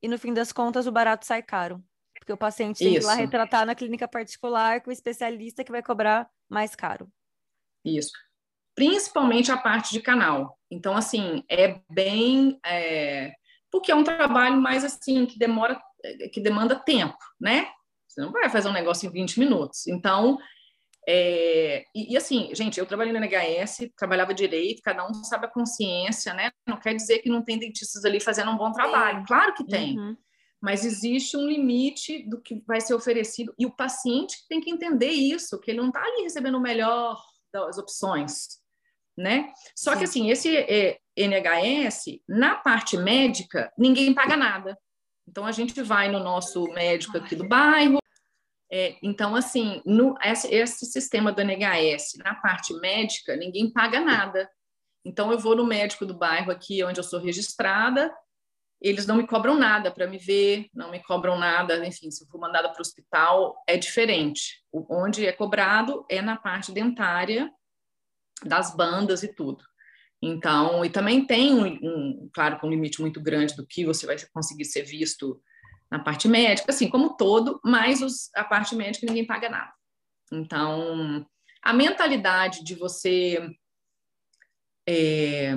e, 0.00 0.06
no 0.06 0.16
fim 0.16 0.32
das 0.32 0.52
contas, 0.52 0.86
o 0.86 0.92
barato 0.92 1.26
sai 1.26 1.42
caro. 1.42 1.82
Porque 2.16 2.32
o 2.32 2.36
paciente 2.36 2.78
tem 2.78 2.94
Isso. 2.94 3.00
que 3.00 3.04
ir 3.04 3.06
lá 3.06 3.14
retratar 3.14 3.66
na 3.66 3.74
clínica 3.74 4.06
particular 4.06 4.80
com 4.80 4.90
o 4.90 4.92
especialista 4.92 5.64
que 5.64 5.72
vai 5.72 5.82
cobrar 5.82 6.30
mais 6.48 6.76
caro. 6.76 7.10
Isso. 7.84 8.12
Principalmente 8.76 9.50
a 9.50 9.56
parte 9.56 9.90
de 9.90 10.00
canal. 10.00 10.56
Então, 10.70 10.96
assim, 10.96 11.42
é 11.48 11.80
bem... 11.90 12.60
É... 12.64 13.34
Porque 13.72 13.90
é 13.90 13.94
um 13.96 14.04
trabalho 14.04 14.60
mais, 14.60 14.84
assim, 14.84 15.26
que 15.26 15.36
demora 15.36 15.80
que 16.32 16.40
demanda 16.40 16.74
tempo, 16.74 17.18
né? 17.40 17.68
Você 18.08 18.20
não 18.20 18.32
vai 18.32 18.48
fazer 18.48 18.68
um 18.68 18.72
negócio 18.72 19.08
em 19.08 19.12
20 19.12 19.38
minutos. 19.38 19.86
Então, 19.86 20.38
é, 21.08 21.84
e, 21.94 22.12
e, 22.12 22.16
assim, 22.16 22.50
gente, 22.54 22.78
eu 22.78 22.86
trabalhei 22.86 23.12
na 23.12 23.20
NHS, 23.20 23.90
trabalhava 23.96 24.34
direito, 24.34 24.82
cada 24.82 25.06
um 25.06 25.14
sabe 25.24 25.46
a 25.46 25.50
consciência, 25.50 26.34
né? 26.34 26.50
Não 26.66 26.78
quer 26.78 26.94
dizer 26.94 27.20
que 27.20 27.28
não 27.28 27.42
tem 27.42 27.58
dentistas 27.58 28.04
ali 28.04 28.20
fazendo 28.20 28.50
um 28.50 28.56
bom 28.56 28.70
trabalho, 28.72 29.24
claro 29.26 29.54
que 29.54 29.66
tem. 29.66 29.98
Uhum. 29.98 30.16
Mas 30.60 30.84
existe 30.84 31.36
um 31.36 31.46
limite 31.46 32.28
do 32.28 32.40
que 32.40 32.62
vai 32.66 32.80
ser 32.80 32.94
oferecido, 32.94 33.54
e 33.58 33.64
o 33.64 33.74
paciente 33.74 34.36
tem 34.48 34.60
que 34.60 34.70
entender 34.70 35.10
isso, 35.10 35.58
que 35.58 35.70
ele 35.70 35.80
não 35.80 35.88
está 35.88 36.00
ali 36.00 36.22
recebendo 36.22 36.58
o 36.58 36.60
melhor 36.60 37.18
das 37.52 37.78
opções, 37.78 38.60
né? 39.16 39.52
Só 39.74 39.92
Sim. 39.92 39.98
que 39.98 40.04
assim, 40.04 40.30
esse 40.30 40.56
é, 40.56 40.98
NHS, 41.16 42.20
na 42.28 42.56
parte 42.56 42.96
médica, 42.96 43.72
ninguém 43.76 44.12
paga 44.12 44.36
nada. 44.36 44.78
Então, 45.30 45.46
a 45.46 45.52
gente 45.52 45.80
vai 45.80 46.10
no 46.10 46.18
nosso 46.18 46.64
médico 46.72 47.16
aqui 47.16 47.36
do 47.36 47.46
bairro. 47.46 48.00
É, 48.68 48.96
então, 49.00 49.36
assim, 49.36 49.80
no, 49.86 50.16
esse, 50.20 50.52
esse, 50.52 50.84
sistema 50.86 51.30
do 51.30 51.40
NHS, 51.40 52.18
na 52.18 52.34
parte 52.34 52.74
médica, 52.74 53.36
ninguém 53.36 53.72
paga 53.72 54.00
nada. 54.00 54.50
Então, 55.04 55.30
eu 55.30 55.38
vou 55.38 55.54
no 55.54 55.64
médico 55.64 56.04
do 56.04 56.18
bairro 56.18 56.50
aqui, 56.50 56.82
onde 56.82 56.98
eu 56.98 57.04
sou 57.04 57.20
registrada, 57.20 58.12
eles 58.80 59.06
não 59.06 59.16
me 59.16 59.26
cobram 59.26 59.54
nada 59.54 59.92
para 59.92 60.08
me 60.08 60.18
ver, 60.18 60.68
não 60.74 60.90
me 60.90 61.00
cobram 61.00 61.38
nada, 61.38 61.86
enfim, 61.86 62.10
se 62.10 62.24
eu 62.24 62.28
for 62.28 62.40
mandada 62.40 62.68
para 62.68 62.78
o 62.78 62.80
hospital, 62.80 63.62
é 63.68 63.76
diferente. 63.76 64.64
O, 64.72 64.84
onde 64.92 65.24
é 65.24 65.32
cobrado 65.32 66.04
é 66.08 66.20
na 66.20 66.36
parte 66.36 66.72
dentária, 66.72 67.48
das 68.44 68.74
bandas 68.74 69.22
e 69.22 69.32
tudo. 69.32 69.64
Então, 70.22 70.84
e 70.84 70.90
também 70.90 71.26
tem, 71.26 71.54
um, 71.54 71.66
um, 71.66 72.30
claro, 72.32 72.58
um 72.62 72.70
limite 72.70 73.00
muito 73.00 73.20
grande 73.20 73.56
do 73.56 73.66
que 73.66 73.84
você 73.84 74.06
vai 74.06 74.16
conseguir 74.32 74.66
ser 74.66 74.82
visto 74.82 75.40
na 75.90 75.98
parte 75.98 76.28
médica, 76.28 76.70
assim 76.70 76.88
como 76.88 77.16
todo, 77.16 77.60
mas 77.64 78.02
os, 78.02 78.30
a 78.34 78.44
parte 78.44 78.76
médica 78.76 79.06
ninguém 79.06 79.26
paga 79.26 79.48
nada. 79.48 79.72
Então, 80.30 81.26
a 81.62 81.72
mentalidade 81.72 82.62
de 82.62 82.74
você 82.74 83.50
é, 84.86 85.54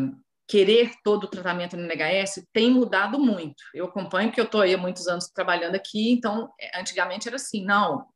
querer 0.47 0.93
todo 1.03 1.25
o 1.25 1.29
tratamento 1.29 1.77
no 1.77 1.83
NHS 1.83 2.47
tem 2.51 2.71
mudado 2.71 3.19
muito. 3.19 3.63
Eu 3.73 3.85
acompanho, 3.85 4.29
porque 4.29 4.41
eu 4.41 4.45
estou 4.45 4.61
aí 4.61 4.73
há 4.73 4.77
muitos 4.77 5.07
anos 5.07 5.27
trabalhando 5.27 5.75
aqui, 5.75 6.11
então, 6.11 6.51
é, 6.59 6.79
antigamente 6.79 7.27
era 7.27 7.35
assim, 7.35 7.63
não, 7.63 8.07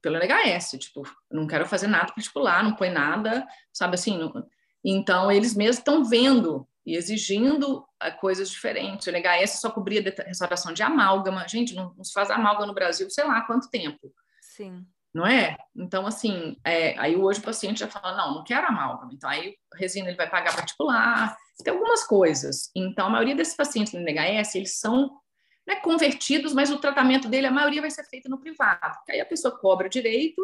pelo 0.00 0.16
NHS, 0.16 0.78
tipo, 0.78 1.02
não 1.30 1.46
quero 1.46 1.66
fazer 1.66 1.86
nada 1.86 2.12
particular, 2.12 2.62
não 2.62 2.74
põe 2.74 2.90
nada, 2.90 3.46
sabe 3.72 3.94
assim? 3.94 4.16
Não... 4.16 4.32
Então, 4.90 5.30
eles 5.30 5.54
mesmos 5.54 5.76
estão 5.76 6.02
vendo 6.02 6.66
e 6.86 6.96
exigindo 6.96 7.80
uh, 7.80 8.18
coisas 8.18 8.48
diferentes. 8.48 9.06
O 9.06 9.10
NHS 9.10 9.60
só 9.60 9.70
cobria 9.70 10.02
restauração 10.26 10.72
de 10.72 10.82
amálgama. 10.82 11.46
Gente, 11.46 11.74
não, 11.74 11.92
não, 11.94 12.02
se 12.02 12.10
faz 12.10 12.30
amálgama 12.30 12.68
no 12.68 12.74
Brasil, 12.74 13.10
sei 13.10 13.24
lá 13.24 13.42
quanto 13.42 13.68
tempo. 13.68 14.10
Sim. 14.40 14.86
Não 15.12 15.26
é? 15.26 15.58
Então, 15.76 16.06
assim, 16.06 16.56
é, 16.64 16.98
aí 16.98 17.16
hoje 17.16 17.38
o 17.38 17.42
paciente 17.42 17.80
já 17.80 17.88
fala, 17.88 18.16
não, 18.16 18.36
não 18.36 18.44
quero 18.44 18.66
amálgama. 18.66 19.12
Então, 19.12 19.28
aí 19.28 19.56
resina 19.74 20.08
ele 20.08 20.16
vai 20.16 20.30
pagar 20.30 20.56
particular, 20.56 21.36
tem 21.62 21.72
algumas 21.72 22.04
coisas. 22.04 22.70
Então, 22.74 23.08
a 23.08 23.10
maioria 23.10 23.34
desses 23.34 23.56
pacientes 23.56 23.92
no 23.92 24.00
NHS, 24.00 24.54
eles 24.54 24.80
são 24.80 25.20
né, 25.66 25.76
convertidos, 25.76 26.54
mas 26.54 26.70
o 26.70 26.78
tratamento 26.78 27.28
dele, 27.28 27.46
a 27.46 27.50
maioria 27.50 27.82
vai 27.82 27.90
ser 27.90 28.04
feito 28.04 28.30
no 28.30 28.40
privado. 28.40 28.96
Aí 29.06 29.20
a 29.20 29.26
pessoa 29.26 29.54
cobra 29.58 29.86
direito 29.86 30.42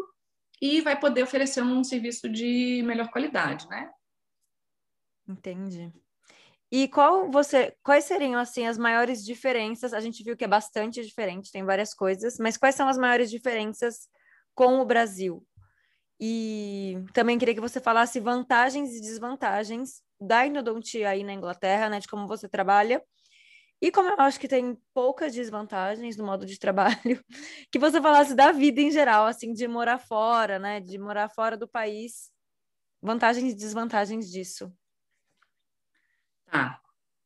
e 0.61 0.83
vai 0.83 1.01
poder 1.01 1.23
oferecer 1.23 1.63
um 1.63 1.83
serviço 1.83 2.29
de 2.29 2.83
melhor 2.85 3.09
qualidade, 3.09 3.67
né? 3.69 3.91
Entendi. 5.29 5.93
E 6.73 6.89
qual 6.89 7.31
você, 7.31 7.77
quais 7.85 8.05
seriam 8.05 8.41
assim 8.41 8.67
as 8.67 8.79
maiores 8.79 9.25
diferenças? 9.25 9.95
A 9.95 10.01
gente 10.01 10.25
viu 10.25 10.37
que 10.37 10.45
é 10.45 10.49
bastante 10.49 11.05
diferente, 11.05 11.53
tem 11.53 11.65
várias 11.65 11.95
coisas, 11.95 12.39
mas 12.39 12.57
quais 12.57 12.75
são 12.75 12.89
as 12.89 12.99
maiores 12.99 13.31
diferenças 13.31 14.09
com 14.55 14.81
o 14.81 14.87
Brasil? 14.87 15.47
E 16.21 16.97
também 17.15 17.39
queria 17.39 17.55
que 17.55 17.61
você 17.61 17.81
falasse 17.81 18.21
vantagens 18.21 18.95
e 18.95 19.01
desvantagens 19.01 20.03
da 20.21 20.47
endodontia 20.47 21.11
aí 21.11 21.25
na 21.25 21.35
Inglaterra, 21.35 21.89
né, 21.91 22.01
de 22.01 22.09
como 22.09 22.27
você 22.29 22.49
trabalha. 22.49 23.03
E 23.83 23.91
como 23.93 24.09
eu 24.11 24.21
acho 24.21 24.41
que 24.41 24.49
tem 24.49 24.79
poucas 24.95 25.35
desvantagens 25.35 26.17
no 26.17 26.25
modo 26.27 26.47
de 26.47 26.59
trabalho, 26.59 27.25
que 27.73 27.79
você 27.79 28.01
falasse 28.01 28.35
da 28.35 28.53
vida 28.53 28.81
em 28.81 28.91
geral, 28.91 29.27
assim, 29.27 29.53
de 29.53 29.69
morar 29.69 29.99
fora, 29.99 30.59
né, 30.59 30.81
de 30.81 30.99
morar 30.99 31.29
fora 31.31 31.57
do 31.57 31.69
país, 31.69 32.31
vantagens 33.03 33.53
e 33.53 33.57
desvantagens 33.57 34.31
disso. 34.31 34.73
Tá. 36.55 36.81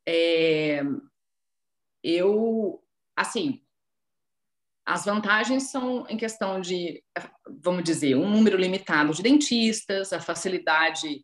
É, 0.07 0.81
eu, 2.03 2.83
assim, 3.15 3.61
as 4.83 5.05
vantagens 5.05 5.69
são 5.69 6.07
em 6.09 6.17
questão 6.17 6.59
de, 6.59 7.03
vamos 7.61 7.83
dizer, 7.83 8.15
um 8.15 8.27
número 8.27 8.57
limitado 8.57 9.13
de 9.13 9.21
dentistas, 9.21 10.11
a 10.11 10.19
facilidade 10.19 11.23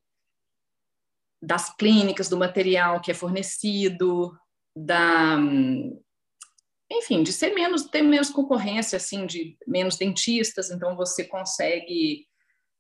das 1.41 1.76
clínicas, 1.76 2.30
do 2.30 2.38
material 2.38 3.01
que 3.01 3.10
é 3.10 3.16
fornecido, 3.16 4.38
da, 4.78 5.39
enfim, 6.91 7.24
de 7.24 7.34
ser 7.34 7.56
menos, 7.56 7.86
ter 7.86 8.03
menos 8.03 8.30
concorrência, 8.30 8.97
assim, 8.97 9.26
de 9.26 9.58
menos 9.66 9.97
dentistas, 9.97 10.70
então 10.70 10.95
você 10.95 11.24
consegue 11.26 12.28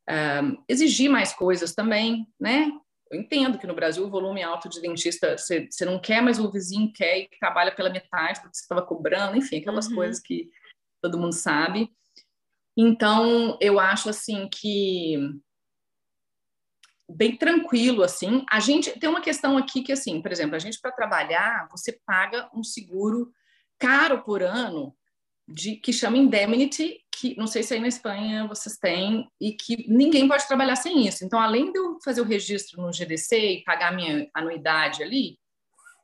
um, 0.07 0.63
exigir 0.69 1.09
mais 1.09 1.33
coisas 1.33 1.73
também, 1.73 2.27
né? 2.39 2.71
Eu 3.11 3.19
entendo 3.19 3.59
que 3.59 3.67
no 3.67 3.75
Brasil 3.75 4.03
o 4.05 4.09
volume 4.09 4.41
alto 4.41 4.67
de 4.67 4.81
dentista, 4.81 5.37
você, 5.37 5.67
você 5.69 5.85
não 5.85 5.99
quer, 5.99 6.21
mas 6.21 6.39
o 6.39 6.51
vizinho 6.51 6.91
quer 6.91 7.19
e 7.19 7.29
trabalha 7.39 7.73
pela 7.73 7.89
metade 7.89 8.41
do 8.41 8.49
que 8.49 8.57
você 8.57 8.63
estava 8.63 8.81
cobrando, 8.81 9.37
enfim, 9.37 9.57
aquelas 9.57 9.87
uhum. 9.87 9.95
coisas 9.95 10.19
que 10.19 10.49
todo 11.01 11.19
mundo 11.19 11.33
sabe. 11.33 11.91
Então, 12.75 13.57
eu 13.61 13.79
acho 13.79 14.09
assim 14.09 14.49
que 14.49 15.17
bem 17.09 17.37
tranquilo 17.37 18.01
assim. 18.01 18.43
A 18.49 18.59
gente 18.59 18.99
tem 18.99 19.09
uma 19.09 19.21
questão 19.21 19.57
aqui 19.57 19.83
que 19.83 19.91
assim, 19.91 20.21
por 20.21 20.31
exemplo, 20.31 20.55
a 20.55 20.59
gente 20.59 20.81
para 20.81 20.91
trabalhar, 20.91 21.67
você 21.69 21.99
paga 22.05 22.49
um 22.53 22.63
seguro 22.63 23.31
caro 23.77 24.23
por 24.23 24.41
ano 24.41 24.95
de 25.47 25.75
que 25.75 25.93
chama 25.93 26.17
indemnity, 26.17 26.99
que 27.11 27.35
não 27.37 27.47
sei 27.47 27.61
se 27.61 27.73
aí 27.73 27.79
na 27.79 27.87
Espanha 27.87 28.47
vocês 28.47 28.77
têm 28.77 29.29
e 29.39 29.53
que 29.53 29.85
ninguém 29.87 30.27
pode 30.27 30.47
trabalhar 30.47 30.75
sem 30.75 31.07
isso. 31.07 31.23
Então, 31.23 31.39
além 31.39 31.71
de 31.71 31.77
eu 31.77 31.99
fazer 32.03 32.21
o 32.21 32.25
registro 32.25 32.81
no 32.81 32.91
GDC 32.91 33.37
e 33.37 33.63
pagar 33.63 33.95
minha 33.95 34.27
anuidade 34.33 35.03
ali 35.03 35.37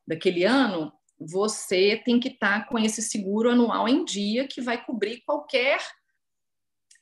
daquele 0.07 0.43
ano, 0.43 0.93
você 1.19 2.01
tem 2.03 2.19
que 2.19 2.29
estar 2.29 2.67
com 2.67 2.77
esse 2.77 3.01
seguro 3.01 3.49
anual 3.49 3.87
em 3.87 4.03
dia 4.05 4.47
que 4.47 4.61
vai 4.61 4.83
cobrir 4.83 5.21
qualquer 5.25 5.79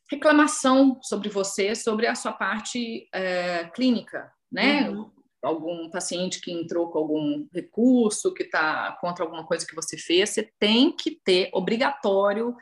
reclamação 0.10 1.00
sobre 1.02 1.30
você, 1.30 1.76
sobre 1.76 2.08
a 2.08 2.16
sua 2.16 2.34
parte 2.34 3.08
é, 3.14 3.70
clínica, 3.74 4.32
né? 4.52 4.90
Uhum. 4.90 5.12
Algum 5.42 5.90
paciente 5.90 6.42
que 6.42 6.52
entrou 6.52 6.90
com 6.90 7.00
algum 7.00 7.48
recurso, 7.54 8.34
que 8.34 8.44
está 8.44 8.98
contra 9.00 9.24
alguma 9.24 9.46
coisa 9.46 9.66
que 9.66 9.76
você 9.76 9.98
fez, 9.98 10.30
você 10.30 10.52
tem 10.60 10.92
que 10.92 11.12
ter 11.12 11.50
obrigatório, 11.54 12.56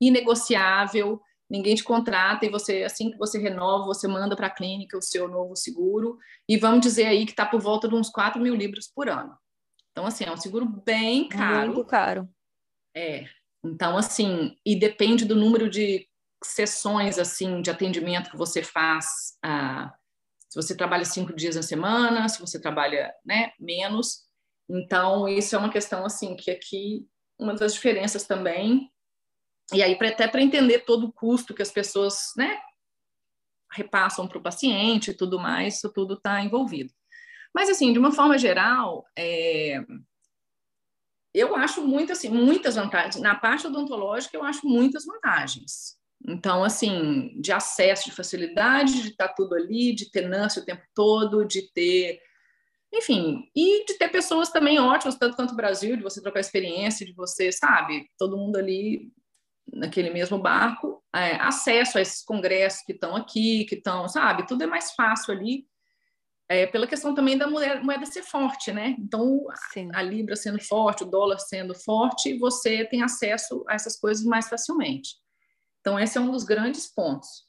inegociável, 0.00 1.20
ninguém 1.48 1.74
te 1.74 1.82
contrata 1.82 2.44
e 2.44 2.50
você, 2.50 2.84
assim 2.84 3.10
que 3.10 3.16
você 3.16 3.38
renova, 3.38 3.86
você 3.86 4.06
manda 4.06 4.36
para 4.36 4.48
a 4.48 4.54
clínica 4.54 4.98
o 4.98 5.02
seu 5.02 5.26
novo 5.26 5.56
seguro, 5.56 6.18
e 6.48 6.56
vamos 6.56 6.80
dizer 6.80 7.06
aí 7.06 7.24
que 7.24 7.32
está 7.32 7.46
por 7.46 7.60
volta 7.60 7.88
de 7.88 7.94
uns 7.94 8.10
4 8.10 8.40
mil 8.40 8.54
libras 8.54 8.86
por 8.86 9.08
ano. 9.08 9.34
Então, 9.90 10.06
assim, 10.06 10.24
é 10.24 10.30
um 10.30 10.36
seguro 10.36 10.66
bem 10.66 11.28
caro. 11.28 11.72
Muito 11.72 11.84
caro. 11.86 12.28
É. 12.94 13.26
Então, 13.64 13.96
assim, 13.96 14.54
e 14.64 14.78
depende 14.78 15.24
do 15.24 15.34
número 15.34 15.68
de 15.68 16.06
sessões, 16.44 17.18
assim, 17.18 17.60
de 17.60 17.70
atendimento 17.70 18.30
que 18.30 18.36
você 18.36 18.62
faz. 18.62 19.36
Ah, 19.42 19.92
se 20.48 20.56
você 20.56 20.76
trabalha 20.76 21.04
cinco 21.04 21.34
dias 21.34 21.56
na 21.56 21.62
semana, 21.62 22.28
se 22.28 22.40
você 22.40 22.60
trabalha, 22.60 23.14
né, 23.24 23.52
menos. 23.60 24.26
Então, 24.68 25.28
isso 25.28 25.54
é 25.54 25.58
uma 25.58 25.70
questão, 25.70 26.04
assim, 26.04 26.34
que 26.36 26.50
aqui, 26.50 27.06
uma 27.38 27.54
das 27.54 27.74
diferenças 27.74 28.24
também. 28.24 28.90
E 29.72 29.82
aí, 29.82 29.94
até 29.94 30.26
para 30.26 30.40
entender 30.40 30.80
todo 30.80 31.06
o 31.06 31.12
custo 31.12 31.54
que 31.54 31.62
as 31.62 31.70
pessoas, 31.70 32.32
né, 32.36 32.58
repassam 33.70 34.26
para 34.26 34.38
o 34.38 34.42
paciente 34.42 35.10
e 35.10 35.14
tudo 35.14 35.38
mais, 35.38 35.76
isso 35.76 35.92
tudo 35.92 36.14
está 36.14 36.42
envolvido. 36.42 36.92
Mas, 37.54 37.68
assim, 37.68 37.92
de 37.92 37.98
uma 37.98 38.12
forma 38.12 38.38
geral, 38.38 39.04
é... 39.16 39.84
eu 41.34 41.54
acho 41.56 41.86
muito, 41.86 42.12
assim, 42.12 42.30
muitas 42.30 42.76
vantagens. 42.76 43.16
Na 43.16 43.34
parte 43.34 43.66
odontológica, 43.66 44.34
eu 44.36 44.44
acho 44.44 44.66
muitas 44.66 45.04
vantagens. 45.04 45.97
Então, 46.28 46.62
assim, 46.62 47.34
de 47.40 47.52
acesso, 47.52 48.04
de 48.04 48.14
facilidade, 48.14 49.02
de 49.02 49.08
estar 49.08 49.28
tudo 49.28 49.54
ali, 49.54 49.94
de 49.94 50.10
ter 50.10 50.28
Nancy 50.28 50.60
o 50.60 50.64
tempo 50.64 50.82
todo, 50.94 51.44
de 51.44 51.62
ter. 51.72 52.20
Enfim, 52.92 53.50
e 53.54 53.84
de 53.84 53.94
ter 53.94 54.08
pessoas 54.08 54.50
também 54.50 54.78
ótimas, 54.78 55.16
tanto 55.16 55.36
quanto 55.36 55.52
o 55.52 55.56
Brasil, 55.56 55.96
de 55.96 56.02
você 56.02 56.22
trocar 56.22 56.40
experiência, 56.40 57.04
de 57.04 57.12
você, 57.12 57.52
sabe, 57.52 58.08
todo 58.18 58.36
mundo 58.36 58.56
ali 58.56 59.12
naquele 59.70 60.10
mesmo 60.10 60.38
barco, 60.38 61.02
é, 61.14 61.36
acesso 61.36 61.98
a 61.98 62.00
esses 62.00 62.24
congressos 62.24 62.82
que 62.84 62.92
estão 62.92 63.14
aqui, 63.14 63.66
que 63.66 63.74
estão, 63.74 64.08
sabe, 64.08 64.46
tudo 64.46 64.62
é 64.64 64.66
mais 64.66 64.92
fácil 64.92 65.34
ali 65.34 65.66
é, 66.48 66.66
pela 66.66 66.86
questão 66.86 67.14
também 67.14 67.36
da 67.36 67.46
moeda, 67.46 67.82
moeda 67.82 68.06
ser 68.06 68.22
forte, 68.22 68.72
né? 68.72 68.96
Então, 68.98 69.46
a, 69.50 69.98
a, 69.98 70.02
libra 70.02 70.34
sendo 70.34 70.58
forte, 70.62 71.04
o 71.04 71.10
dólar 71.10 71.38
sendo 71.38 71.74
forte, 71.74 72.38
você 72.38 72.86
tem 72.86 73.02
acesso 73.02 73.64
a 73.68 73.74
essas 73.74 74.00
coisas 74.00 74.24
mais 74.24 74.48
facilmente. 74.48 75.10
Então, 75.80 75.98
esse 75.98 76.18
é 76.18 76.20
um 76.20 76.30
dos 76.30 76.44
grandes 76.44 76.86
pontos. 76.86 77.46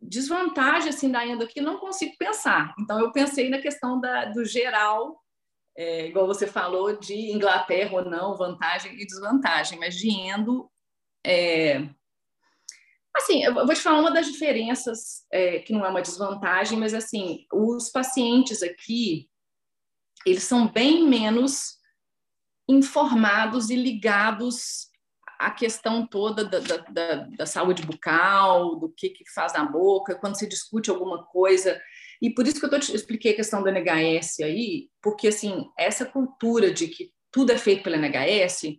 Desvantagem, 0.00 0.90
assim, 0.90 1.10
da 1.10 1.26
endo 1.26 1.44
aqui, 1.44 1.60
não 1.60 1.78
consigo 1.78 2.16
pensar. 2.18 2.74
Então, 2.78 3.00
eu 3.00 3.12
pensei 3.12 3.48
na 3.48 3.60
questão 3.60 4.00
da, 4.00 4.26
do 4.26 4.44
geral, 4.44 5.20
é, 5.76 6.06
igual 6.06 6.26
você 6.26 6.46
falou, 6.46 6.98
de 6.98 7.32
Inglaterra 7.32 7.94
ou 7.94 8.04
não, 8.04 8.36
vantagem 8.36 9.00
e 9.00 9.06
desvantagem, 9.06 9.78
mas 9.78 9.94
de 9.94 10.10
endo, 10.10 10.70
é, 11.24 11.88
Assim, 13.14 13.44
eu 13.44 13.54
vou 13.54 13.74
te 13.74 13.80
falar 13.80 14.00
uma 14.00 14.10
das 14.10 14.26
diferenças, 14.26 15.24
é, 15.30 15.58
que 15.58 15.72
não 15.72 15.84
é 15.84 15.88
uma 15.88 16.00
desvantagem, 16.00 16.78
mas 16.78 16.94
assim, 16.94 17.46
os 17.52 17.90
pacientes 17.90 18.62
aqui, 18.62 19.28
eles 20.24 20.44
são 20.44 20.66
bem 20.66 21.06
menos 21.06 21.76
informados 22.66 23.68
e 23.68 23.76
ligados 23.76 24.88
à 25.42 25.50
questão 25.50 26.06
toda 26.06 26.44
da, 26.44 26.60
da, 26.60 26.76
da, 26.76 27.14
da 27.36 27.46
saúde 27.46 27.82
bucal, 27.84 28.76
do 28.76 28.88
que, 28.88 29.10
que 29.10 29.28
faz 29.32 29.52
na 29.52 29.64
boca, 29.64 30.14
quando 30.14 30.38
se 30.38 30.48
discute 30.48 30.88
alguma 30.88 31.24
coisa. 31.24 31.80
E 32.20 32.30
por 32.30 32.46
isso 32.46 32.60
que 32.60 32.66
eu 32.66 32.70
tô 32.70 32.76
expliquei 32.76 33.32
a 33.32 33.36
questão 33.36 33.62
do 33.62 33.68
NHS 33.68 34.40
aí, 34.40 34.88
porque 35.02 35.28
assim, 35.28 35.68
essa 35.76 36.06
cultura 36.06 36.72
de 36.72 36.86
que 36.86 37.12
tudo 37.32 37.50
é 37.50 37.58
feito 37.58 37.82
pelo 37.82 37.96
NHS 37.96 38.78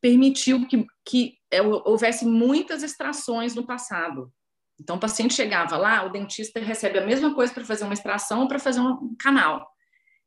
permitiu 0.00 0.66
que, 0.66 0.86
que 1.04 1.38
é, 1.50 1.62
houvesse 1.62 2.26
muitas 2.26 2.82
extrações 2.82 3.54
no 3.54 3.66
passado. 3.66 4.30
Então, 4.78 4.96
o 4.96 5.00
paciente 5.00 5.34
chegava 5.34 5.76
lá, 5.76 6.04
o 6.04 6.10
dentista 6.10 6.60
recebe 6.60 6.98
a 6.98 7.06
mesma 7.06 7.34
coisa 7.34 7.52
para 7.52 7.64
fazer 7.64 7.84
uma 7.84 7.94
extração 7.94 8.42
ou 8.42 8.48
para 8.48 8.58
fazer 8.58 8.80
um 8.80 9.16
canal. 9.18 9.66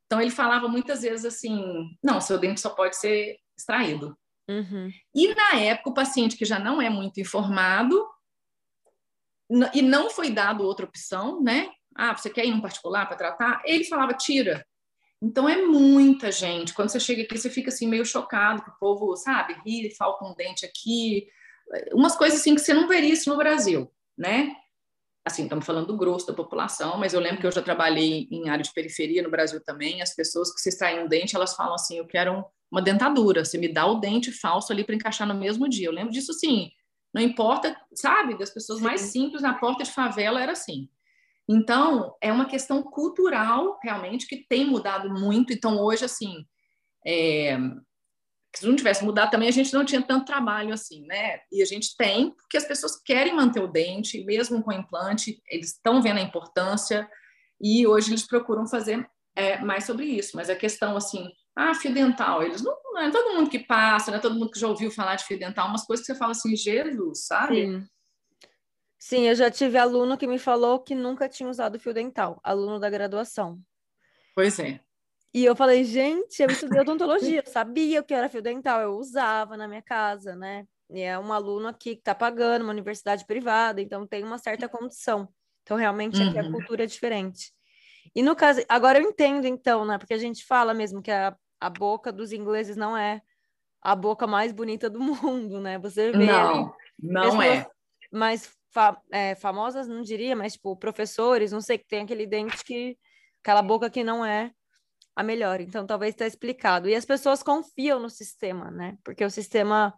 Então, 0.04 0.20
ele 0.20 0.30
falava 0.30 0.68
muitas 0.68 1.02
vezes 1.02 1.24
assim: 1.24 1.88
não, 2.02 2.20
seu 2.20 2.38
dente 2.38 2.60
só 2.60 2.70
pode 2.70 2.96
ser 2.96 3.38
extraído. 3.56 4.14
Uhum. 4.48 4.90
E 5.14 5.34
na 5.34 5.60
época, 5.60 5.90
o 5.90 5.94
paciente 5.94 6.36
que 6.36 6.44
já 6.44 6.58
não 6.58 6.80
é 6.80 6.90
muito 6.90 7.20
informado 7.20 8.06
e 9.74 9.82
não 9.82 10.10
foi 10.10 10.30
dado 10.30 10.64
outra 10.64 10.86
opção, 10.86 11.42
né? 11.42 11.70
Ah, 11.94 12.16
você 12.16 12.30
quer 12.30 12.44
ir 12.44 12.48
em 12.48 12.54
um 12.54 12.60
particular 12.60 13.06
para 13.06 13.16
tratar? 13.16 13.62
Ele 13.64 13.84
falava: 13.84 14.14
tira. 14.14 14.66
Então 15.20 15.48
é 15.48 15.62
muita 15.62 16.32
gente. 16.32 16.74
Quando 16.74 16.88
você 16.88 16.98
chega 16.98 17.22
aqui, 17.22 17.38
você 17.38 17.48
fica 17.48 17.68
assim 17.68 17.86
meio 17.86 18.04
chocado, 18.04 18.62
que 18.62 18.70
o 18.70 18.78
povo, 18.78 19.14
sabe, 19.16 19.54
ri, 19.64 19.94
falta 19.94 20.24
um 20.24 20.34
dente 20.34 20.66
aqui, 20.66 21.28
umas 21.92 22.16
coisas 22.16 22.40
assim 22.40 22.54
que 22.56 22.60
você 22.60 22.74
não 22.74 22.88
veria 22.88 23.12
isso 23.12 23.30
no 23.30 23.36
Brasil, 23.36 23.90
né? 24.18 24.56
Assim, 25.24 25.44
estamos 25.44 25.64
falando 25.64 25.86
do 25.86 25.96
grosso 25.96 26.26
da 26.26 26.32
população, 26.32 26.98
mas 26.98 27.14
eu 27.14 27.20
lembro 27.20 27.40
que 27.40 27.46
eu 27.46 27.52
já 27.52 27.62
trabalhei 27.62 28.26
em 28.30 28.48
área 28.48 28.64
de 28.64 28.72
periferia 28.72 29.22
no 29.22 29.30
Brasil 29.30 29.62
também. 29.64 30.02
As 30.02 30.14
pessoas 30.14 30.52
que 30.52 30.60
se 30.60 30.68
extraem 30.68 31.04
um 31.04 31.08
dente, 31.08 31.36
elas 31.36 31.54
falam 31.54 31.74
assim: 31.74 31.98
eu 31.98 32.06
quero 32.06 32.44
uma 32.70 32.82
dentadura, 32.82 33.44
você 33.44 33.58
me 33.58 33.68
dá 33.68 33.86
o 33.86 34.00
dente 34.00 34.32
falso 34.32 34.72
ali 34.72 34.82
para 34.82 34.94
encaixar 34.94 35.28
no 35.28 35.34
mesmo 35.34 35.68
dia. 35.68 35.86
Eu 35.86 35.92
lembro 35.92 36.12
disso 36.12 36.32
assim, 36.32 36.70
não 37.14 37.20
importa, 37.20 37.76
sabe? 37.94 38.38
Das 38.38 38.50
pessoas 38.50 38.80
mais 38.80 39.02
simples 39.02 39.42
na 39.42 39.54
porta 39.54 39.84
de 39.84 39.92
favela 39.92 40.42
era 40.42 40.52
assim. 40.52 40.88
Então, 41.48 42.16
é 42.20 42.32
uma 42.32 42.46
questão 42.46 42.82
cultural, 42.82 43.78
realmente, 43.82 44.26
que 44.26 44.36
tem 44.48 44.64
mudado 44.64 45.10
muito. 45.10 45.52
Então, 45.52 45.78
hoje, 45.78 46.04
assim, 46.04 46.46
é, 47.06 47.58
se 48.54 48.66
não 48.66 48.76
tivesse 48.76 49.04
mudado 49.04 49.30
também, 49.30 49.48
a 49.48 49.52
gente 49.52 49.72
não 49.72 49.84
tinha 49.84 50.02
tanto 50.02 50.26
trabalho 50.26 50.74
assim, 50.74 51.06
né? 51.06 51.40
E 51.50 51.62
a 51.62 51.64
gente 51.64 51.96
tem, 51.96 52.30
porque 52.30 52.56
as 52.56 52.64
pessoas 52.64 53.00
querem 53.02 53.34
manter 53.34 53.60
o 53.60 53.66
dente, 53.66 54.24
mesmo 54.24 54.62
com 54.62 54.72
implante, 54.72 55.42
eles 55.48 55.68
estão 55.68 56.02
vendo 56.02 56.18
a 56.18 56.22
importância, 56.22 57.08
e 57.60 57.86
hoje 57.86 58.10
eles 58.10 58.26
procuram 58.26 58.66
fazer 58.66 59.08
é, 59.34 59.58
mais 59.58 59.84
sobre 59.84 60.04
isso. 60.04 60.36
Mas 60.36 60.50
a 60.50 60.56
questão, 60.56 60.96
assim, 60.96 61.30
ah, 61.56 61.74
fio 61.74 61.94
dental, 61.94 62.42
eles 62.42 62.62
não, 62.62 62.76
não 62.92 63.00
é 63.00 63.10
todo 63.10 63.34
mundo 63.34 63.48
que 63.48 63.60
passa, 63.60 64.10
não 64.10 64.18
é 64.18 64.20
todo 64.20 64.34
mundo 64.34 64.50
que 64.50 64.60
já 64.60 64.68
ouviu 64.68 64.90
falar 64.90 65.16
de 65.16 65.24
fio 65.24 65.38
dental, 65.38 65.68
umas 65.68 65.86
coisas 65.86 66.04
que 66.04 66.12
você 66.12 66.18
fala 66.18 66.32
assim, 66.32 66.54
Jesus, 66.56 67.26
sabe? 67.26 67.66
Sim. 67.66 67.86
Sim, 68.98 69.28
eu 69.28 69.34
já 69.34 69.50
tive 69.50 69.78
aluno 69.78 70.16
que 70.16 70.28
me 70.28 70.38
falou 70.38 70.78
que 70.78 70.94
nunca 70.94 71.28
tinha 71.28 71.48
usado 71.48 71.78
fio 71.78 71.92
dental, 71.92 72.38
aluno 72.42 72.78
da 72.78 72.88
graduação. 72.88 73.58
Pois 74.34 74.58
é. 74.60 74.80
E 75.34 75.44
eu 75.44 75.56
falei, 75.56 75.82
gente, 75.84 76.42
eu 76.42 76.50
estudei 76.50 76.80
odontologia, 76.80 77.42
eu 77.44 77.50
sabia 77.50 78.00
o 78.00 78.04
que 78.04 78.12
era 78.12 78.28
fio 78.28 78.42
dental, 78.42 78.80
eu 78.82 78.92
usava 78.98 79.56
na 79.56 79.66
minha 79.66 79.80
casa, 79.82 80.36
né? 80.36 80.66
E 80.90 81.00
é 81.00 81.18
um 81.18 81.32
aluno 81.32 81.68
aqui 81.68 81.94
que 81.94 82.02
está 82.02 82.14
pagando 82.14 82.62
uma 82.62 82.70
universidade 82.72 83.24
privada, 83.24 83.80
então 83.80 84.06
tem 84.06 84.22
uma 84.24 84.36
certa 84.38 84.68
condição. 84.68 85.26
Então, 85.62 85.76
realmente, 85.76 86.22
aqui 86.22 86.38
a 86.38 86.42
Uhum. 86.44 86.52
cultura 86.52 86.84
é 86.84 86.86
diferente. 86.86 87.50
E 88.14 88.22
no 88.22 88.36
caso, 88.36 88.60
agora 88.68 88.98
eu 89.00 89.08
entendo, 89.08 89.46
então, 89.46 89.86
né? 89.86 89.96
Porque 89.96 90.12
a 90.12 90.18
gente 90.18 90.44
fala 90.44 90.74
mesmo 90.74 91.00
que 91.00 91.10
a, 91.10 91.34
a 91.58 91.70
boca 91.70 92.12
dos 92.12 92.30
ingleses 92.32 92.76
não 92.76 92.94
é 92.94 93.22
a 93.80 93.96
boca 93.96 94.26
mais 94.26 94.52
bonita 94.52 94.90
do 94.90 95.00
mundo, 95.00 95.60
né? 95.60 95.78
Você 95.78 96.12
vê 96.12 96.18
Não, 96.18 96.74
não 96.98 97.40
é. 97.42 97.66
mais 98.12 98.52
fa- 98.70 99.00
é, 99.10 99.34
famosas, 99.34 99.88
não 99.88 100.02
diria, 100.02 100.36
mas 100.36 100.54
tipo, 100.54 100.76
professores, 100.76 101.52
não 101.52 101.60
sei, 101.62 101.78
que 101.78 101.86
tem 101.86 102.02
aquele 102.02 102.26
dente 102.26 102.62
que, 102.64 102.98
aquela 103.42 103.62
boca 103.62 103.88
que 103.88 104.04
não 104.04 104.24
é 104.24 104.52
a 105.14 105.22
melhor. 105.22 105.60
Então, 105.60 105.86
talvez 105.86 106.14
está 106.14 106.26
explicado. 106.26 106.88
E 106.88 106.94
as 106.94 107.04
pessoas 107.04 107.42
confiam 107.42 107.98
no 108.00 108.08
sistema, 108.10 108.70
né? 108.70 108.96
Porque 109.04 109.24
o 109.24 109.30
sistema 109.30 109.94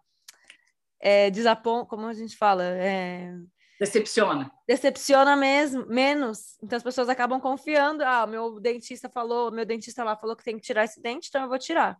é, 0.99 1.29
desaponta, 1.29 1.87
como 1.87 2.07
a 2.07 2.13
gente 2.13 2.35
fala, 2.37 2.63
é, 2.63 3.33
Decepciona. 3.79 4.49
decepciona 4.67 5.35
mesmo, 5.35 5.85
menos. 5.87 6.57
Então, 6.63 6.77
as 6.77 6.83
pessoas 6.83 7.09
acabam 7.09 7.39
confiando. 7.39 8.03
Ah, 8.03 8.25
meu 8.25 8.59
dentista 8.59 9.09
falou, 9.09 9.51
meu 9.51 9.65
dentista 9.65 10.03
lá 10.03 10.15
falou 10.15 10.35
que 10.35 10.43
tem 10.43 10.57
que 10.57 10.63
tirar 10.65 10.85
esse 10.85 11.01
dente, 11.01 11.27
então 11.27 11.43
eu 11.43 11.49
vou 11.49 11.59
tirar. 11.59 11.97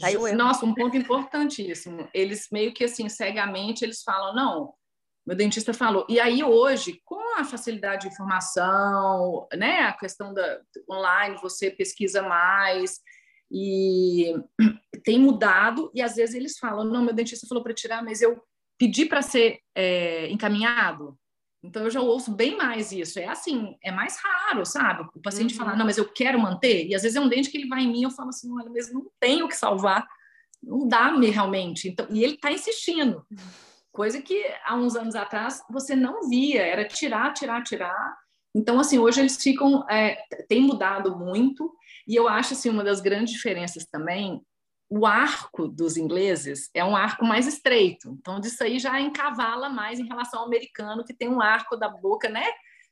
Tá 0.00 0.06
aí. 0.08 0.32
Nossa, 0.32 0.64
um 0.64 0.74
ponto 0.74 0.96
importantíssimo. 0.96 2.08
Eles 2.12 2.48
meio 2.50 2.72
que 2.72 2.84
assim, 2.84 3.08
cegamente, 3.08 3.84
eles 3.84 4.02
falam, 4.02 4.34
não, 4.34 4.74
meu 5.26 5.36
dentista 5.36 5.72
falou. 5.72 6.06
E 6.08 6.20
aí 6.20 6.44
hoje, 6.44 7.00
com 7.04 7.38
a 7.38 7.44
facilidade 7.44 8.02
de 8.02 8.12
informação, 8.12 9.46
né, 9.56 9.80
a 9.82 9.92
questão 9.92 10.34
da 10.34 10.60
online, 10.90 11.36
você 11.40 11.70
pesquisa 11.70 12.22
mais 12.22 13.00
e 13.50 14.34
tem 15.04 15.18
mudado 15.18 15.90
e 15.94 16.02
às 16.02 16.16
vezes 16.16 16.34
eles 16.34 16.58
falam, 16.58 16.84
não, 16.84 17.04
meu 17.04 17.14
dentista 17.14 17.46
falou 17.46 17.62
para 17.62 17.74
tirar, 17.74 18.02
mas 18.02 18.20
eu 18.20 18.42
pedi 18.78 19.06
para 19.06 19.22
ser 19.22 19.60
é, 19.74 20.28
encaminhado. 20.30 21.18
Então 21.62 21.84
eu 21.84 21.90
já 21.90 22.00
ouço 22.00 22.30
bem 22.30 22.56
mais 22.58 22.92
isso. 22.92 23.18
É 23.18 23.26
assim, 23.26 23.74
é 23.82 23.90
mais 23.90 24.18
raro, 24.22 24.66
sabe? 24.66 25.08
O 25.14 25.22
paciente 25.22 25.52
Uhum. 25.52 25.58
falar, 25.58 25.76
não, 25.76 25.86
mas 25.86 25.96
eu 25.96 26.06
quero 26.06 26.38
manter. 26.38 26.86
E 26.86 26.94
às 26.94 27.02
vezes 27.02 27.16
é 27.16 27.20
um 27.20 27.28
dente 27.28 27.50
que 27.50 27.56
ele 27.56 27.68
vai 27.68 27.82
em 27.82 27.90
mim, 27.90 28.02
eu 28.02 28.10
falo 28.10 28.28
assim, 28.28 28.52
olha, 28.52 28.68
mas 28.68 28.92
não 28.92 29.06
tenho 29.18 29.46
o 29.46 29.48
que 29.48 29.56
salvar, 29.56 30.06
não 30.62 30.86
dá-me 30.86 31.30
realmente. 31.30 31.88
Então, 31.88 32.06
e 32.10 32.22
ele 32.22 32.34
está 32.34 32.52
insistindo, 32.52 33.24
coisa 33.94 34.20
que 34.20 34.44
há 34.64 34.74
uns 34.74 34.96
anos 34.96 35.14
atrás 35.14 35.62
você 35.70 35.96
não 35.96 36.28
via, 36.28 36.62
era 36.62 36.86
tirar, 36.86 37.32
tirar, 37.32 37.62
tirar. 37.62 38.16
Então, 38.54 38.78
assim, 38.78 38.98
hoje 38.98 39.20
eles 39.20 39.36
ficam, 39.42 39.88
é, 39.88 40.16
tem 40.48 40.60
mudado 40.60 41.16
muito. 41.16 41.72
E 42.06 42.14
eu 42.14 42.28
acho 42.28 42.52
assim 42.52 42.68
uma 42.68 42.84
das 42.84 43.00
grandes 43.00 43.32
diferenças 43.32 43.86
também 43.86 44.42
o 44.88 45.06
arco 45.06 45.66
dos 45.66 45.96
ingleses 45.96 46.70
é 46.74 46.84
um 46.84 46.94
arco 46.94 47.24
mais 47.24 47.46
estreito. 47.46 48.16
Então, 48.20 48.38
disso 48.38 48.62
aí 48.62 48.78
já 48.78 49.00
encavala 49.00 49.68
mais 49.68 49.98
em 49.98 50.06
relação 50.06 50.40
ao 50.40 50.46
americano, 50.46 51.04
que 51.04 51.14
tem 51.14 51.28
um 51.28 51.40
arco 51.40 51.76
da 51.76 51.88
boca, 51.88 52.28
né? 52.28 52.44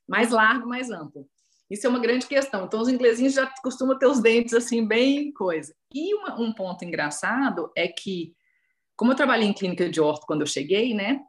Mais 0.08 0.30
largo, 0.30 0.68
mais 0.68 0.90
amplo. 0.90 1.28
Isso 1.70 1.86
é 1.86 1.90
uma 1.90 2.00
grande 2.00 2.26
questão. 2.26 2.64
Então, 2.64 2.80
os 2.80 2.88
inglesinhos 2.88 3.34
já 3.34 3.46
costumam 3.62 3.98
ter 3.98 4.06
os 4.06 4.20
dentes 4.20 4.52
assim, 4.52 4.86
bem 4.86 5.32
coisa. 5.32 5.74
E 5.94 6.14
uma, 6.14 6.40
um 6.40 6.52
ponto 6.52 6.84
engraçado 6.84 7.70
é 7.76 7.88
que, 7.88 8.34
como 8.96 9.12
eu 9.12 9.16
trabalhei 9.16 9.48
em 9.48 9.52
clínica 9.52 9.88
de 9.88 10.00
orto 10.00 10.26
quando 10.26 10.42
eu 10.42 10.46
cheguei, 10.46 10.94
né? 10.94 11.20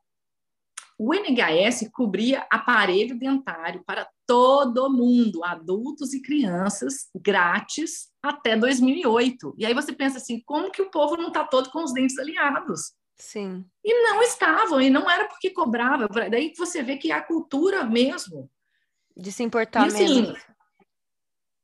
O 0.97 1.13
NHS 1.13 1.89
cobria 1.91 2.45
aparelho 2.51 3.17
dentário 3.17 3.83
para 3.85 4.07
todo 4.27 4.91
mundo, 4.91 5.43
adultos 5.43 6.13
e 6.13 6.21
crianças, 6.21 7.09
grátis 7.15 8.09
até 8.21 8.55
2008. 8.55 9.55
E 9.57 9.65
aí 9.65 9.73
você 9.73 9.91
pensa 9.91 10.17
assim, 10.17 10.41
como 10.45 10.71
que 10.71 10.81
o 10.81 10.91
povo 10.91 11.17
não 11.17 11.27
está 11.29 11.43
todo 11.43 11.71
com 11.71 11.83
os 11.83 11.93
dentes 11.93 12.17
alinhados? 12.17 12.93
Sim. 13.17 13.65
E 13.83 14.03
não 14.03 14.21
estavam, 14.21 14.79
e 14.81 14.89
não 14.89 15.09
era 15.09 15.27
porque 15.27 15.49
cobrava. 15.49 16.07
Daí 16.07 16.53
você 16.57 16.83
vê 16.83 16.97
que 16.97 17.11
é 17.11 17.15
a 17.15 17.21
cultura 17.21 17.83
mesmo. 17.83 18.49
De 19.15 19.31
se 19.31 19.43
importar 19.43 19.85
E, 19.85 19.87
assim, 19.87 20.33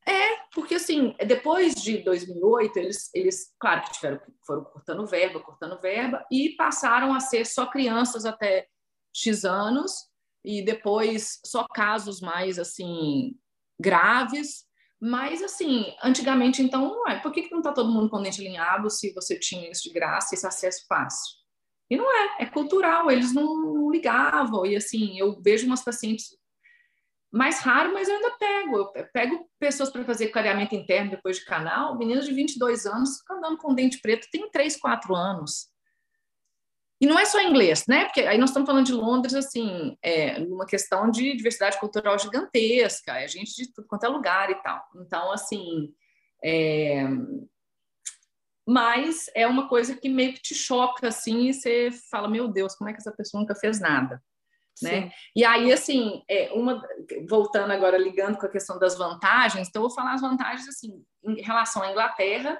menos. 0.10 0.40
Porque, 0.54 0.76
assim, 0.76 1.16
depois 1.26 1.76
de 1.76 2.00
2008, 2.04 2.78
eles, 2.78 3.10
eles 3.14 3.54
claro 3.60 3.82
que 3.84 3.94
tiveram, 3.94 4.20
foram 4.46 4.64
cortando 4.64 5.06
verba, 5.06 5.40
cortando 5.40 5.80
verba, 5.80 6.26
e 6.32 6.56
passaram 6.56 7.14
a 7.14 7.20
ser 7.20 7.46
só 7.46 7.66
crianças 7.66 8.26
até 8.26 8.68
X 9.14 9.46
anos, 9.46 9.92
e 10.44 10.64
depois 10.64 11.40
só 11.46 11.66
casos 11.68 12.22
mais, 12.22 12.58
assim, 12.58 13.36
graves. 13.80 14.66
Mas, 15.02 15.42
assim, 15.42 15.94
antigamente, 16.04 16.62
então, 16.62 16.90
não 16.90 17.08
é. 17.08 17.20
Por 17.20 17.32
que, 17.32 17.44
que 17.44 17.52
não 17.52 17.60
está 17.60 17.72
todo 17.72 17.92
mundo 17.92 18.10
com 18.10 18.22
dente 18.22 18.42
alinhado 18.42 18.90
se 18.90 19.14
você 19.14 19.40
tinha 19.40 19.70
isso 19.70 19.84
de 19.84 19.94
graça, 19.94 20.34
esse 20.34 20.46
acesso 20.46 20.86
fácil? 20.88 21.38
E 21.90 21.98
não 21.98 22.06
é, 22.12 22.44
é 22.44 22.46
cultural, 22.46 23.10
eles 23.10 23.34
não 23.34 23.90
ligavam. 23.90 24.66
E, 24.66 24.76
assim, 24.76 25.18
eu 25.18 25.42
vejo 25.42 25.66
umas 25.66 25.84
pacientes 25.84 26.39
mais 27.32 27.60
raro, 27.60 27.94
mas 27.94 28.08
eu 28.08 28.16
ainda 28.16 28.32
pego. 28.32 28.92
Eu 28.96 29.08
pego 29.14 29.50
pessoas 29.60 29.92
para 29.92 30.04
fazer 30.04 30.30
clareamento 30.30 30.76
interno 30.76 31.12
depois 31.12 31.38
de 31.38 31.46
canal, 31.46 31.98
meninas 31.98 32.26
de 32.26 32.34
22 32.34 32.86
anos 32.86 33.22
andando 33.30 33.58
com 33.58 33.74
dente 33.74 34.00
preto, 34.02 34.28
tem 34.32 34.50
3, 34.50 34.78
4 34.78 35.16
anos. 35.16 35.70
E 37.02 37.08
não 37.08 37.18
é 37.18 37.24
só 37.26 37.42
inglês, 37.42 37.86
né? 37.88 38.06
Porque 38.06 38.22
aí 38.22 38.38
nós 38.38 38.50
estamos 38.50 38.68
falando 38.68 38.86
de 38.86 38.92
Londres, 38.92 39.34
assim, 39.34 39.98
é, 40.02 40.40
numa 40.40 40.66
questão 40.66 41.10
de 41.10 41.36
diversidade 41.36 41.80
cultural 41.80 42.20
gigantesca, 42.20 43.14
é 43.14 43.28
gente 43.28 43.56
de 43.56 43.72
tudo 43.72 43.88
quanto 43.88 44.06
é 44.06 44.10
lugar 44.10 44.50
e 44.50 44.56
tal. 44.56 44.84
Então, 44.96 45.32
assim. 45.32 45.94
É... 46.44 47.06
Mas 48.68 49.32
é 49.34 49.48
uma 49.48 49.68
coisa 49.68 49.96
que 49.96 50.10
meio 50.10 50.34
que 50.34 50.42
te 50.42 50.54
choca, 50.54 51.08
assim, 51.08 51.48
e 51.48 51.54
você 51.54 51.90
fala: 52.12 52.28
meu 52.28 52.48
Deus, 52.50 52.76
como 52.76 52.90
é 52.90 52.94
que 52.94 53.00
essa 53.00 53.12
pessoa 53.12 53.40
nunca 53.42 53.56
fez 53.56 53.80
nada? 53.80 54.22
Né? 54.82 55.12
E 55.36 55.44
aí, 55.44 55.72
assim, 55.72 56.24
é, 56.30 56.52
uma, 56.54 56.82
voltando 57.28 57.72
agora, 57.72 57.98
ligando 57.98 58.38
com 58.38 58.46
a 58.46 58.52
questão 58.52 58.80
das 58.80 58.98
vantagens, 58.98 59.68
então 59.68 59.82
eu 59.82 59.88
vou 59.88 59.96
falar 59.96 60.14
as 60.14 60.22
vantagens, 60.22 60.68
assim, 60.68 61.04
em 61.24 61.42
relação 61.42 61.82
à 61.82 61.92
Inglaterra. 61.92 62.60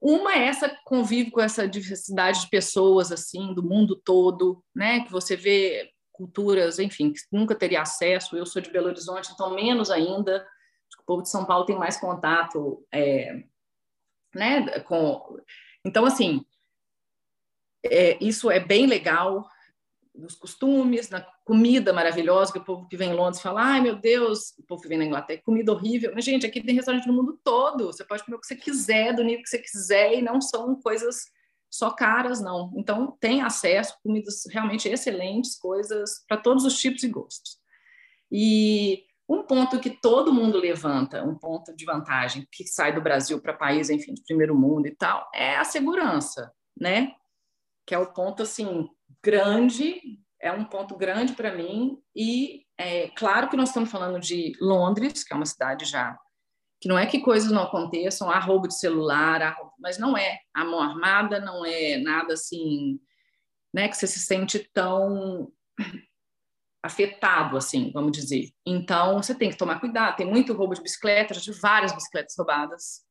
Uma 0.00 0.34
é 0.34 0.46
essa 0.46 0.68
convive 0.84 1.30
com 1.30 1.40
essa 1.40 1.66
diversidade 1.66 2.42
de 2.42 2.50
pessoas, 2.50 3.10
assim, 3.10 3.54
do 3.54 3.62
mundo 3.62 3.96
todo, 3.96 4.62
né? 4.74 5.00
Que 5.00 5.10
você 5.10 5.36
vê 5.36 5.90
culturas, 6.12 6.78
enfim, 6.78 7.12
que 7.12 7.20
nunca 7.30 7.54
teria 7.54 7.82
acesso. 7.82 8.36
Eu 8.36 8.46
sou 8.46 8.60
de 8.60 8.70
Belo 8.70 8.88
Horizonte, 8.88 9.30
então 9.32 9.54
menos 9.54 9.90
ainda. 9.90 10.36
Acho 10.36 10.96
que 10.96 11.02
o 11.02 11.06
povo 11.06 11.22
de 11.22 11.30
São 11.30 11.44
Paulo 11.44 11.64
tem 11.64 11.76
mais 11.76 11.98
contato, 11.98 12.84
é, 12.92 13.42
né? 14.34 14.80
Com... 14.80 15.38
Então, 15.84 16.04
assim, 16.04 16.44
é, 17.84 18.22
isso 18.22 18.50
é 18.50 18.60
bem 18.60 18.86
legal 18.86 19.48
nos 20.14 20.34
costumes, 20.34 21.10
na 21.10 21.26
comida 21.46 21.92
maravilhosa, 21.92 22.52
que 22.52 22.58
o 22.58 22.64
povo 22.64 22.88
que 22.88 22.96
vem 22.96 23.10
em 23.10 23.14
Londres 23.14 23.40
fala, 23.40 23.62
ai 23.62 23.80
meu 23.80 23.94
Deus, 23.94 24.52
o 24.58 24.64
povo 24.64 24.82
que 24.82 24.88
vem 24.88 24.98
na 24.98 25.04
Inglaterra, 25.04 25.40
comida 25.44 25.70
horrível. 25.70 26.10
Mas, 26.12 26.24
gente, 26.24 26.44
aqui 26.44 26.60
tem 26.60 26.74
restaurante 26.74 27.06
no 27.06 27.14
mundo 27.14 27.38
todo, 27.44 27.86
você 27.86 28.04
pode 28.04 28.24
comer 28.24 28.36
o 28.36 28.40
que 28.40 28.48
você 28.48 28.56
quiser, 28.56 29.14
do 29.14 29.22
nível 29.22 29.44
que 29.44 29.48
você 29.48 29.60
quiser, 29.60 30.18
e 30.18 30.22
não 30.22 30.40
são 30.40 30.74
coisas 30.74 31.26
só 31.70 31.92
caras, 31.92 32.40
não. 32.40 32.72
Então, 32.76 33.16
tem 33.20 33.42
acesso 33.42 33.96
comidas 34.02 34.42
realmente 34.50 34.88
excelentes, 34.88 35.56
coisas 35.56 36.24
para 36.26 36.36
todos 36.36 36.64
os 36.64 36.76
tipos 36.80 37.04
e 37.04 37.08
gostos. 37.08 37.58
E 38.28 39.04
um 39.28 39.44
ponto 39.44 39.78
que 39.78 39.90
todo 39.90 40.34
mundo 40.34 40.58
levanta, 40.58 41.22
um 41.22 41.36
ponto 41.36 41.72
de 41.76 41.84
vantagem 41.84 42.44
que 42.50 42.66
sai 42.66 42.92
do 42.92 43.00
Brasil 43.00 43.40
para 43.40 43.52
país, 43.52 43.88
enfim, 43.88 44.14
de 44.14 44.24
primeiro 44.24 44.56
mundo 44.56 44.88
e 44.88 44.96
tal, 44.96 45.30
é 45.32 45.56
a 45.56 45.64
segurança, 45.64 46.52
né? 46.76 47.12
Que 47.86 47.94
é 47.94 47.98
o 47.98 48.12
ponto, 48.12 48.42
assim, 48.42 48.88
grande, 49.22 50.18
é 50.40 50.52
um 50.52 50.64
ponto 50.64 50.96
grande 50.96 51.32
para 51.32 51.54
mim, 51.54 51.98
e 52.14 52.64
é 52.78 53.08
claro 53.08 53.48
que 53.48 53.56
nós 53.56 53.68
estamos 53.68 53.90
falando 53.90 54.20
de 54.20 54.52
Londres, 54.60 55.24
que 55.24 55.32
é 55.32 55.36
uma 55.36 55.46
cidade 55.46 55.84
já 55.84 56.16
que 56.80 56.88
não 56.88 56.98
é 56.98 57.06
que 57.06 57.20
coisas 57.20 57.50
não 57.50 57.62
aconteçam, 57.62 58.30
há 58.30 58.38
roubo 58.38 58.68
de 58.68 58.78
celular, 58.78 59.42
há, 59.42 59.56
mas 59.78 59.98
não 59.98 60.16
é 60.16 60.40
a 60.54 60.64
mão 60.64 60.80
armada, 60.80 61.40
não 61.40 61.64
é 61.64 61.96
nada 61.96 62.34
assim, 62.34 63.00
né, 63.72 63.88
que 63.88 63.96
você 63.96 64.06
se 64.06 64.20
sente 64.20 64.58
tão 64.72 65.50
afetado, 66.82 67.56
assim, 67.56 67.90
vamos 67.92 68.12
dizer. 68.12 68.50
Então, 68.64 69.22
você 69.22 69.34
tem 69.34 69.50
que 69.50 69.56
tomar 69.56 69.80
cuidado. 69.80 70.16
Tem 70.16 70.26
muito 70.26 70.52
roubo 70.52 70.74
de 70.74 70.82
bicicleta, 70.82 71.34
já 71.34 71.40
tive 71.40 71.58
várias 71.58 71.92
bicicletas 71.92 72.34
roubadas. 72.36 73.05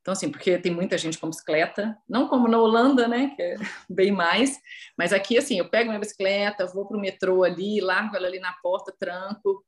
Então, 0.00 0.12
assim, 0.12 0.30
porque 0.30 0.58
tem 0.58 0.72
muita 0.72 0.96
gente 0.96 1.18
com 1.18 1.28
bicicleta, 1.28 1.96
não 2.08 2.26
como 2.26 2.48
na 2.48 2.58
Holanda, 2.58 3.06
né, 3.06 3.32
que 3.36 3.42
é 3.42 3.56
bem 3.88 4.10
mais, 4.10 4.58
mas 4.96 5.12
aqui, 5.12 5.36
assim, 5.36 5.58
eu 5.58 5.68
pego 5.68 5.88
minha 5.88 6.00
bicicleta, 6.00 6.66
vou 6.66 6.86
para 6.86 6.96
o 6.96 7.00
metrô 7.00 7.44
ali, 7.44 7.80
largo 7.80 8.16
ela 8.16 8.26
ali 8.26 8.40
na 8.40 8.52
porta, 8.62 8.94
tranco, 8.98 9.64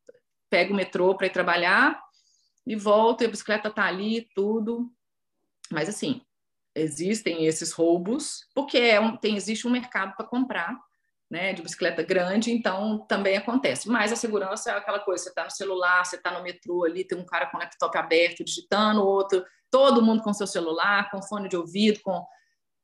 pego 0.48 0.72
o 0.72 0.76
metrô 0.76 1.14
para 1.14 1.26
ir 1.26 1.30
trabalhar 1.30 2.00
e 2.66 2.76
volto, 2.76 3.22
e 3.22 3.26
a 3.26 3.30
bicicleta 3.30 3.68
está 3.68 3.84
ali, 3.84 4.28
tudo. 4.34 4.90
Mas, 5.70 5.88
assim, 5.88 6.22
existem 6.74 7.46
esses 7.46 7.72
roubos, 7.72 8.46
porque 8.54 8.78
é 8.78 9.00
um, 9.00 9.16
tem, 9.16 9.36
existe 9.36 9.66
um 9.66 9.70
mercado 9.70 10.14
para 10.16 10.26
comprar, 10.26 10.78
né, 11.32 11.54
de 11.54 11.62
bicicleta 11.62 12.02
grande, 12.02 12.52
então 12.52 12.98
também 13.08 13.38
acontece. 13.38 13.88
Mas 13.88 14.12
a 14.12 14.16
segurança 14.16 14.70
é 14.70 14.76
aquela 14.76 15.00
coisa, 15.00 15.24
você 15.24 15.30
está 15.30 15.44
no 15.44 15.50
celular, 15.50 16.04
você 16.04 16.16
está 16.16 16.30
no 16.30 16.42
metrô 16.42 16.84
ali, 16.84 17.06
tem 17.06 17.16
um 17.16 17.24
cara 17.24 17.46
com 17.46 17.56
o 17.56 17.60
laptop 17.60 17.96
aberto, 17.96 18.44
digitando, 18.44 19.02
outro, 19.02 19.42
todo 19.70 20.02
mundo 20.02 20.22
com 20.22 20.34
seu 20.34 20.46
celular, 20.46 21.10
com 21.10 21.22
fone 21.22 21.48
de 21.48 21.56
ouvido, 21.56 22.00
com 22.02 22.22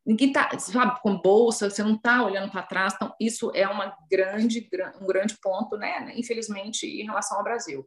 ninguém 0.06 0.32
tá, 0.32 0.48
sabe, 0.58 0.98
com 1.02 1.20
bolsa, 1.20 1.68
você 1.68 1.82
não 1.82 1.96
está 1.96 2.24
olhando 2.24 2.50
para 2.50 2.62
trás, 2.62 2.94
então 2.94 3.14
isso 3.20 3.52
é 3.54 3.68
uma 3.68 3.94
grande, 4.10 4.66
um 4.98 5.06
grande 5.06 5.36
ponto, 5.42 5.76
né, 5.76 6.10
infelizmente, 6.16 6.86
em 6.86 7.04
relação 7.04 7.36
ao 7.36 7.44
Brasil. 7.44 7.86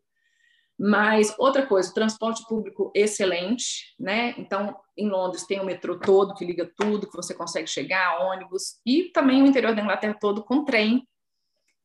Mas 0.83 1.35
outra 1.37 1.63
coisa, 1.63 1.93
transporte 1.93 2.43
público 2.47 2.91
excelente, 2.95 3.93
né? 3.99 4.33
Então, 4.35 4.75
em 4.97 5.07
Londres 5.07 5.45
tem 5.45 5.59
o 5.59 5.63
metrô 5.63 5.99
todo 5.99 6.33
que 6.33 6.43
liga 6.43 6.67
tudo, 6.75 7.07
que 7.07 7.15
você 7.15 7.35
consegue 7.35 7.67
chegar, 7.67 8.25
ônibus, 8.25 8.79
e 8.83 9.03
também 9.13 9.43
o 9.43 9.45
interior 9.45 9.75
da 9.75 9.81
Inglaterra 9.83 10.17
todo 10.19 10.43
com 10.43 10.65
trem. 10.65 11.07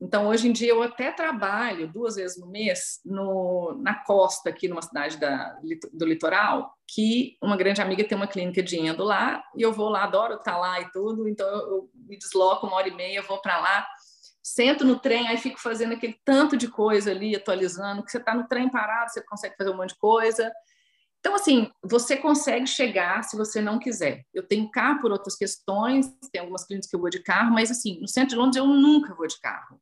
Então, 0.01 0.28
hoje 0.28 0.48
em 0.48 0.52
dia, 0.52 0.70
eu 0.70 0.82
até 0.82 1.12
trabalho 1.12 1.93
duas 1.93 2.16
vezes 2.16 2.40
no 2.40 2.47
mês 2.47 3.01
no, 3.05 3.78
na 3.82 3.94
costa, 4.02 4.48
aqui 4.48 4.66
numa 4.66 4.81
cidade 4.81 5.18
da, 5.18 5.59
do 5.93 6.06
litoral, 6.06 6.73
que 6.89 7.36
uma 7.43 7.56
grande 7.56 7.82
amiga 7.82 8.02
tem 8.02 8.16
uma 8.16 8.27
clínica 8.27 8.62
de 8.62 8.78
endo 8.78 9.05
lá, 9.05 9.44
e 9.55 9.60
eu 9.60 9.74
vou 9.74 9.90
lá, 9.90 10.05
adoro 10.05 10.36
estar 10.36 10.56
lá 10.56 10.81
e 10.81 10.90
tudo, 10.90 11.28
então 11.28 11.47
eu, 11.47 11.68
eu 11.68 11.90
me 11.94 12.16
desloco 12.16 12.66
uma 12.66 12.77
hora 12.77 12.89
e 12.89 12.94
meia, 12.94 13.20
vou 13.20 13.43
para 13.43 13.59
lá, 13.59 13.86
sento 14.47 14.85
no 14.85 15.01
trem, 15.01 15.27
aí 15.27 15.36
fico 15.39 15.60
fazendo 15.60 15.94
aquele 15.94 16.16
tanto 16.24 16.56
de 16.56 16.68
coisa 16.68 17.10
ali, 17.10 17.35
atualizando, 17.35 18.05
que 18.05 18.12
você 18.12 18.18
está 18.18 18.32
no 18.32 18.47
trem 18.47 18.70
parado, 18.70 19.10
você 19.10 19.20
consegue 19.20 19.56
fazer 19.56 19.70
um 19.70 19.77
monte 19.77 19.89
de 19.89 19.98
coisa. 19.98 20.52
Então, 21.18 21.35
assim, 21.35 21.68
você 21.82 22.16
consegue 22.16 22.68
chegar 22.68 23.24
se 23.24 23.36
você 23.36 23.60
não 23.60 23.81
quiser. 23.81 24.24
Eu 24.32 24.47
tenho 24.47 24.70
carro 24.70 25.01
por 25.01 25.10
outras 25.10 25.35
questões, 25.35 26.06
tem 26.31 26.40
algumas 26.40 26.64
clínicas 26.64 26.89
que 26.89 26.94
eu 26.94 27.01
vou 27.01 27.10
de 27.10 27.24
carro, 27.24 27.52
mas, 27.52 27.73
assim, 27.73 27.98
no 28.01 28.06
centro 28.06 28.31
de 28.31 28.36
Londres 28.36 28.56
eu 28.56 28.68
nunca 28.68 29.16
vou 29.16 29.27
de 29.27 29.40
carro. 29.40 29.81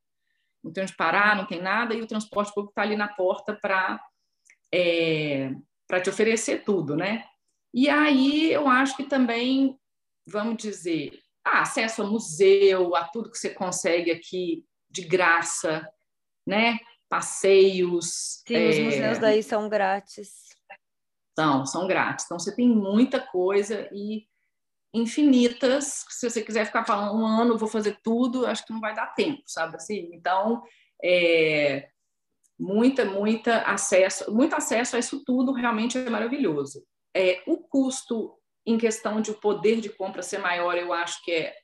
Não 0.62 0.72
tem 0.72 0.82
onde 0.82 0.96
parar, 0.96 1.36
não 1.36 1.46
tem 1.46 1.60
nada, 1.60 1.92
e 1.92 2.00
o 2.00 2.06
transporte 2.06 2.54
público 2.54 2.70
está 2.70 2.80
ali 2.80 2.96
na 2.96 3.08
porta 3.08 3.52
para 3.60 4.02
é, 4.72 5.52
te 6.02 6.08
oferecer 6.08 6.64
tudo, 6.64 6.96
né? 6.96 7.22
E 7.74 7.90
aí 7.90 8.50
eu 8.50 8.66
acho 8.66 8.96
que 8.96 9.04
também, 9.04 9.78
vamos 10.26 10.56
dizer, 10.56 11.20
ah, 11.44 11.60
acesso 11.60 12.02
a 12.02 12.06
museu, 12.06 12.96
a 12.96 13.04
tudo 13.04 13.30
que 13.30 13.38
você 13.38 13.50
consegue 13.50 14.10
aqui 14.10 14.64
de 14.88 15.02
graça, 15.02 15.86
né? 16.46 16.78
Passeios. 17.08 18.42
Sim, 18.46 18.54
é... 18.54 18.68
os 18.70 18.78
museus 18.78 19.18
daí 19.18 19.42
são 19.42 19.68
grátis. 19.68 20.48
São, 21.38 21.66
são 21.66 21.86
grátis. 21.86 22.24
Então 22.24 22.38
você 22.38 22.54
tem 22.54 22.68
muita 22.68 23.20
coisa 23.20 23.88
e 23.92 24.26
infinitas. 24.94 26.04
Se 26.08 26.30
você 26.30 26.40
quiser 26.42 26.64
ficar 26.64 26.84
falando 26.84 27.18
um 27.18 27.26
ano, 27.26 27.58
vou 27.58 27.68
fazer 27.68 27.98
tudo, 28.02 28.46
acho 28.46 28.64
que 28.64 28.72
não 28.72 28.80
vai 28.80 28.94
dar 28.94 29.08
tempo, 29.14 29.42
sabe 29.46 29.76
assim? 29.76 30.10
Então, 30.12 30.62
é, 31.02 31.88
muita, 32.58 33.04
muita 33.04 33.62
acesso, 33.62 34.32
muito 34.32 34.54
acesso 34.54 34.96
a 34.96 34.98
isso 34.98 35.24
tudo 35.24 35.52
realmente 35.52 35.98
é 35.98 36.08
maravilhoso. 36.08 36.86
É, 37.14 37.42
o 37.46 37.58
custo 37.58 38.38
em 38.66 38.78
questão 38.78 39.20
de 39.20 39.30
o 39.30 39.40
poder 39.40 39.80
de 39.80 39.88
compra 39.88 40.22
ser 40.22 40.38
maior, 40.38 40.76
eu 40.76 40.92
acho 40.92 41.22
que 41.22 41.32
é 41.32 41.54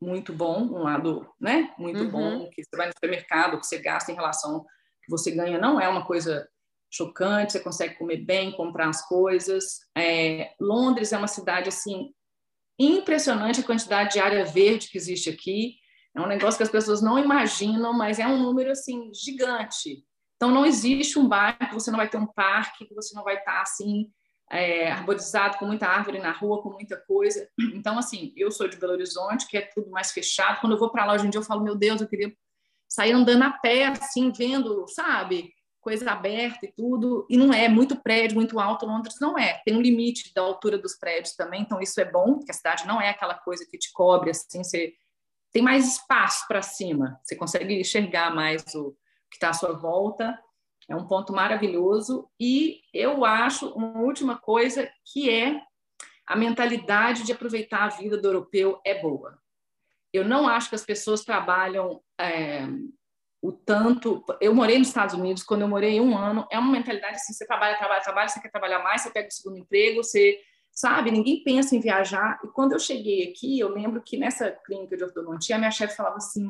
muito 0.00 0.32
bom, 0.32 0.62
um 0.62 0.82
lado, 0.82 1.28
né? 1.40 1.72
Muito 1.78 2.04
uhum. 2.04 2.10
bom, 2.10 2.50
que 2.50 2.62
você 2.64 2.76
vai 2.76 2.86
no 2.86 2.92
supermercado, 2.92 3.58
que 3.58 3.66
você 3.66 3.78
gasta 3.78 4.10
em 4.10 4.14
relação 4.14 4.56
ao 4.56 4.64
que 4.64 5.10
você 5.10 5.30
ganha, 5.30 5.58
não 5.58 5.80
é 5.80 5.88
uma 5.88 6.06
coisa 6.06 6.48
chocante, 6.90 7.52
você 7.52 7.60
consegue 7.60 7.94
comer 7.94 8.18
bem, 8.18 8.52
comprar 8.52 8.88
as 8.88 9.06
coisas. 9.06 9.80
É, 9.96 10.52
Londres 10.60 11.12
é 11.12 11.18
uma 11.18 11.28
cidade, 11.28 11.68
assim, 11.68 12.12
impressionante 12.78 13.60
a 13.60 13.64
quantidade 13.64 14.14
de 14.14 14.20
área 14.20 14.44
verde 14.44 14.88
que 14.88 14.98
existe 14.98 15.30
aqui. 15.30 15.76
É 16.16 16.20
um 16.20 16.26
negócio 16.26 16.56
que 16.56 16.64
as 16.64 16.70
pessoas 16.70 17.00
não 17.00 17.18
imaginam, 17.18 17.92
mas 17.92 18.18
é 18.18 18.26
um 18.26 18.42
número, 18.42 18.72
assim, 18.72 19.10
gigante. 19.14 20.04
Então, 20.36 20.50
não 20.50 20.66
existe 20.66 21.18
um 21.18 21.28
bairro 21.28 21.58
que 21.68 21.74
você 21.74 21.90
não 21.90 21.98
vai 21.98 22.08
ter 22.08 22.16
um 22.16 22.26
parque, 22.26 22.86
que 22.86 22.94
você 22.94 23.14
não 23.14 23.22
vai 23.22 23.36
estar, 23.36 23.60
assim, 23.60 24.10
é, 24.50 24.90
arborizado, 24.90 25.58
com 25.58 25.66
muita 25.66 25.86
árvore 25.86 26.18
na 26.18 26.32
rua, 26.32 26.60
com 26.60 26.70
muita 26.70 26.96
coisa. 26.96 27.48
Então, 27.80 27.98
assim, 27.98 28.32
eu 28.36 28.50
sou 28.50 28.68
de 28.68 28.76
Belo 28.76 28.92
Horizonte, 28.92 29.46
que 29.46 29.56
é 29.56 29.62
tudo 29.62 29.90
mais 29.90 30.10
fechado. 30.10 30.60
Quando 30.60 30.72
eu 30.72 30.78
vou 30.78 30.90
para 30.90 31.06
lá 31.06 31.14
hoje 31.14 31.26
em 31.26 31.30
dia, 31.30 31.38
eu 31.38 31.44
falo, 31.44 31.62
meu 31.62 31.76
Deus, 31.76 32.00
eu 32.00 32.08
queria 32.08 32.32
sair 32.88 33.12
andando 33.12 33.42
a 33.44 33.50
pé, 33.50 33.86
assim, 33.86 34.32
vendo, 34.32 34.86
sabe, 34.88 35.54
coisa 35.80 36.10
aberta 36.10 36.66
e 36.66 36.72
tudo. 36.72 37.26
E 37.30 37.36
não 37.36 37.54
é 37.54 37.68
muito 37.68 37.96
prédio, 37.96 38.36
muito 38.36 38.58
alto. 38.58 38.84
Londres 38.84 39.16
não 39.20 39.38
é. 39.38 39.62
Tem 39.64 39.74
um 39.74 39.80
limite 39.80 40.34
da 40.34 40.42
altura 40.42 40.76
dos 40.76 40.94
prédios 40.96 41.34
também, 41.34 41.62
então 41.62 41.80
isso 41.80 42.00
é 42.00 42.04
bom, 42.04 42.34
porque 42.34 42.50
a 42.50 42.54
cidade 42.54 42.86
não 42.86 43.00
é 43.00 43.08
aquela 43.08 43.34
coisa 43.34 43.64
que 43.64 43.78
te 43.78 43.92
cobre, 43.92 44.30
assim, 44.30 44.62
você 44.62 44.94
tem 45.52 45.62
mais 45.62 45.86
espaço 45.94 46.46
para 46.46 46.62
cima, 46.62 47.18
você 47.22 47.34
consegue 47.34 47.80
enxergar 47.80 48.34
mais 48.34 48.62
o 48.74 48.92
que 49.30 49.36
está 49.36 49.50
à 49.50 49.52
sua 49.52 49.72
volta. 49.72 50.38
É 50.90 50.96
um 50.96 51.06
ponto 51.06 51.32
maravilhoso. 51.32 52.28
E 52.38 52.80
eu 52.92 53.24
acho 53.24 53.68
uma 53.74 54.00
última 54.00 54.36
coisa 54.36 54.90
que 55.12 55.30
é 55.30 55.62
a 56.26 56.34
mentalidade 56.34 57.22
de 57.22 57.32
aproveitar 57.32 57.84
a 57.84 57.88
vida 57.88 58.18
do 58.18 58.26
europeu 58.26 58.80
é 58.84 59.00
boa. 59.00 59.38
Eu 60.12 60.24
não 60.24 60.48
acho 60.48 60.68
que 60.68 60.74
as 60.74 60.84
pessoas 60.84 61.24
trabalham 61.24 62.02
é, 62.20 62.66
o 63.40 63.52
tanto. 63.52 64.24
Eu 64.40 64.52
morei 64.52 64.78
nos 64.78 64.88
Estados 64.88 65.14
Unidos, 65.14 65.44
quando 65.44 65.60
eu 65.60 65.68
morei 65.68 66.00
um 66.00 66.18
ano, 66.18 66.44
é 66.50 66.58
uma 66.58 66.72
mentalidade 66.72 67.14
assim: 67.14 67.32
você 67.32 67.46
trabalha, 67.46 67.78
trabalha, 67.78 68.02
trabalha, 68.02 68.28
você 68.28 68.40
quer 68.40 68.50
trabalhar 68.50 68.82
mais, 68.82 69.02
você 69.02 69.10
pega 69.10 69.28
o 69.28 69.32
segundo 69.32 69.58
emprego, 69.58 70.02
você. 70.02 70.38
Sabe, 70.72 71.10
ninguém 71.10 71.42
pensa 71.42 71.74
em 71.74 71.80
viajar. 71.80 72.40
E 72.44 72.48
quando 72.48 72.72
eu 72.72 72.78
cheguei 72.78 73.28
aqui, 73.28 73.58
eu 73.58 73.68
lembro 73.68 74.00
que 74.00 74.16
nessa 74.16 74.52
clínica 74.64 74.96
de 74.96 75.02
ortodontia, 75.02 75.56
a 75.56 75.58
minha 75.58 75.70
chefe 75.70 75.96
falava 75.96 76.16
assim: 76.16 76.48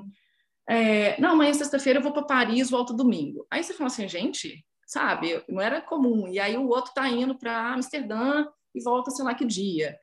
é, 0.69 1.21
não, 1.21 1.31
amanhã 1.31 1.53
sexta-feira 1.53 1.99
eu 1.99 2.03
vou 2.03 2.13
para 2.13 2.23
Paris, 2.23 2.71
volto 2.71 2.95
domingo. 2.95 3.47
Aí 3.51 3.63
você 3.63 3.75
fala 3.75 3.89
assim, 3.89 4.09
gente, 4.09 4.65
sabe, 4.87 5.43
não 5.49 5.61
era 5.61 5.81
comum. 5.81 6.29
E 6.29 6.39
aí 6.39 6.57
o 6.57 6.69
outro 6.69 6.91
está 6.91 7.09
indo 7.09 7.37
para 7.37 7.75
Amsterdã 7.75 8.47
e 8.75 8.83
volta 8.83 9.11
sei 9.11 9.25
lá 9.25 9.35
que 9.35 9.45
dia. 9.45 9.99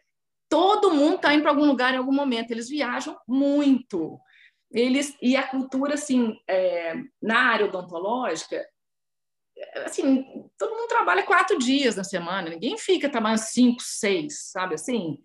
Todo 0.49 0.93
mundo 0.93 1.15
está 1.15 1.33
indo 1.33 1.41
para 1.41 1.51
algum 1.51 1.65
lugar 1.65 1.93
em 1.93 1.97
algum 1.97 2.13
momento. 2.13 2.51
Eles 2.51 2.69
viajam 2.69 3.17
muito. 3.27 4.19
Eles 4.71 5.15
e 5.21 5.35
a 5.35 5.47
cultura 5.47 5.93
assim 5.93 6.37
é, 6.47 6.95
na 7.21 7.39
área 7.39 7.65
odontológica, 7.65 8.65
assim, 9.85 10.23
todo 10.57 10.75
mundo 10.75 10.87
trabalha 10.87 11.23
quatro 11.23 11.57
dias 11.57 11.95
na 11.95 12.03
semana. 12.03 12.49
Ninguém 12.49 12.77
fica 12.77 13.09
trabalhando 13.09 13.39
cinco, 13.39 13.81
seis, 13.81 14.51
sabe 14.51 14.75
assim. 14.75 15.17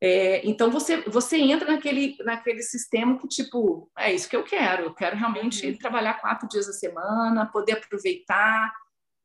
É, 0.00 0.46
então 0.46 0.70
você, 0.70 1.00
você 1.02 1.38
entra 1.38 1.72
naquele, 1.72 2.16
naquele 2.20 2.62
sistema 2.62 3.18
que, 3.18 3.26
tipo, 3.28 3.90
é 3.96 4.12
isso 4.12 4.28
que 4.28 4.36
eu 4.36 4.42
quero. 4.42 4.84
Eu 4.84 4.94
quero 4.94 5.16
realmente 5.16 5.66
uhum. 5.66 5.78
trabalhar 5.78 6.20
quatro 6.20 6.48
dias 6.48 6.68
a 6.68 6.72
semana, 6.72 7.50
poder 7.50 7.72
aproveitar, 7.72 8.72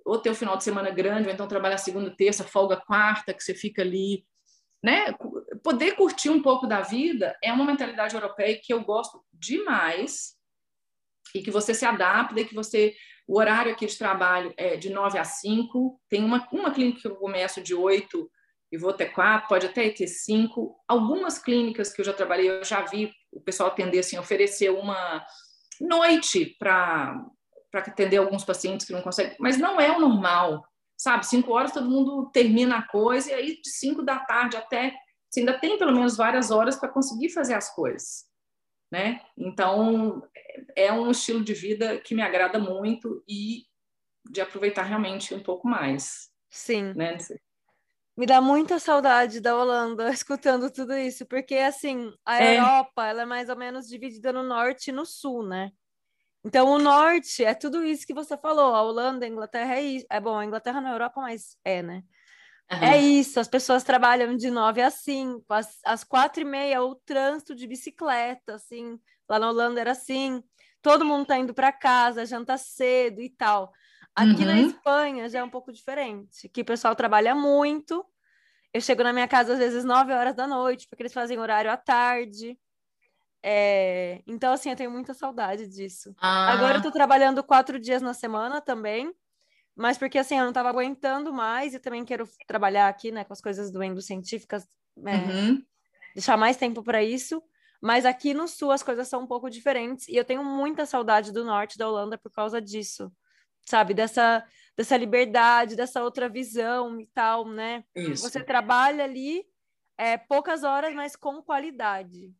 ou 0.05 0.19
ter 0.19 0.29
o 0.29 0.31
um 0.31 0.35
final 0.35 0.57
de 0.57 0.63
semana 0.63 0.89
grande, 0.89 1.27
ou 1.27 1.33
então 1.33 1.47
trabalhar 1.47 1.77
segunda, 1.77 2.15
terça, 2.15 2.43
folga 2.43 2.77
quarta, 2.77 3.33
que 3.33 3.43
você 3.43 3.53
fica 3.53 3.81
ali. 3.81 4.25
Né? 4.81 5.13
Poder 5.61 5.95
curtir 5.95 6.29
um 6.29 6.41
pouco 6.41 6.65
da 6.65 6.81
vida 6.81 7.37
é 7.43 7.51
uma 7.51 7.65
mentalidade 7.65 8.15
europeia 8.15 8.59
que 8.63 8.73
eu 8.73 8.81
gosto 8.81 9.21
demais 9.33 10.35
e 11.35 11.41
que 11.41 11.51
você 11.51 11.73
se 11.73 11.85
adapta 11.85 12.39
e 12.39 12.45
que 12.45 12.55
você 12.55 12.95
o 13.29 13.37
horário 13.37 13.71
aqui 13.71 13.85
de 13.85 13.95
trabalho 13.95 14.51
é 14.57 14.75
de 14.75 14.89
9 14.89 15.19
a 15.19 15.23
5. 15.23 16.01
Tem 16.09 16.23
uma, 16.23 16.47
uma 16.51 16.71
clínica 16.71 17.01
que 17.01 17.07
eu 17.07 17.15
começo 17.15 17.61
de 17.61 17.75
8 17.75 18.27
e 18.71 18.77
vou 18.77 18.91
até 18.91 19.05
quatro, 19.05 19.49
pode 19.49 19.65
até 19.65 19.89
ter 19.89 20.07
cinco. 20.07 20.75
Algumas 20.87 21.39
clínicas 21.39 21.91
que 21.91 22.01
eu 22.01 22.05
já 22.05 22.13
trabalhei, 22.13 22.49
eu 22.49 22.63
já 22.63 22.81
vi 22.81 23.11
o 23.31 23.41
pessoal 23.41 23.69
atender 23.69 23.99
assim, 23.99 24.17
oferecer 24.17 24.69
uma 24.69 25.25
noite 25.81 26.55
para 26.59 27.25
atender 27.73 28.17
alguns 28.17 28.43
pacientes 28.43 28.85
que 28.85 28.93
não 28.93 29.01
conseguem, 29.01 29.35
mas 29.39 29.57
não 29.57 29.79
é 29.79 29.95
o 29.95 29.99
normal, 29.99 30.63
sabe? 30.97 31.25
Cinco 31.25 31.53
horas 31.53 31.71
todo 31.71 31.89
mundo 31.89 32.29
termina 32.31 32.77
a 32.77 32.87
coisa, 32.87 33.31
e 33.31 33.33
aí 33.33 33.61
de 33.61 33.69
cinco 33.69 34.03
da 34.03 34.19
tarde 34.19 34.57
até 34.57 34.93
você 35.29 35.41
ainda 35.41 35.59
tem 35.59 35.77
pelo 35.77 35.93
menos 35.93 36.17
várias 36.17 36.49
horas 36.49 36.75
para 36.75 36.89
conseguir 36.89 37.29
fazer 37.29 37.53
as 37.53 37.73
coisas, 37.73 38.25
né? 38.91 39.21
Então 39.37 40.27
é, 40.75 40.87
é 40.87 40.93
um 40.93 41.11
estilo 41.11 41.43
de 41.43 41.53
vida 41.53 41.99
que 41.99 42.15
me 42.15 42.21
agrada 42.21 42.59
muito 42.59 43.23
e 43.27 43.63
de 44.29 44.41
aproveitar 44.41 44.83
realmente 44.83 45.33
um 45.33 45.41
pouco 45.41 45.67
mais. 45.67 46.29
Sim. 46.49 46.93
Né? 46.95 47.17
Me 48.19 48.25
dá 48.25 48.41
muita 48.41 48.79
saudade 48.79 49.39
da 49.39 49.55
Holanda 49.55 50.09
escutando 50.11 50.69
tudo 50.69 50.93
isso, 50.93 51.25
porque 51.25 51.55
assim, 51.55 52.13
a 52.25 52.43
é. 52.43 52.57
Europa, 52.57 53.07
ela 53.07 53.21
é 53.21 53.25
mais 53.25 53.47
ou 53.47 53.55
menos 53.55 53.87
dividida 53.87 54.33
no 54.33 54.43
norte 54.43 54.89
e 54.89 54.91
no 54.91 55.05
sul, 55.05 55.41
né? 55.41 55.71
Então, 56.43 56.67
o 56.67 56.77
norte 56.77 57.45
é 57.45 57.53
tudo 57.53 57.81
isso 57.81 58.05
que 58.05 58.13
você 58.13 58.37
falou. 58.37 58.75
A 58.75 58.81
Holanda, 58.81 59.25
a 59.25 59.29
Inglaterra 59.29 59.75
é 59.75 59.81
isso. 59.81 60.05
É 60.09 60.19
bom, 60.19 60.37
a 60.37 60.43
Inglaterra 60.43 60.81
na 60.81 60.91
Europa, 60.91 61.21
mas 61.21 61.55
é, 61.63 61.81
né? 61.81 62.03
Uhum. 62.69 62.83
É 62.83 62.97
isso, 62.97 63.39
as 63.39 63.47
pessoas 63.47 63.85
trabalham 63.85 64.35
de 64.35 64.51
nove 64.51 64.81
às 64.81 64.95
cinco, 64.95 65.45
às, 65.53 65.79
às 65.85 66.03
quatro 66.03 66.41
e 66.41 66.45
meia, 66.45 66.83
o 66.83 66.95
trânsito 66.95 67.55
de 67.55 67.65
bicicleta, 67.65 68.55
assim. 68.55 68.99
Lá 69.29 69.39
na 69.39 69.49
Holanda 69.49 69.79
era 69.79 69.91
assim. 69.91 70.43
Todo 70.81 71.05
mundo 71.05 71.25
tá 71.25 71.37
indo 71.37 71.53
para 71.53 71.71
casa, 71.71 72.25
janta 72.25 72.57
cedo 72.57 73.21
e 73.21 73.29
tal. 73.29 73.71
Aqui 74.15 74.41
uhum. 74.41 74.45
na 74.45 74.60
Espanha 74.60 75.30
já 75.30 75.40
é 75.40 75.44
um 75.44 75.49
pouco 75.49 75.72
diferente, 75.72 76.49
que 76.49 76.61
o 76.61 76.65
pessoal 76.65 76.95
trabalha 76.95 77.34
muito. 77.34 78.06
Eu 78.73 78.81
chego 78.81 79.03
na 79.03 79.14
minha 79.14 79.27
casa 79.27 79.53
às 79.53 79.60
vezes 79.60 79.84
nove 79.84 80.14
horas 80.14 80.36
da 80.36 80.45
noite, 80.45 80.88
porque 80.88 81.02
eles 81.03 81.14
fazem 81.14 81.40
horário 81.40 81.72
à 81.72 81.77
tarde. 81.77 82.57
É... 83.41 84.22
Então, 84.27 84.52
assim, 84.52 84.69
eu 84.69 84.76
tenho 84.76 84.91
muita 84.91 85.14
saudade 85.14 85.68
disso. 85.68 86.14
Ah. 86.19 86.52
Agora 86.52 86.77
eu 86.77 86.81
tô 86.81 86.91
trabalhando 86.91 87.44
quatro 87.44 87.80
dias 87.80 88.02
na 88.02 88.14
semana 88.14 88.61
também, 88.61 89.14
mas 89.76 89.98
porque, 89.98 90.18
assim, 90.18 90.38
eu 90.38 90.45
não 90.45 90.53
tava 90.53 90.69
aguentando 90.69 91.31
mais 91.31 91.73
e 91.73 91.80
também 91.80 92.03
quero 92.03 92.27
trabalhar 92.45 92.90
aqui, 92.90 93.11
né, 93.11 93.23
com 93.23 93.34
as 93.34 93.41
coisas 93.41 93.72
do 93.72 94.02
Científicas, 94.02 94.68
é... 95.06 95.15
uhum. 95.15 95.64
deixar 96.14 96.38
mais 96.38 96.57
tempo 96.57 96.84
para 96.84 97.02
isso. 97.02 97.41
Mas 97.81 98.06
aqui 98.06 98.34
no 98.34 98.48
sul 98.48 98.72
as 98.72 98.84
coisas 98.84 99.07
são 99.07 99.22
um 99.22 99.27
pouco 99.27 99.49
diferentes 99.49 100.07
e 100.10 100.15
eu 100.15 100.26
tenho 100.26 100.44
muita 100.44 100.86
saudade 100.86 101.31
do 101.31 101.45
norte 101.45 101.77
da 101.77 101.88
Holanda 101.88 102.18
por 102.18 102.30
causa 102.30 102.61
disso, 102.61 103.10
sabe? 103.65 103.94
Dessa, 103.94 104.44
dessa 104.76 104.98
liberdade, 104.98 105.76
dessa 105.76 106.03
outra 106.03 106.30
visão 106.30 106.99
e 106.99 107.06
tal, 107.07 107.48
né? 107.48 107.84
Isso. 107.95 108.23
Você 108.30 108.44
trabalha 108.44 109.03
ali 109.03 109.44
é, 109.98 110.18
poucas 110.18 110.64
horas, 110.64 110.94
mas 110.95 111.15
com 111.15 111.41
qualidade. 111.41 112.34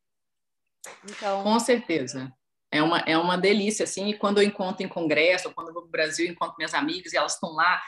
Então... 1.04 1.44
Com 1.44 1.60
certeza. 1.60 2.32
É 2.72 2.84
uma, 2.84 3.00
é 3.00 3.18
uma 3.18 3.38
delícia, 3.38 3.84
assim, 3.84 4.10
e 4.10 4.18
quando 4.18 4.38
eu 4.38 4.44
encontro 4.44 4.86
em 4.86 4.88
congresso, 4.88 5.48
ou 5.48 5.54
quando 5.54 5.70
eu 5.70 5.74
vou 5.74 5.84
para 5.84 5.90
o 5.90 5.92
Brasil, 5.92 6.28
encontro 6.28 6.56
minhas 6.58 6.74
amigas 6.74 7.12
e 7.12 7.18
elas 7.18 7.34
estão 7.34 7.52
lá, 7.52 7.82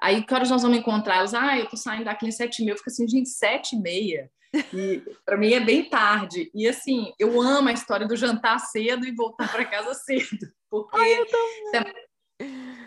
aí 0.00 0.24
que 0.24 0.32
horas 0.32 0.48
nós 0.48 0.62
vamos 0.62 0.78
encontrar? 0.78 1.16
Elas, 1.16 1.34
ah, 1.34 1.58
eu 1.58 1.68
tô 1.68 1.76
saindo 1.76 2.04
daqui 2.04 2.26
em 2.26 2.30
sete 2.30 2.60
e 2.60 2.64
meia, 2.64 2.74
eu 2.74 2.78
fico 2.78 2.88
assim, 2.88 3.08
gente, 3.08 3.28
sete 3.28 3.74
e 3.74 3.80
meia? 3.80 4.30
E 4.72 5.02
para 5.26 5.36
mim 5.36 5.52
é 5.52 5.60
bem 5.60 5.88
tarde. 5.88 6.50
E 6.54 6.66
assim, 6.68 7.12
eu 7.18 7.40
amo 7.40 7.68
a 7.68 7.72
história 7.72 8.06
do 8.06 8.16
jantar 8.16 8.58
cedo 8.60 9.06
e 9.06 9.14
voltar 9.14 9.50
para 9.50 9.64
casa 9.64 9.92
cedo, 9.94 10.46
porque 10.70 10.96
Ai, 10.96 11.26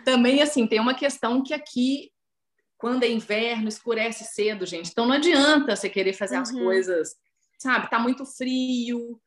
também, 0.04 0.42
assim, 0.42 0.66
tem 0.66 0.80
uma 0.80 0.94
questão 0.94 1.42
que 1.42 1.54
aqui 1.54 2.10
quando 2.78 3.04
é 3.04 3.08
inverno, 3.08 3.68
escurece 3.68 4.24
cedo, 4.24 4.66
gente. 4.66 4.90
Então 4.90 5.06
não 5.06 5.14
adianta 5.14 5.76
você 5.76 5.88
querer 5.88 6.14
fazer 6.14 6.34
uhum. 6.34 6.42
as 6.42 6.50
coisas, 6.50 7.14
sabe? 7.56 7.88
Tá 7.88 7.96
muito 7.96 8.26
frio, 8.26 9.20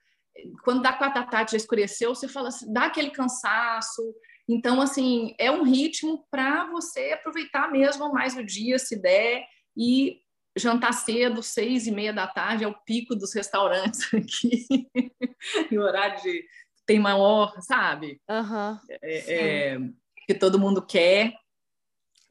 quando 0.63 0.81
dá 0.81 0.93
quatro 0.93 1.21
da 1.21 1.27
tarde 1.27 1.51
já 1.51 1.57
escureceu, 1.57 2.13
você 2.13 2.27
fala 2.27 2.49
assim, 2.49 2.71
dá 2.71 2.85
aquele 2.85 3.09
cansaço. 3.09 4.01
Então, 4.47 4.81
assim, 4.81 5.33
é 5.39 5.49
um 5.49 5.63
ritmo 5.63 6.25
para 6.29 6.65
você 6.69 7.13
aproveitar 7.13 7.71
mesmo 7.71 8.11
mais 8.11 8.35
o 8.35 8.43
dia, 8.43 8.77
se 8.77 8.95
der, 8.95 9.45
e 9.75 10.19
jantar 10.57 10.93
cedo, 10.93 11.41
seis 11.41 11.87
e 11.87 11.91
meia 11.91 12.13
da 12.13 12.27
tarde, 12.27 12.63
é 12.63 12.67
o 12.67 12.79
pico 12.85 13.15
dos 13.15 13.33
restaurantes 13.33 14.01
aqui, 14.13 14.65
e 15.71 15.77
o 15.77 15.81
horário 15.81 16.21
de 16.21 16.45
tem 16.85 16.99
maior, 16.99 17.59
sabe? 17.61 18.21
Uhum, 18.29 18.79
é, 19.01 19.73
é, 19.73 19.77
que 20.25 20.33
todo 20.33 20.59
mundo 20.59 20.85
quer. 20.85 21.33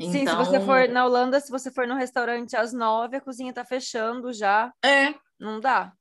Sim, 0.00 0.18
então... 0.18 0.44
se 0.44 0.50
você 0.50 0.60
for 0.60 0.88
na 0.88 1.04
Holanda, 1.04 1.40
se 1.40 1.50
você 1.50 1.70
for 1.70 1.86
no 1.86 1.94
restaurante 1.94 2.56
às 2.56 2.72
nove, 2.72 3.16
a 3.16 3.20
cozinha 3.20 3.50
está 3.50 3.64
fechando 3.64 4.32
já. 4.32 4.72
É. 4.84 5.14
Não 5.38 5.60
dá. 5.60 5.92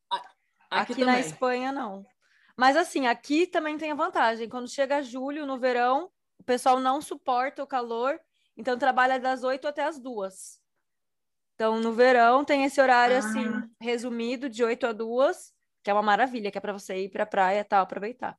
Aqui, 0.69 0.93
aqui 0.93 1.05
na 1.05 1.19
Espanha, 1.19 1.71
não. 1.71 2.03
Mas 2.57 2.75
assim, 2.75 3.07
aqui 3.07 3.45
também 3.45 3.77
tem 3.77 3.91
a 3.91 3.95
vantagem. 3.95 4.49
Quando 4.49 4.67
chega 4.67 5.01
julho, 5.03 5.45
no 5.45 5.59
verão, 5.59 6.09
o 6.39 6.43
pessoal 6.43 6.79
não 6.79 7.01
suporta 7.01 7.63
o 7.63 7.67
calor, 7.67 8.19
então 8.57 8.77
trabalha 8.77 9.19
das 9.19 9.43
8 9.43 9.67
até 9.67 9.83
as 9.83 9.99
duas. 9.99 10.59
Então, 11.55 11.79
no 11.79 11.93
verão, 11.93 12.43
tem 12.43 12.63
esse 12.63 12.81
horário, 12.81 13.15
assim, 13.15 13.45
ah. 13.45 13.57
assim, 13.59 13.69
resumido, 13.79 14.49
de 14.49 14.63
8 14.63 14.87
a 14.87 14.91
2, 14.91 15.53
que 15.83 15.89
é 15.89 15.93
uma 15.93 16.01
maravilha, 16.01 16.51
que 16.51 16.57
é 16.57 16.61
para 16.61 16.73
você 16.73 17.05
ir 17.05 17.09
para 17.09 17.23
a 17.23 17.27
praia 17.27 17.59
e 17.59 17.63
tal, 17.63 17.83
aproveitar. 17.83 18.37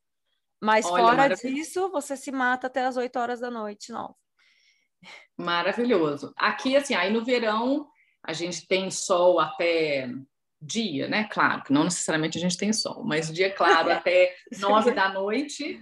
Mas 0.61 0.87
Olha, 0.87 1.05
fora 1.05 1.29
disso, 1.35 1.91
você 1.91 2.17
se 2.17 2.33
mata 2.33 2.67
até 2.67 2.85
as 2.85 2.97
8 2.97 3.17
horas 3.19 3.41
da 3.41 3.51
noite, 3.51 3.93
não. 3.93 4.15
Maravilhoso. 5.37 6.33
Aqui, 6.37 6.77
assim, 6.77 6.95
aí 6.95 7.13
no 7.13 7.25
verão, 7.25 7.87
a 8.23 8.33
gente 8.33 8.67
tem 8.67 8.91
sol 8.91 9.39
até 9.39 10.09
dia, 10.61 11.09
né? 11.09 11.29
Claro, 11.31 11.63
que 11.63 11.73
não 11.73 11.85
necessariamente 11.85 12.39
a 12.39 12.41
gente 12.41 12.57
tem 12.57 12.73
sol, 12.73 13.05
mas 13.05 13.31
dia 13.33 13.53
claro 13.53 13.91
até 13.93 14.35
nove 14.59 14.93
da 14.93 15.09
noite. 15.13 15.79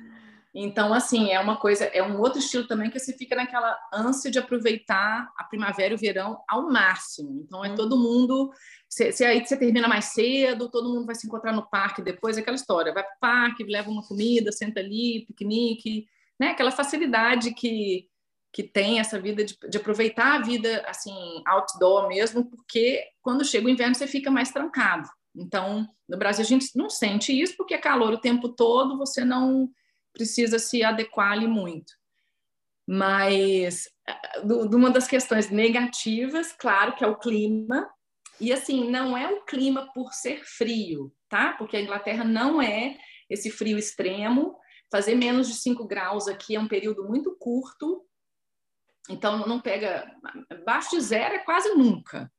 Então, 0.55 0.93
assim, 0.93 1.31
é 1.31 1.41
uma 1.41 1.57
coisa, 1.57 1.85
é 1.87 2.03
um 2.03 2.21
outro 2.21 2.39
estilo 2.39 2.67
também 2.67 2.91
que 2.91 2.99
você 2.99 3.17
fica 3.17 3.35
naquela 3.35 3.79
ânsia 3.93 4.31
de 4.31 4.39
aproveitar 4.39 5.33
a 5.37 5.45
primavera 5.45 5.95
e 5.95 5.97
o 5.97 5.99
verão 5.99 6.43
ao 6.47 6.71
máximo. 6.71 7.43
Então, 7.43 7.65
é 7.65 7.71
hum. 7.71 7.75
todo 7.75 7.99
mundo. 7.99 8.51
Se, 8.89 9.25
aí 9.25 9.45
você 9.45 9.57
termina 9.57 9.89
mais 9.89 10.07
cedo, 10.07 10.71
todo 10.71 10.93
mundo 10.93 11.07
vai 11.07 11.15
se 11.15 11.27
encontrar 11.27 11.53
no 11.53 11.69
parque 11.69 12.03
depois, 12.03 12.37
aquela 12.37 12.55
história. 12.55 12.93
Vai 12.93 13.03
para 13.03 13.15
o 13.15 13.21
parque, 13.21 13.65
leva 13.65 13.91
uma 13.91 14.07
comida, 14.07 14.53
senta 14.53 14.81
ali, 14.81 15.25
piquenique, 15.27 16.07
né? 16.39 16.49
Aquela 16.49 16.71
facilidade 16.71 17.55
que, 17.55 18.07
que 18.53 18.63
tem 18.63 19.01
essa 19.01 19.19
vida 19.19 19.43
de, 19.43 19.57
de, 19.71 19.79
aproveitar 19.79 20.35
a 20.35 20.43
vida 20.43 20.85
assim 20.87 21.43
outdoor 21.47 22.09
mesmo, 22.09 22.45
porque 22.45 23.03
quando 23.23 23.45
chega 23.45 23.67
o 23.67 23.71
inverno 23.71 23.95
você 23.95 24.07
fica 24.07 24.31
mais 24.31 24.51
trancado. 24.51 25.09
Então, 25.35 25.89
no 26.07 26.19
Brasil 26.19 26.45
a 26.45 26.49
gente 26.49 26.77
não 26.77 26.91
sente 26.91 27.33
isso 27.33 27.57
porque 27.57 27.73
é 27.73 27.79
calor 27.79 28.13
o 28.13 28.21
tempo 28.21 28.51
todo, 28.51 28.99
você 28.99 29.25
não 29.25 29.71
precisa 30.13 30.59
se 30.59 30.83
adequar 30.83 31.33
ali 31.33 31.47
muito. 31.47 31.93
Mas 32.87 33.89
uma 34.45 34.91
das 34.91 35.07
questões 35.07 35.51
negativas, 35.51 36.53
claro, 36.53 36.95
que 36.95 37.05
é 37.05 37.07
o 37.07 37.19
clima. 37.19 37.89
E 38.41 38.53
assim, 38.53 38.91
não 38.91 39.17
é 39.17 39.33
o 39.33 39.45
clima 39.45 39.93
por 39.93 40.13
ser 40.13 40.45
frio, 40.45 41.15
tá? 41.29 41.53
Porque 41.53 41.77
a 41.77 41.81
Inglaterra 41.81 42.25
não 42.25 42.61
é 42.61 42.99
esse 43.31 43.51
frio 43.51 43.79
extremo. 43.79 44.59
Fazer 44.91 45.15
menos 45.15 45.49
de 45.49 45.55
5 45.55 45.87
graus 45.87 46.29
aqui 46.29 46.57
é 46.57 46.61
um 46.61 46.69
período 46.69 47.05
muito 47.05 47.37
curto 47.39 48.05
então, 49.09 49.47
não 49.47 49.61
pega. 49.61 50.11
Abaixo 50.51 50.91
de 50.91 51.01
zero 51.01 51.35
é 51.35 51.39
quase 51.39 51.71
nunca. 51.75 52.33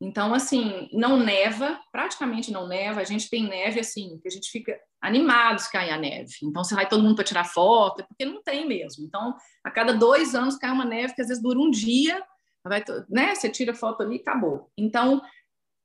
Então, 0.00 0.32
assim, 0.32 0.88
não 0.92 1.18
neva, 1.18 1.80
praticamente 1.90 2.52
não 2.52 2.68
neva. 2.68 3.00
A 3.00 3.04
gente 3.04 3.28
tem 3.28 3.48
neve, 3.48 3.80
assim, 3.80 4.18
que 4.22 4.28
a 4.28 4.30
gente 4.30 4.48
fica 4.48 4.78
animado 5.00 5.60
se 5.60 5.70
cair 5.70 5.90
a 5.90 5.98
neve. 5.98 6.32
Então, 6.42 6.62
você 6.62 6.74
vai 6.74 6.88
todo 6.88 7.02
mundo 7.02 7.16
para 7.16 7.24
tirar 7.24 7.44
foto, 7.44 8.04
porque 8.06 8.24
não 8.24 8.42
tem 8.42 8.66
mesmo. 8.66 9.04
Então, 9.04 9.34
a 9.64 9.70
cada 9.70 9.92
dois 9.92 10.34
anos 10.34 10.56
cai 10.56 10.70
uma 10.70 10.84
neve 10.84 11.14
que 11.14 11.22
às 11.22 11.28
vezes 11.28 11.42
dura 11.42 11.58
um 11.58 11.70
dia, 11.70 12.22
vai, 12.64 12.84
né? 13.08 13.34
Você 13.34 13.48
tira 13.48 13.74
foto 13.74 14.02
ali 14.02 14.16
e 14.16 14.20
acabou. 14.20 14.70
Então, 14.78 15.20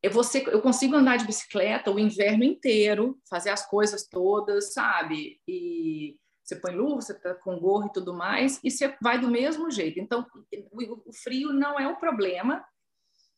eu, 0.04 0.12
eu 0.52 0.62
consigo 0.62 0.96
andar 0.96 1.18
de 1.18 1.26
bicicleta 1.26 1.90
o 1.90 1.98
inverno 1.98 2.44
inteiro, 2.44 3.18
fazer 3.28 3.50
as 3.50 3.66
coisas 3.66 4.08
todas, 4.08 4.74
sabe? 4.74 5.40
E 5.48 6.18
você 6.44 6.58
põe 6.58 6.76
luva, 6.76 7.02
você 7.02 7.14
tá 7.14 7.34
com 7.34 7.58
gorro 7.58 7.88
e 7.88 7.94
tudo 7.94 8.14
mais, 8.14 8.60
e 8.64 8.70
você 8.70 8.96
vai 9.02 9.18
do 9.18 9.30
mesmo 9.30 9.72
jeito. 9.72 10.00
Então, 10.00 10.26
o 10.72 11.14
frio 11.14 11.54
não 11.54 11.80
é 11.80 11.88
o 11.88 11.96
problema, 11.96 12.64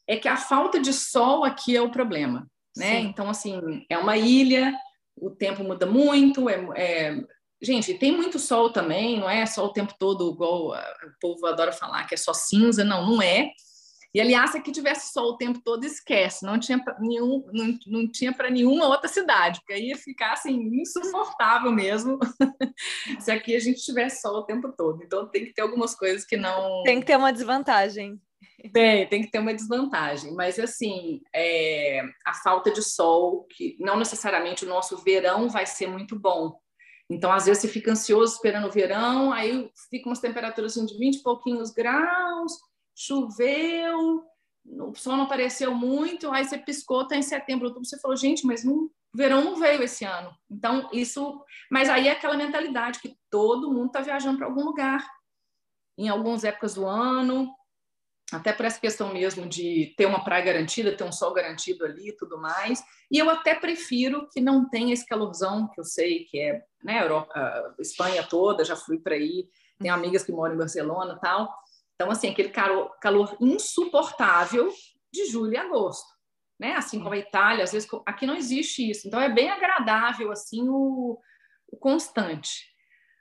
é 0.07 0.17
que 0.17 0.27
a 0.27 0.37
falta 0.37 0.79
de 0.79 0.93
sol 0.93 1.43
aqui 1.43 1.75
é 1.75 1.81
o 1.81 1.91
problema, 1.91 2.47
né? 2.75 3.01
Sim. 3.01 3.07
Então, 3.07 3.29
assim, 3.29 3.85
é 3.89 3.97
uma 3.97 4.17
ilha, 4.17 4.73
o 5.15 5.29
tempo 5.29 5.63
muda 5.63 5.85
muito, 5.85 6.49
é, 6.49 6.67
é, 6.75 7.23
Gente, 7.61 7.93
tem 7.93 8.11
muito 8.11 8.37
sol 8.37 8.71
também, 8.71 9.19
não 9.19 9.29
é 9.29 9.45
só 9.45 9.65
o 9.65 9.71
tempo 9.71 9.93
todo 9.97 10.33
igual 10.33 10.71
o 10.71 10.75
povo 11.21 11.45
adora 11.47 11.71
falar 11.71 12.05
que 12.05 12.13
é 12.13 12.17
só 12.17 12.33
cinza, 12.33 12.83
não, 12.83 13.09
não 13.09 13.21
é. 13.21 13.49
E 14.13 14.21
aliás, 14.21 14.51
se 14.51 14.57
aqui 14.57 14.71
tivesse 14.71 15.11
sol 15.11 15.31
o 15.31 15.37
tempo 15.37 15.59
todo, 15.63 15.83
esquece, 15.83 16.45
não 16.45 16.59
tinha 16.59 16.81
nenhum, 16.99 17.43
não, 17.51 17.77
não 17.87 18.09
tinha 18.09 18.31
para 18.31 18.49
nenhuma 18.49 18.87
outra 18.87 19.09
cidade, 19.09 19.59
porque 19.59 19.73
aí 19.73 19.89
ia 19.89 19.97
ficar 19.97 20.33
assim 20.33 20.53
insuportável 20.79 21.71
mesmo 21.71 22.17
se 23.19 23.31
aqui 23.31 23.55
a 23.55 23.59
gente 23.59 23.83
tivesse 23.83 24.21
sol 24.21 24.37
o 24.37 24.45
tempo 24.45 24.71
todo. 24.77 25.03
Então 25.03 25.27
tem 25.29 25.45
que 25.45 25.53
ter 25.53 25.61
algumas 25.61 25.95
coisas 25.95 26.25
que 26.25 26.37
não 26.37 26.83
tem 26.83 26.99
que 26.99 27.05
ter 27.05 27.17
uma 27.17 27.33
desvantagem. 27.33 28.19
Tem, 28.71 29.07
tem 29.07 29.21
que 29.21 29.31
ter 29.31 29.39
uma 29.39 29.53
desvantagem, 29.53 30.33
mas 30.33 30.59
assim, 30.59 31.21
é, 31.33 32.01
a 32.25 32.33
falta 32.33 32.71
de 32.71 32.81
sol, 32.81 33.45
que 33.49 33.77
não 33.79 33.97
necessariamente 33.97 34.65
o 34.65 34.69
nosso 34.69 34.97
verão 34.97 35.49
vai 35.49 35.65
ser 35.65 35.87
muito 35.87 36.17
bom. 36.17 36.57
Então, 37.09 37.31
às 37.31 37.45
vezes, 37.45 37.61
você 37.61 37.67
fica 37.67 37.91
ansioso 37.91 38.35
esperando 38.35 38.67
o 38.67 38.71
verão, 38.71 39.31
aí 39.31 39.69
fica 39.89 40.09
umas 40.09 40.19
temperaturas 40.19 40.71
assim, 40.71 40.85
de 40.85 40.97
20 40.97 41.17
e 41.17 41.23
pouquinhos 41.23 41.71
graus, 41.71 42.53
choveu, 42.95 44.23
o 44.65 44.95
sol 44.95 45.15
não 45.15 45.25
apareceu 45.25 45.73
muito, 45.75 46.31
aí 46.31 46.43
você 46.43 46.57
piscou, 46.57 47.07
tá 47.07 47.15
em 47.15 47.21
setembro, 47.21 47.65
outubro, 47.67 47.87
você 47.87 47.99
falou, 47.99 48.17
gente, 48.17 48.45
mas 48.45 48.63
não 48.63 48.89
o 49.15 49.17
verão 49.17 49.45
não 49.45 49.55
veio 49.55 49.81
esse 49.81 50.03
ano. 50.03 50.35
Então, 50.51 50.89
isso. 50.91 51.41
Mas 51.71 51.89
aí 51.89 52.09
é 52.09 52.11
aquela 52.11 52.35
mentalidade 52.35 52.99
que 52.99 53.17
todo 53.29 53.71
mundo 53.71 53.87
está 53.87 54.01
viajando 54.01 54.37
para 54.37 54.45
algum 54.45 54.65
lugar. 54.65 55.07
Em 55.97 56.09
algumas 56.09 56.43
épocas 56.43 56.75
do 56.75 56.85
ano, 56.85 57.49
até 58.31 58.51
por 58.51 58.65
essa 58.65 58.79
questão 58.79 59.13
mesmo 59.13 59.47
de 59.47 59.93
ter 59.97 60.05
uma 60.05 60.23
praia 60.23 60.43
garantida, 60.43 60.95
ter 60.95 61.03
um 61.03 61.11
sol 61.11 61.33
garantido 61.33 61.85
ali 61.85 62.09
e 62.09 62.15
tudo 62.15 62.39
mais. 62.39 62.83
E 63.11 63.19
eu 63.19 63.29
até 63.29 63.53
prefiro 63.53 64.27
que 64.29 64.41
não 64.41 64.67
tenha 64.67 64.93
esse 64.93 65.05
calorzão, 65.05 65.67
que 65.67 65.79
eu 65.79 65.83
sei 65.83 66.25
que 66.25 66.39
é 66.39 66.63
né, 66.83 67.03
Europa, 67.03 67.75
Espanha 67.79 68.23
toda, 68.23 68.65
já 68.65 68.75
fui 68.75 68.97
para 68.99 69.15
aí, 69.15 69.47
tenho 69.79 69.93
amigas 69.93 70.23
que 70.23 70.31
moram 70.31 70.55
em 70.55 70.57
Barcelona 70.57 71.19
tal. 71.21 71.53
Então, 71.93 72.11
assim, 72.11 72.29
aquele 72.29 72.49
calor, 72.49 72.97
calor 72.99 73.37
insuportável 73.39 74.73
de 75.13 75.25
julho 75.27 75.53
e 75.53 75.57
agosto. 75.57 76.07
Né? 76.59 76.73
Assim 76.73 76.99
como 76.99 77.13
a 77.13 77.17
Itália, 77.17 77.63
às 77.63 77.71
vezes 77.71 77.87
aqui 78.05 78.25
não 78.25 78.35
existe 78.35 78.89
isso. 78.89 79.07
Então, 79.07 79.21
é 79.21 79.29
bem 79.29 79.49
agradável 79.49 80.31
assim 80.31 80.67
o, 80.67 81.19
o 81.67 81.77
constante. 81.77 82.74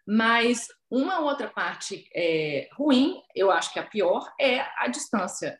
Mas 0.06 0.68
uma 0.90 1.20
outra 1.20 1.48
parte 1.48 2.09
é, 2.14 2.68
ruim, 2.72 3.22
eu 3.35 3.51
acho 3.51 3.72
que 3.72 3.78
a 3.78 3.86
pior, 3.86 4.31
é 4.40 4.60
a 4.76 4.86
distância 4.86 5.59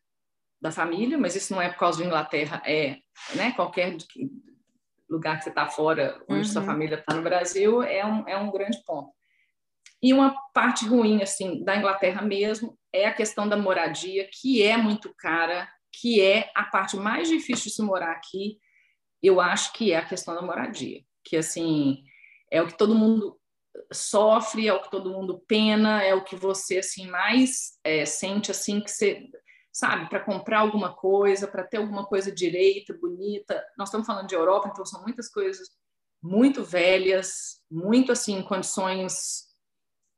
da 0.61 0.71
família, 0.71 1.19
mas 1.19 1.35
isso 1.35 1.53
não 1.53 1.61
é 1.61 1.71
por 1.71 1.79
causa 1.79 2.01
de 2.01 2.07
Inglaterra, 2.07 2.63
é 2.65 2.99
né, 3.35 3.53
qualquer 3.53 3.97
lugar 5.09 5.39
que 5.39 5.45
você 5.45 5.51
está 5.51 5.67
fora, 5.67 6.23
onde 6.29 6.41
uhum. 6.41 6.45
sua 6.45 6.63
família 6.63 6.97
está 6.97 7.15
no 7.15 7.23
Brasil, 7.23 7.83
é 7.83 8.05
um, 8.05 8.29
é 8.29 8.37
um 8.37 8.51
grande 8.51 8.83
ponto. 8.85 9.11
E 10.03 10.13
uma 10.13 10.35
parte 10.53 10.87
ruim 10.87 11.23
assim 11.23 11.65
da 11.65 11.77
Inglaterra 11.77 12.21
mesmo 12.23 12.79
é 12.93 13.07
a 13.07 13.15
questão 13.15 13.49
da 13.49 13.57
moradia, 13.57 14.29
que 14.31 14.63
é 14.63 14.77
muito 14.77 15.15
cara, 15.17 15.69
que 15.93 16.21
é 16.21 16.51
a 16.55 16.65
parte 16.65 16.97
mais 16.97 17.29
difícil 17.29 17.65
de 17.65 17.77
se 17.77 17.83
morar 17.83 18.13
aqui. 18.13 18.59
Eu 19.23 19.41
acho 19.41 19.73
que 19.73 19.93
é 19.93 19.97
a 19.97 20.05
questão 20.05 20.35
da 20.35 20.43
moradia, 20.43 21.03
que 21.25 21.37
assim 21.37 22.05
é 22.51 22.61
o 22.61 22.67
que 22.67 22.77
todo 22.77 22.95
mundo 22.95 23.39
sofre, 23.93 24.69
é 24.69 24.73
o 24.73 24.83
que 24.83 24.91
todo 24.91 25.11
mundo 25.11 25.43
pena, 25.47 26.03
é 26.03 26.15
o 26.15 26.25
que 26.25 26.37
você 26.37 26.79
assim 26.79 27.07
mais 27.09 27.79
é, 27.83 28.05
sente 28.05 28.51
assim 28.51 28.81
que 28.81 28.91
você 28.91 29.29
sabe 29.73 30.09
para 30.09 30.21
comprar 30.21 30.61
alguma 30.61 30.95
coisa, 30.95 31.49
para 31.49 31.65
ter 31.65 31.79
alguma 31.79 32.07
coisa 32.07 32.33
direita, 32.33 32.95
bonita. 32.95 33.63
Nós 33.77 33.89
estamos 33.89 34.07
falando 34.07 34.29
de 34.29 34.35
Europa, 34.35 34.69
então 34.71 34.87
são 34.87 35.03
muitas 35.03 35.29
coisas 35.29 35.69
muito 36.23 36.63
velhas, 36.63 37.61
muito 37.71 38.13
assim 38.13 38.43
condições 38.43 39.53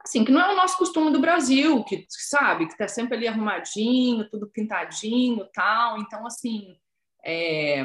assim 0.04 0.24
que 0.24 0.30
não 0.30 0.40
é 0.40 0.52
o 0.52 0.56
nosso 0.56 0.78
costume 0.78 1.10
do 1.10 1.20
Brasil, 1.20 1.82
que 1.82 2.06
sabe 2.08 2.66
que 2.66 2.72
está 2.72 2.86
sempre 2.86 3.16
ali 3.16 3.26
arrumadinho, 3.26 4.28
tudo 4.30 4.50
pintadinho, 4.50 5.48
tal. 5.52 5.98
Então 5.98 6.24
assim 6.26 6.78
é, 7.24 7.84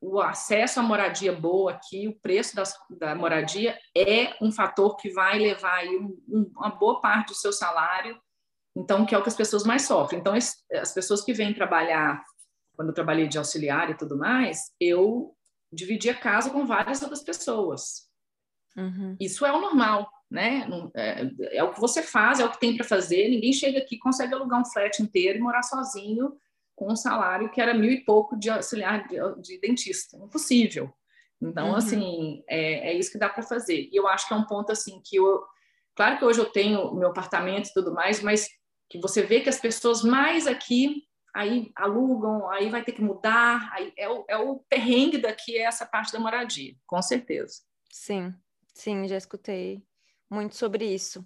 o, 0.00 0.20
acesso 0.20 0.80
à 0.80 0.82
moradia 0.82 1.32
boa 1.32 1.72
aqui, 1.72 2.08
o 2.08 2.18
preço 2.20 2.56
das, 2.56 2.74
da 2.90 3.14
moradia 3.14 3.78
é 3.96 4.34
um 4.40 4.50
fator 4.50 4.96
que 4.96 5.10
vai 5.10 5.38
levar 5.38 5.74
aí 5.74 5.96
um, 5.96 6.18
um, 6.28 6.50
uma 6.56 6.70
boa 6.70 7.00
parte 7.00 7.28
do 7.28 7.34
seu 7.34 7.52
salário, 7.52 8.18
então 8.76 9.04
que 9.04 9.14
é 9.14 9.18
o 9.18 9.22
que 9.22 9.28
as 9.28 9.36
pessoas 9.36 9.64
mais 9.64 9.82
sofrem. 9.82 10.20
Então 10.20 10.34
as 10.34 10.92
pessoas 10.92 11.22
que 11.22 11.32
vêm 11.32 11.52
trabalhar, 11.52 12.24
quando 12.74 12.88
eu 12.88 12.94
trabalhei 12.94 13.28
de 13.28 13.38
auxiliar 13.38 13.90
e 13.90 13.96
tudo 13.96 14.16
mais, 14.16 14.72
eu 14.80 15.36
dividia 15.72 16.14
casa 16.14 16.50
com 16.50 16.66
várias 16.66 17.02
outras 17.02 17.22
pessoas. 17.22 18.08
Uhum. 18.76 19.16
Isso 19.20 19.44
é 19.44 19.52
o 19.52 19.60
normal, 19.60 20.10
né? 20.30 20.66
É, 20.94 21.58
é, 21.58 21.62
o 21.62 21.72
que 21.72 21.80
você 21.80 22.02
faz, 22.02 22.40
é 22.40 22.44
o 22.44 22.50
que 22.50 22.60
tem 22.60 22.76
para 22.76 22.86
fazer. 22.86 23.28
Ninguém 23.28 23.52
chega 23.52 23.78
aqui 23.78 23.98
consegue 23.98 24.34
alugar 24.34 24.60
um 24.60 24.64
flat 24.64 25.02
inteiro 25.02 25.38
e 25.38 25.42
morar 25.42 25.62
sozinho 25.62 26.36
com 26.80 26.90
um 26.90 26.96
salário 26.96 27.50
que 27.50 27.60
era 27.60 27.74
mil 27.74 27.92
e 27.92 28.02
pouco 28.02 28.34
de 28.38 28.48
auxiliar 28.48 29.06
de, 29.06 29.18
de 29.42 29.60
dentista. 29.60 30.16
Impossível. 30.16 30.90
Então, 31.38 31.68
uhum. 31.68 31.76
assim, 31.76 32.42
é, 32.48 32.90
é, 32.90 32.94
isso 32.94 33.12
que 33.12 33.18
dá 33.18 33.28
para 33.28 33.42
fazer. 33.42 33.90
E 33.92 33.94
eu 33.94 34.08
acho 34.08 34.26
que 34.26 34.32
é 34.32 34.36
um 34.36 34.46
ponto, 34.46 34.72
assim, 34.72 34.98
que 35.04 35.16
eu... 35.16 35.44
Claro 35.94 36.18
que 36.18 36.24
hoje 36.24 36.40
eu 36.40 36.46
tenho 36.46 36.94
meu 36.94 37.08
apartamento 37.08 37.68
e 37.68 37.72
tudo 37.74 37.92
mais, 37.92 38.22
mas 38.22 38.48
que 38.88 38.98
você 38.98 39.20
vê 39.20 39.40
que 39.40 39.50
as 39.50 39.60
pessoas 39.60 40.02
mais 40.02 40.46
aqui 40.46 41.04
aí 41.34 41.70
alugam, 41.76 42.48
aí 42.48 42.70
vai 42.70 42.82
ter 42.82 42.92
que 42.92 43.02
mudar, 43.02 43.70
aí 43.74 43.92
é 43.96 44.08
o, 44.08 44.24
é 44.26 44.36
o 44.38 44.60
perrengue 44.68 45.18
daqui, 45.18 45.58
é 45.58 45.62
essa 45.62 45.84
parte 45.84 46.12
da 46.12 46.18
moradia, 46.18 46.74
com 46.86 47.00
certeza. 47.02 47.60
Sim, 47.90 48.34
sim, 48.74 49.06
já 49.06 49.18
escutei 49.18 49.84
muito 50.30 50.56
sobre 50.56 50.86
isso. 50.86 51.24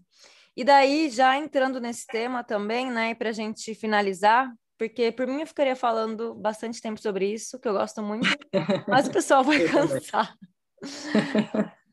E 0.57 0.65
daí, 0.65 1.09
já 1.11 1.39
entrando 1.39 1.81
nesse 1.81 2.07
tema 2.07 2.43
também, 2.43 2.91
né, 2.91 3.15
para 3.15 3.31
a 3.31 3.33
gente 3.33 3.75
finalizar, 3.75 4.53
porque 4.89 5.11
por 5.11 5.27
mim 5.27 5.40
eu 5.40 5.47
ficaria 5.47 5.74
falando 5.74 6.35
bastante 6.35 6.81
tempo 6.81 7.01
sobre 7.01 7.32
isso, 7.32 7.59
que 7.59 7.66
eu 7.66 7.73
gosto 7.73 8.02
muito, 8.02 8.28
mas 8.89 9.06
o 9.06 9.11
pessoal 9.11 9.43
vai 9.43 9.66
cansar. 9.66 10.36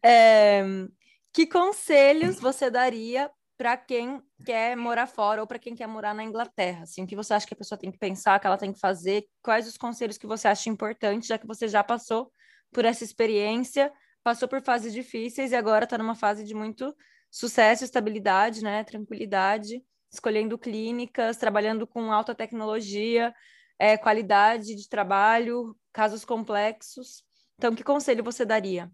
É, 0.03 0.61
que 1.33 1.47
conselhos 1.47 2.37
você 2.37 2.69
daria 2.69 3.31
para 3.57 3.77
quem 3.77 4.21
quer 4.45 4.75
morar 4.75 5.07
fora 5.07 5.39
ou 5.39 5.47
para 5.47 5.57
quem 5.57 5.73
quer 5.73 5.87
morar 5.87 6.13
na 6.13 6.23
Inglaterra? 6.23 6.83
Assim, 6.83 7.03
o 7.03 7.07
que 7.07 7.15
você 7.15 7.33
acha 7.33 7.47
que 7.47 7.53
a 7.53 7.57
pessoa 7.57 7.79
tem 7.79 7.91
que 7.91 7.97
pensar, 7.97 8.39
que 8.39 8.47
ela 8.47 8.57
tem 8.57 8.73
que 8.73 8.79
fazer? 8.79 9.23
Quais 9.41 9.67
os 9.67 9.77
conselhos 9.77 10.17
que 10.17 10.27
você 10.27 10.49
acha 10.49 10.69
importantes, 10.69 11.29
já 11.29 11.37
que 11.37 11.47
você 11.47 11.69
já 11.69 11.81
passou 11.81 12.29
por 12.73 12.83
essa 12.83 13.05
experiência, 13.05 13.89
passou 14.21 14.49
por 14.49 14.61
fases 14.61 14.91
difíceis 14.91 15.53
e 15.53 15.55
agora 15.55 15.85
está 15.85 15.97
numa 15.97 16.15
fase 16.15 16.43
de 16.43 16.53
muito 16.53 16.93
sucesso, 17.29 17.85
estabilidade, 17.85 18.61
né, 18.61 18.83
tranquilidade 18.83 19.81
escolhendo 20.11 20.57
clínicas, 20.57 21.37
trabalhando 21.37 21.87
com 21.87 22.11
alta 22.11 22.35
tecnologia, 22.35 23.33
é, 23.79 23.97
qualidade 23.97 24.75
de 24.75 24.89
trabalho, 24.89 25.75
casos 25.93 26.25
complexos. 26.25 27.23
Então, 27.57 27.75
que 27.75 27.83
conselho 27.83 28.23
você 28.23 28.45
daria? 28.45 28.91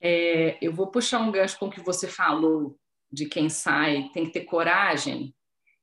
É, 0.00 0.56
eu 0.60 0.72
vou 0.72 0.86
puxar 0.86 1.20
um 1.20 1.32
gancho 1.32 1.58
com 1.58 1.66
o 1.66 1.70
que 1.70 1.80
você 1.80 2.06
falou 2.06 2.78
de 3.10 3.26
quem 3.26 3.48
sai, 3.48 4.10
tem 4.12 4.26
que 4.26 4.32
ter 4.32 4.44
coragem. 4.44 5.34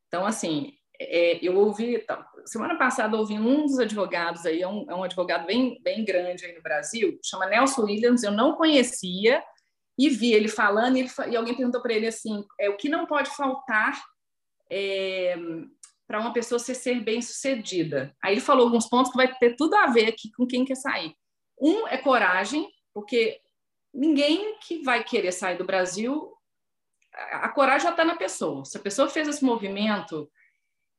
Então, 0.07 0.25
assim, 0.25 0.73
é, 0.99 1.39
eu 1.45 1.57
ouvi, 1.57 1.99
tá, 1.99 2.25
semana 2.45 2.77
passada, 2.77 3.17
ouvi 3.17 3.39
um 3.39 3.65
dos 3.65 3.79
advogados 3.79 4.45
aí, 4.45 4.61
é 4.61 4.67
um, 4.67 4.85
é 4.89 4.95
um 4.95 5.03
advogado 5.03 5.45
bem, 5.45 5.81
bem 5.81 6.05
grande 6.05 6.45
aí 6.45 6.53
no 6.53 6.61
Brasil, 6.61 7.19
chama 7.23 7.47
Nelson 7.47 7.83
Williams, 7.83 8.23
eu 8.23 8.31
não 8.31 8.55
conhecia, 8.55 9.43
e 9.97 10.09
vi 10.09 10.33
ele 10.33 10.47
falando, 10.47 10.97
e, 10.97 11.01
ele, 11.01 11.11
e 11.29 11.35
alguém 11.35 11.55
perguntou 11.55 11.81
para 11.81 11.93
ele 11.93 12.07
assim: 12.07 12.43
é, 12.59 12.69
o 12.69 12.77
que 12.77 12.89
não 12.89 13.05
pode 13.05 13.29
faltar 13.29 14.03
é, 14.69 15.35
para 16.07 16.19
uma 16.19 16.33
pessoa 16.33 16.59
ser, 16.59 16.75
ser 16.75 17.01
bem 17.01 17.21
sucedida? 17.21 18.15
Aí 18.21 18.33
ele 18.33 18.41
falou 18.41 18.65
alguns 18.65 18.87
pontos 18.87 19.11
que 19.11 19.17
vai 19.17 19.33
ter 19.35 19.55
tudo 19.55 19.75
a 19.75 19.87
ver 19.87 20.07
aqui 20.07 20.31
com 20.31 20.47
quem 20.47 20.65
quer 20.65 20.75
sair. 20.75 21.15
Um 21.59 21.87
é 21.87 21.97
coragem, 21.97 22.67
porque 22.93 23.39
ninguém 23.93 24.57
que 24.59 24.81
vai 24.83 25.03
querer 25.03 25.31
sair 25.31 25.57
do 25.57 25.65
Brasil, 25.65 26.33
a, 27.13 27.45
a 27.45 27.49
coragem 27.49 27.83
já 27.83 27.91
está 27.91 28.03
na 28.03 28.15
pessoa. 28.15 28.65
Se 28.65 28.77
a 28.77 28.81
pessoa 28.81 29.07
fez 29.07 29.27
esse 29.27 29.45
movimento, 29.45 30.29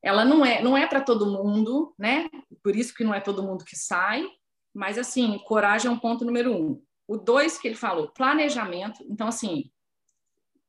ela 0.01 0.25
não 0.25 0.45
é, 0.45 0.63
não 0.63 0.77
é 0.77 0.87
para 0.87 1.01
todo 1.01 1.27
mundo, 1.27 1.95
né? 1.99 2.29
Por 2.63 2.77
isso 2.77 2.95
que 2.95 3.03
não 3.03 3.15
é 3.15 3.21
todo 3.21 3.43
mundo 3.43 3.65
que 3.65 3.77
sai. 3.77 4.25
Mas 4.73 4.99
assim, 4.99 5.39
coragem 5.47 5.89
é 5.89 5.91
um 5.91 5.99
ponto 5.99 6.25
número 6.25 6.53
um. 6.53 6.83
O 7.07 7.17
dois 7.17 7.59
que 7.59 7.69
ele 7.69 7.75
falou, 7.75 8.11
planejamento. 8.11 9.05
Então, 9.09 9.29
assim, 9.29 9.71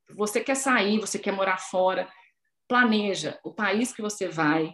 você 0.10 0.41
quer 0.41 0.56
sair, 0.56 0.99
você 0.99 1.18
quer 1.18 1.32
morar 1.32 1.57
fora, 1.57 2.10
planeja 2.68 3.40
o 3.44 3.53
país 3.53 3.94
que 3.94 4.02
você 4.02 4.28
vai. 4.28 4.74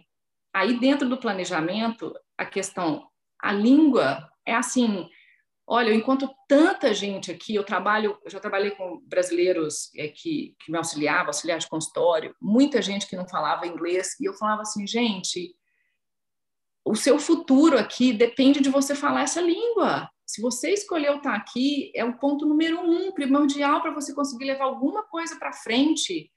Aí, 0.52 0.78
dentro 0.78 1.08
do 1.08 1.18
planejamento, 1.18 2.12
a 2.36 2.44
questão, 2.44 3.08
a 3.40 3.52
língua 3.52 4.28
é 4.46 4.54
assim. 4.54 5.08
Olha, 5.66 5.90
eu 5.90 5.94
encontro 5.94 6.28
tanta 6.48 6.92
gente 6.92 7.30
aqui, 7.30 7.54
eu 7.54 7.64
trabalho, 7.64 8.18
eu 8.24 8.30
já 8.30 8.40
trabalhei 8.40 8.72
com 8.72 9.00
brasileiros 9.06 9.94
é, 9.96 10.08
que, 10.08 10.54
que 10.58 10.70
me 10.70 10.76
auxiliavam, 10.76 11.28
auxiliar 11.28 11.58
de 11.58 11.68
consultório, 11.68 12.34
muita 12.40 12.82
gente 12.82 13.06
que 13.06 13.16
não 13.16 13.26
falava 13.26 13.66
inglês, 13.66 14.18
e 14.20 14.28
eu 14.28 14.34
falava 14.34 14.62
assim, 14.62 14.86
gente, 14.86 15.54
o 16.84 16.96
seu 16.96 17.18
futuro 17.18 17.78
aqui 17.78 18.12
depende 18.12 18.60
de 18.60 18.68
você 18.68 18.94
falar 18.94 19.22
essa 19.22 19.40
língua. 19.40 20.10
Se 20.32 20.40
você 20.40 20.70
escolheu 20.70 21.16
estar 21.16 21.34
aqui, 21.34 21.92
é 21.94 22.02
o 22.02 22.16
ponto 22.16 22.46
número 22.46 22.80
um, 22.80 23.12
primordial 23.12 23.82
para 23.82 23.90
você 23.90 24.14
conseguir 24.14 24.46
levar 24.46 24.64
alguma 24.64 25.02
coisa 25.02 25.36
para 25.36 25.52
frente. 25.52 26.32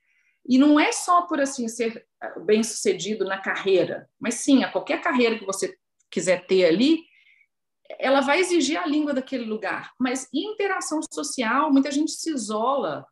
E 0.46 0.58
não 0.58 0.78
é 0.78 0.92
só 0.92 1.22
por 1.22 1.40
assim 1.40 1.70
ser 1.70 2.06
eh, 2.22 2.40
bem 2.42 2.62
sucedido 2.62 3.24
na 3.24 3.40
carreira, 3.40 4.10
mas 4.20 4.34
sim, 4.34 4.66
a 4.66 4.70
qualquer 4.70 5.02
carreira 5.02 5.40
que 5.40 5.46
você 5.46 5.78
quiser 6.12 6.46
ter 6.46 6.66
ali, 6.66 7.06
ela 7.98 8.20
vai 8.20 8.42
exigir 8.42 8.78
a 8.78 8.86
língua 8.86 9.14
daquele 9.14 9.46
lugar. 9.46 9.94
Mas 9.98 10.28
interação 10.34 11.00
social, 11.10 11.72
muita 11.72 11.90
gente 11.90 12.12
se 12.12 12.30
isola, 12.30 13.08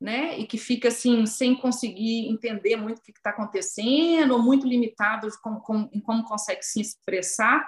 né? 0.00 0.38
E 0.38 0.46
que 0.46 0.56
fica 0.56 0.88
assim 0.88 1.26
sem 1.26 1.54
conseguir 1.54 2.30
entender 2.30 2.76
muito 2.76 2.96
o 2.96 3.02
que 3.02 3.10
está 3.10 3.28
acontecendo, 3.28 4.32
ou 4.32 4.42
muito 4.42 4.66
limitado 4.66 5.28
com, 5.42 5.60
com, 5.60 5.90
em 5.92 6.00
como 6.00 6.24
consegue 6.24 6.62
se 6.62 6.80
expressar. 6.80 7.62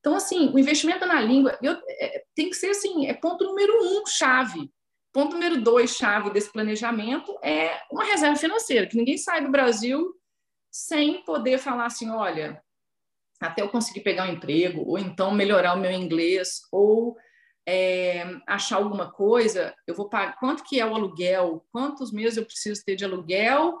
Então, 0.00 0.14
assim, 0.14 0.48
o 0.50 0.58
investimento 0.58 1.04
na 1.06 1.20
língua 1.20 1.58
eu, 1.62 1.72
é, 1.88 2.24
tem 2.34 2.48
que 2.48 2.56
ser 2.56 2.70
assim, 2.70 3.06
é 3.06 3.14
ponto 3.14 3.44
número 3.44 3.72
um, 3.80 4.06
chave. 4.06 4.70
Ponto 5.12 5.32
número 5.32 5.60
dois, 5.60 5.96
chave 5.96 6.30
desse 6.30 6.52
planejamento, 6.52 7.36
é 7.42 7.80
uma 7.90 8.04
reserva 8.04 8.36
financeira, 8.36 8.86
que 8.86 8.96
ninguém 8.96 9.18
sai 9.18 9.42
do 9.42 9.50
Brasil 9.50 10.14
sem 10.70 11.24
poder 11.24 11.58
falar 11.58 11.86
assim, 11.86 12.10
olha, 12.10 12.62
até 13.40 13.62
eu 13.62 13.68
conseguir 13.68 14.00
pegar 14.00 14.28
um 14.28 14.32
emprego, 14.32 14.82
ou 14.86 14.98
então 14.98 15.32
melhorar 15.32 15.74
o 15.74 15.80
meu 15.80 15.90
inglês, 15.90 16.60
ou 16.70 17.16
é, 17.66 18.24
achar 18.46 18.76
alguma 18.76 19.10
coisa, 19.10 19.74
eu 19.86 19.94
vou 19.94 20.08
pagar 20.08 20.38
quanto 20.38 20.64
que 20.64 20.80
é 20.80 20.86
o 20.86 20.94
aluguel, 20.94 21.64
quantos 21.72 22.12
meses 22.12 22.36
eu 22.36 22.44
preciso 22.44 22.84
ter 22.84 22.96
de 22.96 23.04
aluguel, 23.04 23.78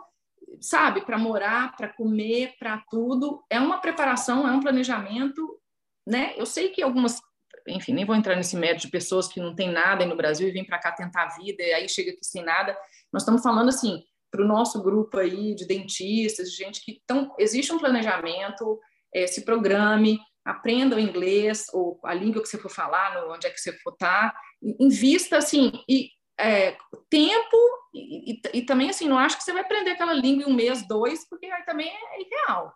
sabe, 0.60 1.02
para 1.02 1.18
morar, 1.18 1.76
para 1.76 1.88
comer, 1.88 2.54
para 2.58 2.82
tudo. 2.90 3.44
É 3.50 3.58
uma 3.60 3.78
preparação, 3.78 4.46
é 4.48 4.52
um 4.52 4.60
planejamento, 4.60 5.60
né? 6.08 6.32
Eu 6.36 6.46
sei 6.46 6.70
que 6.70 6.82
algumas, 6.82 7.20
enfim, 7.68 7.92
nem 7.92 8.06
vou 8.06 8.16
entrar 8.16 8.34
nesse 8.34 8.56
mérito 8.56 8.86
de 8.86 8.90
pessoas 8.90 9.28
que 9.28 9.40
não 9.40 9.54
têm 9.54 9.70
nada 9.70 10.02
aí 10.02 10.08
no 10.08 10.16
Brasil 10.16 10.48
e 10.48 10.52
vêm 10.52 10.64
para 10.64 10.78
cá 10.78 10.90
tentar 10.90 11.24
a 11.24 11.36
vida 11.36 11.62
e 11.62 11.72
aí 11.72 11.88
chega 11.88 12.12
aqui 12.12 12.24
sem 12.24 12.42
nada. 12.42 12.76
Nós 13.12 13.22
estamos 13.22 13.42
falando 13.42 13.68
assim, 13.68 14.02
para 14.30 14.42
o 14.42 14.48
nosso 14.48 14.82
grupo 14.82 15.18
aí 15.18 15.54
de 15.54 15.66
dentistas, 15.66 16.50
de 16.50 16.56
gente 16.56 16.82
que 16.82 16.98
então 17.04 17.34
existe 17.38 17.72
um 17.72 17.78
planejamento, 17.78 18.80
é, 19.14 19.26
se 19.26 19.44
programe, 19.44 20.18
aprenda 20.44 20.96
o 20.96 21.00
inglês 21.00 21.66
ou 21.74 22.00
a 22.02 22.14
língua 22.14 22.40
que 22.40 22.48
você 22.48 22.56
for 22.56 22.70
falar, 22.70 23.14
no, 23.14 23.34
onde 23.34 23.46
é 23.46 23.50
que 23.50 23.60
você 23.60 23.72
for 23.74 23.92
estar, 23.92 24.32
tá, 24.32 24.40
invista 24.80 25.36
assim 25.36 25.72
e 25.86 26.08
é, 26.40 26.74
tempo 27.10 27.56
e, 27.92 28.32
e, 28.32 28.40
e, 28.54 28.62
também 28.62 28.88
assim 28.88 29.08
não 29.08 29.18
acho 29.18 29.36
que 29.36 29.42
você 29.42 29.52
vai 29.52 29.62
aprender 29.62 29.90
aquela 29.90 30.14
língua 30.14 30.44
em 30.44 30.50
um 30.50 30.54
mês, 30.54 30.86
dois, 30.86 31.28
porque 31.28 31.46
aí 31.46 31.64
também 31.64 31.88
é 31.88 32.22
irreal, 32.22 32.72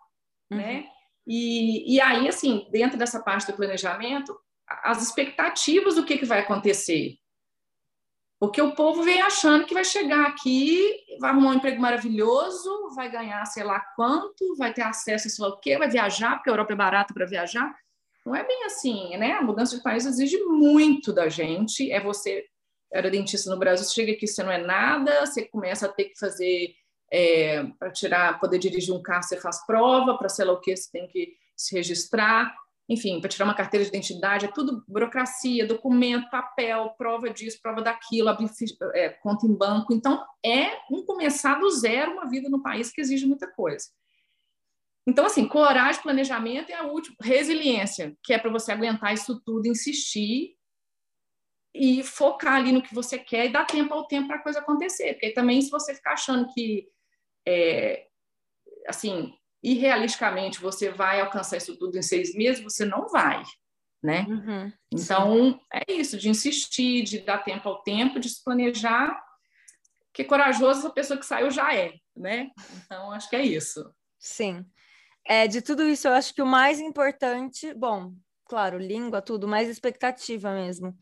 uhum. 0.51 0.57
né? 0.57 0.85
E, 1.25 1.95
e 1.95 2.01
aí 2.01 2.27
assim 2.27 2.67
dentro 2.71 2.97
dessa 2.97 3.21
parte 3.21 3.47
do 3.47 3.55
planejamento, 3.55 4.37
as 4.83 5.01
expectativas 5.01 5.95
do 5.95 6.05
que, 6.05 6.17
que 6.17 6.25
vai 6.25 6.39
acontecer, 6.39 7.17
porque 8.43 8.61
o 8.61 8.75
povo 8.75 9.03
vem 9.03 9.21
achando 9.21 9.65
que 9.65 9.73
vai 9.73 9.85
chegar 9.85 10.27
aqui, 10.27 10.97
vai 11.17 11.31
arrumar 11.31 11.51
um 11.51 11.53
emprego 11.53 11.81
maravilhoso, 11.81 12.93
vai 12.93 13.09
ganhar 13.09 13.45
sei 13.45 13.63
lá 13.63 13.79
quanto, 13.95 14.57
vai 14.57 14.73
ter 14.73 14.81
acesso 14.81 15.27
a 15.27 15.31
sei 15.31 15.45
lá 15.45 15.49
o 15.51 15.59
quê, 15.61 15.77
vai 15.77 15.89
viajar, 15.89 16.35
porque 16.35 16.49
a 16.49 16.51
Europa 16.51 16.73
é 16.73 16.75
barata 16.75 17.13
para 17.13 17.25
viajar. 17.25 17.73
Não 18.25 18.35
é 18.35 18.45
bem 18.45 18.65
assim, 18.65 19.15
né? 19.15 19.31
A 19.31 19.41
mudança 19.41 19.77
de 19.77 19.81
país 19.81 20.05
exige 20.05 20.37
muito 20.43 21.13
da 21.13 21.29
gente. 21.29 21.89
É 21.89 22.01
você, 22.01 22.43
era 22.91 23.09
dentista 23.09 23.49
no 23.49 23.57
Brasil, 23.57 23.87
chega 23.87 24.11
aqui, 24.11 24.27
você 24.27 24.43
não 24.43 24.51
é 24.51 24.57
nada, 24.57 25.25
você 25.25 25.45
começa 25.45 25.85
a 25.85 25.89
ter 25.89 26.05
que 26.05 26.19
fazer, 26.19 26.75
é, 27.13 27.63
para 27.77 27.91
tirar, 27.91 28.39
poder 28.39 28.57
dirigir 28.57 28.93
um 28.93 29.01
carro, 29.01 29.23
você 29.23 29.37
faz 29.39 29.65
prova, 29.65 30.17
para 30.17 30.27
sei 30.27 30.45
lá 30.45 30.53
o 30.53 30.59
quê, 30.59 30.75
você 30.75 30.89
tem 30.91 31.07
que 31.07 31.35
se 31.55 31.75
registrar 31.75 32.53
enfim, 32.89 33.21
para 33.21 33.29
tirar 33.29 33.45
uma 33.45 33.53
carteira 33.53 33.83
de 33.85 33.89
identidade, 33.89 34.45
é 34.45 34.51
tudo 34.51 34.83
burocracia, 34.87 35.65
documento, 35.65 36.29
papel, 36.29 36.89
prova 36.97 37.29
disso, 37.29 37.59
prova 37.61 37.81
daquilo, 37.81 38.27
abrir 38.27 38.49
é, 38.93 39.09
conta 39.09 39.45
em 39.45 39.55
banco. 39.55 39.93
Então, 39.93 40.23
é 40.45 40.77
um 40.91 41.05
começar 41.05 41.59
do 41.59 41.69
zero 41.69 42.11
uma 42.11 42.29
vida 42.29 42.49
no 42.49 42.61
país 42.61 42.91
que 42.91 42.99
exige 42.99 43.25
muita 43.25 43.47
coisa. 43.47 43.87
Então, 45.07 45.25
assim, 45.25 45.47
coragem, 45.47 46.01
planejamento 46.01 46.71
é 46.71 46.75
a 46.75 46.83
última. 46.83 47.15
Resiliência, 47.21 48.15
que 48.23 48.33
é 48.33 48.37
para 48.37 48.51
você 48.51 48.71
aguentar 48.71 49.13
isso 49.13 49.41
tudo, 49.45 49.67
insistir 49.67 50.55
e 51.73 52.03
focar 52.03 52.55
ali 52.55 52.71
no 52.71 52.81
que 52.81 52.93
você 52.93 53.17
quer 53.17 53.45
e 53.45 53.51
dar 53.51 53.65
tempo 53.65 53.93
ao 53.93 54.07
tempo 54.07 54.27
para 54.27 54.37
a 54.37 54.43
coisa 54.43 54.59
acontecer. 54.59 55.13
Porque 55.13 55.31
também, 55.31 55.61
se 55.61 55.69
você 55.69 55.95
ficar 55.95 56.13
achando 56.13 56.53
que, 56.53 56.87
é, 57.45 58.07
assim, 58.87 59.33
e 59.61 59.73
realisticamente 59.75 60.59
você 60.59 60.89
vai 60.89 61.21
alcançar 61.21 61.57
isso 61.57 61.77
tudo 61.77 61.97
em 61.97 62.01
seis 62.01 62.35
meses, 62.35 62.63
você 62.63 62.85
não 62.85 63.07
vai, 63.07 63.43
né? 64.01 64.25
Uhum, 64.27 64.73
então, 64.91 65.59
é 65.73 65.91
isso, 65.91 66.17
de 66.17 66.29
insistir, 66.29 67.03
de 67.03 67.19
dar 67.19 67.39
tempo 67.39 67.67
ao 67.69 67.81
tempo, 67.81 68.19
de 68.19 68.29
se 68.29 68.43
planejar, 68.43 69.17
que 70.13 70.23
corajoso 70.23 70.87
a 70.87 70.91
pessoa 70.91 71.17
que 71.17 71.25
saiu 71.25 71.49
já 71.49 71.73
é, 71.73 71.93
né? 72.15 72.51
Então, 72.85 73.11
acho 73.11 73.29
que 73.29 73.35
é 73.35 73.43
isso. 73.43 73.91
Sim. 74.19 74.65
É, 75.25 75.47
de 75.47 75.61
tudo 75.61 75.83
isso, 75.83 76.07
eu 76.07 76.13
acho 76.13 76.33
que 76.33 76.41
o 76.41 76.45
mais 76.45 76.79
importante, 76.79 77.73
bom, 77.73 78.13
claro, 78.45 78.77
língua, 78.77 79.21
tudo, 79.21 79.47
mais 79.47 79.69
expectativa 79.69 80.53
mesmo. 80.53 80.95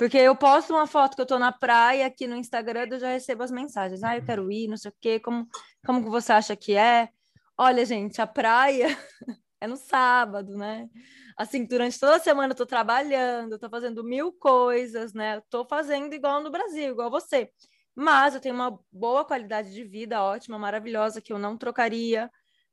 Porque 0.00 0.16
eu 0.16 0.34
posto 0.34 0.72
uma 0.72 0.86
foto 0.86 1.14
que 1.14 1.20
eu 1.20 1.26
tô 1.26 1.38
na 1.38 1.52
praia 1.52 2.06
aqui 2.06 2.26
no 2.26 2.34
Instagram, 2.34 2.86
eu 2.90 2.98
já 2.98 3.08
recebo 3.10 3.42
as 3.42 3.50
mensagens. 3.50 4.02
Ah, 4.02 4.16
eu 4.16 4.24
quero 4.24 4.50
ir, 4.50 4.66
não 4.66 4.78
sei 4.78 4.90
o 4.90 4.94
quê, 4.98 5.20
como, 5.20 5.46
como 5.84 6.02
que 6.02 6.08
você 6.08 6.32
acha 6.32 6.56
que 6.56 6.74
é? 6.74 7.10
Olha, 7.58 7.84
gente, 7.84 8.18
a 8.18 8.26
praia 8.26 8.86
é 9.60 9.66
no 9.66 9.76
sábado, 9.76 10.56
né? 10.56 10.88
Assim, 11.36 11.66
durante 11.66 12.00
toda 12.00 12.16
a 12.16 12.18
semana 12.18 12.52
eu 12.52 12.56
tô 12.56 12.64
trabalhando, 12.64 13.58
tô 13.58 13.68
fazendo 13.68 14.02
mil 14.02 14.32
coisas, 14.32 15.12
né? 15.12 15.36
Eu 15.36 15.42
tô 15.50 15.66
fazendo 15.66 16.14
igual 16.14 16.42
no 16.42 16.50
Brasil, 16.50 16.92
igual 16.92 17.10
você. 17.10 17.50
Mas 17.94 18.34
eu 18.34 18.40
tenho 18.40 18.54
uma 18.54 18.80
boa 18.90 19.22
qualidade 19.22 19.70
de 19.74 19.84
vida, 19.84 20.22
ótima, 20.22 20.58
maravilhosa, 20.58 21.20
que 21.20 21.30
eu 21.30 21.38
não 21.38 21.58
trocaria. 21.58 22.30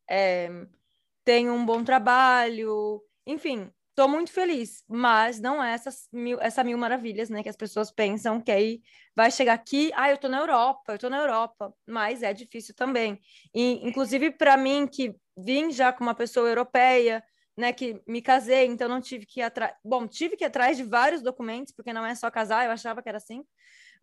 É, 0.09 0.49
tenho 1.25 1.51
um 1.51 1.65
bom 1.65 1.83
trabalho, 1.83 3.03
enfim, 3.25 3.69
Estou 3.97 4.07
muito 4.07 4.31
feliz, 4.31 4.83
mas 4.87 5.39
não 5.39 5.63
é 5.63 5.73
essas 5.73 6.07
mil, 6.13 6.39
essa 6.39 6.63
mil 6.63 6.77
maravilhas, 6.77 7.31
né? 7.31 7.41
Que 7.41 7.49
as 7.49 7.55
pessoas 7.55 7.89
pensam 7.89 8.39
que 8.39 8.51
aí 8.51 8.79
vai 9.15 9.31
chegar 9.31 9.53
aqui, 9.53 9.91
ah, 9.95 10.09
eu 10.09 10.13
estou 10.13 10.29
na 10.29 10.37
Europa, 10.37 10.91
eu 10.91 10.95
estou 10.97 11.09
na 11.09 11.17
Europa, 11.17 11.73
mas 11.83 12.21
é 12.21 12.31
difícil 12.31 12.75
também. 12.75 13.19
E, 13.55 13.83
inclusive, 13.87 14.29
para 14.29 14.55
mim, 14.55 14.85
que 14.85 15.15
vim 15.35 15.71
já 15.71 15.91
com 15.91 16.03
uma 16.03 16.13
pessoa 16.13 16.47
europeia, 16.47 17.23
né, 17.57 17.73
que 17.73 17.99
me 18.07 18.21
casei, 18.21 18.67
então 18.67 18.87
não 18.87 19.01
tive 19.01 19.25
que 19.25 19.39
ir 19.39 19.43
atrás. 19.43 19.73
Bom, 19.83 20.07
tive 20.07 20.37
que 20.37 20.43
ir 20.43 20.47
atrás 20.47 20.77
de 20.77 20.83
vários 20.83 21.23
documentos, 21.23 21.73
porque 21.73 21.91
não 21.91 22.05
é 22.05 22.13
só 22.13 22.29
casar, 22.29 22.65
eu 22.65 22.71
achava 22.71 23.01
que 23.01 23.09
era 23.09 23.17
assim, 23.17 23.43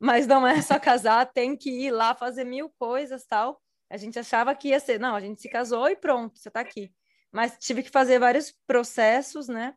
mas 0.00 0.26
não 0.26 0.44
é 0.44 0.60
só 0.60 0.76
casar, 0.80 1.24
tem 1.32 1.56
que 1.56 1.70
ir 1.70 1.92
lá 1.92 2.16
fazer 2.16 2.42
mil 2.42 2.68
coisas 2.80 3.24
tal. 3.26 3.62
A 3.88 3.96
gente 3.96 4.18
achava 4.18 4.56
que 4.56 4.70
ia 4.70 4.80
ser, 4.80 4.98
não, 4.98 5.14
a 5.14 5.20
gente 5.20 5.40
se 5.40 5.48
casou 5.48 5.88
e 5.88 5.94
pronto, 5.94 6.36
você 6.36 6.48
está 6.48 6.58
aqui. 6.62 6.92
Mas 7.30 7.56
tive 7.60 7.82
que 7.84 7.90
fazer 7.90 8.18
vários 8.18 8.52
processos, 8.66 9.46
né? 9.46 9.72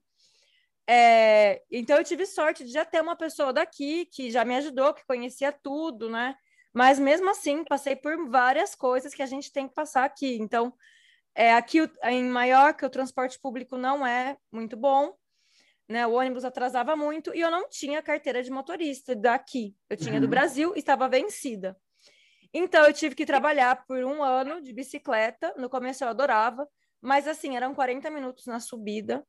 É, 0.90 1.62
então 1.70 1.98
eu 1.98 2.04
tive 2.04 2.26
sorte 2.26 2.64
de 2.64 2.72
já 2.72 2.86
ter 2.86 3.02
uma 3.02 3.16
pessoa 3.16 3.52
daqui 3.52 4.06
que 4.06 4.32
já 4.32 4.46
me 4.46 4.56
ajudou, 4.56 4.94
que 4.94 5.06
conhecia 5.06 5.52
tudo, 5.52 6.10
né? 6.10 6.36
Mas 6.74 6.98
mesmo 6.98 7.30
assim, 7.30 7.64
passei 7.66 7.96
por 7.96 8.30
várias 8.30 8.74
coisas 8.74 9.14
que 9.14 9.22
a 9.22 9.26
gente 9.26 9.52
tem 9.52 9.68
que 9.68 9.74
passar 9.74 10.06
aqui. 10.06 10.38
Então, 10.40 10.74
é, 11.36 11.54
aqui 11.54 11.80
em 12.04 12.24
Maiorca, 12.24 12.88
o 12.88 12.90
transporte 12.90 13.38
público 13.40 13.78
não 13.78 14.08
é 14.08 14.38
muito 14.52 14.78
bom, 14.78 15.14
né? 15.90 16.08
O 16.08 16.14
ônibus 16.14 16.46
atrasava 16.46 16.96
muito 16.96 17.36
e 17.36 17.42
eu 17.42 17.52
não 17.52 17.68
tinha 17.68 18.02
carteira 18.02 18.42
de 18.42 18.50
motorista 18.50 19.14
daqui. 19.14 19.76
Eu 19.90 19.98
tinha 19.98 20.16
uhum. 20.16 20.22
do 20.22 20.28
Brasil 20.28 20.74
e 20.76 20.80
estava 20.80 21.10
vencida. 21.10 21.76
Então, 22.54 22.86
eu 22.86 22.94
tive 22.94 23.14
que 23.14 23.26
trabalhar 23.26 23.86
por 23.86 24.04
um 24.06 24.24
ano 24.24 24.62
de 24.62 24.72
bicicleta. 24.72 25.54
No 25.58 25.70
começo 25.70 26.04
eu 26.04 26.08
adorava, 26.08 26.66
mas 27.02 27.28
assim, 27.28 27.58
eram 27.58 27.76
40 27.76 28.10
minutos 28.10 28.46
na 28.46 28.62
subida 28.62 29.26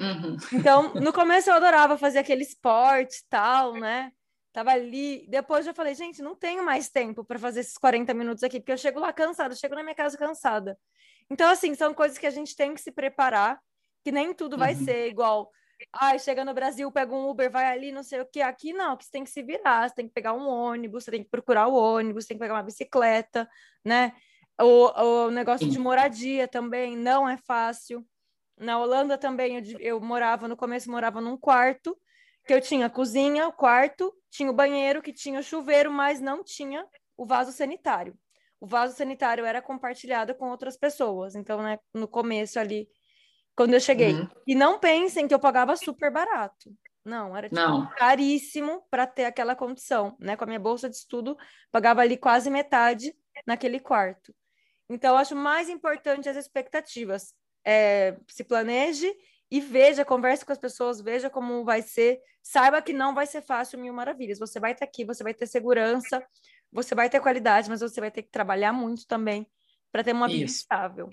Uhum. 0.00 0.36
Então, 0.52 0.94
no 0.94 1.12
começo 1.12 1.50
eu 1.50 1.54
adorava 1.54 1.98
fazer 1.98 2.20
aquele 2.20 2.42
esporte 2.42 3.22
tal, 3.28 3.74
né? 3.74 4.10
Tava 4.52 4.70
ali. 4.72 5.26
Depois 5.28 5.66
eu 5.66 5.74
falei, 5.74 5.94
gente, 5.94 6.22
não 6.22 6.34
tenho 6.34 6.64
mais 6.64 6.88
tempo 6.88 7.22
para 7.24 7.38
fazer 7.38 7.60
esses 7.60 7.76
40 7.76 8.14
minutos 8.14 8.42
aqui, 8.42 8.58
porque 8.58 8.72
eu 8.72 8.78
chego 8.78 8.98
lá 8.98 9.12
cansada, 9.12 9.54
chego 9.54 9.74
na 9.74 9.82
minha 9.82 9.94
casa 9.94 10.16
cansada. 10.16 10.78
Então, 11.30 11.48
assim, 11.50 11.74
são 11.74 11.94
coisas 11.94 12.18
que 12.18 12.26
a 12.26 12.30
gente 12.30 12.56
tem 12.56 12.74
que 12.74 12.80
se 12.80 12.90
preparar, 12.90 13.60
que 14.02 14.10
nem 14.10 14.32
tudo 14.34 14.56
vai 14.56 14.74
uhum. 14.74 14.84
ser 14.84 15.06
igual. 15.06 15.50
Ai, 15.92 16.18
chega 16.18 16.44
no 16.44 16.52
Brasil, 16.52 16.90
pega 16.90 17.14
um 17.14 17.28
Uber, 17.28 17.50
vai 17.50 17.66
ali, 17.66 17.92
não 17.92 18.02
sei 18.02 18.20
o 18.20 18.26
que. 18.26 18.40
Aqui 18.40 18.72
não, 18.72 18.96
que 18.96 19.04
você 19.04 19.10
tem 19.10 19.24
que 19.24 19.30
se 19.30 19.42
virar, 19.42 19.88
você 19.88 19.94
tem 19.94 20.08
que 20.08 20.14
pegar 20.14 20.32
um 20.32 20.48
ônibus, 20.48 21.04
você 21.04 21.10
tem 21.10 21.22
que 21.22 21.30
procurar 21.30 21.68
o 21.68 21.74
ônibus, 21.74 22.24
você 22.24 22.28
tem 22.28 22.36
que 22.38 22.42
pegar 22.42 22.54
uma 22.54 22.62
bicicleta, 22.62 23.48
né? 23.84 24.12
O, 24.60 25.26
o 25.26 25.30
negócio 25.30 25.68
de 25.68 25.78
moradia 25.78 26.48
também 26.48 26.96
não 26.96 27.28
é 27.28 27.36
fácil. 27.36 28.04
Na 28.60 28.78
Holanda 28.78 29.16
também 29.16 29.56
eu, 29.56 29.80
eu 29.80 30.00
morava, 30.00 30.46
no 30.46 30.56
começo 30.56 30.90
morava 30.90 31.18
num 31.20 31.36
quarto, 31.36 31.96
que 32.46 32.52
eu 32.52 32.60
tinha 32.60 32.90
cozinha, 32.90 33.48
o 33.48 33.52
quarto, 33.52 34.14
tinha 34.30 34.50
o 34.50 34.54
banheiro, 34.54 35.00
que 35.00 35.12
tinha 35.12 35.40
o 35.40 35.42
chuveiro, 35.42 35.90
mas 35.90 36.20
não 36.20 36.44
tinha 36.44 36.86
o 37.16 37.24
vaso 37.24 37.52
sanitário. 37.52 38.14
O 38.60 38.66
vaso 38.66 38.94
sanitário 38.94 39.46
era 39.46 39.62
compartilhado 39.62 40.34
com 40.34 40.50
outras 40.50 40.76
pessoas. 40.76 41.34
Então, 41.34 41.62
né, 41.62 41.78
no 41.94 42.06
começo 42.06 42.60
ali, 42.60 42.86
quando 43.56 43.72
eu 43.72 43.80
cheguei. 43.80 44.12
Uhum. 44.12 44.28
E 44.46 44.54
não 44.54 44.78
pensem 44.78 45.26
que 45.26 45.34
eu 45.34 45.40
pagava 45.40 45.74
super 45.74 46.12
barato. 46.12 46.70
Não, 47.02 47.34
era 47.34 47.48
tipo, 47.48 47.58
não. 47.58 47.88
caríssimo 47.90 48.82
para 48.90 49.06
ter 49.06 49.24
aquela 49.24 49.56
condição, 49.56 50.14
né? 50.20 50.36
Com 50.36 50.44
a 50.44 50.46
minha 50.46 50.60
bolsa 50.60 50.88
de 50.88 50.96
estudo, 50.96 51.34
pagava 51.72 52.02
ali 52.02 52.18
quase 52.18 52.50
metade 52.50 53.14
naquele 53.46 53.80
quarto. 53.80 54.34
Então, 54.86 55.12
eu 55.12 55.16
acho 55.16 55.34
mais 55.34 55.70
importante 55.70 56.28
as 56.28 56.36
expectativas 56.36 57.34
é, 57.64 58.16
se 58.28 58.44
planeje 58.44 59.12
e 59.50 59.60
veja, 59.60 60.04
converse 60.04 60.44
com 60.44 60.52
as 60.52 60.58
pessoas, 60.58 61.00
veja 61.00 61.28
como 61.28 61.64
vai 61.64 61.82
ser. 61.82 62.20
Saiba 62.42 62.80
que 62.80 62.92
não 62.92 63.14
vai 63.14 63.26
ser 63.26 63.42
fácil 63.42 63.78
mil 63.78 63.92
maravilhas. 63.92 64.38
Você 64.38 64.60
vai 64.60 64.72
estar 64.72 64.84
aqui, 64.84 65.04
você 65.04 65.24
vai 65.24 65.34
ter 65.34 65.46
segurança, 65.46 66.22
você 66.72 66.94
vai 66.94 67.10
ter 67.10 67.20
qualidade, 67.20 67.68
mas 67.68 67.80
você 67.80 68.00
vai 68.00 68.10
ter 68.10 68.22
que 68.22 68.30
trabalhar 68.30 68.72
muito 68.72 69.06
também 69.06 69.46
para 69.90 70.04
ter 70.04 70.12
uma 70.12 70.28
vida 70.28 70.44
Isso. 70.44 70.60
estável. 70.60 71.10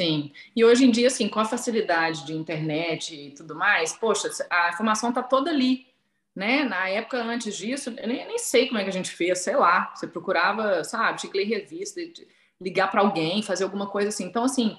Sim, 0.00 0.32
e 0.56 0.64
hoje 0.64 0.86
em 0.86 0.90
dia, 0.90 1.08
assim, 1.08 1.28
com 1.28 1.38
a 1.38 1.44
facilidade 1.44 2.24
de 2.24 2.32
internet 2.32 3.14
e 3.14 3.30
tudo 3.34 3.54
mais, 3.54 3.92
poxa, 3.92 4.30
a 4.48 4.70
informação 4.70 5.10
está 5.10 5.22
toda 5.22 5.50
ali, 5.50 5.86
né? 6.34 6.64
Na 6.64 6.88
época 6.88 7.18
antes 7.18 7.56
disso, 7.56 7.90
eu 7.90 8.08
nem, 8.08 8.26
nem 8.26 8.38
sei 8.38 8.68
como 8.68 8.78
é 8.78 8.84
que 8.84 8.88
a 8.88 8.92
gente 8.92 9.10
fez, 9.10 9.40
sei 9.40 9.54
lá, 9.54 9.92
você 9.94 10.06
procurava, 10.06 10.82
sabe, 10.82 11.20
tinha 11.20 11.30
que 11.30 11.38
ler 11.38 11.44
revista, 11.44 12.00
ligar 12.60 12.90
para 12.90 13.02
alguém, 13.02 13.42
fazer 13.42 13.64
alguma 13.64 13.86
coisa 13.86 14.08
assim. 14.08 14.24
Então, 14.24 14.44
assim, 14.44 14.78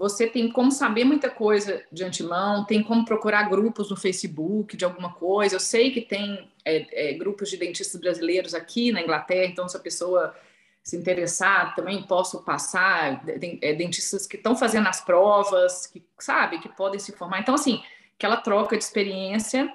você 0.00 0.26
tem 0.26 0.50
como 0.50 0.72
saber 0.72 1.04
muita 1.04 1.28
coisa 1.28 1.84
de 1.92 2.02
antemão, 2.02 2.64
tem 2.64 2.82
como 2.82 3.04
procurar 3.04 3.50
grupos 3.50 3.90
no 3.90 3.96
Facebook 3.98 4.74
de 4.74 4.82
alguma 4.82 5.12
coisa. 5.12 5.56
Eu 5.56 5.60
sei 5.60 5.90
que 5.90 6.00
tem 6.00 6.50
é, 6.64 7.10
é, 7.10 7.12
grupos 7.12 7.50
de 7.50 7.58
dentistas 7.58 8.00
brasileiros 8.00 8.54
aqui 8.54 8.92
na 8.92 9.02
Inglaterra, 9.02 9.44
então 9.44 9.68
se 9.68 9.76
a 9.76 9.80
pessoa 9.80 10.34
se 10.82 10.96
interessar, 10.96 11.74
também 11.74 12.02
posso 12.02 12.42
passar 12.42 13.22
é, 13.28 13.74
dentistas 13.74 14.26
que 14.26 14.38
estão 14.38 14.56
fazendo 14.56 14.88
as 14.88 15.02
provas, 15.02 15.86
que 15.86 16.02
sabe, 16.18 16.60
que 16.60 16.70
podem 16.70 16.98
se 16.98 17.12
formar. 17.12 17.40
Então, 17.40 17.54
assim, 17.54 17.82
aquela 18.16 18.38
troca 18.38 18.78
de 18.78 18.82
experiência, 18.82 19.70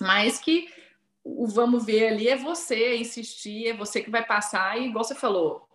mas 0.00 0.38
que 0.38 0.68
o 1.24 1.48
vamos 1.48 1.84
ver 1.84 2.06
ali 2.06 2.28
é 2.28 2.36
você 2.36 2.98
insistir, 2.98 3.66
é 3.66 3.74
você 3.74 4.00
que 4.00 4.12
vai 4.12 4.24
passar, 4.24 4.78
e 4.78 4.86
igual 4.86 5.02
você 5.02 5.16
falou, 5.16 5.68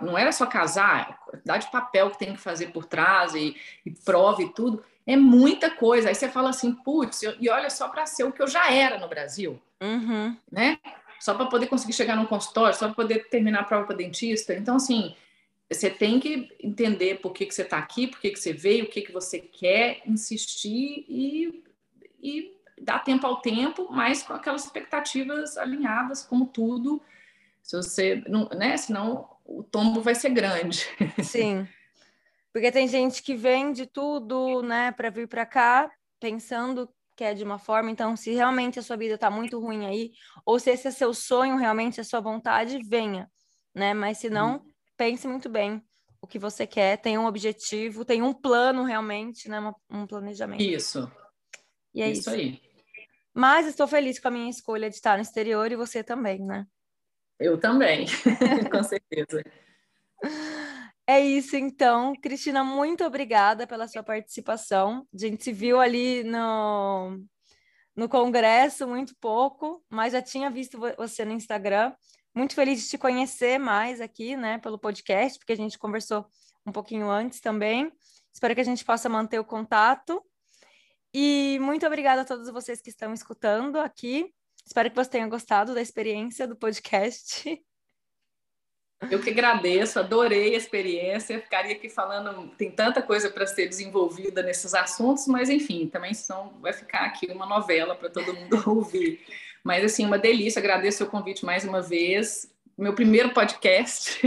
não 0.00 0.18
era 0.18 0.32
só 0.32 0.46
casar, 0.46 1.10
a 1.10 1.30
quantidade 1.30 1.66
de 1.66 1.72
papel 1.72 2.10
que 2.10 2.18
tem 2.18 2.32
que 2.34 2.40
fazer 2.40 2.68
por 2.68 2.84
trás 2.84 3.34
e, 3.34 3.56
e 3.84 3.90
prova 3.90 4.42
e 4.42 4.52
tudo, 4.52 4.84
é 5.06 5.16
muita 5.16 5.70
coisa. 5.70 6.08
Aí 6.08 6.14
você 6.14 6.28
fala 6.28 6.50
assim, 6.50 6.72
putz, 6.72 7.22
e 7.22 7.48
olha 7.48 7.70
só 7.70 7.88
para 7.88 8.06
ser 8.06 8.24
o 8.24 8.32
que 8.32 8.42
eu 8.42 8.48
já 8.48 8.72
era 8.72 8.98
no 8.98 9.08
Brasil, 9.08 9.60
uhum. 9.80 10.36
né? 10.50 10.78
Só 11.18 11.34
para 11.34 11.46
poder 11.46 11.66
conseguir 11.66 11.92
chegar 11.92 12.16
no 12.16 12.26
consultório, 12.26 12.76
só 12.76 12.86
para 12.86 12.94
poder 12.94 13.28
terminar 13.28 13.60
a 13.60 13.64
prova 13.64 13.86
para 13.86 13.96
dentista. 13.96 14.54
Então, 14.54 14.76
assim, 14.76 15.14
você 15.70 15.90
tem 15.90 16.18
que 16.18 16.48
entender 16.62 17.20
por 17.20 17.32
que, 17.32 17.46
que 17.46 17.54
você 17.54 17.62
está 17.62 17.78
aqui, 17.78 18.06
por 18.06 18.20
que, 18.20 18.30
que 18.30 18.40
você 18.40 18.52
veio, 18.52 18.86
o 18.86 18.88
que, 18.88 19.02
que 19.02 19.12
você 19.12 19.38
quer, 19.38 20.00
insistir 20.06 21.04
e, 21.08 21.62
e 22.20 22.56
dar 22.80 23.00
tempo 23.00 23.26
ao 23.26 23.40
tempo, 23.40 23.88
mas 23.90 24.22
com 24.22 24.32
aquelas 24.32 24.64
expectativas 24.64 25.56
alinhadas, 25.58 26.24
como 26.24 26.46
tudo. 26.46 27.00
Se 27.62 27.76
você 27.76 28.24
não, 28.26 28.48
né? 28.48 28.76
Senão 28.76 29.28
o 29.50 29.64
tombo 29.64 30.00
vai 30.00 30.14
ser 30.14 30.30
grande. 30.30 30.86
Sim. 31.24 31.66
Porque 32.52 32.70
tem 32.70 32.86
gente 32.86 33.22
que 33.22 33.34
vende 33.34 33.86
tudo, 33.86 34.62
né, 34.62 34.92
para 34.92 35.10
vir 35.10 35.28
para 35.28 35.44
cá, 35.44 35.90
pensando 36.20 36.88
que 37.16 37.24
é 37.24 37.34
de 37.34 37.44
uma 37.44 37.58
forma. 37.58 37.90
Então, 37.90 38.16
se 38.16 38.32
realmente 38.32 38.78
a 38.78 38.82
sua 38.82 38.96
vida 38.96 39.14
está 39.14 39.30
muito 39.30 39.58
ruim 39.60 39.86
aí, 39.86 40.12
ou 40.46 40.58
se 40.58 40.70
esse 40.70 40.88
é 40.88 40.90
seu 40.90 41.12
sonho, 41.12 41.56
realmente 41.56 42.00
a 42.00 42.04
sua 42.04 42.20
vontade, 42.20 42.78
venha, 42.82 43.30
né? 43.74 43.92
Mas 43.92 44.18
se 44.18 44.30
não, 44.30 44.54
uhum. 44.54 44.72
pense 44.96 45.28
muito 45.28 45.48
bem 45.48 45.82
o 46.22 46.26
que 46.26 46.38
você 46.38 46.66
quer, 46.66 46.96
tenha 46.98 47.20
um 47.20 47.26
objetivo, 47.26 48.04
tenha 48.04 48.24
um 48.24 48.32
plano 48.32 48.84
realmente, 48.84 49.48
né, 49.48 49.60
um 49.90 50.06
planejamento. 50.06 50.62
Isso. 50.62 51.10
E 51.94 52.02
é 52.02 52.10
isso, 52.10 52.20
isso 52.20 52.30
aí. 52.30 52.60
Mas 53.34 53.66
estou 53.66 53.86
feliz 53.86 54.18
com 54.18 54.28
a 54.28 54.30
minha 54.30 54.50
escolha 54.50 54.88
de 54.88 54.96
estar 54.96 55.16
no 55.16 55.22
exterior 55.22 55.70
e 55.70 55.76
você 55.76 56.02
também, 56.02 56.40
né? 56.40 56.66
Eu 57.40 57.58
também, 57.58 58.06
com 58.70 58.82
certeza. 58.82 59.42
É 61.06 61.18
isso, 61.18 61.56
então. 61.56 62.14
Cristina, 62.14 62.62
muito 62.62 63.02
obrigada 63.02 63.66
pela 63.66 63.88
sua 63.88 64.02
participação. 64.02 65.08
A 65.12 65.18
gente 65.18 65.42
se 65.42 65.52
viu 65.52 65.80
ali 65.80 66.22
no, 66.22 67.18
no 67.96 68.08
congresso 68.08 68.86
muito 68.86 69.16
pouco, 69.18 69.82
mas 69.88 70.12
já 70.12 70.20
tinha 70.20 70.50
visto 70.50 70.78
você 70.96 71.24
no 71.24 71.32
Instagram. 71.32 71.92
Muito 72.34 72.54
feliz 72.54 72.82
de 72.82 72.90
te 72.90 72.98
conhecer 72.98 73.58
mais 73.58 74.00
aqui, 74.00 74.36
né, 74.36 74.58
pelo 74.58 74.78
podcast, 74.78 75.38
porque 75.38 75.52
a 75.54 75.56
gente 75.56 75.78
conversou 75.78 76.26
um 76.64 76.70
pouquinho 76.70 77.10
antes 77.10 77.40
também. 77.40 77.90
Espero 78.32 78.54
que 78.54 78.60
a 78.60 78.64
gente 78.64 78.84
possa 78.84 79.08
manter 79.08 79.38
o 79.40 79.44
contato. 79.44 80.22
E 81.12 81.58
muito 81.60 81.84
obrigada 81.86 82.20
a 82.20 82.24
todos 82.24 82.50
vocês 82.50 82.80
que 82.80 82.90
estão 82.90 83.12
escutando 83.12 83.80
aqui. 83.80 84.32
Espero 84.70 84.88
que 84.88 84.94
você 84.94 85.10
tenha 85.10 85.26
gostado 85.26 85.74
da 85.74 85.82
experiência 85.82 86.46
do 86.46 86.54
podcast. 86.54 87.60
Eu 89.10 89.20
que 89.20 89.30
agradeço, 89.30 89.98
adorei 89.98 90.54
a 90.54 90.56
experiência. 90.56 91.40
Ficaria 91.40 91.72
aqui 91.72 91.88
falando, 91.88 92.46
tem 92.50 92.70
tanta 92.70 93.02
coisa 93.02 93.28
para 93.28 93.48
ser 93.48 93.66
desenvolvida 93.66 94.44
nesses 94.44 94.72
assuntos, 94.72 95.26
mas 95.26 95.50
enfim, 95.50 95.88
também 95.88 96.14
são, 96.14 96.56
vai 96.60 96.72
ficar 96.72 97.00
aqui 97.06 97.26
uma 97.32 97.46
novela 97.46 97.96
para 97.96 98.10
todo 98.10 98.32
mundo 98.32 98.62
ouvir. 98.70 99.18
Mas 99.64 99.84
assim, 99.84 100.06
uma 100.06 100.18
delícia, 100.20 100.60
agradeço 100.60 101.02
o 101.02 101.08
convite 101.08 101.44
mais 101.44 101.64
uma 101.64 101.82
vez. 101.82 102.48
Meu 102.78 102.94
primeiro 102.94 103.30
podcast, 103.30 104.20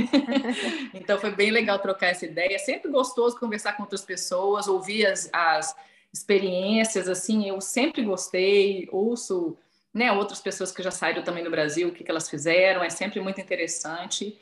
então 0.93 1.17
foi 1.21 1.31
bem 1.31 1.51
legal 1.51 1.79
trocar 1.79 2.07
essa 2.07 2.25
ideia. 2.25 2.55
É 2.55 2.59
sempre 2.59 2.91
gostoso 2.91 3.39
conversar 3.39 3.77
com 3.77 3.83
outras 3.83 4.01
pessoas, 4.01 4.67
ouvir 4.67 5.05
as, 5.05 5.29
as 5.31 5.73
experiências. 6.13 7.07
Assim, 7.07 7.47
eu 7.47 7.61
sempre 7.61 8.03
gostei, 8.03 8.89
ouço 8.91 9.57
né, 9.93 10.11
outras 10.11 10.41
pessoas 10.41 10.71
que 10.71 10.81
já 10.81 10.91
saíram 10.91 11.23
também 11.23 11.43
do 11.43 11.51
Brasil, 11.51 11.89
o 11.89 11.91
que, 11.91 12.03
que 12.03 12.09
elas 12.09 12.29
fizeram, 12.29 12.83
é 12.83 12.89
sempre 12.89 13.19
muito 13.19 13.39
interessante 13.39 14.39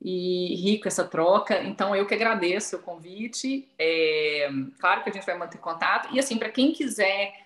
e 0.00 0.54
rico 0.56 0.88
essa 0.88 1.04
troca. 1.04 1.62
Então, 1.62 1.94
eu 1.94 2.06
que 2.06 2.14
agradeço 2.14 2.76
o 2.76 2.82
convite. 2.82 3.68
É, 3.78 4.48
claro 4.78 5.02
que 5.02 5.10
a 5.10 5.12
gente 5.12 5.26
vai 5.26 5.36
manter 5.36 5.58
contato. 5.58 6.08
E, 6.14 6.18
assim, 6.18 6.38
para 6.38 6.50
quem 6.50 6.72
quiser 6.72 7.44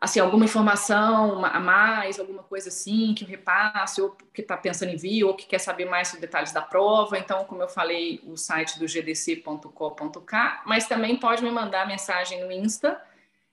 assim, 0.00 0.20
alguma 0.20 0.44
informação 0.44 1.44
a 1.44 1.58
mais, 1.58 2.18
alguma 2.18 2.42
coisa 2.42 2.68
assim, 2.68 3.14
que 3.14 3.24
eu 3.24 3.28
repasse, 3.28 4.00
ou 4.00 4.16
que 4.32 4.40
está 4.40 4.56
pensando 4.56 4.90
em 4.90 4.96
vir, 4.96 5.24
ou 5.24 5.34
que 5.34 5.46
quer 5.46 5.58
saber 5.58 5.84
mais 5.84 6.08
sobre 6.08 6.22
detalhes 6.22 6.52
da 6.52 6.62
prova, 6.62 7.18
então, 7.18 7.44
como 7.44 7.62
eu 7.62 7.68
falei, 7.68 8.20
o 8.24 8.36
site 8.36 8.78
do 8.78 8.86
gdc.co.k, 8.86 10.62
mas 10.66 10.86
também 10.86 11.16
pode 11.16 11.42
me 11.42 11.50
mandar 11.50 11.86
mensagem 11.86 12.44
no 12.44 12.52
Insta. 12.52 13.00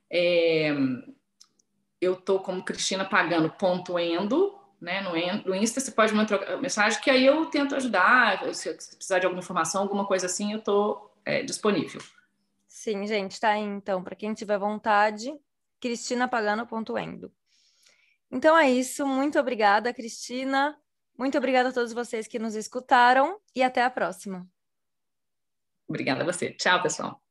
É, 0.10 0.74
eu 2.04 2.16
tô 2.16 2.40
como 2.40 2.64
Cristina 2.64 3.06
pagando 3.06 3.50
ponto 3.50 3.98
endo, 3.98 4.58
né? 4.80 5.02
No, 5.02 5.12
no 5.50 5.56
Insta 5.56 5.80
você 5.80 5.92
pode 5.92 6.14
mandar 6.14 6.58
mensagem 6.62 7.00
que 7.02 7.10
aí 7.10 7.26
eu 7.26 7.46
tento 7.48 7.76
ajudar. 7.76 8.54
Se 8.54 8.74
precisar 8.74 9.20
de 9.20 9.26
alguma 9.26 9.42
informação, 9.42 9.82
alguma 9.82 10.06
coisa 10.06 10.26
assim, 10.26 10.54
eu 10.54 10.62
tô 10.62 11.10
é, 11.26 11.42
disponível. 11.44 12.02
Sim, 12.68 13.06
gente, 13.08 13.40
tá 13.40 13.50
aí 13.50 13.62
então. 13.62 14.04
Para 14.04 14.16
quem 14.16 14.34
tiver 14.34 14.58
vontade, 14.58 15.34
Cristina 15.80 16.28
pagando 16.28 16.66
ponto 16.66 16.98
endo. 16.98 17.32
Então 18.30 18.58
é 18.58 18.70
isso. 18.70 19.06
Muito 19.06 19.40
obrigada, 19.40 19.94
Cristina. 19.94 20.78
Muito 21.18 21.38
obrigada 21.38 21.70
a 21.70 21.74
todos 21.74 21.94
vocês 21.94 22.28
que 22.28 22.40
nos 22.40 22.56
escutaram 22.56 23.40
e 23.56 23.62
até 23.62 23.84
a 23.84 23.90
próxima. 23.90 24.48
Obrigada 25.88 26.24
a 26.24 26.26
você. 26.26 26.52
Tchau, 26.54 26.82
pessoal. 26.82 27.22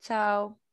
Tchau. 0.00 0.67